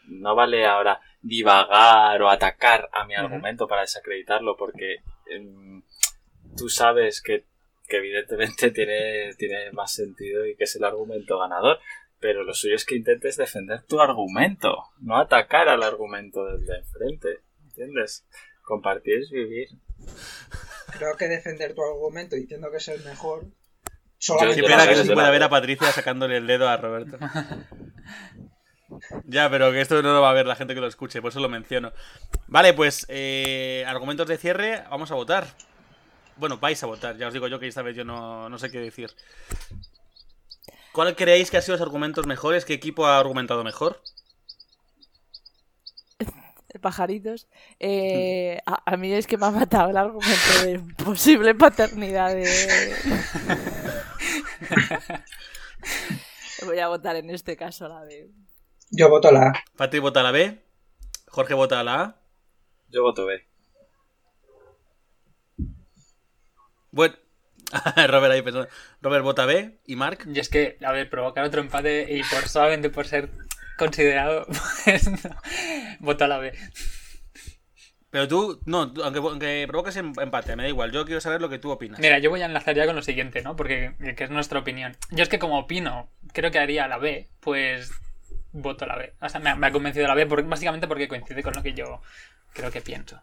no 0.08 0.34
vale 0.34 0.64
ahora 0.64 0.98
divagar 1.20 2.22
o 2.22 2.30
atacar 2.30 2.88
a 2.90 3.04
mi 3.04 3.14
argumento 3.14 3.68
para 3.68 3.82
desacreditarlo, 3.82 4.56
porque 4.56 5.02
em, 5.26 5.82
tú 6.56 6.70
sabes 6.70 7.20
que 7.20 7.44
que 7.86 7.98
evidentemente 7.98 8.70
tiene, 8.72 9.34
tiene 9.34 9.72
más 9.72 9.92
sentido 9.92 10.46
y 10.46 10.56
que 10.56 10.64
es 10.64 10.74
el 10.74 10.84
argumento 10.84 11.38
ganador. 11.38 11.78
Pero 12.18 12.44
lo 12.44 12.54
suyo 12.54 12.74
es 12.74 12.86
que 12.86 12.96
intentes 12.96 13.36
defender 13.36 13.82
tu 13.82 14.00
argumento, 14.00 14.74
no 15.00 15.18
atacar 15.18 15.68
al 15.68 15.82
argumento 15.82 16.46
del 16.46 16.64
de 16.64 16.78
enfrente. 16.78 17.28
¿Entiendes? 17.62 18.26
Compartir 18.66 19.20
es 19.22 19.30
vivir. 19.30 19.68
Creo 20.98 21.16
que 21.16 21.28
defender 21.28 21.74
tu 21.74 21.82
argumento 21.82 22.34
diciendo 22.36 22.68
que 22.70 22.78
es 22.78 22.88
el 22.88 23.02
mejor. 23.04 23.44
Yo- 23.44 23.50
Solamente 24.18 24.56
Qué 24.56 24.62
yo 24.62 24.68
pena 24.68 24.88
que 24.88 24.96
no 24.96 25.04
se 25.04 25.12
pueda 25.14 25.30
ver 25.30 25.42
a 25.44 25.48
Patricia 25.48 25.92
sacándole 25.92 26.36
el 26.38 26.46
dedo 26.46 26.68
a 26.68 26.76
Roberto. 26.76 27.16
Ya, 29.24 29.50
pero 29.50 29.72
que 29.72 29.80
esto 29.80 30.00
no 30.00 30.14
lo 30.14 30.22
va 30.22 30.30
a 30.30 30.34
ver 30.34 30.46
la 30.46 30.54
gente 30.56 30.74
que 30.74 30.80
lo 30.80 30.86
escuche, 30.86 31.20
por 31.20 31.30
eso 31.30 31.40
lo 31.40 31.48
menciono. 31.48 31.92
Vale, 32.46 32.72
pues 32.72 33.04
eh, 33.08 33.84
argumentos 33.86 34.26
de 34.28 34.38
cierre, 34.38 34.84
vamos 34.88 35.10
a 35.10 35.16
votar. 35.16 35.46
Bueno, 36.36 36.58
vais 36.58 36.82
a 36.82 36.86
votar, 36.86 37.16
ya 37.16 37.26
os 37.28 37.34
digo 37.34 37.48
yo 37.48 37.58
que 37.58 37.66
esta 37.66 37.82
vez 37.82 37.96
yo 37.96 38.04
no, 38.04 38.48
no 38.48 38.58
sé 38.58 38.70
qué 38.70 38.78
decir. 38.78 39.10
¿Cuál 40.92 41.14
creéis 41.16 41.50
que 41.50 41.56
han 41.58 41.62
sido 41.62 41.74
los 41.74 41.82
argumentos 41.82 42.26
mejores? 42.26 42.64
¿Qué 42.64 42.74
equipo 42.74 43.06
ha 43.06 43.18
argumentado 43.18 43.64
mejor? 43.64 44.00
Pajaritos. 46.78 47.48
Eh, 47.80 48.58
a, 48.66 48.92
a 48.92 48.96
mí 48.96 49.12
es 49.12 49.26
que 49.26 49.36
me 49.36 49.46
ha 49.46 49.50
matado 49.50 49.90
el 49.90 49.96
argumento 49.96 50.64
de 50.64 50.80
posible 51.04 51.54
paternidad 51.54 52.34
de. 52.34 52.44
Voy 56.64 56.78
a 56.78 56.88
votar 56.88 57.16
en 57.16 57.30
este 57.30 57.56
caso 57.56 57.88
la 57.88 58.04
de. 58.04 58.30
Yo 58.90 59.08
voto 59.08 59.30
la 59.30 59.48
A. 59.48 59.52
Patri 59.76 59.98
vota 59.98 60.20
a 60.20 60.22
la 60.22 60.30
B, 60.30 60.62
Jorge 61.28 61.54
vota 61.54 61.80
a 61.80 61.84
la 61.84 62.00
A. 62.00 62.20
Yo 62.88 63.02
voto 63.02 63.26
B. 63.26 63.44
Bueno, 66.92 67.14
Robert 68.08 68.32
ahí 68.32 68.42
pensando. 68.42 68.68
Robert 69.02 69.24
vota 69.24 69.44
B 69.44 69.78
y 69.86 69.96
Mark. 69.96 70.20
Y 70.32 70.38
es 70.38 70.48
que, 70.48 70.78
a 70.84 70.92
ver, 70.92 71.10
provocar 71.10 71.44
otro 71.44 71.60
empate 71.60 72.06
y 72.10 72.22
por 72.22 72.48
solamente 72.48 72.90
por 72.90 73.06
ser 73.06 73.30
considerado, 73.76 74.46
pues 74.84 75.10
no. 75.10 75.36
Voto 76.00 76.24
a 76.24 76.28
la 76.28 76.38
B. 76.38 76.52
Pero 78.10 78.28
tú, 78.28 78.60
no, 78.64 78.92
aunque, 79.02 79.18
aunque 79.18 79.64
provoques 79.68 79.96
em- 79.96 80.14
empate, 80.18 80.56
me 80.56 80.62
da 80.62 80.68
igual. 80.68 80.90
Yo 80.92 81.04
quiero 81.04 81.20
saber 81.20 81.40
lo 81.40 81.48
que 81.48 81.58
tú 81.58 81.70
opinas. 81.70 82.00
Mira, 82.00 82.18
yo 82.18 82.30
voy 82.30 82.40
a 82.40 82.46
enlazar 82.46 82.74
ya 82.74 82.86
con 82.86 82.96
lo 82.96 83.02
siguiente, 83.02 83.42
¿no? 83.42 83.56
Porque 83.56 83.92
que 84.16 84.24
es 84.24 84.30
nuestra 84.30 84.60
opinión. 84.60 84.96
Yo 85.10 85.22
es 85.22 85.28
que 85.28 85.38
como 85.38 85.58
opino, 85.58 86.08
creo 86.32 86.50
que 86.50 86.58
haría 86.58 86.88
la 86.88 86.98
B, 86.98 87.28
pues 87.40 87.90
voto 88.52 88.86
la 88.86 88.96
B. 88.96 89.12
O 89.20 89.28
sea, 89.28 89.40
me 89.40 89.50
ha, 89.50 89.54
me 89.54 89.66
ha 89.66 89.72
convencido 89.72 90.06
la 90.06 90.14
B 90.14 90.26
porque, 90.26 90.48
básicamente 90.48 90.88
porque 90.88 91.08
coincide 91.08 91.42
con 91.42 91.54
lo 91.54 91.62
que 91.62 91.74
yo 91.74 92.00
creo 92.54 92.70
que 92.70 92.80
pienso. 92.80 93.20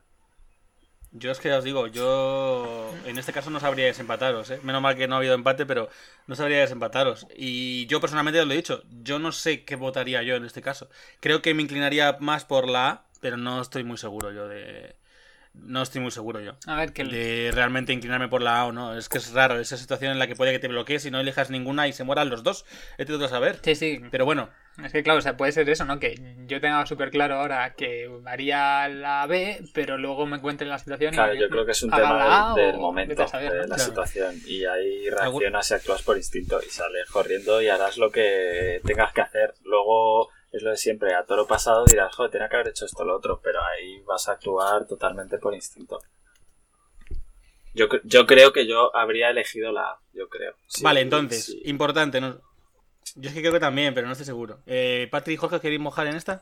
Yo 1.15 1.29
es 1.29 1.39
que 1.39 1.53
os 1.53 1.63
digo, 1.63 1.85
yo 1.85 2.91
en 3.05 3.19
este 3.19 3.33
caso 3.33 3.51
no 3.51 3.59
sabría 3.59 3.85
desempataros, 3.85 4.49
¿eh? 4.49 4.59
Menos 4.63 4.81
mal 4.81 4.95
que 4.95 5.07
no 5.07 5.13
ha 5.13 5.17
habido 5.19 5.35
empate, 5.35 5.67
pero 5.67 5.87
no 6.25 6.35
sabría 6.35 6.59
desempataros. 6.59 7.27
Y 7.35 7.85
yo 7.85 8.01
personalmente 8.01 8.41
os 8.41 8.47
lo 8.47 8.53
he 8.53 8.57
dicho, 8.57 8.83
yo 9.03 9.19
no 9.19 9.31
sé 9.31 9.63
qué 9.63 9.75
votaría 9.75 10.23
yo 10.23 10.35
en 10.35 10.45
este 10.45 10.63
caso. 10.63 10.89
Creo 11.19 11.43
que 11.43 11.53
me 11.53 11.61
inclinaría 11.61 12.17
más 12.19 12.45
por 12.45 12.67
la 12.67 12.89
A, 12.89 13.05
pero 13.21 13.37
no 13.37 13.61
estoy 13.61 13.83
muy 13.83 13.97
seguro 13.97 14.31
yo 14.31 14.47
de... 14.47 14.95
No 15.53 15.83
estoy 15.83 16.01
muy 16.01 16.09
seguro 16.09 16.39
yo. 16.39 16.55
A 16.65 16.75
ver, 16.75 16.93
que 16.93 17.03
De 17.03 17.51
realmente 17.53 17.93
inclinarme 17.93 18.27
por 18.27 18.41
la 18.41 18.61
A 18.61 18.65
o 18.65 18.71
no. 18.71 18.97
Es 18.97 19.07
que 19.07 19.19
es 19.19 19.31
raro 19.33 19.59
esa 19.59 19.77
situación 19.77 20.11
en 20.11 20.17
la 20.17 20.25
que 20.25 20.35
puede 20.35 20.51
que 20.51 20.57
te 20.57 20.67
bloquees 20.67 21.05
y 21.05 21.11
no 21.11 21.19
elijas 21.19 21.51
ninguna 21.51 21.87
y 21.87 21.93
se 21.93 22.03
mueran 22.03 22.31
los 22.31 22.41
dos. 22.41 22.65
Este 22.97 23.13
otro 23.13 23.27
saber. 23.27 23.59
Sí, 23.63 23.75
sí. 23.75 24.01
Pero 24.09 24.25
bueno, 24.25 24.49
Es 24.83 24.91
que 24.91 25.03
claro, 25.03 25.19
o 25.19 25.21
sea, 25.21 25.37
puede 25.37 25.51
ser 25.51 25.69
eso, 25.69 25.85
¿no? 25.85 25.99
Que 25.99 26.15
yo 26.47 26.59
tenga 26.59 26.83
súper 26.87 27.11
claro 27.11 27.35
ahora 27.35 27.75
que 27.75 28.09
haría 28.25 28.87
la 28.89 29.27
B, 29.27 29.59
pero 29.73 29.99
luego 29.99 30.25
me 30.25 30.37
encuentre 30.37 30.65
en 30.65 30.71
la 30.71 30.79
situación 30.79 31.13
y 31.13 31.17
Claro, 31.17 31.35
yo 31.35 31.47
creo 31.47 31.65
que 31.65 31.73
es 31.73 31.83
un 31.83 31.91
tema 31.91 32.55
del, 32.55 32.77
momento, 32.77 33.27
saber, 33.27 33.51
de 33.51 33.57
la 33.59 33.65
Claro. 33.75 33.83
situación. 33.83 34.35
Y 34.47 34.65
ahí 34.65 35.09
reaccionas 35.11 35.69
y 35.69 35.73
actúas 35.75 36.01
por 36.01 36.17
instinto 36.17 36.59
y 36.65 36.69
sales 36.69 37.07
corriendo 37.11 37.61
y 37.61 37.67
harás 37.67 37.97
lo 37.97 38.09
que 38.09 38.81
tengas 38.83 39.13
que 39.13 39.21
hacer. 39.21 39.53
Luego 39.63 40.29
es 40.51 40.63
lo 40.63 40.71
de 40.71 40.77
siempre, 40.77 41.13
a 41.13 41.23
toro 41.23 41.45
pasado 41.45 41.85
dirás, 41.85 42.15
joder, 42.15 42.31
tenía 42.31 42.49
que 42.49 42.55
haber 42.55 42.69
hecho 42.69 42.85
esto 42.85 43.03
o 43.03 43.05
lo 43.05 43.15
otro, 43.17 43.41
pero 43.43 43.59
ahí 43.63 44.01
vas 44.07 44.27
a 44.27 44.33
actuar 44.33 44.87
totalmente 44.87 45.37
por 45.37 45.53
instinto. 45.53 45.99
Yo, 47.75 47.87
yo 48.03 48.25
creo 48.25 48.53
que 48.53 48.67
yo 48.67 48.95
habría 48.95 49.29
elegido 49.29 49.71
la 49.71 49.81
A, 49.81 49.99
yo 50.13 50.29
creo. 50.29 50.55
Sí, 50.67 50.83
vale, 50.83 51.01
entonces, 51.01 51.45
sí. 51.45 51.61
importante. 51.65 52.21
¿no? 52.21 52.39
Yo 53.15 53.29
es 53.29 53.35
que 53.35 53.41
creo 53.41 53.53
que 53.53 53.59
también, 53.59 53.93
pero 53.93 54.07
no 54.07 54.13
estoy 54.13 54.25
seguro. 54.25 54.59
Eh, 54.65 55.07
Patrick 55.11 55.35
y 55.35 55.37
Jorge, 55.37 55.59
¿queréis 55.59 55.81
mojar 55.81 56.07
en 56.07 56.15
esta? 56.15 56.41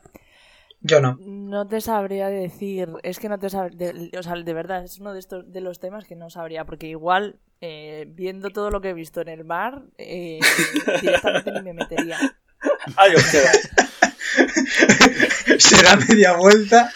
Yo 0.80 1.00
no. 1.00 1.16
No 1.20 1.68
te 1.68 1.80
sabría 1.80 2.28
decir, 2.28 2.88
es 3.02 3.20
que 3.20 3.28
no 3.28 3.38
te 3.38 3.50
sabría, 3.50 3.92
o 4.18 4.22
sea, 4.22 4.34
de 4.34 4.54
verdad, 4.54 4.84
es 4.84 4.98
uno 4.98 5.12
de 5.12 5.20
estos 5.20 5.52
de 5.52 5.60
los 5.60 5.78
temas 5.78 6.04
que 6.04 6.16
no 6.16 6.28
sabría, 6.28 6.64
porque 6.64 6.88
igual, 6.88 7.36
eh, 7.60 8.06
viendo 8.08 8.50
todo 8.50 8.70
lo 8.70 8.80
que 8.80 8.90
he 8.90 8.94
visto 8.94 9.20
en 9.20 9.28
el 9.28 9.44
mar, 9.44 9.82
eh, 9.98 10.40
directamente 11.00 11.52
ni 11.52 11.62
me 11.62 11.72
metería. 11.72 12.18
Ay. 12.96 13.12
Será 15.58 15.96
media 15.96 16.32
vuelta. 16.32 16.90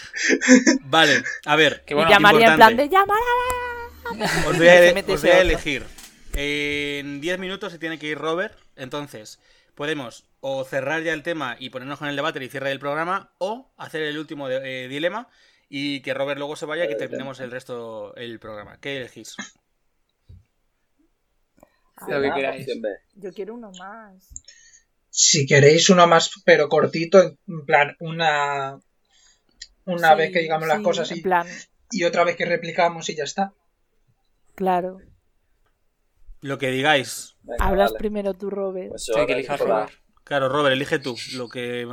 Vale, 0.85 1.23
a 1.45 1.57
ver. 1.57 1.83
Que 1.85 1.95
bueno, 1.95 2.11
y 2.11 2.13
llamaría 2.13 2.49
en 2.49 2.57
plan 2.57 2.73
importante. 2.73 2.83
de 2.83 2.89
llamar 2.89 3.19
Os 4.49 4.59
voy 4.59 4.69
a, 4.69 5.05
os 5.15 5.23
voy 5.23 5.31
a 5.31 5.41
elegir. 5.41 5.85
En 6.39 7.21
10 7.23 7.39
minutos 7.39 7.73
se 7.73 7.79
tiene 7.79 7.99
que 7.99 8.09
ir 8.09 8.19
Robert. 8.19 8.59
Entonces, 8.77 9.41
podemos 9.75 10.27
o 10.41 10.65
cerrar 10.65 11.03
ya 11.03 11.15
el 11.15 11.23
tema 11.23 11.57
y 11.59 11.71
ponernos 11.71 11.99
con 11.99 12.09
el 12.09 12.17
debate 12.17 12.45
y 12.45 12.49
cierre 12.49 12.69
del 12.69 12.79
programa, 12.79 13.33
o 13.39 13.73
hacer 13.79 14.03
el 14.03 14.19
último 14.19 14.47
de- 14.49 14.85
eh, 14.85 14.89
dilema 14.89 15.29
y 15.69 16.01
que 16.03 16.13
Robert 16.15 16.39
luego 16.39 16.55
se 16.55 16.67
vaya 16.67 16.85
y 16.85 16.89
que 16.89 16.95
terminemos 16.95 17.41
el 17.41 17.51
resto 17.51 18.15
el 18.17 18.39
programa. 18.39 18.79
¿Qué 18.81 18.99
elegís? 18.99 19.35
Lo 22.07 22.21
que 22.21 22.29
Ah, 22.29 22.35
queráis. 22.35 22.67
Yo 23.15 23.33
quiero 23.33 23.55
uno 23.55 23.73
más. 23.79 24.29
Si 25.09 25.47
queréis 25.47 25.89
uno 25.89 26.07
más, 26.07 26.31
pero 26.45 26.69
cortito, 26.69 27.21
en 27.23 27.65
plan, 27.65 27.97
una. 28.01 28.79
Una 29.87 30.11
Sí, 30.11 30.17
vez 30.19 30.33
que 30.33 30.41
digamos 30.41 30.69
las 30.69 30.81
cosas 30.81 31.11
En 31.13 31.19
y, 31.19 31.23
plan, 31.23 31.47
y 31.93 32.05
otra 32.05 32.25
vez 32.25 32.37
que 32.37 32.45
replicamos 32.45 33.09
y 33.09 33.17
ya 33.17 33.25
está. 33.25 33.53
claro. 34.55 34.99
Lo 36.41 36.59
que 36.59 36.71
digáis. 36.71 37.37
Venga, 37.43 37.65
Hablas 37.65 37.91
vale. 37.93 37.99
primero 37.99 38.35
tú, 38.35 38.51
Robert. 38.51 38.91
Pues 38.91 39.07
yo 39.07 39.15
Sí, 39.15 39.27
que 39.27 39.33
elijas. 39.33 39.61
Robert. 39.61 39.91
Claro, 40.25 40.49
Robert, 40.49 40.75
elige 40.75 40.99
tú. 40.99 41.17
Lo 41.35 41.49
que. 41.49 41.87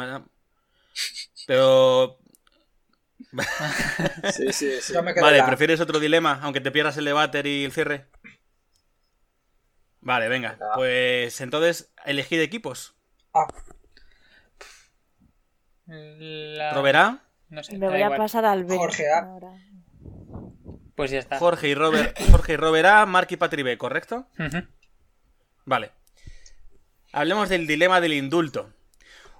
Pero. 1.48 2.20
Sí, 4.34 4.52
sí, 4.54 4.82
sí. 4.82 4.94
Me 5.02 5.14
Vale, 5.14 5.38
la. 5.40 5.46
¿prefieres 5.46 5.80
otro 5.80 6.00
dilema, 6.00 6.40
aunque 6.44 6.62
te 6.62 6.72
pierdas 6.72 6.98
el 6.98 7.06
debate 7.06 7.42
y 7.48 7.64
el 7.66 7.72
cierre? 7.72 8.08
Vale, 10.02 10.28
venga. 10.28 10.58
Ah. 10.62 10.74
Pues 10.76 11.40
entonces, 11.42 11.94
elegid 12.06 12.40
equipos. 12.42 12.96
Ah, 13.34 13.48
La- 15.88 16.74
¿Roberá? 16.74 17.24
No 17.50 17.64
sé, 17.64 17.78
Me 17.78 17.88
voy 17.88 18.02
a 18.02 18.06
igual. 18.06 18.18
pasar 18.18 18.46
al 18.46 18.64
B. 18.66 18.76
Jorge 18.78 19.10
A. 19.12 19.20
ahora. 19.20 19.52
Pues 20.96 21.12
ya 21.12 21.20
está. 21.20 21.40
Jorge 21.40 21.70
y 21.70 21.76
Robert. 21.76 22.18
Jorge 22.32 22.54
y 22.54 22.58
Roberá, 22.58 23.06
Mark 23.06 23.28
y 23.32 23.38
Patri 23.38 23.64
B, 23.64 23.78
¿correcto? 23.78 24.28
Vale. 25.66 25.92
Hablemos 27.12 27.50
del 27.50 27.68
dilema 27.68 28.02
del 28.02 28.14
indulto. 28.14 28.72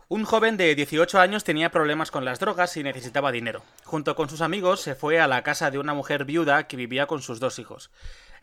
Un 0.10 0.26
joven 0.26 0.58
de 0.58 0.76
18 0.76 1.20
años 1.20 1.44
tenía 1.44 1.72
problemas 1.72 2.12
con 2.12 2.24
las 2.24 2.40
drogas 2.40 2.78
y 2.78 2.84
necesitaba 2.84 3.32
dinero. 3.32 3.64
Junto 3.84 4.16
con 4.16 4.30
sus 4.30 4.42
amigos 4.42 4.82
se 4.82 4.94
fue 4.94 5.20
a 5.20 5.28
la 5.28 5.42
casa 5.42 5.72
de 5.72 5.80
una 5.80 5.94
mujer 5.94 6.26
viuda 6.26 6.68
que 6.68 6.78
vivía 6.78 7.08
con 7.08 7.22
sus 7.22 7.40
dos 7.40 7.58
hijos. 7.58 7.90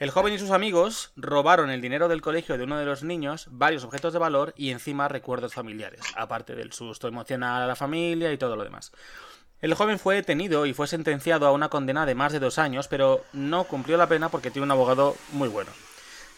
El 0.01 0.11
joven 0.11 0.33
y 0.33 0.39
sus 0.39 0.51
amigos 0.51 1.13
robaron 1.15 1.71
el 1.71 1.83
dinero 1.83 2.09
del 2.09 2.23
colegio 2.23 2.57
de 2.57 2.65
uno 2.65 2.79
de 2.79 2.87
los 2.87 3.05
niños, 3.05 3.49
varios 3.51 3.85
objetos 3.85 4.15
de 4.15 4.19
valor 4.19 4.55
y 4.57 4.71
encima 4.71 5.09
recuerdos 5.09 5.53
familiares, 5.53 6.01
aparte 6.17 6.57
del 6.57 6.73
susto 6.73 7.07
emocional 7.07 7.63
a 7.63 7.67
la 7.67 7.77
familia 7.77 8.33
y 8.33 8.39
todo 8.39 8.57
lo 8.57 8.65
demás. 8.65 8.93
El 9.61 9.75
joven 9.75 9.99
fue 9.99 10.15
detenido 10.15 10.65
y 10.65 10.73
fue 10.73 10.87
sentenciado 10.87 11.47
a 11.47 11.53
una 11.53 11.69
condena 11.69 12.07
de 12.07 12.15
más 12.15 12.33
de 12.33 12.39
dos 12.39 12.59
años, 12.59 12.89
pero 12.89 13.25
no 13.35 13.65
cumplió 13.65 13.99
la 13.99 14.09
pena 14.09 14.31
porque 14.31 14.51
tiene 14.51 14.65
un 14.65 14.71
abogado 14.71 15.17
muy 15.33 15.49
bueno. 15.49 15.71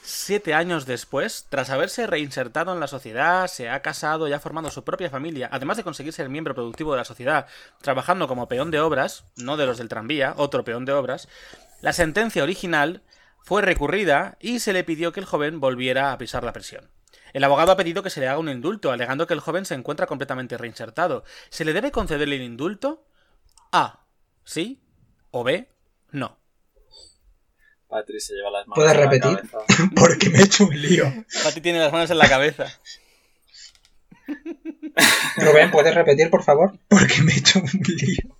Siete 0.02 0.54
años 0.54 0.86
después, 0.86 1.46
tras 1.48 1.70
haberse 1.70 2.08
reinsertado 2.08 2.72
en 2.72 2.80
la 2.80 2.88
sociedad, 2.88 3.46
se 3.46 3.70
ha 3.70 3.80
casado 3.80 4.26
y 4.26 4.32
ha 4.32 4.40
formado 4.40 4.70
su 4.70 4.82
propia 4.82 5.08
familia, 5.08 5.48
además 5.52 5.76
de 5.76 5.84
conseguir 5.84 6.12
ser 6.12 6.28
miembro 6.28 6.56
productivo 6.56 6.90
de 6.90 6.98
la 6.98 7.04
sociedad, 7.04 7.46
trabajando 7.80 8.26
como 8.26 8.48
peón 8.48 8.72
de 8.72 8.80
obras, 8.80 9.24
no 9.36 9.56
de 9.56 9.66
los 9.66 9.78
del 9.78 9.88
tranvía, 9.88 10.34
otro 10.36 10.64
peón 10.64 10.84
de 10.84 10.92
obras, 10.92 11.28
la 11.80 11.92
sentencia 11.92 12.42
original 12.42 13.02
fue 13.44 13.62
recurrida 13.62 14.36
y 14.40 14.58
se 14.58 14.72
le 14.72 14.82
pidió 14.82 15.12
que 15.12 15.20
el 15.20 15.26
joven 15.26 15.60
volviera 15.60 16.12
a 16.12 16.18
pisar 16.18 16.42
la 16.42 16.52
prisión. 16.52 16.90
El 17.32 17.44
abogado 17.44 17.70
ha 17.70 17.76
pedido 17.76 18.02
que 18.02 18.10
se 18.10 18.18
le 18.18 18.26
haga 18.26 18.40
un 18.40 18.48
indulto, 18.48 18.90
alegando 18.90 19.28
que 19.28 19.34
el 19.34 19.40
joven 19.40 19.64
se 19.64 19.74
encuentra 19.74 20.06
completamente 20.06 20.58
reinsertado. 20.58 21.22
¿Se 21.50 21.64
le 21.64 21.72
debe 21.72 21.92
conceder 21.92 22.28
el 22.28 22.42
indulto? 22.42 23.04
A. 23.72 24.06
Sí. 24.44 24.80
O 25.30 25.42
B. 25.44 25.68
No. 26.10 26.38
Patri 27.88 28.20
se 28.20 28.34
lleva 28.34 28.50
las 28.50 28.66
manos 28.66 28.76
¿Puedes 28.76 28.94
la 28.96 29.00
repetir? 29.10 29.50
cabeza. 29.50 29.90
Porque 29.96 30.30
me 30.30 30.38
he 30.38 30.42
hecho 30.44 30.64
un 30.64 30.80
lío. 30.80 31.12
Pati 31.42 31.60
tiene 31.60 31.78
las 31.78 31.92
manos 31.92 32.10
en 32.10 32.18
la 32.18 32.28
cabeza. 32.28 32.66
Rubén, 35.36 35.70
¿puedes 35.70 35.94
repetir, 35.94 36.30
por 36.30 36.42
favor? 36.42 36.78
Porque 36.88 37.22
me 37.22 37.32
he 37.32 37.38
hecho 37.38 37.60
un 37.60 37.70
lío. 37.86 38.38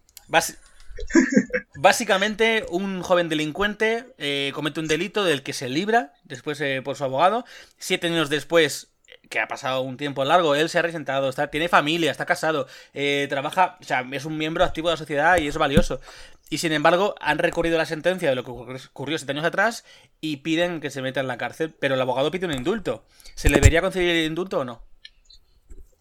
Básicamente, 1.74 2.64
un 2.70 3.02
joven 3.02 3.28
delincuente 3.28 4.14
eh, 4.18 4.52
comete 4.54 4.80
un 4.80 4.88
delito 4.88 5.24
del 5.24 5.42
que 5.42 5.52
se 5.52 5.68
libra 5.68 6.14
después 6.24 6.60
eh, 6.60 6.80
por 6.82 6.96
su 6.96 7.04
abogado. 7.04 7.44
Siete 7.78 8.06
años 8.06 8.30
después, 8.30 8.88
que 9.32 9.40
ha 9.40 9.48
pasado 9.48 9.80
un 9.80 9.96
tiempo 9.96 10.24
largo, 10.26 10.54
él 10.54 10.68
se 10.68 10.78
ha 10.78 10.82
resentado, 10.82 11.30
está, 11.30 11.48
tiene 11.50 11.70
familia, 11.70 12.10
está 12.10 12.26
casado, 12.26 12.66
eh, 12.92 13.26
trabaja, 13.30 13.78
o 13.80 13.84
sea, 13.84 14.06
es 14.12 14.26
un 14.26 14.36
miembro 14.36 14.62
activo 14.62 14.88
de 14.90 14.92
la 14.92 14.98
sociedad 14.98 15.38
y 15.38 15.48
es 15.48 15.56
valioso. 15.56 16.02
Y 16.50 16.58
sin 16.58 16.70
embargo, 16.72 17.14
han 17.18 17.38
recurrido 17.38 17.76
a 17.76 17.78
la 17.78 17.86
sentencia 17.86 18.28
de 18.28 18.34
lo 18.36 18.44
que 18.44 18.50
ocurrió- 18.50 19.16
siete 19.16 19.32
años 19.32 19.46
atrás 19.46 19.86
y 20.20 20.36
piden 20.38 20.80
que 20.80 20.90
se 20.90 21.00
meta 21.00 21.20
en 21.20 21.28
la 21.28 21.38
cárcel, 21.38 21.74
pero 21.80 21.94
el 21.94 22.00
abogado 22.02 22.30
pide 22.30 22.44
un 22.44 22.52
indulto. 22.52 23.06
¿Se 23.34 23.48
le 23.48 23.54
debería 23.56 23.80
conceder 23.80 24.16
el 24.16 24.26
indulto 24.26 24.58
o 24.58 24.64
no? 24.66 24.82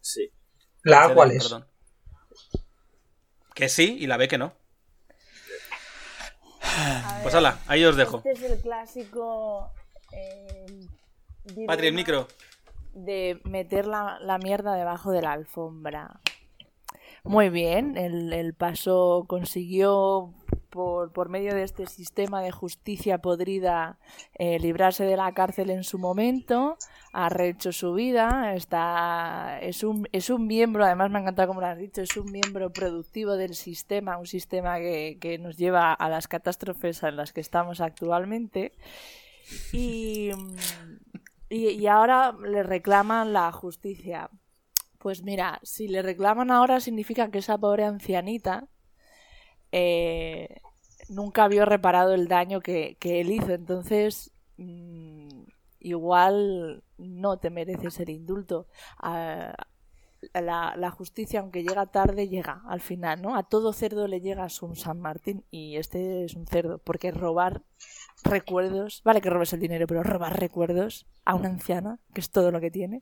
Sí. 0.01 0.29
¿La 0.83 1.05
A 1.05 1.13
cuál 1.13 1.31
es? 1.31 1.43
perdón. 1.43 1.65
Que 3.55 3.69
sí 3.69 3.95
y 3.97 4.07
la 4.07 4.17
B 4.17 4.27
que 4.27 4.37
no. 4.37 4.53
Pues 7.23 7.33
hala, 7.33 7.59
ahí 7.67 7.85
os 7.85 7.95
dejo. 7.95 8.21
Este 8.25 8.31
es 8.45 8.51
el 8.51 8.59
clásico. 8.59 9.71
eh, 10.11 10.65
Patri, 11.65 11.87
el 11.87 11.93
micro. 11.93 12.27
De 12.93 13.39
meter 13.43 13.87
la, 13.87 14.39
mierda 14.43 14.75
debajo 14.75 15.11
de 15.11 15.21
la 15.21 15.31
alfombra. 15.31 16.19
Muy 17.23 17.49
bien, 17.49 17.97
el, 17.97 18.33
el 18.33 18.53
paso 18.53 19.25
consiguió 19.27 20.33
por, 20.71 21.11
por 21.11 21.29
medio 21.29 21.53
de 21.53 21.63
este 21.63 21.85
sistema 21.85 22.41
de 22.41 22.49
justicia 22.49 23.19
podrida 23.19 23.99
eh, 24.33 24.57
librarse 24.57 25.03
de 25.03 25.17
la 25.17 25.31
cárcel 25.33 25.69
en 25.69 25.83
su 25.83 25.99
momento, 25.99 26.77
ha 27.13 27.29
rehecho 27.29 27.71
su 27.71 27.93
vida, 27.93 28.55
está, 28.55 29.59
es, 29.61 29.83
un, 29.83 30.07
es 30.13 30.31
un 30.31 30.47
miembro, 30.47 30.83
además 30.83 31.11
me 31.11 31.19
ha 31.19 31.21
encantado 31.21 31.49
como 31.49 31.61
lo 31.61 31.67
has 31.67 31.77
dicho, 31.77 32.01
es 32.01 32.17
un 32.17 32.31
miembro 32.31 32.71
productivo 32.71 33.35
del 33.35 33.53
sistema, 33.53 34.17
un 34.17 34.25
sistema 34.25 34.79
que, 34.79 35.17
que 35.19 35.37
nos 35.37 35.57
lleva 35.57 35.93
a 35.93 36.09
las 36.09 36.27
catástrofes 36.27 37.03
en 37.03 37.17
las 37.17 37.33
que 37.33 37.41
estamos 37.41 37.81
actualmente. 37.81 38.71
Y, 39.73 40.31
y, 41.51 41.69
y 41.69 41.87
ahora 41.87 42.33
le 42.33 42.63
reclaman 42.63 43.33
la 43.33 43.51
justicia. 43.51 44.29
Pues 44.99 45.23
mira, 45.23 45.59
si 45.63 45.87
le 45.87 46.01
reclaman 46.01 46.51
ahora 46.51 46.79
significa 46.79 47.31
que 47.31 47.39
esa 47.39 47.57
pobre 47.57 47.85
ancianita 47.85 48.67
eh, 49.71 50.61
nunca 51.09 51.47
vio 51.47 51.65
reparado 51.65 52.13
el 52.13 52.27
daño 52.27 52.61
que, 52.61 52.97
que 52.99 53.21
él 53.21 53.31
hizo. 53.31 53.53
Entonces, 53.53 54.31
mm, 54.57 55.27
igual 55.79 56.83
no 56.97 57.37
te 57.39 57.49
mereces 57.49 57.99
el 57.99 58.09
indulto. 58.09 58.67
La, 60.33 60.75
la 60.77 60.91
justicia, 60.91 61.39
aunque 61.39 61.63
llega 61.63 61.87
tarde, 61.87 62.27
llega 62.29 62.61
al 62.67 62.79
final, 62.79 63.21
¿no? 63.23 63.35
A 63.35 63.41
todo 63.43 63.73
cerdo 63.73 64.07
le 64.07 64.21
llega 64.21 64.49
su 64.49 64.75
San 64.75 64.99
Martín 64.99 65.43
y 65.49 65.77
este 65.77 66.25
es 66.25 66.35
un 66.35 66.45
cerdo, 66.45 66.77
porque 66.77 67.09
robar 67.11 67.63
recuerdos, 68.23 69.01
vale 69.03 69.21
que 69.21 69.29
robes 69.29 69.53
el 69.53 69.59
dinero, 69.59 69.87
pero 69.87 70.03
robar 70.03 70.39
recuerdos 70.39 71.05
a 71.25 71.35
una 71.35 71.49
anciana, 71.49 71.99
que 72.13 72.21
es 72.21 72.29
todo 72.31 72.51
lo 72.51 72.59
que 72.59 72.71
tiene. 72.71 73.01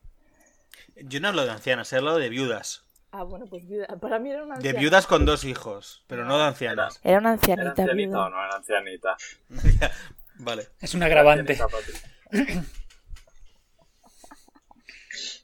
Yo 0.96 1.20
no 1.20 1.30
hablo 1.30 1.46
de 1.46 1.52
ancianas, 1.52 1.92
he 1.94 1.98
hablado 1.98 2.18
de 2.18 2.30
viudas. 2.30 2.86
Ah, 3.12 3.24
bueno, 3.24 3.46
pues 3.50 3.68
viuda. 3.68 3.88
Para 4.00 4.20
mí 4.20 4.30
era 4.30 4.44
una 4.44 4.54
De 4.56 4.58
anciana. 4.60 4.80
viudas 4.80 5.08
con 5.08 5.26
dos 5.26 5.44
hijos, 5.44 6.04
pero 6.08 6.26
no 6.26 6.38
de 6.38 6.44
ancianas. 6.44 7.00
Era 7.04 7.18
una 7.18 7.30
¿Era 7.30 7.34
ancianita, 7.34 7.70
ancianita 7.70 7.94
viuda. 7.96 8.26
o 8.26 8.30
no 8.30 8.44
era 8.46 8.56
ancianita? 8.56 9.18
Vale. 10.42 10.68
Es 10.80 10.94
un 10.94 11.04
agravante. 11.04 11.58
Ancianita. 11.60 12.68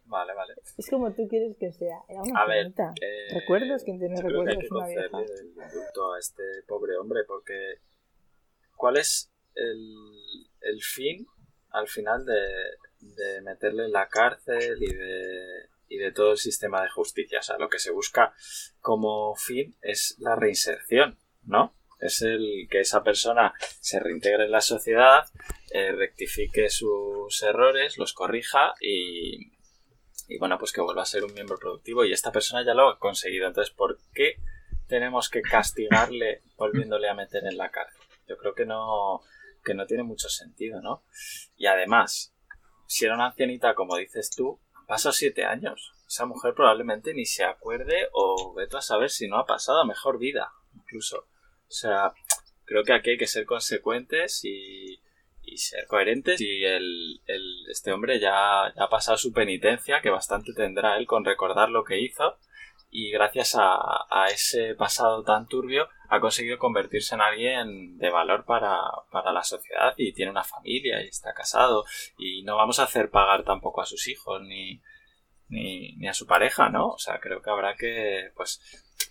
Vale, 0.05 0.33
vale. 0.35 0.53
Es 0.77 0.87
como 0.89 1.11
tú 1.13 1.27
quieres 1.27 1.57
que 1.57 1.71
sea. 1.73 1.97
Era 2.07 2.21
una 2.21 2.39
A 2.39 2.45
ver, 2.45 2.67
ancianita. 2.67 2.93
eh, 3.01 3.33
¿Recuerdos? 3.39 3.83
¿Quién 3.83 3.99
tiene 3.99 4.15
creo 4.21 4.43
que 4.45 4.51
hay 4.51 4.55
recuerdos? 4.57 4.63
que 4.69 4.73
Una 4.75 4.87
vieja. 4.87 5.17
el 5.19 6.15
a 6.15 6.19
este 6.19 6.43
pobre 6.67 6.95
hombre 6.97 7.23
porque 7.27 7.79
¿cuál 8.75 8.97
es 8.97 9.31
el, 9.55 10.81
fin 10.81 11.25
al 11.71 11.87
final 11.87 12.25
de, 12.25 12.41
de 12.99 13.41
meterle 13.41 13.85
en 13.85 13.91
la 13.91 14.07
cárcel 14.07 14.81
y 14.81 14.93
de, 14.93 15.69
y 15.87 15.97
de 15.97 16.11
todo 16.11 16.31
el 16.31 16.37
sistema 16.37 16.81
de 16.81 16.89
justicia? 16.89 17.39
O 17.39 17.43
sea, 17.43 17.57
lo 17.57 17.69
que 17.69 17.79
se 17.79 17.91
busca 17.91 18.33
como 18.79 19.35
fin 19.35 19.75
es 19.81 20.15
la 20.19 20.35
reinserción, 20.35 21.17
¿no? 21.43 21.75
Es 21.99 22.21
el 22.21 22.67
que 22.69 22.81
esa 22.81 23.03
persona 23.03 23.53
se 23.79 23.99
reintegre 23.99 24.45
en 24.45 24.51
la 24.51 24.61
sociedad, 24.61 25.25
eh, 25.71 25.91
rectifique 25.91 26.69
sus 26.69 27.41
errores, 27.41 27.97
los 27.97 28.13
corrija 28.13 28.73
y, 28.81 29.53
y 30.27 30.37
bueno, 30.37 30.57
pues 30.57 30.71
que 30.71 30.81
vuelva 30.81 31.03
a 31.03 31.05
ser 31.05 31.23
un 31.23 31.33
miembro 31.33 31.57
productivo 31.57 32.03
y 32.03 32.11
esta 32.11 32.31
persona 32.31 32.65
ya 32.65 32.73
lo 32.73 32.89
ha 32.89 32.99
conseguido. 32.99 33.47
Entonces, 33.47 33.73
¿por 33.73 33.99
qué 34.13 34.35
tenemos 34.87 35.29
que 35.29 35.41
castigarle 35.41 36.43
volviéndole 36.57 37.09
a 37.09 37.13
meter 37.13 37.45
en 37.45 37.57
la 37.57 37.71
cárcel? 37.71 38.01
Yo 38.27 38.37
creo 38.37 38.53
que 38.53 38.65
no, 38.65 39.21
que 39.65 39.73
no 39.73 39.85
tiene 39.85 40.03
mucho 40.03 40.29
sentido, 40.29 40.81
¿no? 40.81 41.03
Y 41.57 41.65
además, 41.65 42.33
si 42.87 43.05
era 43.05 43.15
una 43.15 43.27
ancianita, 43.27 43.73
como 43.75 43.97
dices 43.97 44.29
tú, 44.29 44.59
han 44.75 44.85
pasado 44.85 45.11
siete 45.13 45.43
años. 45.43 45.91
Esa 46.07 46.25
mujer 46.27 46.53
probablemente 46.53 47.13
ni 47.13 47.25
se 47.25 47.43
acuerde 47.43 48.07
o 48.13 48.53
vete 48.53 48.77
a 48.77 48.81
saber 48.81 49.09
si 49.09 49.27
no 49.27 49.37
ha 49.39 49.45
pasado 49.45 49.83
mejor 49.85 50.19
vida, 50.19 50.51
incluso. 50.75 51.17
O 51.67 51.71
sea, 51.71 52.13
creo 52.65 52.83
que 52.83 52.93
aquí 52.93 53.09
hay 53.11 53.17
que 53.17 53.25
ser 53.27 53.45
consecuentes 53.45 54.45
y, 54.45 55.01
ser 55.57 55.87
coherentes. 55.87 56.39
Y 56.41 56.63
el, 56.65 57.21
el- 57.25 57.65
este 57.71 57.91
hombre 57.91 58.19
ya 58.19 58.65
ha 58.67 58.89
pasado 58.89 59.17
su 59.17 59.31
penitencia, 59.33 60.01
que 60.01 60.09
bastante 60.09 60.53
tendrá 60.53 60.97
él 60.97 61.07
con 61.07 61.25
recordar 61.25 61.69
lo 61.69 61.83
que 61.83 61.99
hizo. 61.99 62.37
Y 62.97 63.11
gracias 63.11 63.55
a, 63.55 63.75
a 64.09 64.27
ese 64.29 64.73
pasado 64.73 65.21
tan 65.25 65.47
turbio 65.49 65.89
ha 66.07 66.21
conseguido 66.21 66.57
convertirse 66.57 67.13
en 67.13 67.19
alguien 67.19 67.97
de 67.97 68.09
valor 68.09 68.45
para, 68.45 68.79
para 69.11 69.33
la 69.33 69.43
sociedad 69.43 69.93
y 69.97 70.13
tiene 70.13 70.31
una 70.31 70.45
familia 70.45 71.03
y 71.03 71.07
está 71.09 71.33
casado. 71.33 71.83
Y 72.17 72.43
no 72.43 72.55
vamos 72.55 72.79
a 72.79 72.83
hacer 72.83 73.09
pagar 73.09 73.43
tampoco 73.43 73.81
a 73.81 73.85
sus 73.85 74.07
hijos 74.07 74.41
ni, 74.43 74.81
ni, 75.49 75.91
ni 75.97 76.07
a 76.07 76.13
su 76.13 76.25
pareja, 76.25 76.69
¿no? 76.69 76.87
O 76.91 76.97
sea, 76.97 77.19
creo 77.19 77.41
que 77.41 77.49
habrá 77.49 77.75
que, 77.75 78.31
pues, 78.33 78.61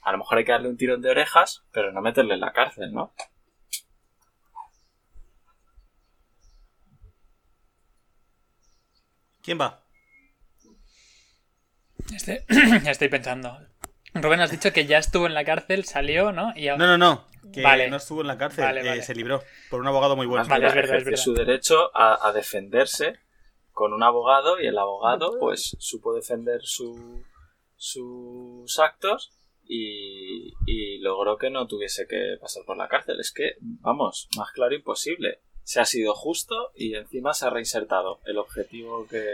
a 0.00 0.12
lo 0.12 0.18
mejor 0.18 0.38
hay 0.38 0.46
que 0.46 0.52
darle 0.52 0.70
un 0.70 0.78
tirón 0.78 1.02
de 1.02 1.10
orejas, 1.10 1.66
pero 1.70 1.92
no 1.92 2.00
meterle 2.00 2.34
en 2.34 2.40
la 2.40 2.54
cárcel, 2.54 2.90
¿no? 2.90 3.12
¿Quién 9.42 9.60
va? 9.60 9.84
Este- 12.14 12.44
estoy 12.90 13.08
pensando. 13.08 13.58
Rubén, 14.14 14.40
has 14.40 14.50
dicho 14.50 14.72
que 14.72 14.86
ya 14.86 14.98
estuvo 14.98 15.26
en 15.26 15.34
la 15.34 15.44
cárcel, 15.44 15.84
salió, 15.84 16.32
¿no? 16.32 16.52
Y 16.56 16.68
ahora- 16.68 16.86
No, 16.86 16.96
no, 16.96 16.98
no. 16.98 17.52
Que 17.52 17.62
Vale. 17.62 17.88
no 17.90 17.96
estuvo 17.96 18.20
en 18.22 18.26
la 18.28 18.38
cárcel, 18.38 18.64
Vale, 18.64 18.80
eh, 18.80 18.88
vale. 18.88 19.02
se 19.02 19.14
libró 19.14 19.42
por 19.70 19.80
un 19.80 19.86
abogado 19.86 20.16
muy 20.16 20.26
bueno. 20.26 20.40
Más 20.42 20.48
Vale, 20.48 20.66
es 20.68 20.74
verdad, 20.74 20.96
es 20.96 21.04
verdad. 21.04 21.20
su 21.20 21.34
derecho 21.34 21.90
a, 21.96 22.26
a 22.28 22.32
defenderse 22.32 23.18
con 23.72 23.92
un 23.92 24.02
abogado 24.02 24.60
y 24.60 24.66
el 24.66 24.78
abogado 24.78 25.36
pues 25.38 25.76
supo 25.78 26.14
defender 26.14 26.60
su, 26.62 27.22
sus 27.76 28.78
actos 28.78 29.30
y, 29.66 30.52
y 30.66 30.98
logró 30.98 31.36
que 31.36 31.50
no 31.50 31.66
tuviese 31.66 32.06
que 32.06 32.36
pasar 32.40 32.64
por 32.64 32.76
la 32.76 32.88
cárcel. 32.88 33.20
Es 33.20 33.32
que, 33.32 33.52
vamos, 33.60 34.28
más 34.36 34.50
claro 34.52 34.74
imposible. 34.74 35.40
Se 35.62 35.80
ha 35.80 35.84
sido 35.84 36.14
justo 36.14 36.72
y 36.74 36.94
encima 36.94 37.34
se 37.34 37.46
ha 37.46 37.50
reinsertado 37.50 38.20
el 38.26 38.38
objetivo 38.38 39.06
que, 39.06 39.24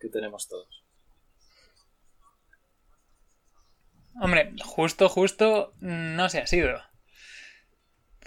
que 0.00 0.08
tenemos 0.08 0.48
todos. 0.48 0.77
Hombre, 4.20 4.52
justo, 4.64 5.08
justo 5.08 5.74
no 5.80 6.28
se 6.28 6.40
ha 6.40 6.46
sido. 6.46 6.80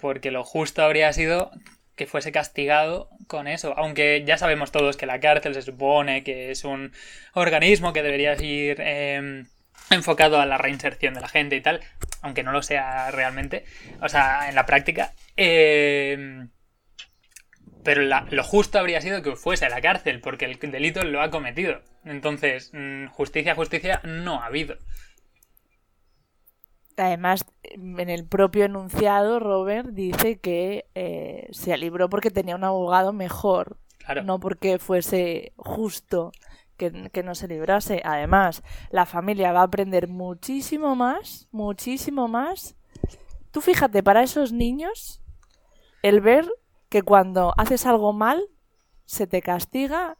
Porque 0.00 0.30
lo 0.30 0.44
justo 0.44 0.82
habría 0.82 1.12
sido 1.12 1.50
que 1.96 2.06
fuese 2.06 2.32
castigado 2.32 3.10
con 3.26 3.46
eso. 3.46 3.74
Aunque 3.76 4.24
ya 4.26 4.38
sabemos 4.38 4.72
todos 4.72 4.96
que 4.96 5.06
la 5.06 5.20
cárcel 5.20 5.54
se 5.54 5.62
supone 5.62 6.24
que 6.24 6.50
es 6.50 6.64
un 6.64 6.92
organismo 7.34 7.92
que 7.92 8.02
debería 8.02 8.34
ir 8.34 8.76
eh, 8.80 9.44
enfocado 9.90 10.40
a 10.40 10.46
la 10.46 10.58
reinserción 10.58 11.14
de 11.14 11.20
la 11.20 11.28
gente 11.28 11.56
y 11.56 11.60
tal. 11.60 11.80
Aunque 12.22 12.42
no 12.42 12.52
lo 12.52 12.62
sea 12.62 13.10
realmente. 13.10 13.64
O 14.00 14.08
sea, 14.08 14.48
en 14.48 14.54
la 14.54 14.66
práctica. 14.66 15.12
Eh, 15.36 16.46
pero 17.84 18.02
lo 18.02 18.44
justo 18.44 18.78
habría 18.78 19.00
sido 19.00 19.22
que 19.22 19.34
fuese 19.36 19.66
a 19.66 19.68
la 19.68 19.80
cárcel, 19.80 20.20
porque 20.20 20.44
el 20.44 20.58
delito 20.58 21.02
lo 21.02 21.20
ha 21.20 21.30
cometido. 21.30 21.82
Entonces, 22.04 22.70
mm, 22.72 23.06
justicia, 23.08 23.54
justicia 23.54 24.00
no 24.04 24.40
ha 24.40 24.46
habido. 24.46 24.76
Además, 26.96 27.44
en 27.62 28.08
el 28.10 28.26
propio 28.26 28.64
enunciado, 28.64 29.38
Robert 29.40 29.88
dice 29.90 30.38
que 30.40 30.86
eh, 30.94 31.48
se 31.52 31.76
libró 31.76 32.08
porque 32.08 32.30
tenía 32.30 32.56
un 32.56 32.64
abogado 32.64 33.12
mejor, 33.12 33.78
Claro. 33.98 34.22
no 34.24 34.40
porque 34.40 34.78
fuese 34.78 35.52
justo 35.56 36.32
que, 36.76 37.10
que 37.12 37.22
no 37.22 37.34
se 37.34 37.48
librase. 37.48 38.02
Además, 38.04 38.62
la 38.90 39.06
familia 39.06 39.52
va 39.52 39.60
a 39.60 39.64
aprender 39.64 40.08
muchísimo 40.08 40.96
más, 40.96 41.48
muchísimo 41.52 42.28
más. 42.28 42.76
Tú 43.52 43.60
fíjate, 43.60 44.02
para 44.02 44.22
esos 44.22 44.52
niños, 44.52 45.22
el 46.02 46.20
ver 46.20 46.48
que 46.88 47.02
cuando 47.02 47.54
haces 47.56 47.86
algo 47.86 48.12
mal, 48.12 48.42
se 49.06 49.26
te 49.26 49.40
castiga 49.42 50.16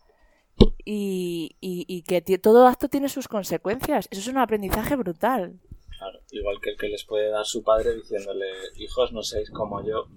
y, 0.85 1.57
y- 1.61 1.85
y 1.89 2.03
que 2.03 2.21
todo 2.39 2.67
acto 2.67 2.89
tiene 2.89 3.09
sus 3.09 3.29
consecuencias. 3.29 4.09
Eso 4.11 4.21
es 4.21 4.29
un 4.29 4.39
aprendizaje 4.39 4.97
brutal. 4.97 5.59
Claro, 6.03 6.19
igual 6.33 6.57
que 6.61 6.71
el 6.71 6.77
que 6.77 6.89
les 6.89 7.05
puede 7.05 7.31
dar 7.31 7.45
su 7.47 7.63
padre 7.63 7.95
diciéndole, 7.95 8.49
hijos, 8.79 9.13
no 9.13 9.23
seáis 9.23 9.51
como 9.53 9.87
yo, 9.87 10.09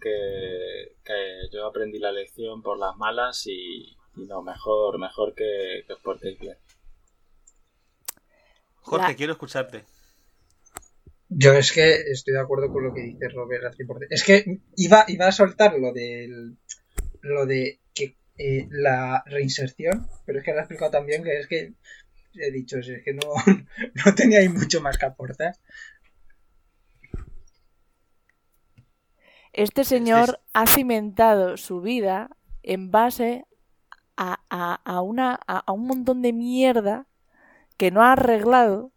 que, 0.00 0.94
que 1.04 1.48
yo 1.52 1.66
aprendí 1.66 1.98
la 1.98 2.12
lección 2.12 2.62
por 2.62 2.78
las 2.78 2.96
malas 2.96 3.44
y, 3.48 3.96
y 4.14 4.26
no, 4.28 4.42
mejor, 4.42 5.00
mejor 5.00 5.34
que, 5.34 5.82
que 5.84 5.92
os 5.92 6.00
portéis 6.02 6.38
bien. 6.38 6.56
Jorge, 8.76 9.08
La- 9.08 9.16
quiero 9.16 9.32
escucharte. 9.32 9.84
Yo 11.28 11.52
es 11.54 11.72
que 11.72 11.96
estoy 12.12 12.34
de 12.34 12.40
acuerdo 12.40 12.72
con 12.72 12.84
lo 12.84 12.94
que 12.94 13.02
dice 13.02 13.28
Robert 13.28 13.64
al 13.64 13.74
100%. 13.74 14.06
Es 14.10 14.22
que 14.22 14.60
iba, 14.76 15.04
iba 15.08 15.26
a 15.26 15.32
soltar 15.32 15.76
lo 15.80 15.92
del 15.92 16.58
lo 17.22 17.44
de 17.44 17.80
que 17.92 18.16
eh, 18.38 18.68
la 18.70 19.24
reinserción, 19.26 20.06
pero 20.24 20.38
es 20.38 20.44
que 20.44 20.52
lo 20.52 20.58
ha 20.58 20.62
explicado 20.62 20.92
también 20.92 21.24
que 21.24 21.40
es 21.40 21.48
que 21.48 21.72
he 22.34 22.50
dicho, 22.50 22.78
es 22.78 22.88
que 23.04 23.12
no, 23.14 23.20
no 24.06 24.14
tenía 24.14 24.40
ahí 24.40 24.48
mucho 24.48 24.80
más 24.80 24.98
que 24.98 25.06
aportar. 25.06 25.54
Este 29.52 29.84
señor 29.84 30.40
ha 30.52 30.66
cimentado 30.66 31.56
su 31.56 31.80
vida 31.80 32.30
en 32.62 32.90
base 32.90 33.46
a, 34.16 34.40
a- 34.50 34.80
a 34.84 35.02
una, 35.02 35.40
a, 35.48 35.58
a 35.60 35.72
un 35.72 35.86
montón 35.88 36.22
de 36.22 36.32
mierda 36.34 37.06
que 37.78 37.92
no 37.92 38.02
ha 38.04 38.14
arreglado, 38.14 38.92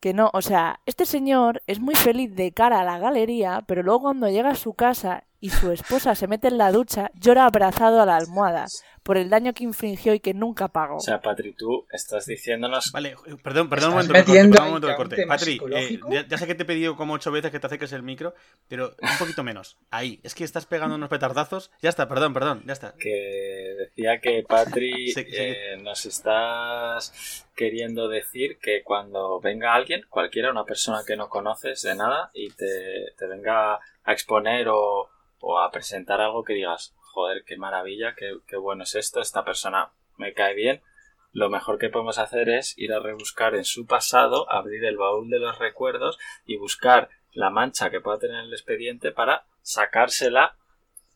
que 0.00 0.14
no, 0.14 0.30
o 0.34 0.42
sea, 0.42 0.80
este 0.86 1.06
señor 1.06 1.62
es 1.68 1.80
muy 1.80 1.96
feliz 1.96 2.34
de 2.36 2.52
cara 2.54 2.80
a 2.82 2.84
la 2.86 3.00
galería, 3.00 3.64
pero 3.68 3.84
luego 3.84 4.02
cuando 4.02 4.30
llega 4.30 4.50
a 4.52 4.56
su 4.56 4.74
casa 4.74 5.27
y 5.40 5.50
su 5.50 5.70
esposa 5.70 6.14
se 6.14 6.26
mete 6.26 6.48
en 6.48 6.58
la 6.58 6.72
ducha, 6.72 7.10
llora 7.14 7.46
abrazado 7.46 8.00
a 8.00 8.06
la 8.06 8.16
almohada 8.16 8.66
por 9.08 9.16
el 9.16 9.30
daño 9.30 9.54
que 9.54 9.64
infringió 9.64 10.12
y 10.12 10.20
que 10.20 10.34
nunca 10.34 10.68
pagó. 10.68 10.96
O 10.96 11.00
sea, 11.00 11.20
Patri, 11.20 11.52
tú 11.52 11.86
estás 11.90 12.26
diciéndonos... 12.26 12.92
Vale, 12.92 13.16
eh, 13.26 13.36
perdón, 13.42 13.70
perdón 13.70 13.90
un 13.90 13.94
momento 13.94 14.12
de 14.12 14.24
corte. 14.24 14.32
Perdón 14.32 14.62
un 14.62 14.68
momento 14.68 14.86
de 14.86 14.96
corte. 14.96 15.26
Patri, 15.26 15.60
eh, 15.74 16.00
ya, 16.10 16.26
ya 16.26 16.36
sé 16.36 16.46
que 16.46 16.54
te 16.54 16.64
he 16.64 16.66
pedido 16.66 16.94
como 16.94 17.14
ocho 17.14 17.32
veces 17.32 17.50
que 17.50 17.58
te 17.58 17.66
acerques 17.66 17.92
el 17.92 18.02
micro, 18.02 18.34
pero 18.68 18.94
un 19.00 19.18
poquito 19.18 19.42
menos. 19.42 19.78
Ahí, 19.90 20.20
es 20.24 20.34
que 20.34 20.44
estás 20.44 20.66
pegando 20.66 20.96
unos 20.96 21.08
petardazos. 21.08 21.70
Ya 21.80 21.88
está, 21.88 22.06
perdón, 22.06 22.34
perdón, 22.34 22.62
ya 22.66 22.74
está. 22.74 22.94
que 22.98 23.76
decía 23.78 24.20
que 24.20 24.44
Patri 24.46 25.12
Sí, 25.12 25.24
sí. 25.24 25.26
eh, 25.30 25.78
nos 25.80 26.04
estás 26.04 27.46
queriendo 27.54 28.08
decir 28.08 28.58
que 28.60 28.82
cuando 28.82 29.40
venga 29.40 29.74
alguien, 29.74 30.04
cualquiera, 30.10 30.50
una 30.50 30.64
persona 30.64 31.00
que 31.06 31.16
no 31.16 31.30
conoces 31.30 31.80
de 31.82 31.94
nada 31.94 32.30
y 32.34 32.50
te, 32.50 33.14
te 33.16 33.26
venga 33.26 33.74
a 33.74 34.12
exponer 34.12 34.68
o, 34.68 35.08
o 35.40 35.60
a 35.60 35.70
presentar 35.70 36.20
algo 36.20 36.44
que 36.44 36.54
digas, 36.54 36.94
joder, 37.00 37.44
qué 37.44 37.56
maravilla, 37.56 38.14
qué, 38.16 38.38
qué 38.46 38.56
bueno 38.56 38.84
es 38.84 38.94
esto, 38.94 39.20
esta 39.20 39.44
persona 39.44 39.92
me 40.16 40.32
cae 40.32 40.54
bien, 40.54 40.82
lo 41.32 41.50
mejor 41.50 41.78
que 41.78 41.90
podemos 41.90 42.18
hacer 42.18 42.48
es 42.48 42.76
ir 42.78 42.92
a 42.92 43.00
rebuscar 43.00 43.54
en 43.54 43.64
su 43.64 43.86
pasado, 43.86 44.50
abrir 44.50 44.84
el 44.84 44.96
baúl 44.96 45.28
de 45.28 45.38
los 45.38 45.58
recuerdos 45.58 46.18
y 46.46 46.56
buscar 46.56 47.10
la 47.32 47.50
mancha 47.50 47.90
que 47.90 48.00
pueda 48.00 48.18
tener 48.18 48.44
el 48.44 48.52
expediente 48.52 49.12
para 49.12 49.46
sacársela 49.62 50.56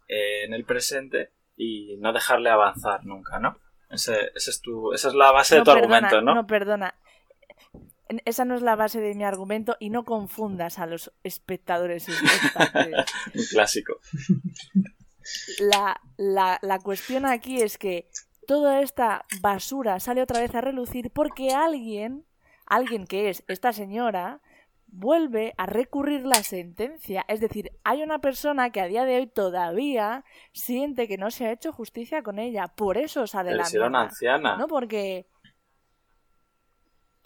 eh, 0.08 0.44
en 0.44 0.54
el 0.54 0.64
presente 0.64 1.32
y 1.56 1.96
no 1.98 2.12
dejarle 2.12 2.50
avanzar 2.50 3.04
nunca, 3.04 3.38
¿no? 3.38 3.56
Ese, 3.90 4.30
ese 4.34 4.50
es 4.50 4.60
tu, 4.60 4.92
esa 4.92 5.08
es 5.08 5.14
la 5.14 5.32
base 5.32 5.56
de 5.56 5.60
tu 5.62 5.72
perdona, 5.72 5.96
argumento, 5.96 6.22
¿no? 6.22 6.34
No, 6.34 6.46
perdona. 6.46 6.94
Esa 8.24 8.44
no 8.44 8.54
es 8.54 8.62
la 8.62 8.76
base 8.76 9.00
de 9.00 9.14
mi 9.14 9.24
argumento 9.24 9.76
y 9.80 9.90
no 9.90 10.04
confundas 10.04 10.78
a 10.78 10.86
los 10.86 11.12
espectadores 11.22 12.08
y 12.08 12.12
espectadores. 12.12 13.06
Un 13.34 13.44
clásico. 13.50 13.94
la, 15.58 16.00
la, 16.16 16.58
la 16.62 16.78
cuestión 16.78 17.26
aquí 17.26 17.60
es 17.62 17.78
que 17.78 18.08
toda 18.46 18.80
esta 18.82 19.24
basura 19.40 20.00
sale 20.00 20.22
otra 20.22 20.40
vez 20.40 20.54
a 20.54 20.60
relucir 20.60 21.10
porque 21.10 21.52
alguien, 21.52 22.24
alguien 22.66 23.06
que 23.06 23.30
es 23.30 23.44
esta 23.46 23.72
señora, 23.72 24.40
vuelve 24.92 25.54
a 25.56 25.66
recurrir 25.66 26.24
la 26.26 26.42
sentencia. 26.42 27.24
Es 27.26 27.40
decir, 27.40 27.72
hay 27.82 28.02
una 28.02 28.20
persona 28.20 28.70
que 28.70 28.80
a 28.80 28.86
día 28.86 29.04
de 29.04 29.16
hoy 29.16 29.26
todavía 29.26 30.24
siente 30.52 31.08
que 31.08 31.16
no 31.16 31.30
se 31.30 31.46
ha 31.46 31.52
hecho 31.52 31.72
justicia 31.72 32.22
con 32.22 32.38
ella. 32.38 32.68
Por 32.68 32.98
eso 32.98 33.24
Pero 33.32 33.64
si 33.64 33.76
era 33.76 33.86
una 33.86 34.02
anciana. 34.02 34.56
No 34.56 34.68
porque... 34.68 35.26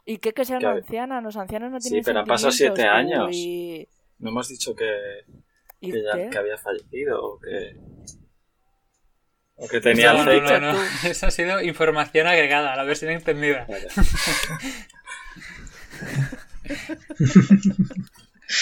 ¿Y 0.09 0.19
qué 0.19 0.33
que 0.33 0.45
sea 0.45 0.59
una 0.59 0.71
anciana? 0.71 1.21
Los 1.21 1.37
ancianos 1.37 1.71
no 1.73 1.81
Sí, 1.81 1.89
tienen 1.89 2.05
pero 2.05 2.21
han 2.21 2.27
pasado 2.27 2.53
siete 2.53 2.85
años. 2.85 3.27
uy. 3.29 3.89
No 4.21 4.31
hemos 4.31 4.49
dicho 4.49 4.75
que, 4.75 4.89
¿Y 5.81 5.91
que, 5.93 6.03
ya- 6.03 6.17
qué? 6.17 6.31
que 6.31 6.39
había 6.39 6.57
fallecido 6.57 7.23
o 7.23 7.39
que, 7.41 7.77
o 9.57 9.67
que 9.69 9.81
tenía 9.81 10.13
no, 10.13 10.25
no, 10.25 10.31
aceite. 10.31 10.61
no, 10.61 10.73
no. 10.73 10.79
Eso 11.11 11.27
ha 11.27 11.31
sido 11.31 11.61
información 11.61 12.27
agregada, 12.29 12.77
la 12.77 12.85
versión 12.85 13.11
entendida. 13.11 13.67
Vale. 13.69 13.89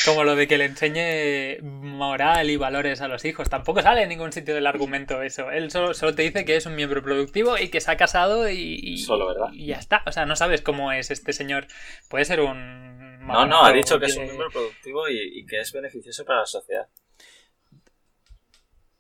Como 0.07 0.25
lo 0.25 0.35
de 0.35 0.47
que 0.49 0.57
le 0.57 0.65
enseñe 0.65 1.59
moral 1.63 2.49
y 2.51 2.57
valores 2.57 3.01
a 3.03 3.09
los 3.09 3.25
hijos. 3.25 3.51
Tampoco 3.51 3.83
sale 3.83 4.03
en 4.03 4.09
ningún 4.09 4.33
sitio 4.33 4.55
del 4.55 4.67
argumento 4.67 5.21
eso. 5.23 5.51
Él 5.51 5.71
solo, 5.71 5.93
solo 5.95 6.15
te 6.15 6.23
dice 6.23 6.45
que 6.45 6.57
es 6.57 6.65
un 6.67 6.75
miembro 6.75 7.03
productivo 7.03 7.59
y 7.59 7.69
que 7.69 7.81
se 7.81 7.91
ha 7.91 7.97
casado 7.97 8.49
y, 8.49 8.81
y- 8.83 8.99
Solo, 8.99 9.27
¿verdad? 9.29 9.49
y 9.53 9.67
ya 9.67 9.77
está. 9.77 10.03
O 10.07 10.13
sea, 10.13 10.25
no 10.27 10.37
sabes 10.37 10.63
cómo 10.63 10.91
es 10.93 11.11
este 11.11 11.33
señor. 11.35 11.67
Puede 12.09 12.25
ser 12.25 12.41
un... 12.41 13.19
No, 13.27 13.47
no, 13.47 13.65
ha 13.65 13.73
dicho 13.73 13.99
que 13.99 14.07
es 14.07 14.17
un 14.17 14.25
miembro 14.25 14.49
productivo 14.51 15.09
y, 15.09 15.41
y 15.41 15.47
que 15.47 15.61
es 15.61 15.73
beneficioso 15.73 16.25
para 16.25 16.41
la 16.41 16.47
sociedad. 16.47 16.87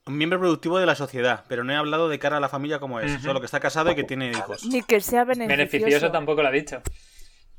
Un 0.07 0.19
miembro 0.19 0.39
productivo 0.39 0.79
de 0.79 0.85
la 0.87 0.95
sociedad, 0.95 1.45
pero 1.49 1.65
no 1.65 1.73
he 1.73 1.77
hablado 1.77 2.11
de 2.11 2.19
cara 2.19 2.37
a 2.37 2.41
la 2.41 2.51
familia 2.51 2.79
como 2.79 3.01
es. 3.01 3.23
Solo 3.23 3.41
que 3.41 3.47
está 3.47 3.59
casado 3.59 3.91
y 3.91 3.95
que 3.95 4.05
tiene 4.05 4.31
hijos. 4.31 4.65
Ni 4.67 4.83
que 4.83 5.01
sea 5.01 5.25
beneficioso. 5.25 5.57
Beneficioso 5.57 6.11
tampoco 6.13 6.43
lo 6.43 6.49
ha 6.49 6.53
dicho. 6.53 6.83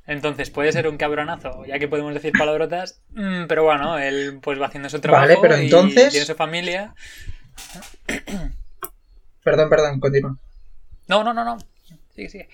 Entonces 0.07 0.49
puede 0.51 0.71
ser 0.71 0.87
un 0.87 0.97
cabronazo, 0.97 1.65
ya 1.65 1.79
que 1.79 1.87
podemos 1.87 2.13
decir 2.13 2.31
palabrotas, 2.37 3.01
mm, 3.09 3.45
pero 3.47 3.63
bueno, 3.63 3.97
él 3.97 4.39
pues 4.41 4.61
va 4.61 4.67
haciendo 4.67 4.87
su 4.89 4.99
trabajo 4.99 5.23
Vale, 5.27 5.37
pero 5.41 5.57
y 5.57 5.65
entonces- 5.65 6.11
tiene 6.11 6.25
su 6.25 6.35
familia. 6.35 6.93
Perdón, 9.43 9.69
perdón, 9.69 9.99
continúa. 9.99 10.37
No, 11.07 11.23
no, 11.23 11.33
no, 11.33 11.43
no. 11.43 11.57
Sigue, 12.15 12.29
sigue. 12.29 12.49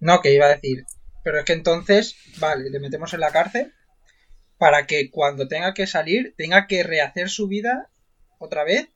No, 0.00 0.20
que 0.20 0.32
iba 0.34 0.46
a 0.46 0.54
decir. 0.54 0.84
Pero 1.24 1.38
es 1.38 1.44
que 1.44 1.52
entonces, 1.52 2.16
vale, 2.38 2.70
le 2.70 2.80
metemos 2.80 3.12
en 3.14 3.20
la 3.20 3.30
cárcel 3.32 3.74
para 4.56 4.86
que 4.86 5.10
cuando 5.10 5.46
tenga 5.48 5.74
que 5.74 5.86
salir, 5.86 6.34
tenga 6.36 6.66
que 6.66 6.82
rehacer 6.82 7.28
su 7.28 7.48
vida 7.48 7.88
otra 8.38 8.64
vez, 8.64 8.88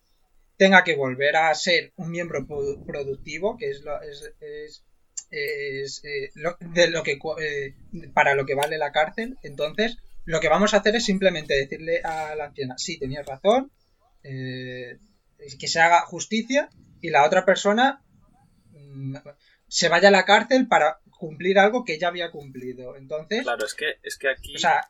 tenga 0.56 0.85
que 0.85 0.94
volver 0.97 1.36
a 1.36 1.55
ser 1.55 1.93
un 1.97 2.10
miembro 2.10 2.47
productivo, 2.86 3.56
que 3.56 3.70
es, 3.70 3.82
lo, 3.82 4.01
es, 4.02 4.32
es- 4.40 4.85
es, 5.32 6.02
eh, 6.04 6.30
lo- 6.34 6.56
de 6.60 6.88
lo 6.88 7.02
que 7.02 7.18
eh, 7.40 7.74
para 8.14 8.34
lo 8.34 8.46
que 8.46 8.54
vale 8.54 8.78
la 8.78 8.92
cárcel. 8.92 9.36
Entonces, 9.42 9.96
lo 10.24 10.38
que 10.40 10.48
vamos 10.48 10.72
a 10.74 10.76
hacer 10.76 10.94
es 10.94 11.04
simplemente 11.04 11.54
decirle 11.54 12.00
a 12.04 12.34
la 12.36 12.44
anciana, 12.46 12.74
sí, 12.78 12.98
tenías 12.98 13.26
razón, 13.26 13.72
eh, 14.22 14.98
que 15.59 15.66
se 15.68 15.80
haga 15.80 16.02
justicia 16.02 16.68
y 17.00 17.10
la 17.10 17.24
otra 17.24 17.44
persona 17.44 18.02
mm, 18.70 19.16
se 19.68 19.88
vaya 19.88 20.09
a 20.09 20.12
la 20.12 20.24
cárcel 20.24 20.68
para 20.68 20.98
cumplir 21.18 21.59
algo 21.59 21.84
que 21.84 21.98
ya 21.98 22.09
había 22.09 22.30
cumplido. 22.30 22.96
Entonces, 22.96 23.42
Claro, 23.42 23.64
es 23.64 23.74
que, 23.74 23.94
es 24.02 24.16
que 24.18 24.28
aquí 24.28 24.54
o 24.56 24.59
sea, 24.59 24.88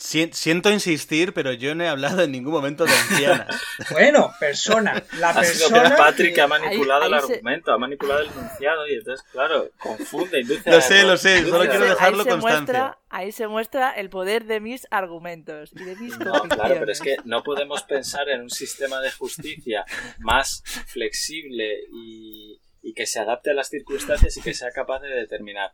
Si- 0.00 0.30
siento 0.32 0.70
insistir, 0.70 1.32
pero 1.34 1.52
yo 1.52 1.74
no 1.74 1.84
he 1.84 1.88
hablado 1.88 2.22
en 2.22 2.32
ningún 2.32 2.52
momento 2.52 2.84
de 2.86 2.92
ancianas. 2.92 3.48
Bueno, 3.90 4.32
persona. 4.40 5.02
La 5.18 5.30
Ha 5.30 5.44
sido 5.44 5.68
persona. 5.70 5.96
Patrick 5.96 6.34
que 6.34 6.40
ha 6.40 6.46
manipulado 6.46 7.02
ahí 7.04 7.12
el 7.12 7.20
se- 7.20 7.32
argumento, 7.34 7.72
ha 7.72 7.78
manipulado 7.78 8.20
el 8.20 8.28
enunciado 8.30 8.86
y 8.88 8.94
entonces, 8.94 9.26
claro, 9.30 9.70
confunde, 9.78 10.40
induce 10.40 10.70
Lo 10.70 10.80
sé, 10.80 10.98
error, 11.00 11.10
lo 11.12 11.16
sé, 11.16 11.38
induce 11.38 11.50
solo 11.56 11.70
quiero 11.70 11.84
dejarlo 11.86 12.18
ahí 12.18 12.24
se 12.24 12.30
constancia. 12.30 12.58
muestra, 12.82 12.98
ahí 13.10 13.32
se 13.32 13.46
muestra 13.48 13.90
el 13.92 14.10
poder 14.10 14.44
de 14.44 14.60
mis 14.60 14.86
argumentos 14.90 15.70
y 15.74 15.84
de 15.84 15.96
mis 15.96 16.18
No, 16.18 16.32
claro, 16.42 16.76
pero 16.80 16.92
es 16.92 17.00
que 17.00 17.16
no 17.24 17.42
podemos 17.42 17.82
pensar 17.82 18.28
en 18.28 18.40
un 18.42 18.50
sistema 18.50 19.00
de 19.00 19.10
justicia 19.12 19.84
más 20.18 20.62
flexible 20.86 21.74
y, 21.92 22.60
y 22.82 22.94
que 22.94 23.06
se 23.06 23.20
adapte 23.20 23.50
a 23.50 23.54
las 23.54 23.68
circunstancias 23.68 24.36
y 24.36 24.42
que 24.42 24.54
sea 24.54 24.70
capaz 24.72 25.00
de 25.00 25.08
determinar. 25.08 25.72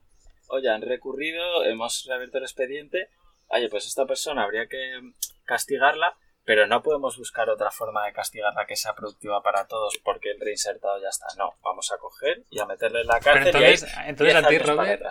Oye, 0.49 0.69
han 0.69 0.83
recurrido, 0.83 1.65
hemos 1.65 2.05
reabierto 2.09 2.39
el 2.39 2.45
expediente. 2.45 3.09
Oye, 3.49 3.69
pues 3.69 3.87
esta 3.87 4.07
persona 4.07 4.43
habría 4.45 4.67
que 4.67 5.01
castigarla, 5.45 6.17
pero 6.45 6.67
no 6.67 6.83
podemos 6.83 7.17
buscar 7.19 7.49
otra 7.51 7.71
forma 7.71 8.05
de 8.07 8.13
castigarla 8.13 8.67
que 8.67 8.77
sea 8.77 8.95
productiva 8.95 9.43
para 9.43 9.67
todos 9.67 9.99
porque 10.05 10.31
el 10.31 10.41
reinsertado 10.41 11.01
ya 11.01 11.09
está. 11.09 11.27
No, 11.39 11.55
vamos 11.63 11.91
a 11.93 11.99
coger 11.99 12.45
y 12.51 12.61
a 12.61 12.67
meterle 12.67 13.01
en 13.01 13.07
la 13.09 13.21
Pero 13.21 13.35
cárcel. 13.35 13.47
entonces, 13.57 13.83
y 13.83 13.99
ahí 13.99 14.09
entonces 14.11 14.35
10 14.35 14.45
a 14.45 14.49
ti, 14.49 14.59
Robert. 14.59 15.03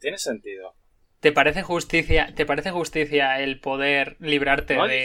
Tiene 0.00 0.18
sentido. 0.18 0.74
¿Te 1.20 1.32
parece 1.32 1.62
justicia, 1.62 2.32
te 2.34 2.46
parece 2.46 2.70
justicia 2.70 3.40
el 3.40 3.60
poder 3.60 4.16
librarte 4.20 4.76
No 4.76 4.86
de 4.86 5.04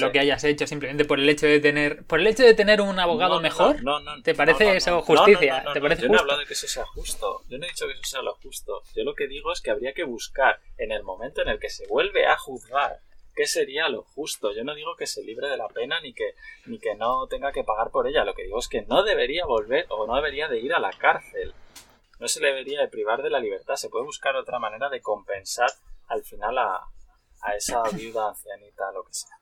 lo 0.00 0.12
que 0.12 0.18
hayas 0.18 0.42
hecho 0.44 0.66
simplemente 0.66 1.04
por 1.04 1.20
el 1.20 1.28
hecho 1.28 1.46
de 1.46 1.60
tener, 1.60 2.04
por 2.04 2.20
el 2.20 2.26
hecho 2.26 2.42
de 2.42 2.54
tener 2.54 2.80
un 2.80 2.98
abogado 2.98 3.36
No, 3.36 3.40
mejor? 3.40 3.82
No, 3.82 4.00
no, 4.00 4.22
¿Te 4.22 4.34
parece 4.34 4.76
eso 4.76 5.02
justicia? 5.02 5.64
¿Te 5.72 5.80
parece 5.80 6.02
Yo 6.02 6.08
no 6.08 6.16
he 6.16 6.20
hablado 6.20 6.40
de 6.40 6.46
que 6.46 6.54
eso 6.54 6.66
sea 6.66 6.84
justo. 6.86 7.42
Yo 7.48 7.58
no 7.58 7.64
he 7.64 7.68
dicho 7.68 7.86
que 7.86 7.92
eso 7.92 8.02
sea 8.04 8.22
lo 8.22 8.34
justo. 8.34 8.82
Yo 8.94 9.04
lo 9.04 9.14
que 9.14 9.28
digo 9.28 9.52
es 9.52 9.60
que 9.60 9.70
habría 9.70 9.92
que 9.92 10.04
buscar 10.04 10.60
en 10.78 10.90
el 10.92 11.02
momento 11.02 11.42
en 11.42 11.48
el 11.48 11.58
que 11.58 11.70
se 11.70 11.86
vuelve 11.86 12.26
a 12.26 12.36
juzgar 12.36 13.00
qué 13.34 13.46
sería 13.46 13.88
lo 13.88 14.02
justo. 14.02 14.52
Yo 14.52 14.64
no 14.64 14.74
digo 14.74 14.96
que 14.96 15.06
se 15.06 15.22
libre 15.22 15.48
de 15.48 15.56
la 15.56 15.68
pena 15.68 16.00
ni 16.00 16.12
que, 16.12 16.34
ni 16.66 16.78
que 16.78 16.94
no 16.94 17.26
tenga 17.28 17.52
que 17.52 17.64
pagar 17.64 17.90
por 17.90 18.06
ella. 18.06 18.24
Lo 18.24 18.34
que 18.34 18.44
digo 18.44 18.58
es 18.58 18.68
que 18.68 18.82
no 18.82 19.02
debería 19.02 19.46
volver 19.46 19.86
o 19.88 20.06
no 20.06 20.16
debería 20.16 20.48
de 20.48 20.58
ir 20.58 20.74
a 20.74 20.80
la 20.80 20.90
cárcel. 20.90 21.54
No 22.22 22.28
se 22.28 22.38
le 22.38 22.46
debería 22.46 22.80
de 22.80 22.86
privar 22.86 23.20
de 23.20 23.30
la 23.30 23.40
libertad. 23.40 23.74
Se 23.74 23.88
puede 23.88 24.04
buscar 24.04 24.36
otra 24.36 24.60
manera 24.60 24.88
de 24.88 25.02
compensar 25.02 25.68
al 26.06 26.22
final 26.22 26.56
a, 26.56 26.80
a 27.40 27.56
esa 27.56 27.82
viuda 27.92 28.28
ancianita, 28.28 28.92
lo 28.92 29.02
que 29.02 29.12
sea. 29.12 29.36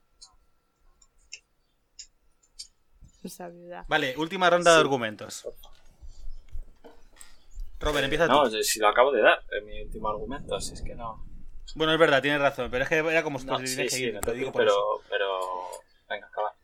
Esa 3.23 3.49
vida. 3.51 3.85
Vale, 3.87 4.17
última 4.17 4.49
ronda 4.49 4.73
de 4.73 4.81
argumentos. 4.81 5.47
Robert, 7.81 8.05
empieza 8.05 8.27
tú. 8.27 8.33
No, 8.33 8.49
si 8.49 8.81
lo 8.81 8.89
acabo 8.89 9.13
de 9.13 9.21
dar 9.21 9.45
en 9.51 9.67
mi 9.67 9.83
último 9.83 10.09
argumento, 10.09 10.55
así 10.57 10.73
es 10.73 10.81
que 10.81 10.95
no. 10.95 11.23
Bueno, 11.75 11.93
es 11.93 11.99
verdad, 11.99 12.23
tienes 12.23 12.41
razón, 12.41 12.71
pero 12.71 12.85
es 12.85 12.89
que 12.89 12.97
era 12.97 13.23
como 13.23 13.39
si 13.39 13.45
No, 13.45 13.59
sí, 13.59 13.77
que 13.77 13.91
sí, 13.91 14.05
ir, 14.05 14.15
no 14.15 14.21
te 14.21 14.31
te 14.31 14.39
digo 14.39 14.53
por 14.53 14.63
eso. 14.67 15.03
pero, 15.11 15.39
pero. 15.39 15.71
Venga, 16.09 16.27
acaba. 16.29 16.55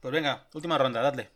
Pues 0.00 0.12
venga, 0.12 0.48
última 0.54 0.76
ronda, 0.76 1.00
dadle. 1.00 1.30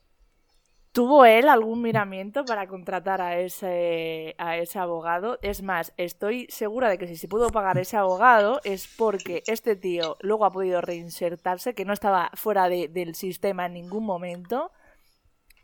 ¿Tuvo 0.99 1.25
él 1.25 1.49
algún 1.49 1.81
miramiento 1.81 2.45
para 2.45 2.67
contratar 2.67 3.21
a 3.21 3.39
ese, 3.39 4.35
a 4.37 4.57
ese 4.57 4.81
abogado? 4.81 5.39
Es 5.43 5.63
más, 5.63 5.93
estoy 5.97 6.49
segura 6.51 6.89
de 6.89 6.99
que 6.99 7.07
si 7.07 7.15
se 7.17 7.29
pudo 7.29 7.51
pagar 7.51 7.79
ese 7.79 7.97
abogado 7.97 8.61
es 8.65 8.89
porque 8.99 9.45
este 9.47 9.77
tío 9.77 10.17
luego 10.23 10.45
ha 10.45 10.51
podido 10.51 10.81
reinsertarse, 10.81 11.73
que 11.77 11.85
no 11.85 11.93
estaba 11.93 12.33
fuera 12.35 12.69
de- 12.69 12.89
del 12.89 13.15
sistema 13.15 13.67
en 13.67 13.75
ningún 13.75 14.05
momento. 14.05 14.73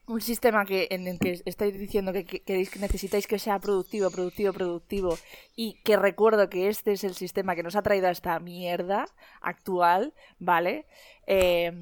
Un 0.06 0.20
sistema 0.20 0.64
que, 0.66 0.86
en 0.92 1.08
el 1.08 1.18
que 1.18 1.42
estáis 1.46 1.76
diciendo 1.76 2.12
que, 2.12 2.24
que 2.24 2.68
necesitáis 2.78 3.26
que 3.26 3.40
sea 3.40 3.58
productivo, 3.58 4.12
productivo, 4.12 4.52
productivo. 4.52 5.18
Y 5.56 5.80
que 5.82 5.96
recuerdo 5.96 6.48
que 6.48 6.68
este 6.68 6.92
es 6.92 7.02
el 7.02 7.14
sistema 7.14 7.56
que 7.56 7.64
nos 7.64 7.74
ha 7.74 7.82
traído 7.82 8.06
a 8.06 8.12
esta 8.12 8.38
mierda 8.38 9.06
actual, 9.40 10.14
¿vale? 10.38 10.86
Eh, 11.26 11.72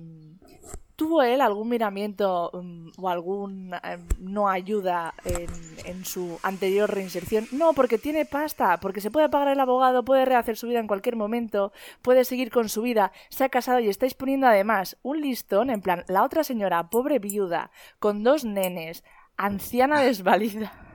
¿Tuvo 1.02 1.20
él 1.24 1.40
algún 1.40 1.68
miramiento 1.68 2.52
mm, 2.52 2.90
o 2.96 3.08
algún 3.08 3.74
eh, 3.74 3.98
no 4.20 4.48
ayuda 4.48 5.12
en, 5.24 5.50
en 5.84 6.04
su 6.04 6.38
anterior 6.44 6.88
reinserción? 6.88 7.48
No, 7.50 7.72
porque 7.72 7.98
tiene 7.98 8.24
pasta, 8.24 8.78
porque 8.78 9.00
se 9.00 9.10
puede 9.10 9.28
pagar 9.28 9.48
el 9.48 9.58
abogado, 9.58 10.04
puede 10.04 10.24
rehacer 10.24 10.56
su 10.56 10.68
vida 10.68 10.78
en 10.78 10.86
cualquier 10.86 11.16
momento, 11.16 11.72
puede 12.02 12.24
seguir 12.24 12.52
con 12.52 12.68
su 12.68 12.82
vida, 12.82 13.10
se 13.30 13.42
ha 13.42 13.48
casado 13.48 13.80
y 13.80 13.88
estáis 13.88 14.14
poniendo 14.14 14.46
además 14.46 14.96
un 15.02 15.20
listón, 15.20 15.70
en 15.70 15.82
plan, 15.82 16.04
la 16.06 16.22
otra 16.22 16.44
señora, 16.44 16.88
pobre 16.88 17.18
viuda, 17.18 17.72
con 17.98 18.22
dos 18.22 18.44
nenes, 18.44 19.02
anciana 19.36 20.00
desvalida. 20.04 20.91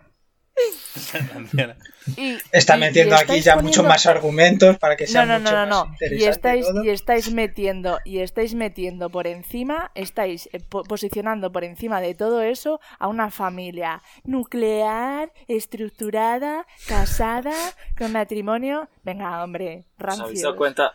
Y, 2.16 2.38
Está 2.52 2.78
y- 2.78 2.80
metiendo 2.80 3.16
y 3.16 3.18
aquí 3.20 3.42
ya 3.42 3.54
poniendo- 3.56 3.64
muchos 3.64 3.86
más 3.86 4.06
argumentos 4.06 4.78
para 4.78 4.96
que 4.96 5.06
sea 5.08 5.26
no, 5.26 5.34
no, 5.34 5.40
mucho 5.42 5.52
no, 5.54 5.66
no, 5.66 5.86
más 5.86 5.88
no. 5.88 5.94
interesante 5.94 6.16
Y 6.24 6.28
estáis, 6.28 6.66
todo. 6.66 6.84
y 6.84 6.90
estáis 6.90 7.32
metiendo, 7.34 8.00
y 8.06 8.20
estáis 8.20 8.54
metiendo 8.56 9.10
por 9.10 9.28
encima, 9.28 9.92
estáis 9.94 10.50
eh, 10.54 10.60
po- 10.68 10.84
posicionando 10.84 11.52
por 11.52 11.64
encima 11.64 12.00
de 12.02 12.16
todo 12.16 12.42
eso 12.42 12.80
a 12.98 13.08
una 13.08 13.30
familia 13.30 14.02
nuclear, 14.24 15.32
estructurada, 15.48 16.66
casada, 16.88 17.54
con 17.98 18.14
matrimonio. 18.14 18.90
Venga, 19.04 19.44
hombre, 19.44 19.84
¿Os 20.00 20.20
habéis 20.20 20.42
dado 20.44 20.56
cuenta? 20.56 20.94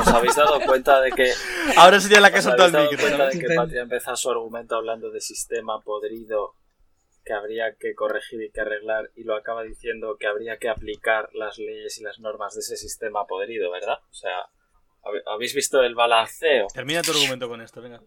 ¿Os 0.00 0.08
habéis 0.08 0.36
dado 0.36 0.60
cuenta 0.60 1.00
de 1.00 1.10
que. 1.10 1.32
Ahora 1.76 2.00
sería 2.00 2.20
la 2.20 2.30
que 2.30 2.38
¿Os 2.38 2.44
soltó 2.44 2.64
habéis 2.64 2.74
el 2.74 2.78
dado 2.80 2.90
micro. 2.90 3.06
cuenta 3.08 3.24
¿no? 3.24 3.30
de 3.30 3.38
que 3.48 3.54
Patria 3.54 3.80
ha 3.80 3.84
empezado 3.84 4.16
su 4.16 4.30
argumento 4.30 4.76
hablando 4.76 5.10
de 5.10 5.20
sistema 5.20 5.80
podrido 5.80 6.54
que 7.24 7.32
habría 7.32 7.74
que 7.78 7.94
corregir 7.94 8.42
y 8.42 8.50
que 8.50 8.60
arreglar 8.60 9.10
y 9.16 9.24
lo 9.24 9.36
acaba 9.36 9.62
diciendo 9.62 10.16
que 10.18 10.26
habría 10.26 10.58
que 10.58 10.68
aplicar 10.68 11.28
las 11.34 11.58
leyes 11.58 11.98
y 11.98 12.02
las 12.04 12.18
normas 12.18 12.54
de 12.54 12.60
ese 12.60 12.76
sistema 12.76 13.26
podrido, 13.26 13.70
¿verdad? 13.70 13.98
O 14.10 14.14
sea, 14.14 14.38
¿habe- 15.02 15.22
¿habéis 15.26 15.54
visto 15.54 15.82
el 15.82 15.94
balanceo? 15.94 16.66
Termina 16.74 17.02
tu 17.02 17.12
argumento 17.12 17.48
con 17.48 17.60
esto, 17.60 17.80
venga. 17.82 18.00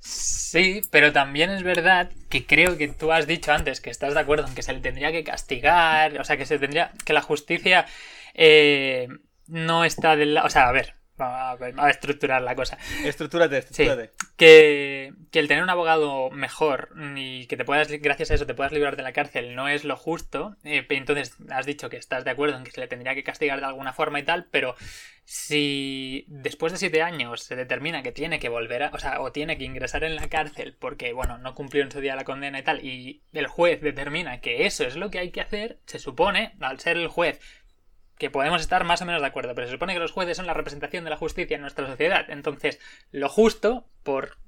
Sí, 0.00 0.82
pero 0.90 1.12
también 1.12 1.50
es 1.50 1.62
verdad 1.62 2.10
que 2.30 2.46
creo 2.46 2.76
que 2.78 2.88
tú 2.88 3.10
has 3.12 3.26
dicho 3.26 3.52
antes 3.52 3.80
que 3.80 3.90
estás 3.90 4.14
de 4.14 4.20
acuerdo 4.20 4.46
en 4.46 4.54
que 4.54 4.62
se 4.62 4.72
le 4.72 4.80
tendría 4.80 5.10
que 5.10 5.24
castigar, 5.24 6.18
o 6.20 6.24
sea, 6.24 6.36
que 6.36 6.46
se 6.46 6.58
tendría 6.58 6.92
que 7.04 7.12
la 7.12 7.22
justicia 7.22 7.86
eh, 8.34 9.08
no 9.48 9.84
está 9.84 10.14
del 10.14 10.34
lado, 10.34 10.46
o 10.46 10.50
sea, 10.50 10.68
a 10.68 10.72
ver, 10.72 10.94
va 11.20 11.50
a, 11.50 11.56
ver, 11.56 11.78
va 11.78 11.86
a 11.86 11.90
estructurar 11.90 12.42
la 12.42 12.54
cosa. 12.54 12.78
Estructúrate, 13.04 13.58
estructúrate. 13.58 14.12
Que, 14.36 15.12
que 15.30 15.38
el 15.38 15.48
tener 15.48 15.62
un 15.62 15.70
abogado 15.70 16.30
mejor 16.30 16.90
y 17.16 17.46
que 17.46 17.56
te 17.56 17.64
puedas, 17.64 17.90
gracias 17.90 18.30
a 18.30 18.34
eso, 18.34 18.46
te 18.46 18.54
puedas 18.54 18.72
librar 18.72 18.96
de 18.96 19.02
la 19.02 19.12
cárcel 19.12 19.54
no 19.54 19.68
es 19.68 19.84
lo 19.84 19.96
justo. 19.96 20.56
eh, 20.64 20.86
entonces 20.90 21.36
has 21.50 21.66
dicho 21.66 21.88
que 21.88 21.96
estás 21.96 22.24
de 22.24 22.30
acuerdo 22.30 22.56
en 22.56 22.64
que 22.64 22.70
se 22.70 22.80
le 22.80 22.88
tendría 22.88 23.14
que 23.14 23.24
castigar 23.24 23.60
de 23.60 23.66
alguna 23.66 23.92
forma 23.92 24.18
y 24.20 24.24
tal, 24.24 24.46
pero 24.50 24.74
si 25.24 26.24
después 26.28 26.72
de 26.72 26.78
siete 26.78 27.02
años 27.02 27.42
se 27.42 27.56
determina 27.56 28.02
que 28.02 28.12
tiene 28.12 28.38
que 28.38 28.48
volver 28.48 28.84
a, 28.84 28.90
o 28.92 28.98
sea, 28.98 29.20
o 29.20 29.32
tiene 29.32 29.58
que 29.58 29.64
ingresar 29.64 30.04
en 30.04 30.14
la 30.14 30.28
cárcel 30.28 30.76
porque, 30.78 31.12
bueno, 31.12 31.38
no 31.38 31.54
cumplió 31.54 31.82
en 31.82 31.90
su 31.90 32.00
día 32.00 32.14
la 32.14 32.24
condena 32.24 32.60
y 32.60 32.62
tal, 32.62 32.84
y 32.84 33.22
el 33.32 33.48
juez 33.48 33.80
determina 33.80 34.40
que 34.40 34.66
eso 34.66 34.84
es 34.84 34.94
lo 34.96 35.10
que 35.10 35.18
hay 35.18 35.30
que 35.32 35.40
hacer, 35.40 35.80
se 35.86 35.98
supone, 35.98 36.54
al 36.60 36.78
ser 36.78 36.96
el 36.96 37.08
juez, 37.08 37.40
que 38.18 38.30
podemos 38.30 38.60
estar 38.60 38.84
más 38.84 39.02
o 39.02 39.06
menos 39.06 39.20
de 39.20 39.26
acuerdo, 39.26 39.54
pero 39.54 39.66
se 39.66 39.72
supone 39.72 39.92
que 39.94 39.98
los 40.00 40.12
jueces 40.12 40.36
son 40.36 40.46
la 40.46 40.54
representación 40.54 41.04
de 41.04 41.10
la 41.10 41.16
justicia 41.16 41.54
en 41.54 41.60
nuestra 41.60 41.86
sociedad. 41.86 42.24
Entonces, 42.30 42.78
lo 43.10 43.28
justo, 43.28 43.88
por, 44.02 44.38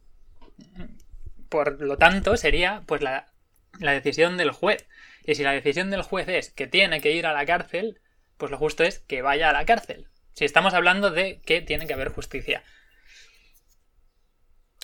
por 1.48 1.80
lo 1.80 1.96
tanto, 1.98 2.36
sería 2.36 2.82
pues 2.86 3.02
la, 3.02 3.32
la 3.78 3.92
decisión 3.92 4.36
del 4.36 4.50
juez. 4.52 4.88
Y 5.24 5.34
si 5.34 5.42
la 5.42 5.52
decisión 5.52 5.90
del 5.90 6.02
juez 6.02 6.28
es 6.28 6.50
que 6.50 6.66
tiene 6.66 7.00
que 7.00 7.12
ir 7.12 7.26
a 7.26 7.32
la 7.34 7.44
cárcel, 7.44 8.00
pues 8.38 8.50
lo 8.50 8.56
justo 8.58 8.84
es 8.84 9.00
que 9.00 9.20
vaya 9.22 9.50
a 9.50 9.52
la 9.52 9.66
cárcel. 9.66 10.08
Si 10.32 10.44
estamos 10.44 10.72
hablando 10.72 11.10
de 11.10 11.40
que 11.42 11.60
tiene 11.60 11.86
que 11.86 11.94
haber 11.94 12.08
justicia. 12.10 12.62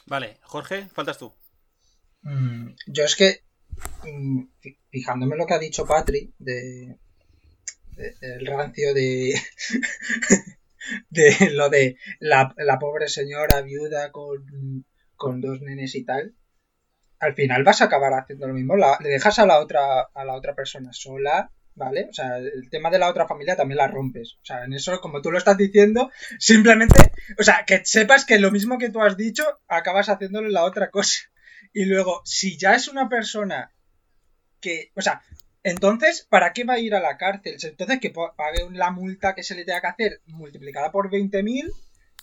Vale, 0.06 0.38
Jorge, 0.42 0.88
faltas 0.88 1.18
tú. 1.18 1.32
Mm, 2.22 2.72
yo 2.86 3.04
es 3.04 3.16
que, 3.16 3.44
mm, 4.02 4.42
fi- 4.60 4.78
fijándome 4.90 5.34
en 5.34 5.38
lo 5.38 5.46
que 5.46 5.54
ha 5.54 5.58
dicho 5.58 5.86
Patri, 5.86 6.34
de, 6.38 6.98
del 7.96 8.46
rancio 8.46 8.94
de, 8.94 9.34
de 11.10 11.50
lo 11.52 11.68
de 11.68 11.96
la, 12.20 12.52
la 12.56 12.78
pobre 12.78 13.08
señora 13.08 13.62
viuda 13.62 14.12
con, 14.12 14.84
con 15.16 15.40
dos 15.40 15.60
nenes 15.60 15.94
y 15.94 16.04
tal, 16.04 16.34
al 17.20 17.34
final 17.34 17.64
vas 17.64 17.80
a 17.82 17.86
acabar 17.86 18.12
haciendo 18.14 18.48
lo 18.48 18.54
mismo. 18.54 18.76
La- 18.76 18.98
le 19.00 19.08
dejas 19.10 19.38
a 19.38 19.46
la 19.46 19.60
otra 19.60 20.02
a 20.14 20.24
la 20.24 20.34
otra 20.34 20.54
persona 20.54 20.92
sola, 20.92 21.50
¿vale? 21.74 22.08
O 22.10 22.12
sea, 22.12 22.38
el 22.38 22.68
tema 22.70 22.90
de 22.90 22.98
la 22.98 23.08
otra 23.08 23.26
familia 23.26 23.56
también 23.56 23.78
la 23.78 23.88
rompes. 23.88 24.34
O 24.42 24.44
sea, 24.44 24.64
en 24.64 24.72
eso, 24.74 25.00
como 25.00 25.22
tú 25.22 25.30
lo 25.30 25.38
estás 25.38 25.56
diciendo, 25.56 26.10
simplemente, 26.38 27.12
o 27.38 27.42
sea, 27.42 27.64
que 27.66 27.82
sepas 27.84 28.24
que 28.26 28.38
lo 28.38 28.50
mismo 28.50 28.78
que 28.78 28.90
tú 28.90 29.00
has 29.02 29.16
dicho, 29.16 29.44
acabas 29.68 30.08
haciéndole 30.08 30.50
la 30.50 30.64
otra 30.64 30.90
cosa. 30.90 31.20
Y 31.72 31.86
luego, 31.86 32.22
si 32.24 32.58
ya 32.58 32.74
es 32.74 32.88
una 32.88 33.08
persona 33.08 33.72
que, 34.60 34.92
o 34.94 35.00
sea, 35.02 35.22
entonces, 35.64 36.26
¿para 36.30 36.52
qué 36.52 36.64
va 36.64 36.74
a 36.74 36.78
ir 36.80 36.94
a 36.94 37.00
la 37.00 37.16
cárcel? 37.18 37.56
Entonces, 37.62 38.00
que 38.00 38.10
pa- 38.10 38.34
pague 38.36 38.68
la 38.72 38.90
multa 38.92 39.34
que 39.34 39.42
se 39.42 39.54
le 39.56 39.64
tenga 39.64 39.80
que 39.82 39.86
hacer 39.88 40.22
multiplicada 40.26 40.92
por 40.92 41.10
20.000. 41.10 41.72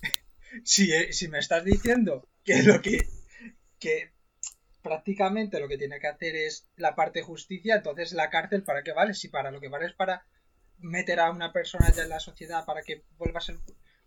si, 0.63 0.93
eh, 0.93 1.13
si 1.13 1.27
me 1.29 1.39
estás 1.39 1.63
diciendo 1.65 2.27
que 2.43 2.63
lo 2.63 2.81
que, 2.81 3.07
que 3.79 4.11
prácticamente 4.83 5.59
lo 5.59 5.67
que 5.69 5.77
tiene 5.77 5.99
que 5.99 6.07
hacer 6.07 6.35
es 6.35 6.67
la 6.77 6.95
parte 6.95 7.19
de 7.19 7.25
justicia, 7.25 7.75
entonces 7.77 8.13
la 8.13 8.29
cárcel, 8.29 8.63
¿para 8.63 8.83
qué 8.83 8.93
vale? 8.93 9.13
Si 9.15 9.29
para 9.29 9.51
lo 9.51 9.61
que 9.61 9.69
vale 9.69 9.87
es 9.87 9.93
para 9.93 10.25
meter 10.79 11.19
a 11.19 11.31
una 11.31 11.53
persona 11.53 11.91
ya 11.91 12.03
en 12.03 12.09
la 12.09 12.19
sociedad 12.19 12.65
para 12.65 12.83
que 12.83 13.03
vuelva 13.17 13.39
a 13.39 13.43
ser 13.43 13.57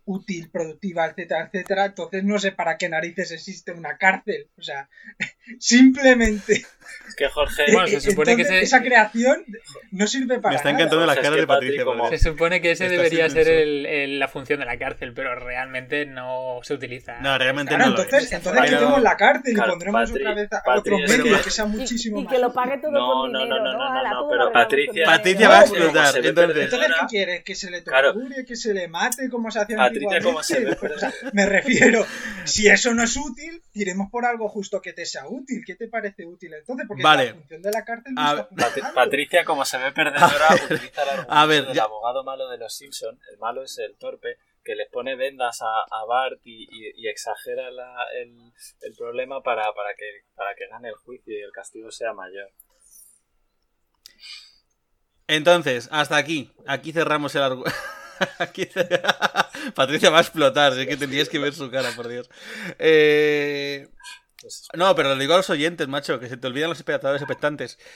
útil, 0.05 0.49
productiva, 0.51 1.05
etcétera, 1.07 1.45
etcétera. 1.51 1.85
Entonces 1.85 2.23
no 2.23 2.37
sé 2.39 2.51
para 2.51 2.77
qué 2.77 2.89
narices 2.89 3.31
existe 3.31 3.71
una 3.71 3.97
cárcel. 3.97 4.47
O 4.57 4.61
sea, 4.61 4.87
simplemente 5.59 6.65
Es 7.07 7.15
que 7.15 7.27
Jorge. 7.29 7.63
Bueno, 7.73 7.87
se 7.87 7.99
supone 8.01 8.35
que 8.35 8.41
entonces, 8.43 8.69
se- 8.69 8.75
esa 8.75 8.81
creación 8.83 9.43
no 9.91 10.07
sirve 10.07 10.39
para 10.39 10.51
Me 10.51 10.55
está 10.57 10.69
nada. 10.71 10.79
encantando 10.83 11.05
la 11.05 11.13
Es 11.13 11.19
cara 11.19 11.35
que 11.35 11.41
de 11.41 11.47
Patricia. 11.47 11.85
Patri, 11.85 11.97
como- 11.97 12.09
Se 12.09 12.17
supone 12.19 12.61
que 12.61 12.71
ese 12.71 12.85
Está 12.85 12.95
debería 12.97 13.29
ser 13.29 13.47
el- 13.47 13.85
el- 13.85 14.19
la 14.19 14.27
función 14.27 14.59
de 14.59 14.65
la 14.65 14.77
cárcel, 14.77 15.13
pero 15.13 15.35
realmente 15.35 16.05
no 16.05 16.59
se 16.63 16.73
utiliza. 16.73 17.19
No, 17.21 17.37
realmente 17.37 17.69
Claro, 17.75 17.91
no 17.91 17.97
lo 17.97 18.03
entonces, 18.03 18.27
es. 18.27 18.33
entonces 18.33 18.63
quitemos 18.63 19.01
la 19.01 19.17
cárcel 19.17 19.51
y 19.51 19.55
Claro, 19.55 19.71
pondremos 19.71 20.09
Patri- 20.11 20.15
otra 20.21 20.33
vez 20.35 20.53
a 20.53 20.61
Patri, 20.63 20.79
otro 20.93 20.97
es 21.05 21.17
medio 21.17 21.37
que- 21.37 21.43
que 21.43 21.49
sea 21.51 21.65
Y, 21.65 21.69
muchísimo 21.69 22.19
y 22.19 22.23
más 22.23 22.33
que 22.33 22.39
lo 22.39 22.53
pague 22.53 22.77
todo 22.77 22.91
No, 22.91 23.07
con 23.21 23.31
no, 23.31 23.39
dinero, 23.39 23.63
no, 23.63 23.73
no, 23.73 23.93
no, 23.93 24.03
no, 24.03 24.09
todo 24.11 24.29
pero 24.29 24.45
lo 24.45 24.51
Patricia- 24.51 25.05
Patricia 25.05 25.49
va 25.49 25.55
a 25.55 25.59
No, 25.59 25.65
explotar. 25.65 26.25
Entonces, 26.25 26.67
¿qué 26.69 27.05
quieres? 27.09 27.43
¿Que 27.43 27.55
se 27.55 27.71
le 27.71 27.81
torture? 27.81 28.45
¿Que 28.45 28.55
se 28.55 28.73
le 28.73 28.87
mate? 28.87 29.29
¿Cómo 29.29 29.49
se 29.51 29.59
hacía 29.59 29.77
Me 31.33 31.45
refiero, 31.45 32.05
si 32.45 32.67
eso 32.67 32.93
no 32.93 33.03
es 33.03 33.15
útil, 33.17 33.61
tiremos 33.71 34.09
por 34.11 34.25
algo 34.25 34.49
justo 34.49 34.81
que 34.81 34.93
te 34.93 35.05
sea 35.05 35.27
útil. 35.27 35.63
¿Qué 35.65 35.75
te 35.75 35.87
parece 35.87 36.25
útil 36.25 36.53
entonces? 36.53 36.85
Porque 36.87 37.03
Vale. 37.03 37.25
la 37.27 37.33
función 37.35 37.61
de 37.61 37.71
la 37.71 37.85
cárcel 37.85 38.13
no 38.13 38.21
A- 38.21 38.49
está. 38.51 38.93
Patricia, 38.93 39.43
como 39.45 39.65
se 39.65 39.77
ve 39.77 39.91
perdedora, 39.91 40.47
utiliza 40.65 41.03
el 41.03 41.09
argumento 41.09 41.33
A 41.33 41.45
ver, 41.45 41.65
del 41.65 41.75
ya- 41.75 41.83
abogado 41.83 42.23
malo 42.23 42.49
de 42.49 42.57
los 42.57 42.75
Simpson. 42.75 43.19
El 43.31 43.37
malo 43.39 43.63
es 43.63 43.77
el 43.77 43.95
torpe 43.97 44.37
que 44.63 44.75
les 44.75 44.89
pone 44.89 45.15
vendas 45.15 45.61
a, 45.61 45.65
a 45.65 46.05
Bart 46.07 46.39
y, 46.43 46.63
y- 46.63 46.91
y 46.95 47.07
exagera 47.07 47.69
la- 47.71 48.05
el, 48.21 48.51
el 48.81 48.95
problema 48.97 49.41
para, 49.43 49.61
para, 49.73 49.93
que, 49.95 50.05
para 50.35 50.55
que 50.55 50.67
gane 50.67 50.87
el 50.89 50.95
juicio 50.95 51.37
y 51.37 51.41
el 51.41 51.51
castigo 51.51 51.91
sea 51.91 52.13
mayor. 52.13 52.49
Entonces, 55.27 55.87
hasta 55.91 56.17
aquí. 56.17 56.51
Aquí 56.67 56.91
cerramos 56.93 57.33
el 57.35 57.43
argumento. 57.43 57.77
Patricia 59.75 60.09
va 60.09 60.19
a 60.19 60.21
explotar, 60.21 60.73
sé 60.73 60.87
que 60.87 60.97
tendrías 60.97 61.29
que 61.29 61.39
ver 61.39 61.53
su 61.53 61.69
cara, 61.71 61.91
por 61.95 62.07
Dios. 62.07 62.29
Eh, 62.79 63.87
Pues, 64.41 64.67
No, 64.73 64.95
pero 64.95 65.09
lo 65.09 65.17
digo 65.17 65.33
a 65.33 65.37
los 65.37 65.49
oyentes, 65.49 65.87
macho, 65.87 66.19
que 66.19 66.29
se 66.29 66.37
te 66.37 66.47
olvidan 66.47 66.69
los 66.69 66.79
espectadores 66.79 67.21
expectantes. 67.21 67.79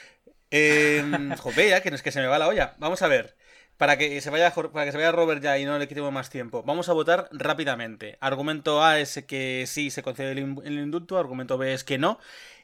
Eh, 0.51 1.03
joder, 1.39 1.69
ya, 1.69 1.81
que 1.81 1.91
no 1.91 1.95
es 1.95 2.03
que 2.03 2.11
se 2.11 2.21
me 2.21 2.27
va 2.27 2.39
la 2.39 2.47
olla. 2.47 2.75
Vamos 2.79 3.01
a 3.03 3.07
ver. 3.07 3.35
Para 3.77 3.97
que 3.97 4.21
se 4.21 4.29
vaya 4.31 4.53
para 4.53 4.85
que 4.85 4.91
se 4.91 4.97
vaya 4.97 5.11
Robert 5.11 5.43
ya 5.43 5.57
y 5.59 5.65
no 5.65 5.77
le 5.79 5.87
quitemos 5.87 6.11
más 6.11 6.29
tiempo. 6.31 6.63
Vamos 6.63 6.89
a 6.89 6.93
votar 6.93 7.29
rápidamente. 7.31 8.17
Argumento 8.21 8.83
A 8.83 8.99
es 8.99 9.23
que 9.27 9.65
sí 9.67 9.91
se 9.91 10.03
concede 10.03 10.31
el, 10.33 10.39
in- 10.39 10.61
el 10.65 10.73
indulto, 10.79 11.17
argumento 11.19 11.57
B 11.57 11.73
es 11.73 11.83
que 11.83 11.97
no. 11.99 12.19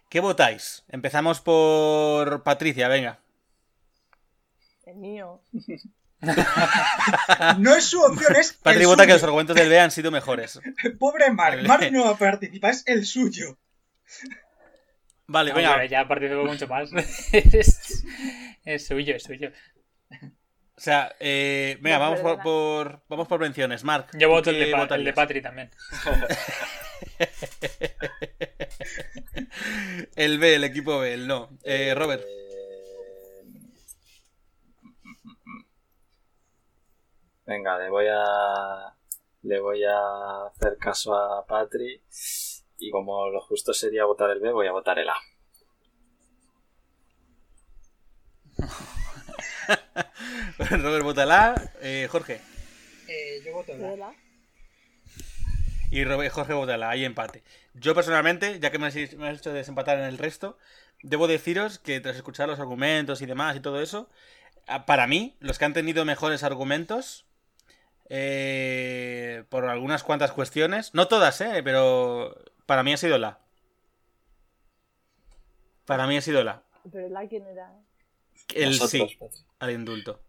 ¿Qué 0.10 0.20
votáis? 0.22 0.84
Empezamos 0.90 1.42
por 1.42 2.44
Patricia, 2.44 2.88
venga. 2.88 3.20
El 4.86 4.96
mío. 4.96 5.42
No 7.60 7.76
es 7.76 7.86
su 7.86 8.02
opción, 8.02 8.36
es 8.36 8.54
Patri 8.54 8.82
el 8.82 8.88
vota 8.88 9.06
que 9.06 9.14
los 9.14 9.24
argumentos 9.24 9.56
del 9.56 9.70
B 9.70 9.80
han 9.80 9.92
sido 9.92 10.12
mejores. 10.12 10.60
Pobre 11.00 11.32
Mark. 11.32 11.62
Mark 11.68 11.92
no 11.92 12.16
participa, 12.18 12.70
es 12.70 12.84
el 12.88 13.06
suyo. 13.06 13.58
Vale, 15.28 15.52
No, 15.52 15.56
venga. 15.58 15.86
ya 15.86 16.08
participó 16.08 16.46
mucho 16.46 16.68
más. 16.68 16.90
es, 17.32 18.04
es 18.64 18.88
suyo, 18.88 19.16
es 19.16 19.24
suyo. 19.24 19.52
O 20.78 20.82
sea, 20.82 21.16
eh, 21.20 21.78
venga, 21.82 22.00
No, 22.00 22.04
vamos 22.12 22.40
por, 22.44 23.02
vamos 23.08 23.28
por 23.28 23.40
menciones. 23.40 23.84
Mark. 23.84 24.08
Yo 24.14 24.30
voto 24.30 24.50
el 24.50 24.58
¿qué 24.58 24.66
de, 24.66 24.72
Pa- 24.72 24.96
el 24.96 25.04
de 25.04 25.14
Patri 25.14 25.42
también. 25.42 25.72
El 30.16 30.40
B, 30.40 30.56
el 30.56 30.64
equipo 30.64 31.00
B, 31.00 31.14
el 31.14 31.28
no. 31.28 31.50
Eh, 31.64 31.94
Robert. 31.96 32.24
Venga, 37.46 37.78
le 37.78 37.90
voy 37.90 38.06
a. 38.10 38.96
Le 39.44 39.60
voy 39.60 39.84
a 39.84 40.46
hacer 40.48 40.78
caso 40.78 41.14
a 41.16 41.46
Patri. 41.46 42.02
Y 42.80 42.90
como 42.92 43.30
lo 43.30 43.42
justo 43.42 43.74
sería 43.74 44.06
votar 44.06 44.30
el 44.32 44.40
B, 44.40 44.52
voy 44.52 44.68
a 44.68 44.72
votar 44.72 44.98
el 45.00 45.10
A. 45.10 45.16
Robert 50.70 51.04
vota 51.04 51.26
la 51.26 51.72
eh, 51.82 52.08
Jorge. 52.12 52.42
Eh, 53.08 53.42
yo 53.46 53.54
voto 53.54 53.74
la. 53.78 53.90
¿Verdad? 53.90 54.12
Y 55.92 56.04
Robert- 56.04 56.34
Jorge 56.34 56.54
vota 56.54 56.78
la 56.78 56.90
hay 56.90 57.06
empate. 57.06 57.44
Yo 57.74 57.94
personalmente, 57.96 58.60
ya 58.60 58.72
que 58.72 58.80
me 58.80 58.88
has, 58.88 58.96
me 59.16 59.30
has 59.30 59.38
hecho 59.40 59.54
desempatar 59.54 59.98
en 60.00 60.06
el 60.06 60.18
resto, 60.18 60.58
debo 61.04 61.28
deciros 61.28 61.80
que 61.80 62.00
tras 62.00 62.16
escuchar 62.16 62.48
los 62.50 62.60
argumentos 62.60 63.22
y 63.22 63.26
demás 63.26 63.56
y 63.56 63.60
todo 63.60 63.82
eso, 63.82 64.10
a- 64.68 64.86
para 64.86 65.08
mí, 65.08 65.36
los 65.40 65.60
que 65.60 65.66
han 65.66 65.74
tenido 65.74 66.04
mejores 66.06 66.44
argumentos, 66.44 67.26
eh, 68.10 69.44
por 69.50 69.66
algunas 69.66 70.04
cuantas 70.04 70.32
cuestiones, 70.32 70.94
no 70.94 71.08
todas, 71.08 71.40
eh, 71.42 71.62
pero 71.64 72.36
para 72.66 72.84
mí 72.84 72.94
ha 72.94 72.98
sido 72.98 73.18
la. 73.18 73.40
Para 75.86 76.08
mí 76.08 76.18
ha 76.18 76.22
sido 76.22 76.44
la. 76.44 76.64
Pero 76.92 77.10
la 77.10 77.28
quién 77.28 77.46
era. 77.48 77.72
El 78.54 78.70
Nosotros, 78.70 78.92
sí 78.92 79.18
Patri. 79.20 79.40
al 79.60 79.72
indulto. 79.72 80.20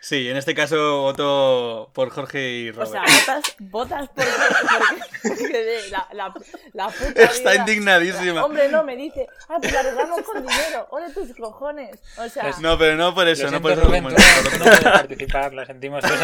Sí, 0.00 0.28
en 0.28 0.36
este 0.36 0.54
caso 0.54 1.02
voto 1.02 1.90
por 1.92 2.10
Jorge 2.10 2.50
y 2.58 2.68
O 2.70 2.72
Robert. 2.72 2.90
sea, 2.90 3.02
votas, 3.02 3.56
votas 3.58 4.08
porque, 4.14 4.30
porque, 5.22 5.38
porque 5.38 5.80
la, 5.90 6.08
la, 6.12 6.34
la 6.72 6.88
puta 6.88 7.22
Está 7.22 7.50
vida- 7.52 7.60
indignadísima. 7.60 8.44
Hombre, 8.44 8.68
no, 8.68 8.84
me 8.84 8.96
dice, 8.96 9.26
ah, 9.48 9.56
pues 9.60 9.72
la 9.72 9.80
arreglamos 9.80 10.22
con 10.22 10.46
dinero. 10.46 10.86
Ole 10.90 11.10
tus 11.12 11.34
cojones. 11.36 11.98
O 12.18 12.28
sea, 12.28 12.44
Pues 12.44 12.58
No, 12.60 12.76
pero 12.78 12.96
no 12.96 13.14
por 13.14 13.28
eso, 13.28 13.50
no 13.50 13.60
por 13.62 13.72
eso. 13.72 13.82
Rubén, 13.82 14.04
tú 14.04 14.10
no, 14.10 14.64
puedes 14.64 14.80
participar, 14.82 15.52
lo 15.52 15.64
sentimos. 15.66 16.04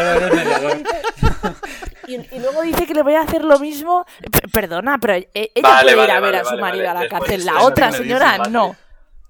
Y, 2.07 2.15
y 2.15 2.39
luego 2.39 2.61
dice 2.63 2.85
que 2.87 2.93
le 2.95 3.03
voy 3.03 3.13
a 3.15 3.21
hacer 3.21 3.43
lo 3.45 3.59
mismo. 3.59 4.05
P- 4.31 4.47
perdona, 4.51 4.97
pero 4.99 5.13
ella 5.13 5.27
Vale, 5.61 5.93
puede 5.93 5.93
ir 5.93 5.97
vale, 5.97 6.11
a 6.11 6.19
ver 6.19 6.33
vale, 6.33 6.37
a 6.39 6.43
su 6.45 6.57
marido 6.57 6.85
vale. 6.87 6.99
a 6.99 7.03
la 7.03 7.09
cárcel. 7.09 7.45
La 7.45 7.61
otra 7.63 7.91
señora, 7.91 8.37
no. 8.49 8.75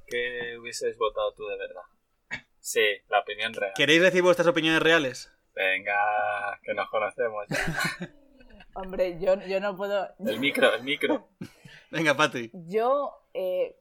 ¿Qué 0.08 0.58
hubieses 0.60 0.98
votado 0.98 1.34
tú 1.34 1.46
de 1.48 1.58
verdad? 1.58 1.82
Sí, 2.62 2.86
la 3.10 3.20
opinión 3.20 3.54
real. 3.54 3.74
¿Queréis 3.76 4.02
decir 4.02 4.22
vuestras 4.22 4.48
opiniones 4.48 4.82
reales? 4.82 5.32
Venga, 5.56 6.60
que 6.64 6.74
nos 6.74 6.90
conocemos 6.90 7.46
ya. 7.50 7.58
Hombre, 8.76 9.20
yo, 9.20 9.36
yo 9.48 9.60
no 9.60 9.76
puedo. 9.76 10.08
El 10.26 10.40
micro, 10.40 10.74
el 10.74 10.84
micro. 10.84 11.28
Venga, 11.92 12.16
Patri. 12.16 12.52
Yo, 12.54 13.12
eh, 13.34 13.76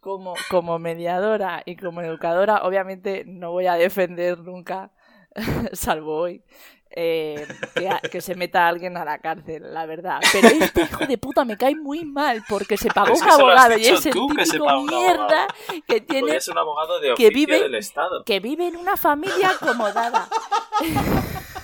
como, 0.00 0.34
como 0.50 0.78
mediadora 0.78 1.62
y 1.64 1.76
como 1.76 2.02
educadora, 2.02 2.62
obviamente 2.64 3.24
no 3.26 3.52
voy 3.52 3.66
a 3.66 3.74
defender 3.74 4.38
nunca, 4.40 4.92
salvo 5.72 6.16
hoy, 6.18 6.42
eh, 6.90 7.46
que, 7.74 7.88
a- 7.88 8.00
que 8.00 8.20
se 8.20 8.34
meta 8.34 8.66
alguien 8.68 8.96
a 8.96 9.04
la 9.04 9.18
cárcel, 9.18 9.74
la 9.74 9.84
verdad. 9.86 10.20
Pero 10.32 10.48
este 10.48 10.82
hijo 10.82 11.06
de 11.06 11.18
puta 11.18 11.44
me 11.44 11.56
cae 11.56 11.74
muy 11.74 12.04
mal 12.04 12.42
porque 12.48 12.76
se 12.76 12.88
pagó 12.90 13.12
Es 13.12 13.20
un 13.20 13.26
que 13.26 13.32
abogado 13.32 13.76
y 13.78 13.86
es 13.86 14.06
el 14.06 14.12
tú, 14.12 14.28
que 14.28 14.46
se 14.46 14.52
típico 14.52 14.82
mierda 14.82 15.46
que 15.86 16.00
tiene 16.00 16.36
es 16.36 16.48
un 16.48 16.58
abogado 16.58 16.98
de 17.00 17.14
que 17.14 17.28
vive- 17.30 17.60
del 17.60 17.74
Estado. 17.74 18.24
que 18.24 18.40
vive 18.40 18.68
en 18.68 18.76
una 18.76 18.96
familia 18.96 19.50
acomodada. 19.50 20.28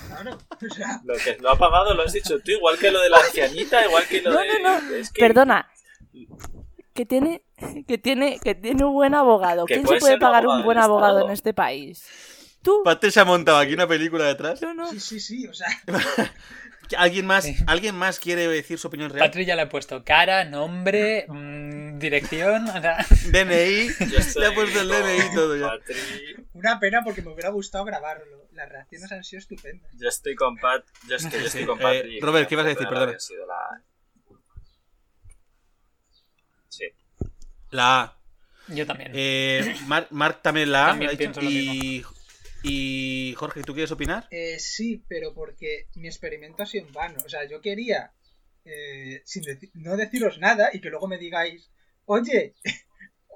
Claro, 0.07 0.37
o 0.37 0.73
sea, 0.73 1.01
Lo 1.03 1.15
que 1.15 1.37
lo 1.41 1.49
ha 1.51 1.57
pagado 1.57 1.93
lo 1.95 2.03
has 2.03 2.13
dicho 2.13 2.37
tú, 2.39 2.51
igual 2.51 2.77
que 2.77 2.91
lo 2.91 3.01
de 3.01 3.09
la 3.09 3.17
ancianita, 3.17 3.83
igual 3.85 4.03
que 4.07 4.21
lo 4.21 4.31
No, 4.33 4.39
de... 4.39 4.59
no, 4.61 4.81
no. 4.81 4.95
es 4.95 5.11
que- 5.11 5.19
Perdona. 5.19 5.69
Que 6.93 7.07
tiene, 7.07 7.43
que 7.87 7.97
tiene, 7.97 8.39
que 8.39 8.53
tiene 8.53 8.85
un 8.85 8.93
buen 8.93 9.15
abogado. 9.15 9.65
¿Quién 9.65 9.87
se 9.87 9.97
puede 9.97 10.19
pagar 10.19 10.43
abogado 10.43 10.59
un 10.59 10.65
buen 10.65 10.77
abogado 10.77 11.13
Estado. 11.17 11.25
en 11.27 11.33
este 11.33 11.53
país? 11.55 12.07
Tú. 12.63 12.81
Patri 12.83 13.11
se 13.11 13.19
ha 13.19 13.25
montado 13.25 13.57
aquí 13.57 13.73
una 13.73 13.87
película 13.87 14.25
detrás. 14.25 14.59
Yo 14.61 14.73
no. 14.73 14.89
sí, 14.91 14.99
sí, 14.99 15.19
sí, 15.19 15.47
o 15.47 15.53
sea, 15.53 15.67
¿Alguien 16.97 17.25
más, 17.25 17.43
Sí. 17.45 17.55
¿alguien 17.65 17.95
más 17.95 18.19
quiere 18.19 18.47
decir 18.47 18.77
su 18.77 18.87
opinión 18.87 19.09
real? 19.09 19.25
Patri 19.27 19.45
ya 19.45 19.55
le 19.55 19.63
ha 19.63 19.69
puesto 19.69 20.03
cara, 20.03 20.43
nombre, 20.45 21.25
mm, 21.27 21.97
dirección. 21.97 22.67
O 22.69 22.81
sea, 22.81 22.97
DNI. 23.31 23.87
Le 24.39 24.45
ha 24.45 24.53
puesto 24.53 24.81
el 24.81 24.87
DNI 24.89 25.33
todo 25.33 25.55
ya. 25.57 25.67
Patri- 25.67 26.45
una 26.53 26.79
pena 26.79 27.01
porque 27.03 27.21
me 27.21 27.31
hubiera 27.33 27.49
gustado 27.49 27.83
grabarlo. 27.85 28.47
Las 28.51 28.69
reacciones 28.69 29.11
han 29.11 29.23
sido 29.23 29.39
estupendas. 29.39 29.91
Yo 29.97 30.07
estoy 30.07 30.35
con 30.35 30.57
Pat, 30.57 30.83
yo 31.07 31.15
estoy, 31.15 31.39
yo 31.39 31.45
estoy 31.47 31.61
Sí, 31.61 31.67
con 31.67 31.79
eh. 31.81 32.19
Robert, 32.21 32.47
¿qué 32.47 32.55
ibas 32.55 32.65
a 32.65 32.69
decir? 32.69 32.87
La- 32.89 33.81
Sí. 36.69 36.85
La 37.71 38.01
A. 38.01 38.17
yo 38.67 38.85
también. 38.85 39.11
Eh, 39.13 39.75
Mar- 39.87 40.07
Mark 40.11 40.41
también 40.41 40.71
la 40.71 40.85
A. 40.85 40.89
También 40.89 41.09
ha 41.09 41.11
dicho. 41.11 41.19
pienso 41.19 41.41
lo 41.41 41.49
y, 41.49 42.05
y 42.63 43.33
Jorge, 43.37 43.61
¿tú 43.63 43.73
quieres 43.73 43.91
opinar? 43.91 44.27
Eh, 44.31 44.57
sí, 44.59 45.03
pero 45.07 45.33
porque 45.33 45.87
mi 45.95 46.07
experimento 46.07 46.63
ha 46.63 46.65
sido 46.65 46.87
en 46.87 46.93
vano. 46.93 47.19
O 47.25 47.29
sea, 47.29 47.47
yo 47.47 47.61
quería 47.61 48.13
eh, 48.65 49.21
sin 49.25 49.43
no 49.73 49.97
deciros 49.97 50.39
nada 50.39 50.69
y 50.73 50.79
que 50.81 50.89
luego 50.89 51.07
me 51.07 51.17
digáis, 51.17 51.69
oye, 52.05 52.55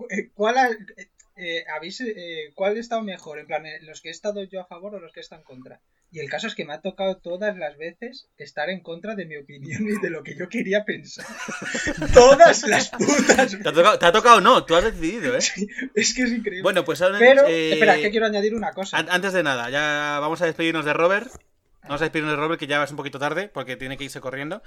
eh, 0.10 0.30
¿cuál, 0.34 0.58
ha- 0.58 0.70
eh, 0.72 1.10
eh, 1.36 1.66
habéis, 1.76 2.02
eh, 2.02 2.52
¿cuál 2.56 2.78
estado 2.78 3.02
mejor? 3.04 3.40
En 3.40 3.48
plan, 3.48 3.64
¿los 3.82 4.02
que 4.02 4.10
he 4.10 4.12
estado 4.12 4.44
yo 4.44 4.62
a 4.62 4.66
favor 4.68 4.96
o 4.96 5.00
los 5.00 5.12
que 5.12 5.20
están 5.20 5.40
en 5.40 5.46
contra? 5.46 5.82
Y 6.10 6.20
el 6.20 6.30
caso 6.30 6.48
es 6.48 6.56
que 6.56 6.64
me 6.64 6.74
ha 6.74 6.80
tocado 6.82 7.18
todas 7.18 7.58
las 7.58 7.78
veces 7.78 8.30
estar 8.38 8.70
en 8.70 8.82
contra 8.82 9.14
de 9.16 9.26
mi 9.26 9.36
opinión 9.38 9.84
y 9.88 10.00
de 10.02 10.10
lo 10.10 10.24
que 10.24 10.38
yo 10.38 10.48
quería 10.48 10.86
pensar. 10.86 11.26
todas 12.14 12.66
las 12.68 12.90
putas. 12.90 13.52
¿Te 13.62 13.68
ha, 13.70 13.74
tocado, 13.74 14.00
¿Te 14.00 14.06
ha 14.06 14.12
tocado 14.12 14.38
o 14.38 14.42
no? 14.42 14.64
Tú 14.66 14.76
has 14.76 14.84
decidido, 14.86 15.36
¿eh? 15.36 15.40
Es 15.96 16.14
que 16.14 16.24
es 16.24 16.32
increíble. 16.32 16.64
Bueno, 16.64 16.86
pues 16.86 17.02
ahora, 17.02 17.20
Pero, 17.20 17.46
eh, 17.48 17.74
espera, 17.74 17.96
que 17.98 18.10
quiero 18.12 18.26
añadir 18.26 18.56
una 18.56 18.72
cosa. 18.72 18.98
an- 18.98 19.08
Antes 19.10 19.34
de 19.34 19.44
nada, 19.44 19.70
ya 19.70 20.20
vamos 20.22 20.42
a 20.42 20.46
despedirnos 20.46 20.86
de 20.86 20.94
Robert. 20.94 21.30
Vamos 21.84 22.02
a 22.02 22.06
despedirnos 22.06 22.34
de 22.34 22.38
Robert, 22.38 22.60
que 22.60 22.68
ya 22.68 22.84
es 22.84 22.92
un 22.92 22.98
poquito 22.98 23.20
tarde, 23.20 23.50
porque 23.50 23.76
tiene 23.78 23.98
que 23.98 24.04
irse 24.06 24.20
corriendo. 24.22 24.62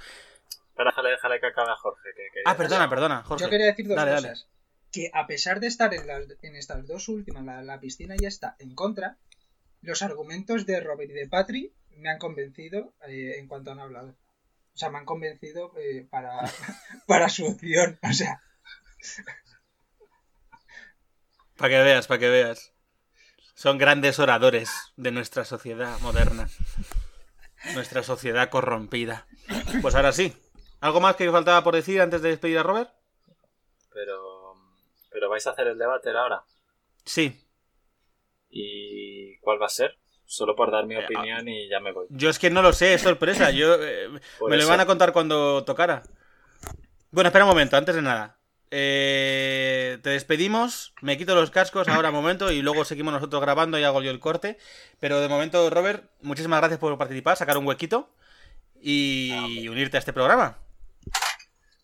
Espera, 0.69 0.89
déjale, 0.91 1.09
déjale 1.09 1.39
que 1.39 1.47
acabe 1.47 1.71
a 1.71 1.75
Jorge. 1.75 2.09
Que, 2.15 2.21
que 2.33 2.41
Ah, 2.45 2.55
perdona, 2.57 2.89
perdona, 2.89 3.23
Jorge. 3.23 3.43
Yo 3.43 3.49
quería 3.49 3.65
decir 3.67 3.87
dos 3.87 3.95
Dale, 3.97 4.11
cosas. 4.11 4.23
dale. 4.23 4.51
Que 4.91 5.09
a 5.13 5.25
pesar 5.25 5.59
de 5.59 5.67
estar 5.67 5.93
en, 5.93 6.05
las, 6.05 6.23
en 6.41 6.55
estas 6.55 6.85
dos 6.87 7.07
últimas, 7.09 7.43
la, 7.45 7.61
la 7.61 7.79
piscina 7.79 8.15
y 8.19 8.25
esta, 8.25 8.55
en 8.59 8.73
contra, 8.75 9.17
los 9.81 10.01
argumentos 10.01 10.65
de 10.65 10.79
Robert 10.79 11.09
y 11.09 11.13
de 11.13 11.27
Patri 11.27 11.73
me 11.97 12.09
han 12.09 12.19
convencido 12.19 12.93
eh, 13.07 13.35
en 13.37 13.47
cuanto 13.47 13.71
han 13.71 13.79
hablado. 13.79 14.15
O 14.73 14.77
sea, 14.77 14.89
me 14.89 14.99
han 14.99 15.05
convencido 15.05 15.73
eh, 15.77 16.07
para, 16.09 16.39
para 17.07 17.29
su 17.29 17.45
opción. 17.45 17.99
O 18.03 18.13
sea, 18.13 18.41
Para 21.57 21.69
que 21.69 21.83
veas, 21.83 22.07
para 22.07 22.19
que 22.19 22.29
veas. 22.29 22.73
Son 23.53 23.77
grandes 23.77 24.17
oradores 24.19 24.71
de 24.95 25.11
nuestra 25.11 25.45
sociedad 25.45 25.99
moderna. 25.99 26.49
Nuestra 27.75 28.01
sociedad 28.01 28.49
corrompida. 28.49 29.27
Pues 29.81 29.93
ahora 29.93 30.11
sí. 30.11 30.35
¿Algo 30.79 30.99
más 30.99 31.15
que 31.15 31.29
faltaba 31.29 31.63
por 31.63 31.75
decir 31.75 32.01
antes 32.01 32.23
de 32.23 32.29
despedir 32.29 32.57
a 32.57 32.63
Robert? 32.63 32.89
Pero, 33.93 34.55
pero 35.11 35.29
vais 35.29 35.45
a 35.45 35.51
hacer 35.51 35.67
el 35.67 35.77
debate 35.77 36.09
ahora. 36.09 36.43
Sí. 37.05 37.39
¿Y 38.49 39.20
cuál 39.41 39.61
va 39.61 39.65
a 39.65 39.69
ser? 39.69 39.97
Solo 40.25 40.55
por 40.55 40.71
dar 40.71 40.85
mi 40.85 40.95
Eh, 40.95 41.03
opinión 41.03 41.47
y 41.49 41.67
ya 41.67 41.79
me 41.81 41.91
voy. 41.91 42.07
Yo 42.09 42.29
es 42.29 42.39
que 42.39 42.49
no 42.49 42.61
lo 42.61 42.71
sé, 42.71 42.93
es 42.93 43.01
sorpresa. 43.01 43.51
Yo 43.51 43.75
eh, 43.83 44.07
me 44.47 44.57
lo 44.57 44.67
van 44.67 44.79
a 44.79 44.85
contar 44.85 45.11
cuando 45.11 45.63
tocara. 45.65 46.03
Bueno, 47.11 47.27
espera 47.27 47.43
un 47.43 47.49
momento, 47.49 47.75
antes 47.75 47.95
de 47.95 48.01
nada. 48.01 48.37
Eh, 48.73 49.99
te 50.01 50.11
despedimos, 50.11 50.93
me 51.01 51.17
quito 51.17 51.35
los 51.35 51.51
cascos 51.51 51.89
ahora 51.89 52.07
un 52.09 52.15
momento 52.15 52.53
y 52.53 52.61
luego 52.61 52.85
seguimos 52.85 53.13
nosotros 53.13 53.41
grabando 53.41 53.77
y 53.77 53.83
hago 53.83 54.01
yo 54.01 54.11
el 54.11 54.21
corte. 54.21 54.57
Pero 55.01 55.19
de 55.19 55.27
momento, 55.27 55.69
Robert, 55.69 56.09
muchísimas 56.21 56.61
gracias 56.61 56.79
por 56.79 56.97
participar, 56.97 57.35
sacar 57.35 57.57
un 57.57 57.67
huequito 57.67 58.09
y 58.79 59.67
unirte 59.67 59.97
a 59.97 59.99
este 59.99 60.13
programa. 60.13 60.59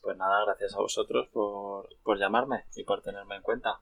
Pues 0.01 0.15
nada, 0.15 0.45
gracias 0.45 0.73
a 0.73 0.77
vosotros 0.77 1.27
por, 1.33 1.89
por 2.01 2.17
llamarme 2.17 2.63
y 2.77 2.85
por 2.85 3.01
tenerme 3.01 3.35
en 3.35 3.41
cuenta. 3.41 3.81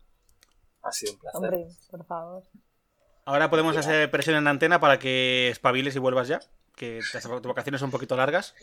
Ha 0.82 0.92
sido 0.92 1.14
un 1.14 1.20
placer. 1.20 1.38
Hombre, 1.44 1.68
por 1.92 2.06
favor. 2.08 2.44
Ahora 3.26 3.50
podemos 3.50 3.76
hacer 3.76 4.10
presión 4.12 4.36
en 4.36 4.48
antena 4.48 4.80
para 4.80 5.00
que 5.00 5.50
espabiles 5.50 5.96
y 5.96 6.00
vuelvas 6.00 6.28
ya. 6.28 6.40
Que 6.76 7.02
las 7.14 7.28
vacaciones 7.28 7.80
son 7.80 7.88
un 7.88 7.92
poquito 7.92 8.16
largas. 8.16 8.54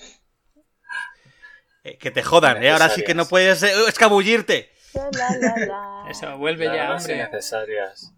Eh, 1.85 1.99
que 1.99 2.11
te 2.13 2.23
jodan, 2.23 2.63
¿eh? 2.63 2.71
Ahora 2.71 2.89
sí 2.89 3.03
que 3.03 3.15
no 3.15 3.27
puedes 3.27 3.63
eh, 3.65 3.73
escabullirte. 3.89 4.71
La, 4.95 5.11
la, 5.11 5.37
la, 5.39 5.67
la. 5.67 6.11
Eso, 6.11 6.37
vuelve 6.39 6.67
ya, 6.67 6.73
Claro, 6.73 6.97
hombre. 6.97 7.15
innecesarias. 7.17 8.13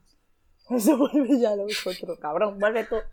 Eso 0.70 0.96
vuelve 0.98 1.40
ya 1.40 1.54
lo 1.56 1.64
otro, 1.64 2.18
cabrón. 2.18 2.58
Vuelve 2.58 2.84
tú. 2.84 2.96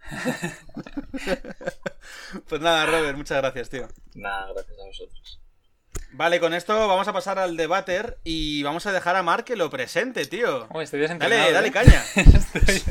Pues 2.48 2.62
nada, 2.62 2.86
Robert, 2.86 3.16
muchas 3.18 3.38
gracias, 3.38 3.70
tío. 3.70 3.88
Nada, 4.16 4.52
gracias 4.53 4.80
a 4.80 4.86
vosotros. 4.86 5.40
Vale, 6.13 6.39
con 6.39 6.53
esto 6.53 6.88
vamos 6.88 7.07
a 7.07 7.13
pasar 7.13 7.39
al 7.39 7.55
debater 7.55 8.17
y 8.23 8.63
vamos 8.63 8.85
a 8.85 8.91
dejar 8.91 9.15
a 9.15 9.23
Mark 9.23 9.45
que 9.45 9.55
lo 9.55 9.69
presente, 9.69 10.25
tío. 10.25 10.67
Oh, 10.71 10.81
estoy 10.81 10.99
Dale, 11.07 11.51
dale 11.51 11.67
¿eh? 11.69 11.71
caña. 11.71 12.03
Estoy- 12.15 12.83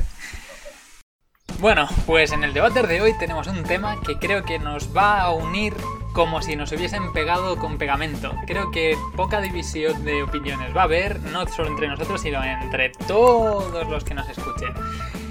Bueno, 1.59 1.87
pues 2.07 2.33
en 2.33 2.43
el 2.45 2.55
debate 2.55 2.83
de 2.87 3.03
hoy 3.03 3.13
tenemos 3.19 3.47
un 3.47 3.63
tema 3.65 4.01
que 4.01 4.19
creo 4.19 4.45
que 4.45 4.59
nos 4.59 4.97
va 4.97 5.21
a 5.21 5.33
unir 5.33 5.75
como 6.15 6.41
si 6.41 6.57
nos 6.57 6.73
hubiesen 6.73 7.13
pegado 7.13 7.57
con 7.59 7.77
pegamento. 7.77 8.35
Creo 8.47 8.71
que 8.71 8.97
poca 9.17 9.41
división 9.43 10.03
de 10.07 10.23
opiniones 10.23 10.75
va 10.75 10.81
a 10.81 10.85
haber, 10.85 11.21
no 11.21 11.47
solo 11.47 11.69
entre 11.69 11.89
nosotros, 11.89 12.23
sino 12.23 12.43
entre 12.43 12.89
todos 13.07 13.87
los 13.89 14.03
que 14.03 14.15
nos 14.15 14.29
escuchen. 14.31 14.73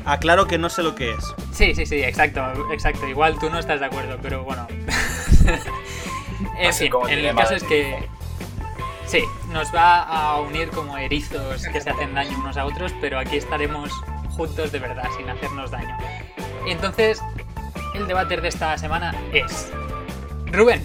Aclaro 0.06 0.46
que 0.46 0.60
no 0.60 0.70
sé 0.70 0.84
lo 0.84 0.94
que 0.94 1.12
es. 1.12 1.26
Sí, 1.52 1.74
sí, 1.74 1.88
sí, 1.88 2.04
exacto, 2.04 2.72
exacto. 2.72 3.08
Igual 3.08 3.40
tú 3.40 3.50
no 3.50 3.58
estás 3.58 3.80
de 3.80 3.88
acuerdo, 3.88 4.20
pero 4.22 4.44
bueno. 4.44 4.68
en 6.58 6.74
fin, 6.74 6.92
el 7.10 7.16
dilema 7.18 7.42
caso 7.42 7.56
es 7.56 7.64
que. 7.64 8.08
Sí, 9.06 9.24
nos 9.52 9.74
va 9.74 10.04
a 10.04 10.40
unir 10.40 10.70
como 10.70 10.98
erizos 10.98 11.68
que 11.68 11.82
se 11.82 11.90
hacen 11.90 12.14
daño 12.14 12.38
unos 12.38 12.58
a 12.58 12.66
otros, 12.66 12.94
pero 13.02 13.18
aquí 13.18 13.38
estaremos 13.38 13.92
juntos 14.30 14.72
de 14.72 14.78
verdad, 14.78 15.10
sin 15.18 15.28
hacernos 15.28 15.72
daño. 15.72 15.98
Entonces, 16.68 17.20
el 17.96 18.08
debate 18.08 18.38
de 18.38 18.48
esta 18.48 18.78
semana 18.78 19.16
es: 19.34 19.72
Rubén, 20.52 20.84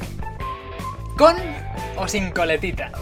¿con 1.19 1.37
o 1.97 2.09
sin 2.09 2.31
coletita? 2.31 2.93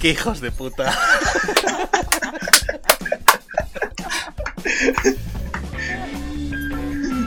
¡Qué 0.00 0.10
hijos 0.10 0.40
de 0.40 0.52
puta! 0.52 0.96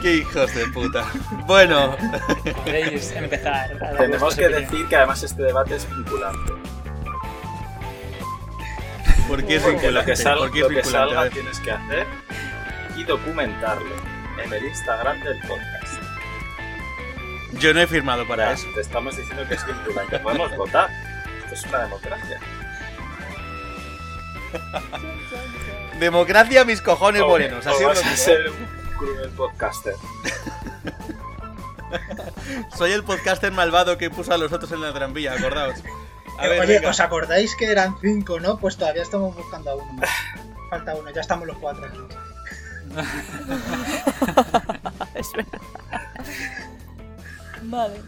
¡Qué 0.06 0.18
hijos 0.18 0.54
de 0.54 0.68
puta! 0.68 1.04
Bueno, 1.48 1.98
Podéis 2.64 3.12
empezar. 3.14 3.72
a 3.84 3.98
Tenemos 3.98 4.36
que 4.36 4.46
opiniones. 4.46 4.70
decir 4.72 4.88
que 4.88 4.96
además 4.98 5.24
este 5.24 5.42
debate 5.42 5.76
es 5.78 5.90
vinculante. 5.90 6.54
¿por 9.28 9.44
qué 9.44 9.56
es 9.56 9.64
Porque 9.64 9.78
lo 9.78 9.82
vinculante? 9.82 10.12
que, 10.12 10.16
sal- 10.16 10.38
¿Por 10.38 10.52
qué 10.52 10.58
es 10.60 10.62
lo 10.64 10.70
que 10.70 10.76
vinculante? 10.76 11.16
Salga 11.16 11.30
tienes 11.32 11.60
que 11.60 11.72
hacer 11.72 12.06
y 12.96 13.04
documentarlo 13.04 13.96
en 14.44 14.54
el 14.54 14.66
Instagram 14.66 15.24
del 15.24 15.40
podcast. 15.40 15.94
Yo 17.54 17.74
no 17.74 17.80
he 17.82 17.88
firmado 17.88 18.28
para 18.28 18.46
Ya, 18.46 18.52
eso. 18.52 18.68
Te 18.76 18.82
estamos 18.82 19.18
diciendo 19.18 19.44
que 19.48 19.56
es 19.56 19.66
vinculante. 19.66 20.20
Podemos 20.20 20.56
votar. 20.56 20.92
Esto 21.46 21.56
es 21.56 21.64
una 21.66 21.80
democracia. 21.80 22.40
Democracia, 26.00 26.64
mis 26.64 26.82
cojones 26.82 27.24
morenos. 27.24 27.66
Así 27.66 27.82
lo 27.82 27.90
a 27.90 27.96
ser 27.96 28.50
un 28.52 28.75
cruel 28.98 29.30
podcaster. 29.32 29.96
Soy 32.78 32.92
el 32.92 33.04
podcaster 33.04 33.52
malvado 33.52 33.98
que 33.98 34.10
puso 34.10 34.34
a 34.34 34.38
los 34.38 34.52
otros 34.52 34.72
en 34.72 34.82
la 34.82 34.94
tranvía, 34.94 35.34
acordaos. 35.34 35.82
A 36.38 36.48
ver, 36.48 36.62
Oye, 36.62 36.74
venga. 36.76 36.90
¿os 36.90 37.00
acordáis 37.00 37.56
que 37.56 37.72
eran 37.72 37.96
cinco, 38.02 38.40
no? 38.40 38.58
Pues 38.58 38.78
todavía 38.78 39.04
estamos 39.04 39.36
buscando 39.36 39.72
a 39.72 39.76
uno 39.76 39.94
más. 39.94 40.10
Falta 40.70 40.96
uno, 40.96 41.10
ya 41.12 41.22
estamos 41.22 41.48
los 41.48 41.58
cuatro 41.58 41.86
aquí. 41.86 42.00
Es 45.16 45.32
verdad. 45.34 45.62
Vale. 47.64 48.02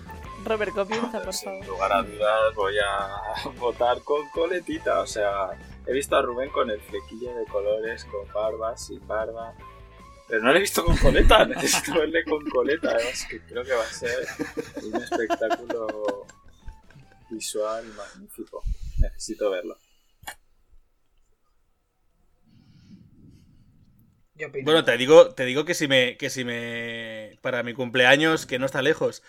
Robert, 0.45 0.73
comienza, 0.73 1.21
por 1.21 1.33
Sin 1.33 1.49
favor. 1.49 1.65
lugar 1.67 1.91
a 1.93 2.01
dudas 2.03 2.55
voy 2.55 2.75
a 2.79 3.49
votar 3.59 4.01
con 4.01 4.27
coletita. 4.29 4.99
O 5.01 5.07
sea, 5.07 5.49
he 5.85 5.91
visto 5.93 6.15
a 6.15 6.21
Rubén 6.21 6.49
con 6.51 6.69
el 6.69 6.79
flequillo 6.81 7.33
de 7.35 7.45
colores, 7.45 8.05
con 8.05 8.31
barba, 8.33 8.77
sin 8.77 9.05
barba. 9.07 9.53
Pero 10.27 10.43
no 10.43 10.51
le 10.51 10.57
he 10.57 10.61
visto 10.61 10.83
con 10.83 10.97
coleta, 10.97 11.45
necesito 11.47 11.99
verle 11.99 12.23
con 12.25 12.43
coleta. 12.49 12.91
Además, 12.91 13.25
que 13.29 13.39
creo 13.41 13.63
que 13.63 13.73
va 13.73 13.83
a 13.83 13.87
ser 13.87 14.27
un 14.83 15.01
espectáculo 15.01 16.25
visual 17.29 17.85
magnífico. 17.93 18.63
Necesito 18.99 19.49
verlo. 19.49 19.77
Bueno, 24.63 24.85
te 24.85 24.95
digo, 24.97 25.33
te 25.33 25.45
digo 25.45 25.65
que 25.65 25.73
si 25.73 25.87
me, 25.87 26.15
que 26.17 26.29
si 26.29 26.45
me, 26.45 27.39
para 27.41 27.63
mi 27.63 27.73
cumpleaños, 27.73 28.45
que 28.45 28.59
no 28.59 28.67
está 28.67 28.83
lejos, 28.83 29.23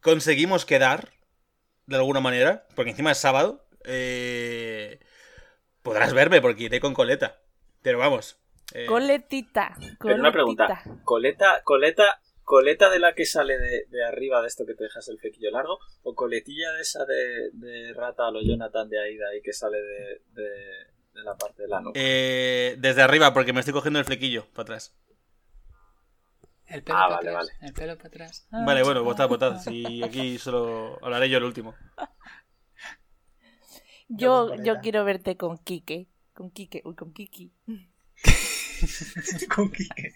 conseguimos 0.00 0.64
quedar, 0.64 1.10
de 1.86 1.96
alguna 1.96 2.20
manera, 2.20 2.66
porque 2.76 2.90
encima 2.92 3.10
es 3.10 3.18
sábado, 3.18 3.66
eh, 3.84 5.00
podrás 5.82 6.12
verme 6.14 6.40
porque 6.40 6.64
iré 6.64 6.80
con 6.80 6.94
coleta. 6.94 7.40
Pero 7.82 7.98
vamos. 7.98 8.38
Eh, 8.72 8.86
Coletita. 8.86 9.76
Pero 10.02 10.20
una 10.20 10.32
pregunta, 10.32 10.68
coletita. 10.68 11.00
¿coleta, 11.02 11.62
coleta, 11.64 12.20
coleta 12.42 12.90
de 12.90 12.98
la 12.98 13.14
que 13.14 13.24
sale 13.26 13.58
de, 13.58 13.86
de 13.88 14.04
arriba 14.04 14.40
de 14.42 14.48
esto 14.48 14.66
que 14.66 14.74
te 14.74 14.84
dejas 14.84 15.08
el 15.08 15.18
flequillo 15.18 15.50
largo? 15.50 15.78
¿O 16.02 16.14
coletilla 16.14 16.72
de 16.72 16.80
esa 16.82 17.04
de, 17.04 17.50
de 17.52 17.92
rata 17.94 18.26
a 18.28 18.30
lo 18.30 18.42
Jonathan 18.42 18.88
de 18.88 19.00
ahí, 19.02 19.16
de 19.16 19.26
ahí 19.28 19.42
que 19.42 19.52
sale 19.52 19.78
de, 19.80 20.22
de, 20.32 20.50
de 21.14 21.22
la 21.24 21.36
parte 21.36 21.62
de 21.62 21.68
la 21.68 21.80
nuca? 21.80 22.00
eh, 22.02 22.76
desde 22.78 23.02
arriba, 23.02 23.32
porque 23.34 23.52
me 23.52 23.60
estoy 23.60 23.72
cogiendo 23.74 23.98
el 23.98 24.04
flequillo 24.04 24.46
para 24.52 24.62
atrás. 24.62 24.94
El 26.66 26.82
pelo 26.82 26.98
Ah, 26.98 27.08
para 27.08 27.16
vale, 27.16 27.30
atrás. 27.30 27.48
vale. 27.52 27.68
El 27.68 27.74
pelo 27.74 27.96
para 27.96 28.08
atrás. 28.08 28.48
Vale, 28.50 28.82
bueno, 28.82 29.04
votad, 29.04 29.28
votad. 29.28 29.60
Si 29.60 30.02
aquí 30.02 30.38
solo 30.38 30.98
hablaré 31.02 31.28
yo 31.28 31.38
el 31.38 31.44
último. 31.44 31.74
Yo, 34.08 34.54
yo 34.56 34.80
quiero 34.80 35.04
verte 35.04 35.36
con 35.36 35.58
Kike. 35.58 36.08
Con 36.32 36.50
Kike. 36.50 36.82
Uy, 36.84 36.94
con 36.94 37.12
Kiki. 37.12 37.52
con 39.54 39.70
Quique. 39.70 40.14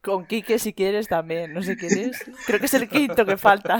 Con 0.00 0.26
Kike 0.26 0.58
si 0.58 0.72
quieres 0.72 1.08
también. 1.08 1.52
No 1.52 1.62
sé 1.62 1.76
quién 1.76 1.98
es. 1.98 2.24
Creo 2.46 2.60
que 2.60 2.66
es 2.66 2.74
el 2.74 2.88
quinto 2.88 3.26
que 3.26 3.36
falta. 3.36 3.78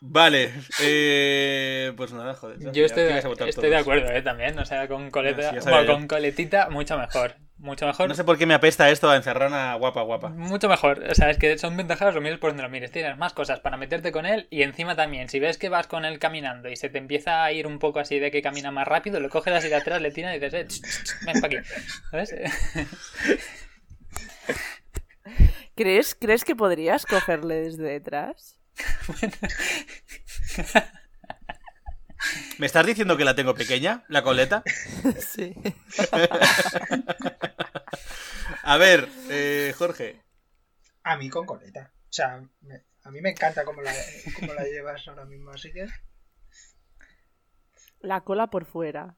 Vale, 0.00 0.52
eh, 0.80 1.92
pues 1.96 2.12
nada, 2.12 2.34
joder. 2.34 2.58
Yo 2.72 2.84
estoy, 2.84 3.04
estoy 3.48 3.70
de 3.70 3.76
acuerdo, 3.76 4.10
¿eh? 4.10 4.22
También. 4.22 4.58
O 4.58 4.64
sea, 4.64 4.86
con 4.86 5.10
coleta. 5.10 5.60
Sí, 5.60 5.68
bueno, 5.68 5.92
con 5.92 6.06
coletita, 6.06 6.68
mucho 6.68 6.98
mejor. 6.98 7.36
Mucho 7.64 7.86
mejor. 7.86 8.08
No 8.08 8.14
sé 8.14 8.24
por 8.24 8.38
qué 8.38 8.46
me 8.46 8.54
apesta 8.54 8.90
esto 8.90 9.10
a 9.10 9.16
encerrona 9.16 9.74
guapa, 9.74 10.02
guapa. 10.02 10.28
Mucho 10.28 10.68
mejor. 10.68 11.02
O 11.10 11.14
sea, 11.14 11.30
es 11.30 11.38
que 11.38 11.58
son 11.58 11.76
ventajas 11.76 12.14
lo 12.14 12.20
mires 12.20 12.38
por 12.38 12.50
donde 12.50 12.62
lo 12.62 12.68
mires. 12.68 12.92
Tienes 12.92 13.16
más 13.16 13.32
cosas 13.32 13.60
para 13.60 13.76
meterte 13.76 14.12
con 14.12 14.26
él 14.26 14.46
y 14.50 14.62
encima 14.62 14.94
también, 14.94 15.28
si 15.28 15.40
ves 15.40 15.58
que 15.58 15.68
vas 15.68 15.86
con 15.86 16.04
él 16.04 16.18
caminando 16.18 16.68
y 16.68 16.76
se 16.76 16.90
te 16.90 16.98
empieza 16.98 17.42
a 17.42 17.52
ir 17.52 17.66
un 17.66 17.78
poco 17.78 17.98
así 17.98 18.18
de 18.18 18.30
que 18.30 18.42
camina 18.42 18.70
más 18.70 18.86
rápido, 18.86 19.18
lo 19.18 19.30
coges 19.30 19.54
así 19.54 19.68
de 19.68 19.76
atrás, 19.76 20.00
le 20.00 20.10
tiras 20.10 20.36
y 20.36 20.38
dices, 20.38 20.54
eh, 20.54 20.66
ch, 20.66 20.80
ch, 20.80 21.04
ch, 21.04 21.24
ven 21.24 21.40
para 21.40 21.58
aquí. 21.58 21.68
¿Sabes? 22.10 22.34
¿Crees, 25.74 26.14
¿Crees 26.14 26.44
que 26.44 26.54
podrías 26.54 27.06
cogerle 27.06 27.62
desde 27.62 27.84
detrás? 27.84 28.58
¿Me 32.58 32.66
estás 32.66 32.86
diciendo 32.86 33.16
que 33.16 33.24
la 33.24 33.34
tengo 33.34 33.54
pequeña, 33.54 34.04
la 34.08 34.22
coleta? 34.22 34.62
sí. 35.18 35.54
A 38.64 38.76
ver, 38.78 39.08
eh, 39.30 39.74
Jorge. 39.76 40.20
A 41.02 41.16
mí 41.16 41.28
con 41.28 41.44
coleta. 41.46 41.92
O 42.08 42.12
sea, 42.12 42.42
me- 42.62 42.82
a 43.02 43.10
mí 43.10 43.20
me 43.20 43.30
encanta 43.30 43.64
cómo 43.64 43.82
la, 43.82 43.92
cómo 44.38 44.54
la 44.54 44.64
llevas 44.64 45.06
ahora 45.08 45.24
mismo, 45.26 45.50
así 45.50 45.72
que... 45.72 45.86
La 48.00 48.22
cola 48.22 48.48
por 48.48 48.64
fuera. 48.66 49.16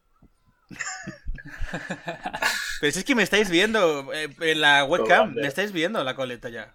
Pero 2.81 2.93
si 2.93 2.99
es 3.01 3.05
que 3.05 3.15
me 3.15 3.23
estáis 3.23 3.51
viendo 3.51 4.13
eh, 4.13 4.29
en 4.41 4.61
la 4.61 4.85
webcam, 4.85 5.35
me 5.35 5.47
estáis 5.47 5.73
viendo 5.73 6.03
la 6.05 6.15
coleta 6.15 6.49
ya. 6.49 6.75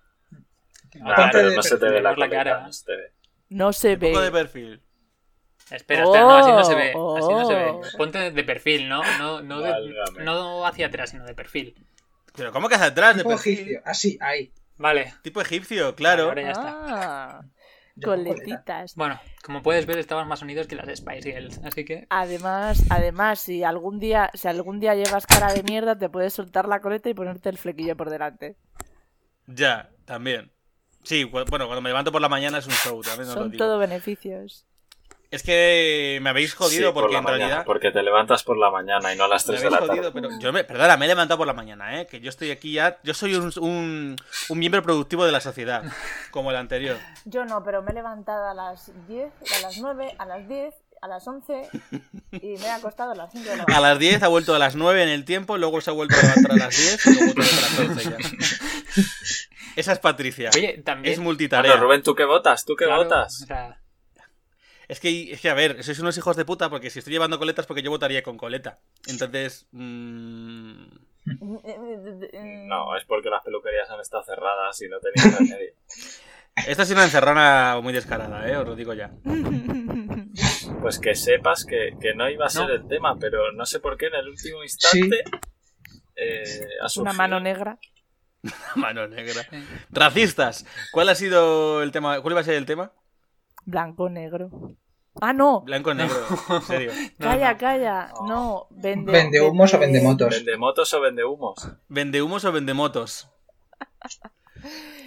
Claro, 0.91 1.51
no 1.51 1.63
se 1.63 1.77
te 1.77 1.89
ve 1.89 2.01
la, 2.01 2.29
cara. 2.29 2.61
no 2.61 2.73
se 2.73 2.85
te 2.85 2.95
ve. 2.95 3.11
No 3.49 3.73
se 3.73 3.93
Un 3.93 3.99
poco 3.99 4.21
de 4.21 4.31
perfil. 4.31 4.81
Espera, 5.69 6.03
espera, 6.03 6.21
no, 6.23 6.37
así 6.37 6.51
no 6.51 6.63
se 6.65 6.75
ve. 6.75 6.91
Oh, 6.95 7.17
Así 7.17 7.29
no 7.29 7.47
se 7.47 7.53
ve. 7.55 7.73
Ponte 7.97 8.31
de 8.31 8.43
perfil, 8.43 8.89
no, 8.89 9.01
no, 9.17 9.41
no, 9.41 9.61
de- 9.61 9.69
Válgame. 9.71 10.23
no 10.23 10.65
hacia 10.65 10.87
atrás, 10.87 11.11
sino 11.11 11.23
de 11.25 11.33
perfil. 11.33 11.75
Pero 12.35 12.51
¿cómo 12.51 12.69
que 12.69 12.75
hacia 12.75 12.87
atrás 12.87 13.15
de 13.15 13.23
Tipo 13.23 13.29
perfil? 13.31 13.53
egipcio. 13.53 13.81
Así, 13.85 14.17
ahí. 14.21 14.51
Vale, 14.77 15.13
Tipo 15.21 15.41
egipcio, 15.41 15.95
claro. 15.95 16.23
ahora 16.25 16.41
ya 16.41 16.51
está. 16.51 16.69
Ah, 16.87 17.41
coletitas. 18.03 18.95
Bueno, 18.95 19.19
como 19.43 19.61
puedes 19.61 19.85
ver, 19.85 19.99
estamos 19.99 20.25
más 20.27 20.41
unidos 20.41 20.67
que 20.67 20.75
las 20.75 20.87
Spice 20.97 21.31
Girls, 21.31 21.59
así 21.63 21.85
que. 21.85 22.07
Además, 22.09 22.83
además, 22.89 23.39
si 23.41 23.63
algún 23.63 23.99
día, 23.99 24.31
si 24.33 24.47
algún 24.47 24.79
día 24.79 24.95
llevas 24.95 25.27
cara 25.27 25.53
de 25.53 25.61
mierda, 25.63 25.97
te 25.97 26.09
puedes 26.09 26.33
soltar 26.33 26.67
la 26.67 26.81
coleta 26.81 27.09
y 27.09 27.13
ponerte 27.13 27.49
el 27.49 27.57
flequillo 27.57 27.95
por 27.97 28.09
delante. 28.09 28.55
Ya, 29.47 29.89
también. 30.05 30.51
Sí, 31.03 31.23
bueno, 31.25 31.45
cuando 31.49 31.81
me 31.81 31.89
levanto 31.89 32.11
por 32.11 32.21
la 32.21 32.29
mañana 32.29 32.59
es 32.59 32.67
un 32.67 32.73
show, 32.73 33.01
también 33.01 33.27
os 33.29 33.35
lo 33.35 33.41
Son 33.41 33.51
digo. 33.51 33.63
todo 33.65 33.77
beneficios. 33.79 34.65
Es 35.31 35.43
que 35.43 36.19
me 36.21 36.29
habéis 36.29 36.53
jodido 36.53 36.89
Sí, 36.89 36.93
por 36.93 37.03
porque 37.03 37.13
la 37.13 37.19
en 37.19 37.23
mañana, 37.23 37.37
realidad... 37.45 37.65
Porque 37.65 37.91
te 37.91 38.03
levantas 38.03 38.43
por 38.43 38.57
la 38.57 38.69
mañana 38.69 39.13
y 39.13 39.17
no 39.17 39.23
a 39.23 39.27
las 39.29 39.47
Me 39.47 39.53
3 39.53 39.61
de 39.61 39.67
habéis 39.67 39.81
la 39.81 39.87
jodido, 39.87 40.11
tarde. 40.11 40.27
pero 40.27 40.39
yo 40.41 40.51
me, 40.51 40.63
perdona, 40.65 40.97
me 40.97 41.05
he 41.05 41.07
levantado 41.07 41.37
por 41.37 41.47
la 41.47 41.53
mañana, 41.53 42.01
¿eh? 42.01 42.05
Que 42.05 42.19
yo 42.19 42.29
estoy 42.29 42.51
aquí 42.51 42.73
ya... 42.73 42.99
Yo 43.03 43.13
soy 43.13 43.35
un, 43.35 43.49
un, 43.61 44.17
un 44.49 44.59
miembro 44.59 44.83
productivo 44.83 45.25
de 45.25 45.31
la 45.31 45.39
sociedad, 45.39 45.83
como 46.31 46.51
el 46.51 46.57
anterior. 46.57 46.97
Yo 47.25 47.45
no, 47.45 47.63
pero 47.63 47.81
me 47.81 47.91
he 47.91 47.93
levantado 47.93 48.49
a 48.49 48.53
las 48.53 48.91
10, 49.07 49.31
a 49.57 49.61
las 49.61 49.77
9, 49.77 50.15
a 50.17 50.25
las 50.25 50.47
10, 50.49 50.73
a 51.01 51.07
las 51.07 51.25
11 51.27 51.69
y 52.33 52.47
me 52.57 52.65
he 52.65 52.69
acostado 52.69 53.11
a 53.11 53.15
las 53.15 53.31
5 53.31 53.49
de 53.49 53.55
la 53.57 53.63
A 53.73 53.79
las 53.79 53.97
10 53.99 54.21
ha 54.23 54.27
vuelto 54.27 54.53
a 54.53 54.59
las 54.59 54.75
9 54.75 55.01
en 55.03 55.09
el 55.09 55.23
tiempo, 55.23 55.57
luego 55.57 55.79
se 55.79 55.89
ha 55.91 55.93
vuelto 55.93 56.13
a 56.15 56.21
levantar 56.21 56.51
a 56.51 56.55
las 56.57 56.77
10 56.77 57.05
y 57.07 57.13
luego 57.15 57.31
otra 57.31 57.43
vez 57.43 57.57
a 57.57 57.61
las 57.61 57.79
11 57.89 58.03
ya. 58.03 58.17
Esa 59.77 59.93
es 59.93 59.99
Patricia. 59.99 60.49
Oye, 60.53 60.81
también. 60.85 61.13
es 61.13 61.19
multitarea. 61.19 61.71
Bueno, 61.71 61.85
Rubén, 61.85 62.03
¿tú 62.03 62.13
qué 62.15 62.25
votas? 62.25 62.65
¿Tú 62.65 62.75
qué 62.75 62.83
claro, 62.85 63.03
votas? 63.05 63.41
o 63.43 63.45
sea, 63.45 63.77
Es 64.91 64.99
que, 64.99 65.31
es 65.31 65.39
que, 65.39 65.49
a 65.49 65.53
ver, 65.53 65.81
sois 65.85 65.99
unos 65.99 66.17
hijos 66.17 66.35
de 66.35 66.43
puta 66.43 66.69
porque 66.69 66.89
si 66.89 66.99
estoy 66.99 67.13
llevando 67.13 67.39
coletas 67.39 67.65
porque 67.65 67.81
yo 67.81 67.89
votaría 67.91 68.23
con 68.23 68.37
coleta. 68.37 68.79
Entonces... 69.07 69.67
mm, 69.71 70.85
No, 72.67 72.95
es 72.97 73.05
porque 73.05 73.29
las 73.29 73.41
peluquerías 73.43 73.89
han 73.89 74.01
estado 74.01 74.23
cerradas 74.23 74.81
y 74.81 74.89
no 74.89 74.97
tenían 74.99 75.37
remedio. 75.37 75.73
Esta 76.67 76.83
es 76.83 76.91
una 76.91 77.05
encerrona 77.05 77.79
muy 77.81 77.93
descarada, 77.93 78.45
¿eh? 78.49 78.57
Os 78.57 78.67
lo 78.67 78.75
digo 78.75 78.93
ya. 78.93 79.11
Pues 80.81 80.99
que 80.99 81.15
sepas 81.15 81.63
que, 81.63 81.95
que 82.01 82.13
no 82.13 82.29
iba 82.29 82.45
a 82.45 82.49
ser 82.49 82.67
No. 82.67 82.73
el 82.73 82.85
tema, 82.89 83.17
pero 83.17 83.53
no 83.53 83.65
sé 83.65 83.79
por 83.79 83.95
qué 83.97 84.07
en 84.07 84.15
el 84.15 84.27
último 84.27 84.61
instante 84.61 85.23
eh, 86.17 86.43
ha 86.81 86.87
Una 86.99 87.13
mano 87.13 87.39
negra. 87.39 87.79
Mano 88.75 89.07
negra. 89.07 89.41
eh, 89.51 89.63
Racistas. 89.91 90.65
¿Cuál 90.91 91.07
ha 91.09 91.15
sido 91.15 91.81
el 91.83 91.91
tema? 91.91 92.19
¿Cuál 92.21 92.33
iba 92.33 92.41
a 92.41 92.43
ser 92.43 92.55
el 92.55 92.65
tema? 92.65 92.91
Blanco, 93.65 94.09
negro. 94.09 94.49
Ah, 95.19 95.33
no. 95.33 95.61
Blanco 95.61 95.93
negro. 95.93 96.15
En 96.49 96.61
serio. 96.63 96.91
no, 97.17 97.27
Calla, 97.27 97.51
no. 97.53 97.57
calla. 97.57 98.13
No, 98.27 98.67
vende. 98.69 99.11
¿Vende 99.11 99.41
humos 99.41 99.73
o 99.73 99.79
vende 99.79 100.01
motos? 100.01 100.29
¿Vende 100.29 100.57
motos 100.57 100.93
o 100.93 101.01
vende 101.01 101.23
humos? 101.25 101.69
¿Vende 101.89 102.21
humos 102.21 102.45
o 102.45 102.51
vende 102.51 102.73
motos? 102.73 103.29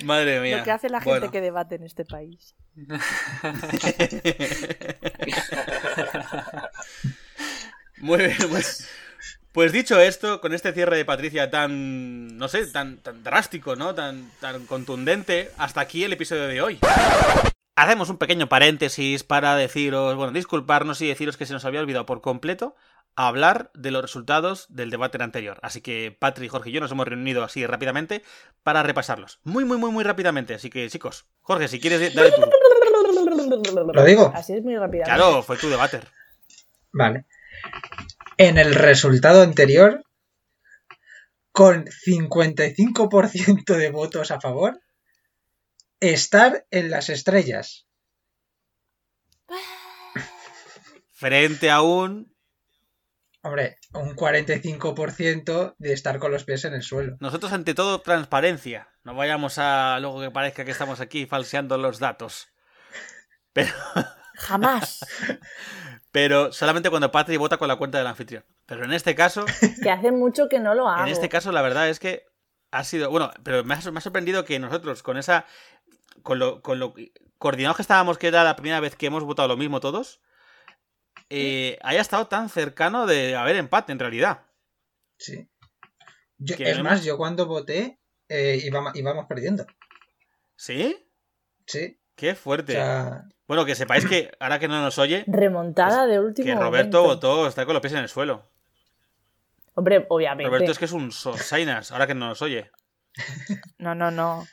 Madre 0.04 0.40
mía. 0.40 0.58
Lo 0.58 0.64
que 0.64 0.70
hace 0.72 0.88
la 0.88 1.00
gente 1.00 1.18
Bueno. 1.20 1.32
que 1.32 1.40
debate 1.40 1.76
en 1.76 1.84
este 1.84 2.04
país. 2.04 2.54
Muy 7.98 8.18
bien, 8.18 8.36
pues, 8.50 8.88
pues 9.52 9.72
dicho 9.72 9.98
esto, 10.00 10.40
con 10.40 10.52
este 10.52 10.72
cierre 10.72 10.96
de 10.96 11.04
Patricia 11.04 11.50
tan, 11.50 12.36
no 12.36 12.48
sé, 12.48 12.66
tan, 12.66 12.98
tan 12.98 13.22
drástico, 13.22 13.76
¿no? 13.76 13.94
Tan, 13.94 14.30
tan 14.40 14.66
contundente, 14.66 15.50
hasta 15.56 15.80
aquí 15.80 16.04
el 16.04 16.12
episodio 16.12 16.46
de 16.48 16.60
hoy. 16.60 16.78
Hacemos 17.76 18.08
un 18.08 18.18
pequeño 18.18 18.48
paréntesis 18.48 19.24
para 19.24 19.56
deciros, 19.56 20.14
bueno, 20.16 20.32
disculparnos 20.32 21.00
y 21.00 21.08
deciros 21.08 21.36
que 21.36 21.46
se 21.46 21.52
nos 21.52 21.64
había 21.64 21.80
olvidado 21.80 22.06
por 22.06 22.20
completo 22.20 22.76
hablar 23.16 23.70
de 23.74 23.90
los 23.90 24.02
resultados 24.02 24.66
del 24.68 24.90
debate 24.90 25.22
anterior. 25.22 25.58
Así 25.62 25.80
que 25.80 26.16
Patri, 26.18 26.48
Jorge 26.48 26.70
y 26.70 26.72
yo 26.72 26.80
nos 26.80 26.90
hemos 26.92 27.06
reunido 27.06 27.44
así 27.44 27.66
rápidamente 27.66 28.22
para 28.62 28.82
repasarlos. 28.82 29.40
Muy, 29.44 29.64
muy, 29.64 29.78
muy, 29.78 29.90
muy 29.90 30.04
rápidamente. 30.04 30.54
Así 30.54 30.70
que, 30.70 30.88
chicos, 30.88 31.26
Jorge, 31.40 31.68
si 31.68 31.80
quieres, 31.80 32.14
dale 32.14 32.32
tú. 32.32 32.42
¿Lo 33.92 34.04
digo? 34.04 34.32
Así 34.34 34.54
es 34.54 34.62
muy 34.62 34.76
rápido. 34.76 35.04
Claro, 35.04 35.42
fue 35.42 35.56
tu 35.56 35.68
debate. 35.68 36.00
Vale. 36.92 37.26
En 38.36 38.58
el 38.58 38.74
resultado 38.74 39.42
anterior, 39.42 40.04
con 41.52 41.84
55% 41.84 43.76
de 43.76 43.90
votos 43.90 44.30
a 44.30 44.40
favor, 44.40 44.80
estar 46.00 46.66
en 46.70 46.90
las 46.90 47.08
estrellas. 47.08 47.86
Frente 51.12 51.70
a 51.70 51.82
un 51.82 52.34
Hombre, 53.46 53.76
un 53.92 54.16
45% 54.16 55.74
de 55.76 55.92
estar 55.92 56.18
con 56.18 56.32
los 56.32 56.44
pies 56.44 56.64
en 56.64 56.72
el 56.72 56.82
suelo. 56.82 57.18
Nosotros 57.20 57.52
ante 57.52 57.74
todo 57.74 58.00
transparencia. 58.00 58.88
No 59.02 59.14
vayamos 59.14 59.58
a 59.58 59.98
luego 60.00 60.22
que 60.22 60.30
parezca 60.30 60.64
que 60.64 60.70
estamos 60.70 61.00
aquí 61.00 61.26
falseando 61.26 61.76
los 61.76 61.98
datos. 61.98 62.48
Pero, 63.52 63.70
Jamás. 64.36 65.04
pero 66.10 66.52
solamente 66.52 66.88
cuando 66.88 67.12
Patri 67.12 67.36
vota 67.36 67.58
con 67.58 67.68
la 67.68 67.76
cuenta 67.76 67.98
del 67.98 68.06
anfitrión. 68.06 68.46
Pero 68.64 68.86
en 68.86 68.94
este 68.94 69.14
caso, 69.14 69.44
Que 69.82 69.90
hace 69.90 70.10
mucho 70.10 70.48
que 70.48 70.58
no 70.58 70.74
lo 70.74 70.88
hago. 70.88 71.02
en 71.04 71.12
este 71.12 71.28
caso 71.28 71.52
la 71.52 71.60
verdad 71.60 71.90
es 71.90 71.98
que 72.00 72.24
ha 72.78 72.84
sido, 72.84 73.10
bueno, 73.10 73.30
pero 73.42 73.64
me 73.64 73.74
ha, 73.74 73.90
me 73.90 73.98
ha 73.98 74.00
sorprendido 74.00 74.44
que 74.44 74.58
nosotros 74.58 75.02
con 75.02 75.16
esa, 75.16 75.46
con 76.22 76.38
lo, 76.38 76.60
con 76.62 76.78
lo 76.78 76.94
coordinados 77.38 77.76
que 77.76 77.82
estábamos 77.82 78.18
que 78.18 78.28
era 78.28 78.44
la 78.44 78.56
primera 78.56 78.80
vez 78.80 78.96
que 78.96 79.06
hemos 79.06 79.24
votado 79.24 79.48
lo 79.48 79.56
mismo 79.56 79.80
todos, 79.80 80.20
eh, 81.30 81.78
haya 81.82 82.00
estado 82.00 82.26
tan 82.26 82.48
cercano 82.48 83.06
de 83.06 83.36
haber 83.36 83.56
empate 83.56 83.92
en 83.92 83.98
realidad. 83.98 84.42
Sí. 85.18 85.48
Yo- 86.38 86.56
es 86.58 86.82
más, 86.82 87.04
yo 87.04 87.16
cuando 87.16 87.46
voté 87.46 87.98
eh, 88.28 88.60
íbamos, 88.64 88.94
íbamos 88.96 89.26
perdiendo. 89.26 89.66
¿Sí? 90.56 90.96
Sí. 91.66 91.98
Qué 92.16 92.32
O 92.32 92.36
fuerte. 92.36 92.72
sea, 92.72 93.24
Bueno, 93.46 93.64
que 93.64 93.74
sepáis 93.74 94.06
que 94.06 94.30
ahora 94.40 94.58
que 94.58 94.68
no 94.68 94.80
nos 94.80 94.98
oye, 94.98 95.24
Remontada 95.26 96.06
de 96.06 96.18
último 96.20 96.46
que 96.46 96.54
Roberto 96.54 97.02
momento. 97.02 97.02
votó, 97.02 97.46
está 97.46 97.64
con 97.66 97.74
los 97.74 97.80
pies 97.82 97.92
en 97.94 98.00
el 98.00 98.08
suelo. 98.08 98.48
Hombre, 99.74 100.06
obviamente. 100.08 100.48
Roberto 100.48 100.72
es 100.72 100.78
que 100.78 100.84
es 100.84 100.92
un 100.92 101.10
sosainas, 101.12 101.90
ahora 101.92 102.06
que 102.06 102.14
no 102.14 102.28
nos 102.28 102.42
oye. 102.42 102.70
No, 103.78 103.94
no, 103.94 104.10
no. 104.10 104.46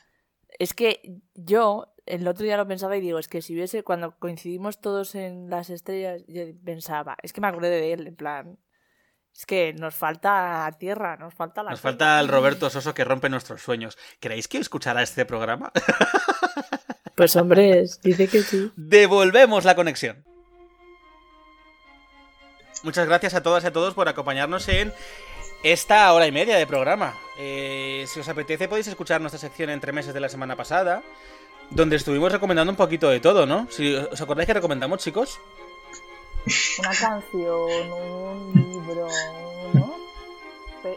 Es 0.58 0.74
que 0.74 1.00
yo 1.34 1.94
el 2.06 2.26
otro 2.28 2.44
día 2.44 2.56
lo 2.56 2.66
pensaba 2.66 2.96
y 2.96 3.00
digo, 3.00 3.18
es 3.18 3.28
que 3.28 3.42
si 3.42 3.54
hubiese, 3.54 3.82
cuando 3.84 4.18
coincidimos 4.18 4.80
todos 4.80 5.14
en 5.14 5.48
las 5.48 5.70
estrellas, 5.70 6.22
yo 6.28 6.42
pensaba, 6.64 7.16
es 7.22 7.32
que 7.32 7.40
me 7.40 7.46
acordé 7.48 7.70
de 7.70 7.92
él, 7.92 8.06
en 8.08 8.16
plan, 8.16 8.58
es 9.34 9.46
que 9.46 9.72
nos 9.72 9.94
falta 9.94 10.68
tierra, 10.78 11.16
nos 11.16 11.32
falta 11.34 11.62
la 11.62 11.70
Nos 11.70 11.80
tierra. 11.80 11.90
falta 11.92 12.20
el 12.20 12.28
Roberto 12.28 12.68
Soso 12.70 12.92
que 12.92 13.04
rompe 13.04 13.28
nuestros 13.30 13.62
sueños. 13.62 13.96
¿Creéis 14.20 14.46
que 14.48 14.58
escuchará 14.58 15.02
este 15.02 15.24
programa? 15.24 15.72
Pues 17.16 17.34
hombre, 17.36 17.80
es- 17.80 18.00
dice 18.02 18.28
que 18.28 18.42
sí. 18.42 18.70
Devolvemos 18.76 19.64
la 19.64 19.74
conexión. 19.74 20.24
Muchas 22.82 23.06
gracias 23.06 23.34
a 23.34 23.42
todas 23.42 23.62
y 23.64 23.66
a 23.68 23.72
todos 23.72 23.94
por 23.94 24.08
acompañarnos 24.08 24.68
en 24.68 24.92
esta 25.62 26.12
hora 26.12 26.26
y 26.26 26.32
media 26.32 26.56
de 26.56 26.66
programa. 26.66 27.16
Eh, 27.38 28.04
si 28.08 28.20
os 28.20 28.28
apetece 28.28 28.68
podéis 28.68 28.88
escuchar 28.88 29.20
nuestra 29.20 29.38
sección 29.38 29.70
entre 29.70 29.92
meses 29.92 30.12
de 30.12 30.20
la 30.20 30.28
semana 30.28 30.56
pasada, 30.56 31.02
donde 31.70 31.96
estuvimos 31.96 32.32
recomendando 32.32 32.70
un 32.72 32.76
poquito 32.76 33.08
de 33.08 33.20
todo, 33.20 33.46
¿no? 33.46 33.68
Si 33.70 33.94
os 33.94 34.20
acordáis 34.20 34.46
que 34.48 34.54
recomendamos, 34.54 34.98
chicos. 35.00 35.38
Una 36.80 36.90
canción, 36.90 37.92
un 37.92 38.52
libro, 38.54 39.08
¿no? 39.74 39.94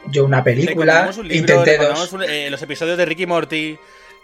Yo 0.08 0.26
una 0.26 0.44
película, 0.44 0.74
Recomendamos 1.06 1.18
un 1.18 1.28
libro, 1.28 1.62
intenté 1.64 1.78
dos. 1.78 2.14
un- 2.14 2.24
eh, 2.24 2.50
los 2.50 2.62
episodios 2.64 2.98
de 2.98 3.06
Ricky 3.06 3.28
Morty, 3.28 3.78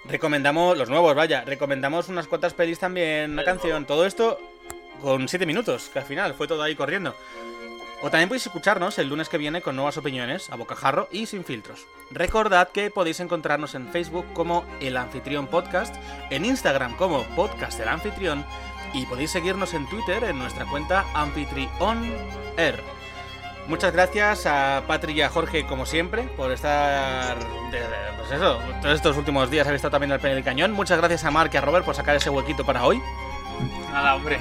recomendamos 0.06 0.76
los 0.76 0.90
nuevos, 0.90 1.14
vaya, 1.14 1.44
recomendamos 1.46 2.10
unas 2.10 2.26
cuantas 2.28 2.56
pelis 2.56 2.80
también, 2.80 3.32
una 3.34 3.44
canción, 3.44 3.86
todo 3.86 4.08
esto 4.08 4.40
con 5.04 5.28
7 5.28 5.46
minutos, 5.46 5.90
que 5.94 6.00
al 6.00 6.06
final 6.06 6.34
fue 6.34 6.48
todo 6.48 6.64
ahí 6.64 6.76
corriendo. 6.76 7.16
O 8.04 8.10
también 8.10 8.30
podéis 8.30 8.48
escucharnos 8.48 8.98
el 8.98 9.10
lunes 9.10 9.30
que 9.30 9.38
viene 9.38 9.62
con 9.62 9.76
nuevas 9.76 9.98
opiniones, 9.98 10.50
a 10.50 10.56
bocajarro 10.56 11.08
y 11.12 11.28
sin 11.28 11.44
filtros. 11.44 11.86
Recordad 12.10 12.70
que 12.70 12.90
podéis 12.90 13.20
encontrarnos 13.20 13.76
en 13.76 13.90
Facebook 13.90 14.26
como 14.34 14.66
El 14.80 14.98
Anfitrión 14.98 15.48
Podcast, 15.48 15.96
en 16.32 16.46
Instagram 16.46 16.96
como 16.98 17.24
Podcast 17.36 17.80
El 17.80 17.90
Anfitrión 17.90 18.44
y 18.94 19.06
podéis 19.06 19.32
seguirnos 19.32 19.74
en 19.76 19.88
Twitter 19.88 20.24
en 20.24 20.40
nuestra 20.40 20.66
cuenta 20.66 21.06
AnfitrionAir. 21.14 22.82
Muchas 23.68 23.94
gracias 23.94 24.48
a 24.48 24.84
Patri 24.88 25.14
y 25.14 25.22
a 25.22 25.30
Jorge, 25.30 25.66
como 25.68 25.86
siempre, 25.86 26.24
por 26.24 26.52
estar. 26.52 27.38
pues 28.18 28.32
eso, 28.32 28.60
todos 28.82 28.96
estos 28.96 29.16
últimos 29.16 29.52
días 29.52 29.68
habéis 29.68 29.78
estado 29.78 29.92
también 29.92 30.12
al 30.12 30.20
pie 30.20 30.34
del 30.34 30.44
cañón. 30.44 30.72
Muchas 30.72 30.98
gracias 30.98 31.24
a 31.24 31.32
Mark 31.32 31.52
y 31.54 31.58
a 31.58 31.62
Robert 31.62 31.86
por 31.86 31.96
sacar 31.96 32.16
ese 32.16 32.32
huequito 32.32 32.66
para 32.66 32.84
hoy. 32.84 33.00
Nada, 33.92 34.16
hombre. 34.16 34.40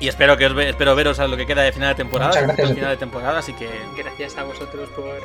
Y 0.00 0.08
espero 0.08 0.36
que 0.36 0.46
os 0.46 0.54
ve- 0.54 0.70
espero 0.70 0.96
veros 0.96 1.18
a 1.20 1.28
lo 1.28 1.36
que 1.36 1.46
queda 1.46 1.62
de 1.62 1.72
final 1.72 1.90
de 1.90 1.94
temporada. 1.94 2.30
Muchas 2.30 2.44
gracias 2.46 2.72
final 2.72 2.90
de 2.90 2.96
temporada, 2.96 3.38
así 3.38 3.52
que. 3.52 3.68
Gracias 3.96 4.36
a 4.38 4.44
vosotros 4.44 4.88
por 4.90 5.20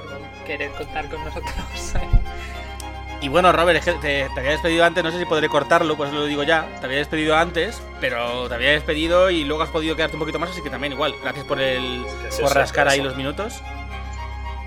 querer 0.46 0.72
contar 0.72 1.10
con 1.10 1.24
nosotros. 1.24 1.54
Y 3.22 3.30
bueno, 3.30 3.52
Robert, 3.52 3.84
te, 3.84 3.98
te 4.02 4.40
había 4.40 4.52
despedido 4.52 4.84
antes, 4.86 5.04
no 5.04 5.10
sé 5.10 5.18
si 5.18 5.26
podré 5.26 5.48
cortarlo, 5.50 5.96
pues 5.98 6.12
lo 6.12 6.26
digo 6.26 6.44
ya. 6.44 6.68
Te 6.80 6.86
había 6.86 6.98
despedido 7.00 7.36
antes, 7.36 7.82
pero 8.00 8.48
te 8.50 8.54
había 8.54 8.72
despedido 8.72 9.32
y 9.32 9.46
luego 9.46 9.64
has 9.64 9.70
podido 9.70 9.96
quedarte 9.96 10.16
un 10.18 10.20
poquito 10.20 10.38
más, 10.38 10.52
así 10.52 10.62
que 10.62 10.70
también 10.70 10.94
igual. 10.94 11.16
Gracias 11.24 11.44
por 11.46 11.60
el. 11.60 12.04
Por 12.40 12.50
sí, 12.50 12.54
rascar 12.54 12.88
ahí 12.88 13.02
los 13.02 13.16
minutos. 13.16 13.62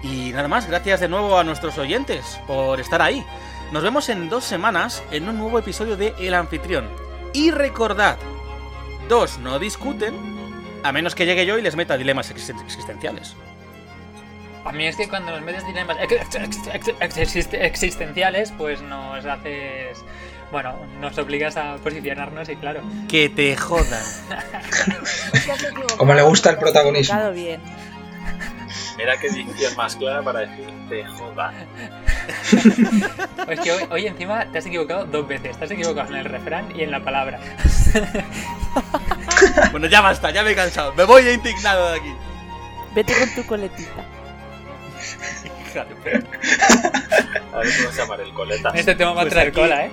Y 0.03 0.33
nada 0.33 0.49
más, 0.49 0.67
gracias 0.67 0.99
de 1.01 1.09
nuevo 1.09 1.39
a 1.39 1.45
nuestros 1.45 1.77
oyentes 1.79 2.41
por 2.49 2.81
estar 2.81 3.01
ahí. 3.03 3.25
Nos 3.71 3.83
vemos 3.83 4.09
en 4.09 4.29
dos 4.29 4.45
semanas 4.45 5.05
en 5.13 5.29
un 5.29 5.39
nuevo 5.39 5.59
episodio 5.59 5.97
de 5.97 6.15
El 6.19 6.35
Anfitrión. 6.35 6.89
Y 7.35 7.51
recordad, 7.53 8.17
dos 9.09 9.39
no 9.39 9.59
discuten, 9.59 10.15
a 10.85 10.93
menos 10.93 11.15
que 11.15 11.27
llegue 11.27 11.45
yo 11.47 11.59
y 11.59 11.63
les 11.63 11.75
meta 11.77 11.97
dilemas 11.97 12.31
existen- 12.31 12.61
existenciales. 12.65 13.35
A 14.65 14.73
mí 14.73 14.87
es 14.87 14.97
que 14.97 15.09
cuando 15.09 15.31
nos 15.33 15.41
metes 15.43 15.65
dilemas 15.67 15.97
ex- 16.01 16.35
ex- 16.37 16.67
ex- 16.73 16.89
ex- 17.01 17.17
exist- 17.17 17.55
existenciales, 17.59 18.53
pues 18.59 18.83
nos 18.83 19.25
haces. 19.25 19.99
Bueno, 20.53 20.75
nos 21.01 21.17
obligas 21.19 21.57
a 21.57 21.77
posicionarnos 21.77 22.49
y 22.49 22.57
claro. 22.57 22.81
Que 23.09 23.29
te 23.29 23.57
jodan. 23.57 24.03
Como 25.99 26.15
le 26.15 26.23
gusta 26.23 26.51
el 26.51 26.59
protagonismo. 26.59 27.31
bien. 27.33 27.61
Mira 28.97 29.16
qué 29.19 29.31
dicción 29.31 29.74
más 29.77 29.97
clara 29.97 30.23
para 30.23 30.40
decir 30.40 30.69
te 30.89 31.05
joda. 31.05 31.53
Es 33.49 33.61
que 33.61 33.73
hoy, 33.73 33.82
hoy 33.90 34.07
encima 34.07 34.45
te 34.53 34.59
has 34.59 34.66
equivocado 34.66 35.07
dos 35.07 35.27
veces. 35.27 35.57
Te 35.57 35.65
has 35.65 35.70
equivocado 35.70 36.11
en 36.11 36.16
el 36.16 36.24
refrán 36.27 36.66
y 36.77 36.82
en 36.82 36.90
la 36.90 37.03
palabra. 37.03 37.40
Bueno, 39.70 39.86
ya 39.86 40.01
basta, 40.01 40.31
ya 40.31 40.43
me 40.43 40.51
he 40.51 40.55
cansado. 40.57 40.93
Me 40.95 41.05
voy 41.05 41.28
indignado 41.28 41.90
de 41.93 41.99
aquí. 42.01 42.12
Vete 42.95 43.15
con 43.19 43.35
tu 43.35 43.47
coletita. 43.47 43.90
Hija 45.69 45.85
de 45.85 45.95
perra. 45.97 46.27
A 47.55 47.59
ver 47.59 47.69
cómo 47.78 47.90
se 47.93 47.97
llama 48.03 48.15
el 48.16 48.32
coleta. 48.35 48.70
Este 48.74 48.95
tema 48.97 49.12
va 49.12 49.20
a 49.23 49.24
Pues 49.24 49.32
traer 49.32 49.49
aquí- 49.49 49.61
cola, 49.61 49.85
¿eh? 49.86 49.90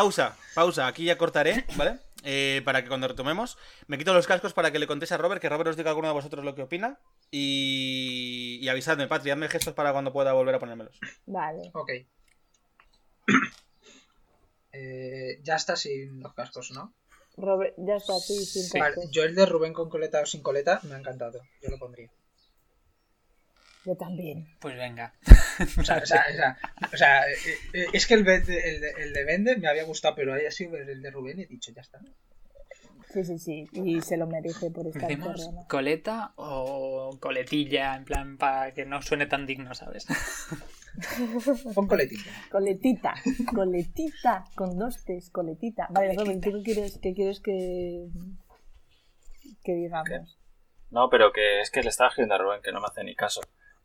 Pausa, 0.00 0.34
pausa. 0.54 0.86
Aquí 0.86 1.04
ya 1.04 1.18
cortaré, 1.18 1.66
¿vale? 1.76 1.98
Eh, 2.24 2.62
para 2.64 2.82
que 2.82 2.88
cuando 2.88 3.06
retomemos, 3.06 3.58
me 3.86 3.98
quito 3.98 4.14
los 4.14 4.26
cascos 4.26 4.54
para 4.54 4.70
que 4.72 4.78
le 4.78 4.86
contéis 4.86 5.12
a 5.12 5.18
Robert, 5.18 5.42
que 5.42 5.48
Robert 5.50 5.68
os 5.68 5.76
diga 5.76 5.90
a 5.90 5.92
alguno 5.92 6.08
de 6.08 6.14
vosotros 6.14 6.42
lo 6.42 6.54
que 6.54 6.62
opina. 6.62 6.98
Y, 7.30 8.58
y 8.62 8.68
avisadme, 8.70 9.08
Patri, 9.08 9.30
hazme 9.30 9.48
gestos 9.50 9.74
para 9.74 9.92
cuando 9.92 10.10
pueda 10.10 10.32
volver 10.32 10.54
a 10.54 10.58
ponérmelos. 10.58 10.98
Vale. 11.26 11.70
Ok. 11.74 11.90
Eh, 14.72 15.40
ya 15.42 15.56
está 15.56 15.74
sin 15.74 16.20
los 16.20 16.32
cascos, 16.32 16.70
¿no? 16.70 16.94
Robert, 17.36 17.74
ya 17.76 17.96
está, 17.96 18.16
sí, 18.20 18.46
sin 18.46 18.78
Vale, 18.80 18.94
cascos. 18.94 19.10
yo 19.10 19.24
el 19.24 19.34
de 19.34 19.44
Rubén 19.44 19.72
con 19.72 19.90
coleta 19.90 20.20
o 20.20 20.26
sin 20.26 20.42
coleta 20.42 20.78
me 20.84 20.94
ha 20.94 20.98
encantado. 20.98 21.40
Yo 21.60 21.70
lo 21.70 21.78
pondría. 21.80 22.08
Yo 23.84 23.96
también. 23.96 24.46
Pues 24.60 24.76
venga. 24.76 25.14
O 25.78 25.84
sea, 25.84 25.98
o 25.98 26.06
sea, 26.06 26.24
o 26.30 26.32
sea, 26.34 26.58
o 26.92 26.96
sea, 26.96 27.28
eh, 27.30 27.34
eh, 27.74 27.86
es 27.92 28.06
que 28.06 28.14
el, 28.14 28.26
el, 28.26 28.46
de- 28.46 28.94
el 28.98 29.12
de 29.12 29.24
Vende 29.24 29.56
me 29.58 29.68
había 29.68 29.84
gustado, 29.84 30.14
pero 30.14 30.32
haya 30.32 30.50
sido 30.50 30.78
el 30.78 31.02
de 31.02 31.10
Rubén 31.10 31.38
y 31.38 31.42
he 31.42 31.46
dicho, 31.46 31.70
ya 31.74 31.82
está. 31.82 32.00
Sí, 33.12 33.24
sí, 33.24 33.38
sí. 33.38 33.68
Y 33.72 34.00
se 34.00 34.16
lo 34.16 34.26
merece 34.26 34.70
por 34.70 34.86
estar 34.86 35.02
¿Decimos 35.02 35.50
coleta 35.68 36.32
o 36.36 37.18
coletilla? 37.20 37.94
En 37.94 38.04
plan, 38.06 38.38
para 38.38 38.72
que 38.72 38.86
no 38.86 39.02
suene 39.02 39.26
tan 39.26 39.44
digno, 39.44 39.74
¿sabes? 39.74 40.06
Pon 41.74 41.86
coletita. 41.86 42.30
Coletita, 42.50 43.14
coletita, 43.54 44.44
con 44.54 44.78
dos 44.78 45.04
T's, 45.04 45.28
coletita. 45.30 45.88
Vale, 45.90 46.16
¿tú 46.16 46.40
qué 46.40 46.62
quieres, 46.62 46.98
qué 47.02 47.12
quieres 47.14 47.40
que, 47.40 48.06
que 49.62 49.74
digamos? 49.74 50.38
No, 50.90 51.08
pero 51.10 51.32
que 51.32 51.60
es 51.60 51.70
que 51.70 51.82
le 51.82 51.90
estaba 51.90 52.08
escribiendo 52.08 52.34
a 52.36 52.38
Rubén, 52.38 52.62
que 52.62 52.72
no 52.72 52.80
me 52.80 52.86
hace 52.86 53.04
ni 53.04 53.14
caso. 53.14 53.40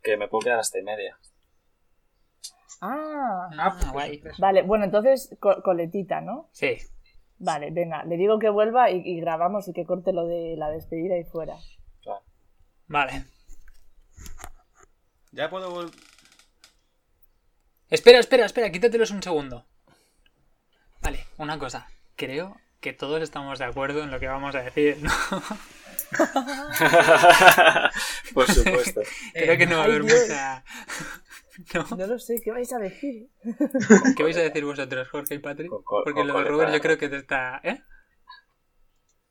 Que 0.05 0.15
me 0.17 0.27
puedo 0.27 0.41
quedar 0.45 0.59
hasta 0.59 0.77
y 0.79 0.83
media. 0.83 1.17
Ah, 2.79 3.49
Ah, 3.57 3.75
pues, 3.79 3.91
guay. 3.91 4.17
pues, 4.19 4.37
vale, 4.37 4.61
bueno, 4.61 4.85
entonces 4.85 5.35
co- 5.39 5.61
coletita, 5.63 6.21
¿no? 6.21 6.47
Sí. 6.51 6.77
Vale, 7.39 7.71
venga, 7.71 8.03
le 8.05 8.15
digo 8.15 8.37
que 8.37 8.49
vuelva 8.49 8.91
y, 8.91 9.01
y 9.03 9.19
grabamos 9.19 9.67
y 9.67 9.73
que 9.73 9.83
corte 9.85 10.13
lo 10.13 10.25
de 10.27 10.55
la 10.57 10.69
despedida 10.69 11.17
y 11.17 11.23
fuera. 11.23 11.55
Claro. 12.03 12.21
Vale. 12.87 13.25
Ya 15.31 15.49
puedo 15.49 15.73
vol- 15.73 15.91
Espera, 17.89 18.19
espera, 18.19 18.45
espera, 18.45 18.69
quítatelos 18.71 19.11
un 19.11 19.23
segundo. 19.23 19.65
Vale, 21.01 21.25
una 21.37 21.57
cosa. 21.59 21.87
Creo 22.15 22.55
que 22.79 22.93
todos 22.93 23.21
estamos 23.21 23.57
de 23.59 23.65
acuerdo 23.65 24.03
en 24.03 24.11
lo 24.11 24.19
que 24.19 24.27
vamos 24.27 24.53
a 24.55 24.61
decir, 24.61 24.97
¿no? 25.01 25.09
Por 28.33 28.51
supuesto. 28.51 29.01
Creo 29.33 29.57
que 29.57 29.65
no 29.67 29.77
va 29.77 29.83
a 29.83 29.85
haber 29.85 30.03
mucha... 30.03 30.63
¿No? 31.73 31.87
No 31.97 32.07
lo 32.07 32.19
sé, 32.19 32.41
¿qué 32.43 32.51
vais 32.51 32.71
a 32.73 32.79
decir? 32.79 33.29
¿Qué 34.17 34.23
vais 34.23 34.35
a 34.37 34.41
decir 34.41 34.65
vosotros, 34.65 35.07
Jorge 35.09 35.35
y 35.35 35.39
Patrick? 35.39 35.69
Con- 35.69 35.83
con- 35.83 36.03
Porque 36.03 36.19
con 36.19 36.27
lo 36.27 36.37
de 36.39 36.43
Robert 36.49 36.73
yo 36.73 36.81
creo 36.81 36.97
que 36.97 37.07
te 37.07 37.17
está... 37.17 37.61
¿Eh? 37.63 37.81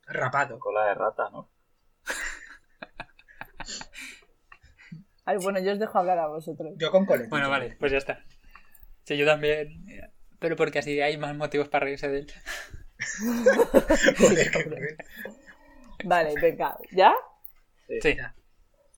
Rapado. 0.07 0.59
Cola 0.59 0.87
de 0.87 0.95
rata, 0.95 1.29
¿no? 1.31 1.51
Ay, 5.27 5.39
bueno, 5.39 5.59
yo 5.61 5.73
os 5.73 5.79
dejo 5.79 5.99
hablar 5.99 6.19
a 6.19 6.27
vosotros. 6.29 6.75
Yo 6.77 6.91
con 6.91 7.07
coletita. 7.07 7.31
Bueno, 7.31 7.49
vale, 7.49 7.77
pues 7.81 7.93
ya 7.93 7.99
está. 7.99 8.23
Sí, 9.05 9.17
yo 9.17 9.25
también. 9.27 9.87
Pero 10.39 10.57
porque 10.57 10.81
así 10.81 11.01
hay 11.01 11.17
más 11.17 11.35
motivos 11.35 11.69
para 11.69 11.85
reírse 11.85 12.09
de 12.09 12.19
él. 12.21 12.33
Joder. 14.19 14.97
Vale, 16.05 16.35
venga, 16.41 16.79
¿ya? 16.93 17.15
Sí. 18.01 18.15
Ya. 18.17 18.35